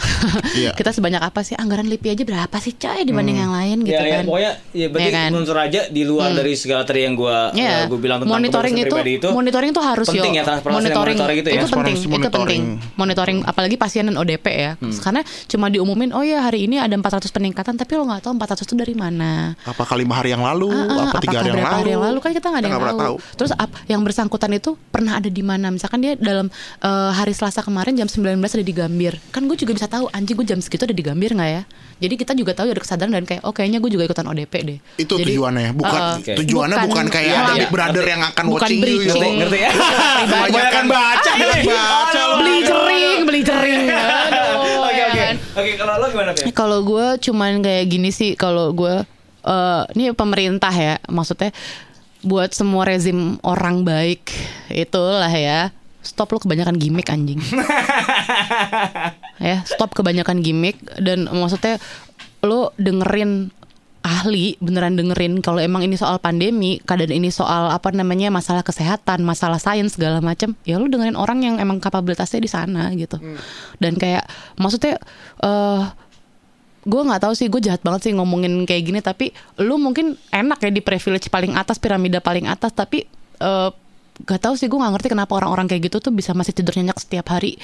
Iya. 0.53 0.73
kita 0.73 0.89
sebanyak 0.91 1.18
apa 1.19 1.41
sih 1.41 1.53
anggaran 1.53 1.85
lipi 1.85 2.10
aja 2.10 2.22
berapa 2.22 2.57
sih 2.57 2.73
coy 2.73 3.02
dibanding 3.02 3.38
yang 3.38 3.49
lain 3.49 3.81
gitu 3.81 3.94
ya, 3.94 4.02
ya, 4.03 4.14
kan 4.14 4.23
pokoknya 4.23 4.52
ya 4.72 4.88
berarti 4.88 5.03
Iya 5.03 5.11
kan? 5.15 5.30
menurut 5.30 5.49
Raja 5.49 5.81
di 5.88 6.02
luar 6.03 6.30
dari 6.31 6.53
segala 6.53 6.81
tadi 6.84 7.02
yang 7.02 7.14
gua 7.14 7.49
Iya. 7.52 7.85
gue 7.85 7.98
bilang 7.98 8.22
tentang 8.22 8.34
monitoring 8.35 8.76
itu, 8.77 8.95
itu 8.99 9.27
monitoring 9.27 9.69
itu 9.72 9.81
harus 9.81 10.06
penting 10.06 10.34
yo. 10.34 10.39
ya 10.39 10.44
transparansi 10.44 10.77
monitoring, 10.77 11.15
monitoring 11.15 11.38
itu 11.38 11.48
ya 11.48 11.53
penting 11.56 11.61
Transparansi 11.64 11.98
itu 11.98 12.10
monitoring. 12.11 12.61
penting 12.68 12.95
monitoring 12.95 13.38
apalagi 13.44 13.76
pasien 13.76 14.03
dan 14.06 14.15
ODP 14.15 14.45
ya. 14.49 14.72
Karena 14.99 15.22
cuma 15.48 15.65
diumumin 15.68 16.11
oh 16.11 16.22
ya 16.22 16.44
hari 16.44 16.65
ini 16.65 16.77
ada 16.77 16.91
400 16.91 17.30
peningkatan 17.30 17.73
tapi 17.76 17.95
lo 17.95 18.06
nggak 18.06 18.22
tahu 18.22 18.34
400 18.35 18.61
itu 18.64 18.73
dari 18.76 18.94
mana. 18.94 19.56
Apakah 19.64 19.95
lima 19.95 20.18
hari 20.18 20.34
yang 20.34 20.44
lalu, 20.44 20.69
Ah, 20.69 21.07
ah, 21.07 21.07
apa 21.10 21.23
tiga 21.23 21.39
hari 21.39 21.53
yang 21.53 21.61
lalu? 21.61 21.77
hari 21.77 21.89
yang 21.89 22.03
lalu 22.03 22.18
kan 22.19 22.31
kita 22.31 22.45
nggak 22.48 22.61
ada 22.61 22.68
yang 22.68 22.99
tahu. 22.99 23.15
Terus 23.34 23.52
yang 23.88 24.02
bersangkutan 24.03 24.52
itu 24.52 24.69
pernah 24.89 25.18
ada 25.18 25.30
di 25.30 25.41
mana? 25.41 25.69
Misalkan 25.69 26.02
dia 26.02 26.14
dalam 26.14 26.49
eh, 27.08 27.16
hari 27.16 27.32
Selasa 27.32 27.64
kemarin 27.64 27.96
jam 27.96 28.06
19 28.06 28.36
ada 28.36 28.62
di 28.62 28.70
Gambir. 28.70 29.16
Kan 29.32 29.48
gue 29.48 29.56
juga 29.56 29.72
bisa 29.72 29.88
tahu 29.88 30.12
anjing 30.12 30.36
gue 30.36 30.44
jam 30.46 30.60
segitu 30.60 30.84
ada 30.84 30.92
di 30.92 31.00
Gambir 31.00 31.32
nggak 31.32 31.50
ya? 31.50 31.64
Jadi 31.98 32.14
kita 32.14 32.36
juga 32.36 32.52
tahu 32.54 32.70
ada 32.70 32.78
kesadaran 32.78 33.10
dan 33.10 33.24
kayak 33.24 33.42
oh 33.42 33.50
kayaknya 33.50 33.80
gue 33.80 33.90
juga 33.90 34.04
ikutan 34.06 34.28
ODP 34.28 34.54
deh. 34.62 34.78
Itu 34.96 35.18
Jadi, 35.18 35.34
tujuannya, 35.34 35.72
bukan 35.74 35.98
eh, 35.98 36.16
Oke. 36.20 36.34
tujuannya 36.38 36.78
bukan, 36.78 36.88
bukan 36.92 37.06
kayak 37.08 37.26
iya, 37.26 37.40
ada 37.40 37.52
iya. 37.56 37.62
Big 37.64 37.72
Brother 37.72 38.06
yang 38.06 38.22
akan 38.22 38.44
Bukan 38.46 38.56
watching 38.60 38.80
you. 38.80 38.86
gitu. 39.02 39.16
Ngerti, 39.16 39.30
ngerti 39.40 39.58
ya? 39.66 39.72
Kebanyakan 40.22 40.84
baca 40.86 41.32
Iya, 41.34 41.48
nih. 41.48 41.64
baca 41.66 42.22
beli 42.38 42.56
jering, 42.62 43.20
beli 43.24 43.42
jering. 43.42 43.82
Oke 44.88 44.94
ya 44.94 45.06
oke. 45.08 45.20
kan? 45.20 45.36
Oke 45.56 45.72
kalau 45.74 45.94
lo 45.98 46.06
gimana? 46.08 46.30
Kalau 46.52 46.80
gue 46.82 47.06
cuman 47.20 47.52
kayak 47.60 47.86
gini 47.88 48.10
sih 48.12 48.36
kalau 48.36 48.70
gue 48.72 48.96
eh 49.42 49.84
ini 49.96 50.12
pemerintah 50.12 50.72
ya 50.72 51.00
maksudnya 51.08 51.56
buat 52.20 52.52
semua 52.52 52.84
rezim 52.84 53.38
orang 53.42 53.82
baik 53.82 54.28
itulah 54.68 55.30
ya 55.30 55.72
stop 56.08 56.32
lu 56.32 56.40
kebanyakan 56.40 56.80
gimmick 56.80 57.12
anjing. 57.12 57.44
Ya 59.38 59.62
stop 59.68 59.94
kebanyakan 59.94 60.40
gimmick 60.42 60.80
dan 60.98 61.28
maksudnya 61.28 61.78
lu 62.42 62.72
dengerin 62.80 63.52
ahli 64.08 64.56
beneran 64.64 64.96
dengerin 64.96 65.44
kalau 65.44 65.60
emang 65.60 65.84
ini 65.84 66.00
soal 66.00 66.16
pandemi 66.24 66.80
keadaan 66.80 67.12
ini 67.12 67.28
soal 67.28 67.68
apa 67.76 67.92
namanya 67.92 68.32
masalah 68.32 68.64
kesehatan 68.64 69.28
masalah 69.28 69.60
sains 69.60 70.00
segala 70.00 70.24
macam 70.24 70.56
ya 70.64 70.80
lu 70.80 70.88
dengerin 70.88 71.20
orang 71.20 71.44
yang 71.44 71.60
emang 71.60 71.84
kapabilitasnya 71.84 72.40
di 72.40 72.48
sana 72.48 72.88
gitu. 72.96 73.20
Dan 73.84 74.00
kayak 74.00 74.24
maksudnya 74.56 74.96
eh 75.44 75.84
gue 76.88 77.02
nggak 77.04 77.20
tahu 77.20 77.34
sih 77.36 77.52
gue 77.52 77.60
jahat 77.60 77.84
banget 77.84 78.08
sih 78.08 78.14
ngomongin 78.16 78.64
kayak 78.64 78.84
gini 78.88 79.00
tapi 79.04 79.36
lu 79.60 79.76
mungkin 79.76 80.16
enak 80.32 80.64
ya 80.64 80.72
di 80.72 80.80
privilege 80.80 81.28
paling 81.28 81.52
atas 81.60 81.84
piramida 81.84 82.24
paling 82.24 82.48
atas 82.48 82.72
tapi 82.72 83.04
eh 83.44 83.70
gak 84.26 84.41
tahu 84.41 84.57
sih 84.57 84.65
gue 84.65 84.80
nggak 84.80 84.94
ngerti 84.98 85.07
kenapa 85.14 85.38
orang-orang 85.38 85.69
kayak 85.69 85.91
gitu 85.91 86.10
tuh 86.10 86.14
bisa 86.15 86.34
masih 86.34 86.56
tidur 86.56 86.73
nyenyak 86.73 86.98
setiap 86.98 87.30
hari 87.30 87.61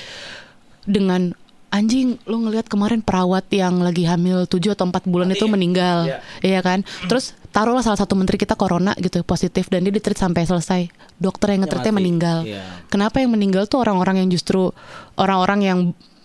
dengan 0.85 1.33
anjing 1.73 2.21
lu 2.29 2.45
ngelihat 2.45 2.69
kemarin 2.69 3.01
perawat 3.01 3.49
yang 3.49 3.81
lagi 3.81 4.05
hamil 4.05 4.45
7 4.45 4.77
atau 4.77 4.85
4 4.85 5.09
bulan 5.09 5.33
itu 5.33 5.49
meninggal. 5.49 6.05
Iya. 6.05 6.17
iya 6.45 6.59
kan? 6.61 6.85
Terus 7.09 7.33
taruhlah 7.49 7.81
salah 7.81 7.97
satu 7.97 8.13
menteri 8.13 8.37
kita 8.37 8.53
corona 8.53 8.93
gitu 9.01 9.25
positif 9.25 9.73
dan 9.73 9.81
dia 9.81 9.89
ditreat 9.89 10.21
sampai 10.21 10.45
selesai. 10.45 10.93
Dokter 11.17 11.57
yang 11.57 11.65
ngetreatnya 11.65 11.93
meninggal. 11.97 12.37
Iya. 12.45 12.61
kenapa 12.93 13.25
yang 13.25 13.33
meninggal 13.33 13.65
tuh 13.65 13.81
orang-orang 13.81 14.21
yang 14.21 14.29
justru 14.29 14.69
orang-orang 15.17 15.59
yang 15.65 15.79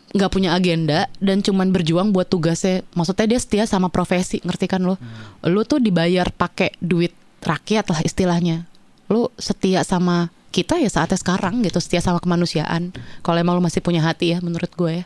nggak 0.09 0.33
punya 0.33 0.57
agenda 0.57 1.09
dan 1.17 1.41
cuman 1.41 1.73
berjuang 1.73 2.13
buat 2.13 2.29
tugasnya? 2.29 2.85
Maksudnya 2.93 3.25
dia 3.25 3.41
setia 3.41 3.65
sama 3.65 3.89
profesi 3.89 4.45
ngerti 4.45 4.69
kan 4.69 4.85
lo? 4.85 5.01
Lu 5.49 5.65
tuh 5.65 5.81
dibayar 5.81 6.29
pakai 6.29 6.77
duit 6.77 7.17
rakyat 7.41 7.89
lah 7.89 8.05
istilahnya 8.05 8.69
lu 9.09 9.33
setia 9.41 9.83
sama 9.85 10.29
kita 10.49 10.81
ya 10.81 10.89
saatnya 10.89 11.21
sekarang 11.21 11.61
gitu 11.65 11.81
setia 11.81 12.01
sama 12.01 12.21
kemanusiaan. 12.21 12.93
Kalau 13.25 13.39
emang 13.41 13.57
lu 13.57 13.63
masih 13.65 13.85
punya 13.85 14.01
hati 14.01 14.37
ya 14.37 14.39
menurut 14.41 14.71
gue 14.73 15.03
ya. 15.03 15.05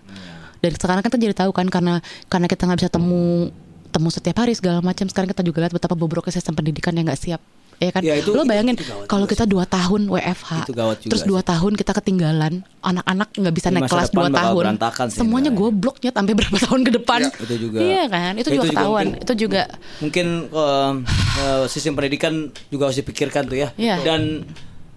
Dan 0.62 0.78
sekarang 0.78 1.02
kita 1.02 1.18
jadi 1.18 1.34
tahu 1.34 1.50
kan 1.50 1.66
karena 1.66 1.98
karena 2.30 2.46
kita 2.46 2.66
nggak 2.70 2.78
bisa 2.86 2.90
temu 2.90 3.50
temu 3.92 4.08
setiap 4.08 4.40
hari 4.40 4.54
segala 4.54 4.80
macam 4.80 5.04
sekarang 5.10 5.28
kita 5.34 5.42
juga 5.44 5.66
lihat 5.66 5.74
betapa 5.74 5.98
bobroknya 5.98 6.32
sistem 6.32 6.56
pendidikan 6.56 6.96
yang 6.96 7.10
nggak 7.10 7.18
siap 7.20 7.42
ya 7.78 7.90
kan 7.90 8.02
Ya, 8.02 8.14
itu- 8.14 8.30
lo 8.30 8.42
itu- 8.42 8.48
bayangin 8.48 8.74
itu 8.74 8.84
kalau 9.06 9.24
juga 9.24 9.32
kita 9.32 9.44
dua 9.44 9.64
tahun 9.64 10.06
WFH 10.06 10.50
Itu 10.62 10.72
gawat 10.72 10.96
juga 10.98 11.10
terus 11.10 11.22
dua 11.22 11.40
tahun 11.40 11.72
kita 11.74 11.92
ketinggalan 11.94 12.52
anak-anak 12.80 13.28
nggak 13.32 13.54
bisa 13.54 13.68
naik 13.68 13.86
kelas 13.86 14.10
dua 14.10 14.28
tahun 14.28 14.64
semuanya 15.08 15.50
Mbak. 15.50 15.58
gobloknya 15.58 16.10
sampai 16.10 16.32
berapa 16.32 16.56
tahun 16.66 16.80
ke 16.82 16.92
depan 16.94 17.20
Itu 17.38 17.54
juga. 17.58 17.78
iya 17.78 18.02
kan 18.06 18.32
itu, 18.34 18.40
Itu 18.42 18.50
juga 18.50 18.62
juga 18.62 18.72
ketahuan 18.74 19.06
mungkin- 19.06 19.22
itu 19.22 19.32
juga 19.38 19.62
Mungkin 19.98 20.26
eh, 20.52 20.92
sistem 21.66 21.92
pendidikan 21.94 22.32
juga 22.68 22.82
harus 22.86 22.98
dipikirkan 22.98 23.42
tuh 23.44 23.56
ya. 23.56 23.68
Iya. 23.74 23.96
Dan 24.02 24.44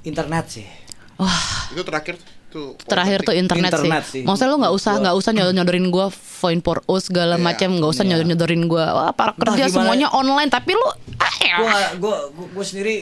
internet 0.01 0.45
sih. 0.51 0.65
wah 1.15 1.71
Itu 1.71 1.81
terakhir 1.81 2.19
tuh. 2.55 2.79
terakhir 2.87 3.27
tuh 3.27 3.35
internet, 3.35 3.75
Internet 3.75 4.03
sih. 4.07 4.21
sih. 4.21 4.23
Maksudnya 4.23 4.55
lo 4.55 4.57
nggak 4.63 4.75
usah 4.79 4.93
nggak 5.03 5.15
usah 5.19 5.31
nyodor 5.35 5.53
nyodorin 5.59 5.87
gue 5.91 6.07
point 6.39 6.61
for 6.63 6.79
us 6.87 7.11
segala 7.11 7.35
macam 7.35 7.75
nggak 7.75 7.91
usah 7.91 8.03
nyodor 8.07 8.23
nyodorin 8.23 8.63
gue 8.71 8.85
wah 8.85 9.11
para 9.11 9.35
kerja 9.35 9.67
semuanya 9.67 10.07
online 10.15 10.47
tapi 10.47 10.71
lo 10.71 10.87
ah, 11.19 11.35
ya. 11.43 11.57
Gue 11.99 12.15
gue 12.35 12.47
gue 12.55 12.65
sendiri 12.65 12.95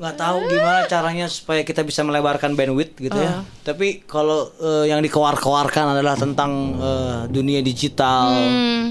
nggak 0.00 0.16
tahu 0.16 0.38
gimana 0.48 0.80
caranya 0.88 1.26
supaya 1.28 1.60
kita 1.60 1.84
bisa 1.84 2.00
melebarkan 2.00 2.56
bandwidth 2.56 2.96
gitu 2.96 3.18
ya. 3.20 3.44
Tapi 3.66 4.06
kalau 4.08 4.48
eh, 4.56 4.88
yang 4.88 5.04
dikeluar-keluarkan 5.04 5.98
adalah 5.98 6.16
tentang 6.16 6.78
eh, 6.80 7.20
dunia 7.28 7.60
digital, 7.60 8.32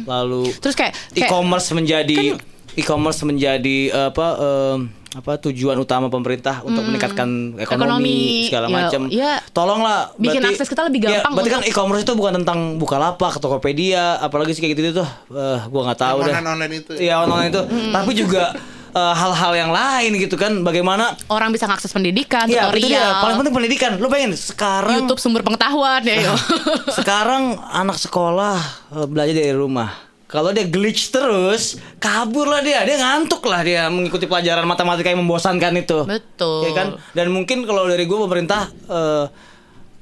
lalu 0.05 0.53
terus 0.61 0.77
kayak, 0.77 0.93
kayak 1.15 1.25
e-commerce 1.25 1.73
menjadi 1.73 2.37
e-commerce 2.77 3.25
menjadi 3.25 3.77
eh, 3.89 4.07
apa 4.13 4.27
em, 4.37 4.98
apa 5.09 5.41
tujuan 5.41 5.73
utama 5.73 6.05
pemerintah 6.05 6.61
untuk 6.61 6.85
meningkatkan 6.85 7.57
ekonomi, 7.57 7.65
Ekonomi, 7.65 8.17
segala 8.45 8.65
ya, 8.65 8.75
macam. 8.77 9.01
ya. 9.09 9.33
Tolonglah 9.49 10.13
Bikin 10.15 10.41
akses 10.43 10.69
kita 10.69 10.85
lebih 10.85 11.01
Ya, 11.01 11.25
gampang 11.25 11.33
berarti 11.33 11.49
kan 11.49 11.61
e-commerce 11.65 12.03
itu 12.03 12.13
bukan 12.13 12.33
tentang 12.37 12.77
Bukalapak, 12.77 13.37
Tokopedia, 13.37 14.21
apalagi 14.21 14.53
sih 14.53 14.61
kayak 14.61 14.77
gitu 14.77 15.01
tuh. 15.01 15.09
Eh, 15.31 15.59
gua 15.65 15.81
nggak 15.87 15.99
tahu 15.99 16.17
dah. 16.21 16.25
online-online 16.29 16.73
itu. 16.77 16.91
Iya, 16.95 17.15
online 17.19 17.49
itu. 17.49 17.61
Tapi 17.89 18.11
juga 18.13 18.43
eh, 18.89 19.13
hal-hal 19.15 19.51
yang 19.55 19.71
lain 19.71 20.11
gitu 20.15 20.35
kan. 20.35 20.61
Bagaimana 20.61 21.17
orang 21.27 21.49
bisa 21.49 21.65
ngakses 21.65 21.89
pendidikan 21.89 22.45
Iya, 22.45 22.69
itu 22.69 22.85
dia. 22.85 23.01
tutorial 23.01 23.09
Paling 23.19 23.35
penting 23.41 23.53
pendidikan. 23.55 23.91
Lu 23.97 24.07
bayangin 24.07 24.37
sekarang 24.37 24.93
YouTube 24.99 25.17
sumber 25.17 25.41
pengetahuan 25.41 26.01
ya 26.01 26.15
yo. 26.21 26.33
sekarang 26.99 27.57
anak 27.65 27.97
sekolah 27.97 28.57
eh, 28.93 29.05
belajar 29.05 29.33
dari 29.33 29.53
rumah. 29.53 30.08
Kalau 30.29 30.53
dia 30.53 30.69
glitch 30.69 31.09
terus, 31.09 31.81
kabur 31.97 32.45
lah 32.45 32.61
dia. 32.61 32.85
Dia 32.85 33.01
ngantuk 33.01 33.41
lah 33.49 33.65
dia 33.65 33.89
mengikuti 33.89 34.29
pelajaran 34.29 34.61
matematika 34.69 35.09
yang 35.09 35.25
membosankan 35.25 35.73
itu. 35.81 36.05
Betul. 36.05 36.69
Ya 36.69 36.71
kan? 36.77 36.87
Dan 37.17 37.33
mungkin 37.33 37.65
kalau 37.65 37.89
dari 37.89 38.05
gue 38.05 38.13
pemerintah 38.13 38.69
eh, 38.69 39.25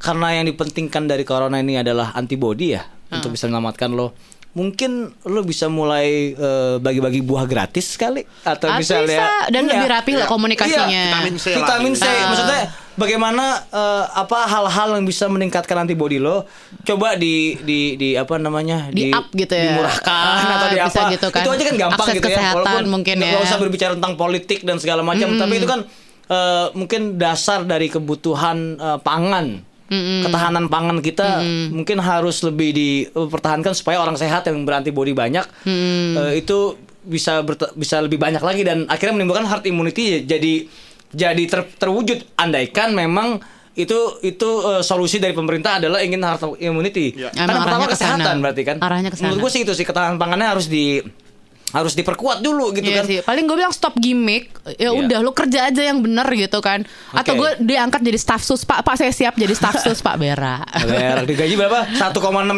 karena 0.04 0.28
yang 0.36 0.46
dipentingkan 0.52 1.08
dari 1.08 1.24
corona 1.24 1.64
ini 1.64 1.80
adalah 1.80 2.12
antibody 2.12 2.76
ya 2.76 2.84
untuk 3.08 3.34
bisa 3.34 3.48
menyelamatkan 3.48 3.96
lo. 3.96 4.12
Mungkin 4.50 4.92
lo 5.24 5.42
bisa 5.42 5.68
mulai 5.68 6.34
eh, 6.34 6.76
bagi-bagi 6.78 7.22
buah 7.22 7.46
gratis 7.46 7.94
kali 7.94 8.26
atau 8.42 8.68
Ah, 8.68 8.78
misalnya 8.78 9.30
bisa. 9.30 9.54
Dan 9.54 9.64
Iya. 9.64 9.72
lebih 9.72 9.88
rapi 9.88 10.12
lah 10.14 10.20
Iya, 10.20 10.26
komunikasinya. 10.28 11.04
vitamin 11.08 11.36
C 11.36 11.46
lah. 11.48 11.58
Vitamin 11.62 11.94
C. 11.94 12.04
Ah. 12.04 12.26
Maksudnya 12.28 12.62
bagaimana 12.96 13.44
eh, 13.70 14.06
apa 14.12 14.40
hal-hal 14.44 14.90
yang 14.98 15.06
bisa 15.06 15.26
meningkatkan 15.28 15.78
antibody 15.80 16.18
lo? 16.18 16.50
Coba 16.82 17.14
di 17.14 17.54
di 17.62 17.80
di 17.96 18.10
apa 18.14 18.36
namanya? 18.36 18.90
Di 18.90 19.14
up 19.14 19.30
gitu 19.32 19.54
ya. 19.54 19.78
Dimurahkan 19.78 20.10
Ah, 20.10 20.50
atau 20.56 20.68
di 20.68 20.78
bisa 20.82 21.00
apa? 21.00 21.14
gitu 21.14 21.28
kan. 21.30 21.42
Itu 21.42 21.50
aja 21.52 21.64
kan 21.64 21.76
gampang 21.78 22.02
Akses 22.04 22.18
gitu 22.18 22.28
ya. 22.28 22.38
kesehatan 22.42 22.84
mungkin 22.88 23.16
nggak 23.16 23.34
ya. 23.36 23.46
usah 23.46 23.58
berbicara 23.58 23.94
tentang 23.94 24.16
politik 24.16 24.60
dan 24.64 24.78
segala 24.78 25.02
macam, 25.02 25.38
tapi 25.38 25.54
itu 25.56 25.68
kan 25.68 25.86
eh, 26.28 26.68
mungkin 26.74 27.02
dasar 27.16 27.62
dari 27.62 27.88
kebutuhan 27.88 28.58
eh, 28.76 29.00
pangan. 29.00 29.62
Ketahanan 29.90 30.68
pangan 30.68 31.00
kita 31.00 31.40
mungkin 31.72 31.98
harus 31.98 32.44
lebih 32.44 32.72
dipertahankan 32.72 33.72
supaya 33.72 33.98
orang 33.98 34.14
sehat 34.14 34.44
yang 34.46 34.62
berantibody 34.62 35.12
banyak 35.12 35.48
eh, 35.64 36.34
itu 36.36 36.76
bisa 37.02 37.40
berte- 37.40 37.72
bisa 37.72 38.00
lebih 38.00 38.20
banyak 38.20 38.40
lagi 38.40 38.62
dan 38.62 38.84
akhirnya 38.86 39.16
menimbulkan 39.16 39.48
herd 39.48 39.64
immunity 39.64 40.22
jadi 40.22 40.68
jadi 41.08 41.44
ter- 41.48 41.72
terwujud 41.74 42.20
andaikan 42.36 42.92
memang 42.92 43.40
itu 43.74 43.96
itu 44.22 44.50
eh, 44.66 44.84
solusi 44.84 45.18
dari 45.18 45.32
pemerintah 45.32 45.80
adalah 45.80 46.02
ingin 46.02 46.20
herd 46.20 46.58
immunity. 46.58 47.14
Karena 47.14 47.46
Emang 47.46 47.64
pertama 47.64 47.86
kesehatan 47.88 48.26
sana. 48.28 48.42
berarti 48.42 48.62
kan. 48.66 48.76
Arahnya. 48.82 49.10
Menurut 49.14 49.40
gue 49.40 49.52
sih 49.54 49.62
itu 49.62 49.72
sih 49.72 49.86
ketahanan 49.86 50.18
pangannya 50.18 50.50
harus 50.50 50.66
di 50.66 50.98
harus 51.70 51.94
diperkuat 51.94 52.40
dulu 52.40 52.72
gitu 52.72 52.86
Iya 52.86 52.98
kan. 52.98 53.06
sih. 53.06 53.18
Paling 53.22 53.44
gue 53.44 53.56
bilang 53.56 53.70
stop 53.70 53.96
gimmick. 53.96 54.56
Ya 54.74 54.88
Iya. 54.88 54.90
udah 54.96 55.20
lu 55.20 55.32
kerja 55.32 55.68
aja 55.68 55.82
yang 55.82 56.00
bener 56.00 56.24
gitu 56.30 56.58
kan. 56.58 56.88
Atau 57.10 57.34
Oke. 57.34 57.40
gue 57.40 57.50
diangkat 57.66 58.00
jadi 58.02 58.16
staff 58.16 58.40
sus. 58.42 58.64
Pak, 58.64 58.82
Pak 58.82 58.96
saya 58.96 59.12
siap 59.12 59.34
jadi 59.34 59.52
staff 59.52 59.76
sus 59.78 60.00
Pak 60.00 60.16
Bera. 60.16 60.64
Berak 60.64 61.28
digaji 61.28 61.56
berapa? 61.56 61.84
1,6 61.90 62.16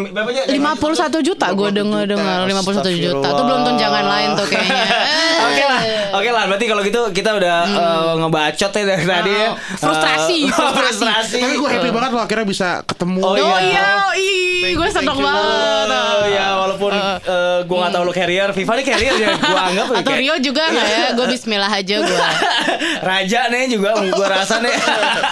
berapa 0.09 0.29
aja? 0.29 0.41
51 0.45 1.19
juta 1.23 1.47
gue 1.49 1.69
denger 1.71 2.03
dengar 2.07 2.37
51 2.43 2.85
juta. 2.99 3.27
Tuh 3.27 3.43
belum 3.43 3.61
tunjangan 3.65 4.05
lain 4.05 4.29
tuh 4.35 4.45
kayaknya. 4.45 4.85
Oke 5.49 5.63
lah, 5.63 5.81
oke 6.13 6.29
lah. 6.29 6.43
Berarti 6.45 6.65
kalau 6.67 6.81
gitu 6.83 6.99
kita 7.09 7.31
udah 7.33 7.55
eh, 7.65 8.13
ngebacot 8.17 8.71
ya 8.71 8.83
dari 8.85 9.03
tadi 9.03 9.31
ya. 9.31 9.49
Hmm. 9.49 9.77
Frustrasi, 9.79 10.37
Eh, 10.39 10.51
frustrasi. 10.51 11.01
frustrasi. 11.01 11.39
Tapi 11.39 11.55
gue 11.55 11.69
happy 11.71 11.89
banget 11.89 12.09
lo 12.11 12.19
akhirnya 12.19 12.45
bisa 12.45 12.67
ketemu. 12.83 13.19
Oh, 13.19 13.31
Oh 13.31 13.35
iya. 13.35 13.57
iya, 13.63 13.87
ih, 14.13 14.75
gue 14.75 14.89
seneng 14.89 15.15
banget. 15.15 15.87
Oh, 15.89 16.23
ya 16.27 16.47
walaupun 16.55 16.91
eh, 16.91 17.59
gue 17.63 17.77
gak 17.77 17.91
tahu 17.91 18.03
lo 18.03 18.13
carrier, 18.13 18.49
Viva 18.51 18.73
nih 18.75 18.85
carrier 18.99 19.15
Strahir 19.15 19.15
ya 19.17 19.29
gua 19.41 19.61
anggap 19.65 19.85
Atau 19.89 20.03
kayak- 20.05 20.19
Rio 20.19 20.35
juga 20.41 20.63
nggak 20.67 20.87
ya? 20.87 21.05
Gue 21.13 21.25
Bismillah 21.29 21.71
aja 21.71 21.95
gue. 21.99 22.19
Raja 23.09 23.39
nih 23.47 23.63
juga 23.69 23.89
gua 24.05 24.27
rasa 24.29 24.55
nih. 24.59 24.75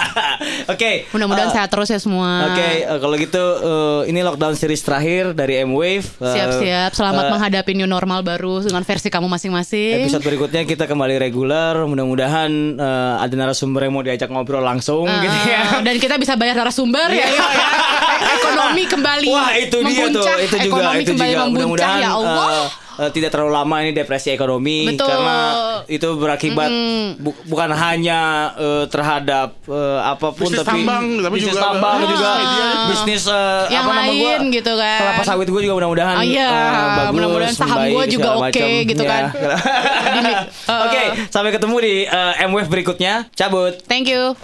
Oke. 0.72 0.90
Mudah-mudahan 1.10 1.48
eh, 1.48 1.54
sehat 1.54 1.68
terus 1.68 1.88
ya 1.88 1.98
semua. 1.98 2.48
Oke, 2.48 2.68
eh, 2.82 2.98
kalau 2.98 3.14
gitu 3.14 3.44
eh, 3.58 4.10
ini 4.10 4.20
lockdown 4.20 4.54
series 4.54 4.80
terakhir 4.80 5.32
dari 5.32 5.60
M-Wave. 5.62 6.06
Eh, 6.18 6.26
Siap-siap. 6.26 6.90
Selamat 6.92 7.24
eh, 7.24 7.32
menghadapi 7.32 7.72
new 7.74 7.86
normal 7.86 8.20
baru 8.22 8.60
dengan 8.60 8.82
versi 8.82 9.08
kamu 9.08 9.26
masing-masing. 9.28 10.04
Episode 10.04 10.24
berikutnya 10.24 10.62
kita 10.64 10.84
kembali 10.84 11.18
reguler. 11.18 11.74
Mudah-mudahan 11.82 12.50
eh, 12.74 13.14
ada 13.18 13.34
narasumber 13.34 13.84
yang 13.84 13.94
mau 13.94 14.02
diajak 14.02 14.28
ngobrol 14.28 14.60
langsung 14.60 15.00
Uh, 15.00 15.20
gitu 15.20 15.38
ya. 15.46 15.62
Dan 15.80 15.94
kita 15.96 16.14
bisa 16.16 16.34
bayar 16.34 16.54
narasumber 16.54 17.08
ya, 17.08 17.24
Yo, 17.24 17.36
ya. 17.38 17.46
Ekonomi 18.36 18.84
kembali. 18.84 19.26
Wah 19.26 19.50
itu 19.54 19.78
dia 19.80 20.04
tuh, 20.06 20.26
itu 20.38 20.56
juga, 20.58 20.78
Ekonomi 20.84 21.00
itu 21.00 21.10
kembali 21.12 21.28
juga. 21.28 21.40
membuncah 21.40 21.54
Mudah-mudahan 21.54 21.98
ya 21.98 22.10
Allah. 22.10 22.46
eh, 22.50 22.66
eh, 22.98 23.10
tidak 23.10 23.30
terlalu 23.30 23.52
lama 23.52 23.76
ini 23.80 23.90
depresi 23.92 24.28
ekonomi 24.28 24.90
Betul. 24.90 25.06
karena 25.06 25.36
itu 25.86 26.08
berakibat 26.12 26.70
bu- 27.16 27.40
bukan 27.44 27.70
hanya 27.70 28.20
eh, 28.54 28.84
terhadap 28.86 29.54
eh, 29.64 30.00
apa 30.00 30.28
pun 30.30 30.46
Bisnis 30.46 30.60
tapi 30.60 30.82
tambang, 30.82 31.04
tapi 31.20 31.34
bisnis 31.34 31.50
juga- 31.50 31.62
tambang 31.64 31.96
Ah, 31.96 32.04
juga 32.04 32.30
iya. 32.36 32.68
bisnis 32.86 33.22
eh, 33.24 33.62
Yang 33.68 33.80
apa 33.80 33.90
nama 33.90 34.02
lain 34.04 34.18
gua? 34.18 34.34
gitu 34.52 34.72
kan. 34.74 34.98
kelapa 35.00 35.22
sawit 35.24 35.48
gue 35.48 35.60
juga 35.60 35.74
mudah-mudahan 35.74 36.16
Oh 36.16 36.24
iya, 36.24 36.48
eh, 36.48 36.88
bagus, 36.98 37.12
mudah-mudahan 37.14 37.54
saham 37.54 37.78
gua 37.88 38.04
juga 38.04 38.28
oke 38.32 38.42
macam. 38.44 38.68
gitu 38.84 39.02
kan. 39.02 39.22
Iya. 39.28 39.56
Di- 40.18 40.36
eh, 40.72 40.80
Oke, 40.84 41.02
sampai 41.28 41.50
ketemu 41.50 41.76
di 41.78 41.94
eh, 42.04 42.44
M-Wave 42.44 42.68
berikutnya. 42.68 43.14
Cabut. 43.32 43.78
Thank 43.86 44.06
you. 44.06 44.34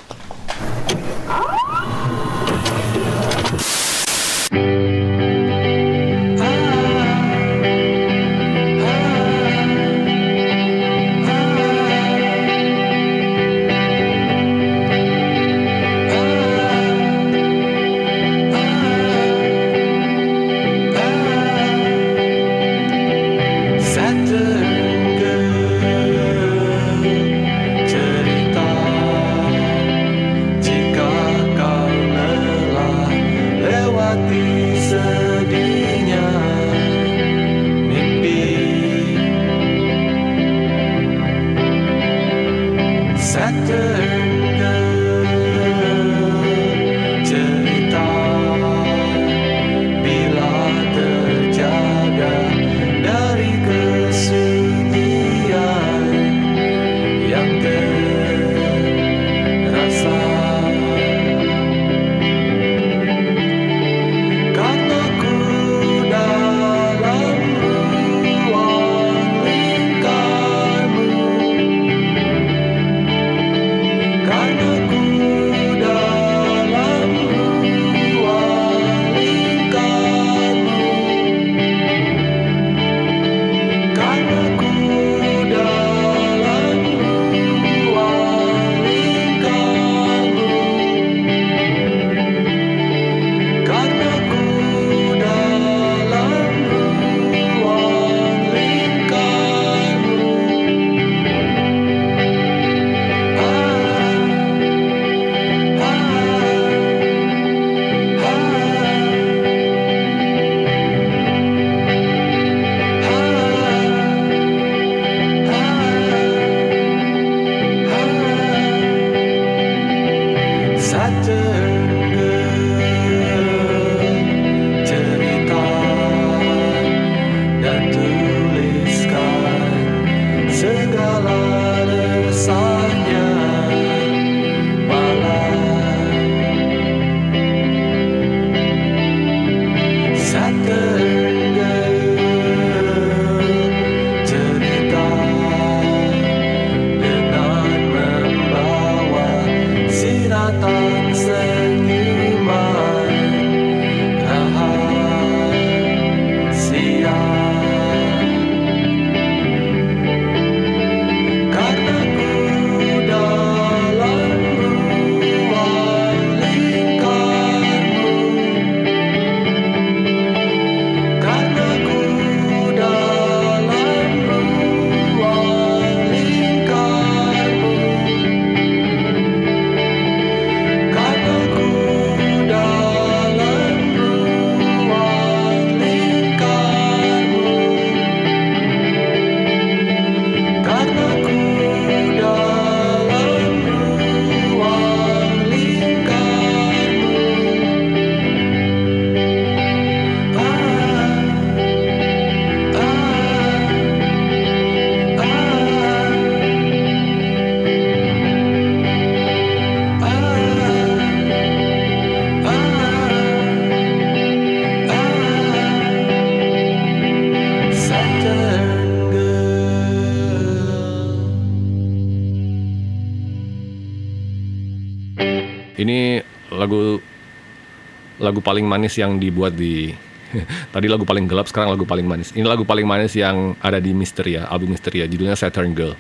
Paling 228.45 228.69
manis 228.69 228.95
yang 229.01 229.17
dibuat 229.17 229.57
di 229.57 229.91
tadi 230.75 230.87
lagu 230.91 231.09
paling 231.09 231.25
gelap 231.25 231.49
sekarang 231.49 231.73
lagu 231.73 231.89
paling 231.89 232.05
manis. 232.05 232.31
Ini 232.37 232.45
lagu 232.45 232.69
paling 232.69 232.85
manis 232.85 233.17
yang 233.17 233.57
ada 233.65 233.81
di 233.81 233.97
Misteria, 233.97 234.47
album 234.51 234.77
Misteria 234.77 235.09
judulnya 235.09 235.39
Saturn 235.39 235.73
Girl. 235.73 235.97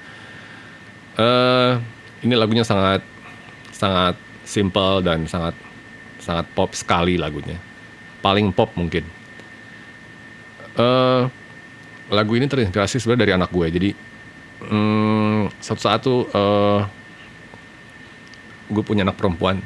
Eh 1.16 1.72
ini 2.26 2.34
lagunya 2.36 2.66
sangat 2.66 3.00
sangat 3.72 4.18
simple 4.44 5.00
dan 5.00 5.24
sangat 5.24 5.56
sangat 6.20 6.46
pop 6.52 6.70
sekali 6.76 7.16
lagunya. 7.16 7.56
Paling 8.20 8.52
pop 8.52 8.72
mungkin. 8.76 9.04
Eh 10.76 11.22
lagu 12.12 12.32
ini 12.36 12.44
terinspirasi 12.44 13.00
sebenarnya 13.00 13.22
dari 13.24 13.32
anak 13.38 13.50
gue. 13.54 13.66
Jadi 13.70 13.90
hmm, 14.68 15.40
suatu 15.60 15.80
saat 15.80 16.00
tuh 16.04 16.28
eh, 16.28 16.80
gue 18.72 18.82
punya 18.84 19.06
anak 19.06 19.16
perempuan. 19.16 19.60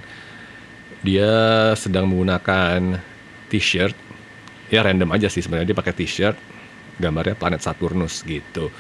Dia 1.03 1.31
sedang 1.79 2.11
menggunakan 2.11 2.99
t-shirt. 3.49 3.95
Ya 4.69 4.85
random 4.85 5.15
aja 5.15 5.31
sih 5.31 5.41
sebenarnya. 5.41 5.73
Dia 5.73 5.79
pakai 5.79 5.95
t-shirt. 5.95 6.37
Gambarnya 6.99 7.39
planet 7.39 7.63
Saturnus 7.63 8.27
gitu. 8.27 8.71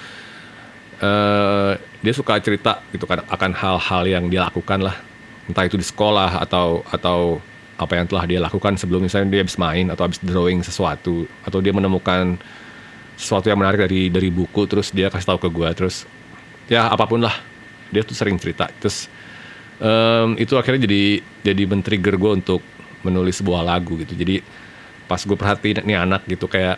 eh 0.99 1.79
dia 2.03 2.11
suka 2.11 2.43
cerita 2.43 2.83
gitu 2.91 3.07
kan 3.07 3.23
akan 3.31 3.55
hal-hal 3.55 4.03
yang 4.07 4.25
dia 4.27 4.43
lakukan 4.51 4.83
lah. 4.83 4.99
Entah 5.47 5.65
itu 5.65 5.79
di 5.79 5.87
sekolah 5.87 6.43
atau 6.43 6.83
atau 6.91 7.39
apa 7.79 7.95
yang 7.95 8.11
telah 8.11 8.27
dia 8.27 8.43
lakukan 8.43 8.75
sebelum 8.75 9.07
misalnya 9.07 9.31
dia 9.31 9.47
habis 9.47 9.55
main 9.55 9.87
atau 9.95 10.11
habis 10.11 10.19
drawing 10.19 10.67
sesuatu. 10.67 11.31
Atau 11.47 11.63
dia 11.63 11.71
menemukan 11.71 12.35
sesuatu 13.15 13.47
yang 13.47 13.63
menarik 13.63 13.87
dari 13.87 14.11
dari 14.11 14.31
buku 14.31 14.67
terus 14.67 14.91
dia 14.91 15.07
kasih 15.11 15.35
tahu 15.35 15.39
ke 15.47 15.49
gue 15.51 15.69
terus 15.75 16.03
ya 16.67 16.91
apa 16.91 17.07
pun 17.07 17.23
lah. 17.23 17.35
Dia 17.95 18.03
tuh 18.03 18.19
sering 18.19 18.35
cerita. 18.35 18.67
Terus 18.83 19.07
em, 19.79 20.29
itu 20.39 20.55
akhirnya 20.59 20.87
jadi 20.87 21.23
jadi 21.43 21.63
men-trigger 21.67 22.15
gue 22.19 22.31
untuk 22.43 22.61
menulis 23.07 23.39
sebuah 23.39 23.63
lagu 23.63 23.99
gitu. 23.99 24.15
Jadi 24.15 24.43
pas 25.09 25.21
gue 25.23 25.37
perhatiin 25.39 25.87
nih 25.89 25.99
anak 25.99 26.29
gitu 26.29 26.51
kayak 26.51 26.77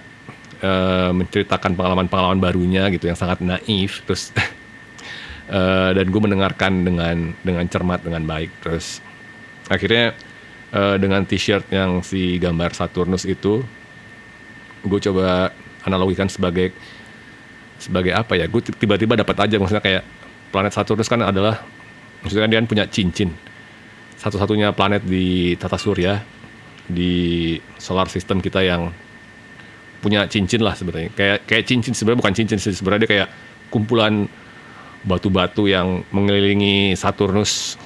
eh, 0.63 1.11
menceritakan 1.11 1.75
pengalaman-pengalaman 1.75 2.39
barunya 2.39 2.87
gitu 2.95 3.11
yang 3.11 3.19
sangat 3.19 3.43
naif 3.43 4.05
terus 4.07 4.31
eh, 5.51 5.91
dan 5.97 6.07
gue 6.07 6.21
mendengarkan 6.21 6.87
dengan 6.87 7.17
dengan 7.43 7.65
cermat 7.67 8.05
dengan 8.05 8.23
baik. 8.29 8.51
Terus 8.63 9.03
akhirnya 9.67 10.15
eh, 10.71 10.97
dengan 11.01 11.25
t-shirt 11.27 11.67
yang 11.73 12.05
si 12.05 12.39
gambar 12.39 12.77
Saturnus 12.77 13.27
itu 13.27 13.65
gue 14.81 15.01
coba 15.11 15.53
analogikan 15.85 16.29
sebagai 16.29 16.71
sebagai 17.81 18.13
apa 18.13 18.37
ya? 18.37 18.47
Gue 18.47 18.61
tiba-tiba 18.63 19.17
dapat 19.17 19.37
aja 19.49 19.57
maksudnya 19.57 19.83
kayak 19.83 20.05
planet 20.53 20.73
Saturnus 20.77 21.09
kan 21.09 21.25
adalah 21.25 21.65
maksudnya 22.21 22.49
dia 22.49 22.59
kan 22.61 22.69
punya 22.69 22.85
cincin. 22.89 23.31
Satu-satunya 24.21 24.77
planet 24.77 25.05
di 25.09 25.57
tata 25.57 25.81
surya 25.81 26.21
di 26.85 27.57
solar 27.81 28.11
system 28.11 28.43
kita 28.45 28.61
yang 28.61 28.93
punya 30.01 30.29
cincin 30.29 30.61
lah 30.61 30.77
sebenarnya. 30.77 31.13
Kayak 31.17 31.39
kayak 31.49 31.65
cincin 31.65 31.93
sebenarnya 31.97 32.21
bukan 32.21 32.35
cincin 32.37 32.59
sebenarnya 32.61 33.03
dia 33.05 33.11
kayak 33.11 33.29
kumpulan 33.73 34.29
batu-batu 35.01 35.65
yang 35.65 36.05
mengelilingi 36.13 36.93
Saturnus 36.93 37.81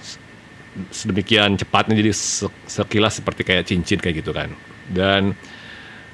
sedemikian 0.90 1.55
cepatnya 1.55 1.94
jadi 1.94 2.11
se- 2.11 2.51
sekilas 2.66 3.23
seperti 3.23 3.47
kayak 3.47 3.70
cincin 3.70 4.02
kayak 4.02 4.27
gitu 4.27 4.35
kan. 4.35 4.51
Dan 4.90 5.31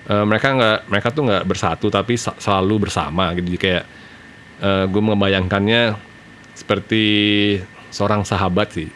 eh, 0.04 0.24
mereka 0.28 0.52
nggak 0.52 0.78
mereka 0.92 1.08
tuh 1.16 1.22
nggak 1.24 1.44
bersatu 1.48 1.88
tapi 1.88 2.20
selalu 2.20 2.88
bersama 2.88 3.32
gitu. 3.32 3.56
Jadi 3.56 3.60
kayak 3.60 3.84
gue 4.60 5.00
membayangkannya 5.00 5.96
seperti 6.52 7.04
seorang 7.90 8.22
sahabat 8.22 8.72
sih. 8.72 8.88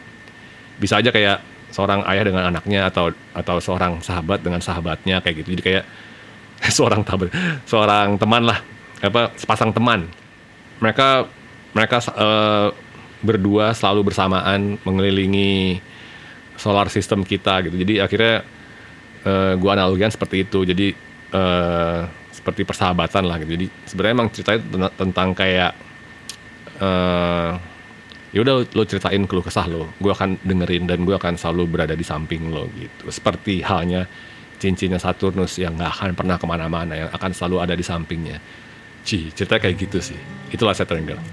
Bisa 0.79 0.99
aja 0.99 1.11
kayak 1.11 1.39
seorang 1.75 2.07
ayah 2.07 2.23
dengan 2.23 2.47
anaknya 2.47 2.87
atau 2.87 3.11
atau 3.35 3.59
seorang 3.59 3.99
sahabat 3.99 4.39
dengan 4.39 4.63
sahabatnya 4.63 5.19
kayak 5.19 5.43
gitu. 5.43 5.59
Jadi 5.59 5.63
kayak 5.63 5.85
seorang 6.75 7.03
sahabat 7.03 7.29
seorang 7.67 8.09
teman 8.15 8.43
lah. 8.47 8.59
Apa 9.03 9.35
sepasang 9.35 9.75
teman. 9.75 10.07
Mereka 10.79 11.27
mereka 11.75 11.99
eh, 12.15 12.67
berdua 13.19 13.75
selalu 13.75 14.11
bersamaan 14.11 14.79
mengelilingi 14.87 15.79
solar 16.55 16.87
system 16.87 17.27
kita 17.27 17.59
gitu. 17.67 17.75
Jadi 17.75 17.99
akhirnya 17.99 18.47
eh, 19.27 19.53
gua 19.59 19.75
analogikan 19.75 20.11
seperti 20.11 20.47
itu. 20.47 20.63
Jadi 20.63 20.87
eh, 21.35 22.01
seperti 22.31 22.63
persahabatan 22.63 23.23
lah 23.27 23.35
gitu. 23.43 23.51
Jadi 23.59 23.67
sebenarnya 23.83 24.13
emang 24.15 24.29
ceritanya 24.31 24.61
tena- 24.63 24.95
tentang 24.95 25.29
kayak 25.35 25.71
eh 26.75 27.74
ya 28.35 28.43
udah 28.43 28.67
lo 28.67 28.83
ceritain 28.83 29.23
keluh 29.23 29.39
kesah 29.39 29.63
lo. 29.71 29.87
Gue 30.03 30.11
akan 30.11 30.35
dengerin 30.43 30.91
dan 30.91 31.07
gue 31.07 31.15
akan 31.15 31.39
selalu 31.39 31.71
berada 31.71 31.95
di 31.95 32.03
samping 32.03 32.51
lo 32.51 32.67
gitu. 32.75 33.07
Seperti 33.07 33.63
halnya 33.63 34.03
cincinnya 34.59 34.99
Saturnus 34.99 35.55
yang 35.55 35.79
gak 35.79 35.95
akan 35.95 36.11
pernah 36.19 36.35
ke 36.35 36.43
mana-mana 36.43 36.93
yang 36.99 37.09
akan 37.15 37.31
selalu 37.31 37.63
ada 37.63 37.73
di 37.79 37.85
sampingnya. 37.87 38.43
Ci, 39.07 39.31
cerita 39.31 39.55
kayak 39.55 39.79
gitu 39.79 40.03
sih. 40.03 40.19
Itulah 40.51 40.75
Saturn 40.75 41.07
Girl. 41.07 41.23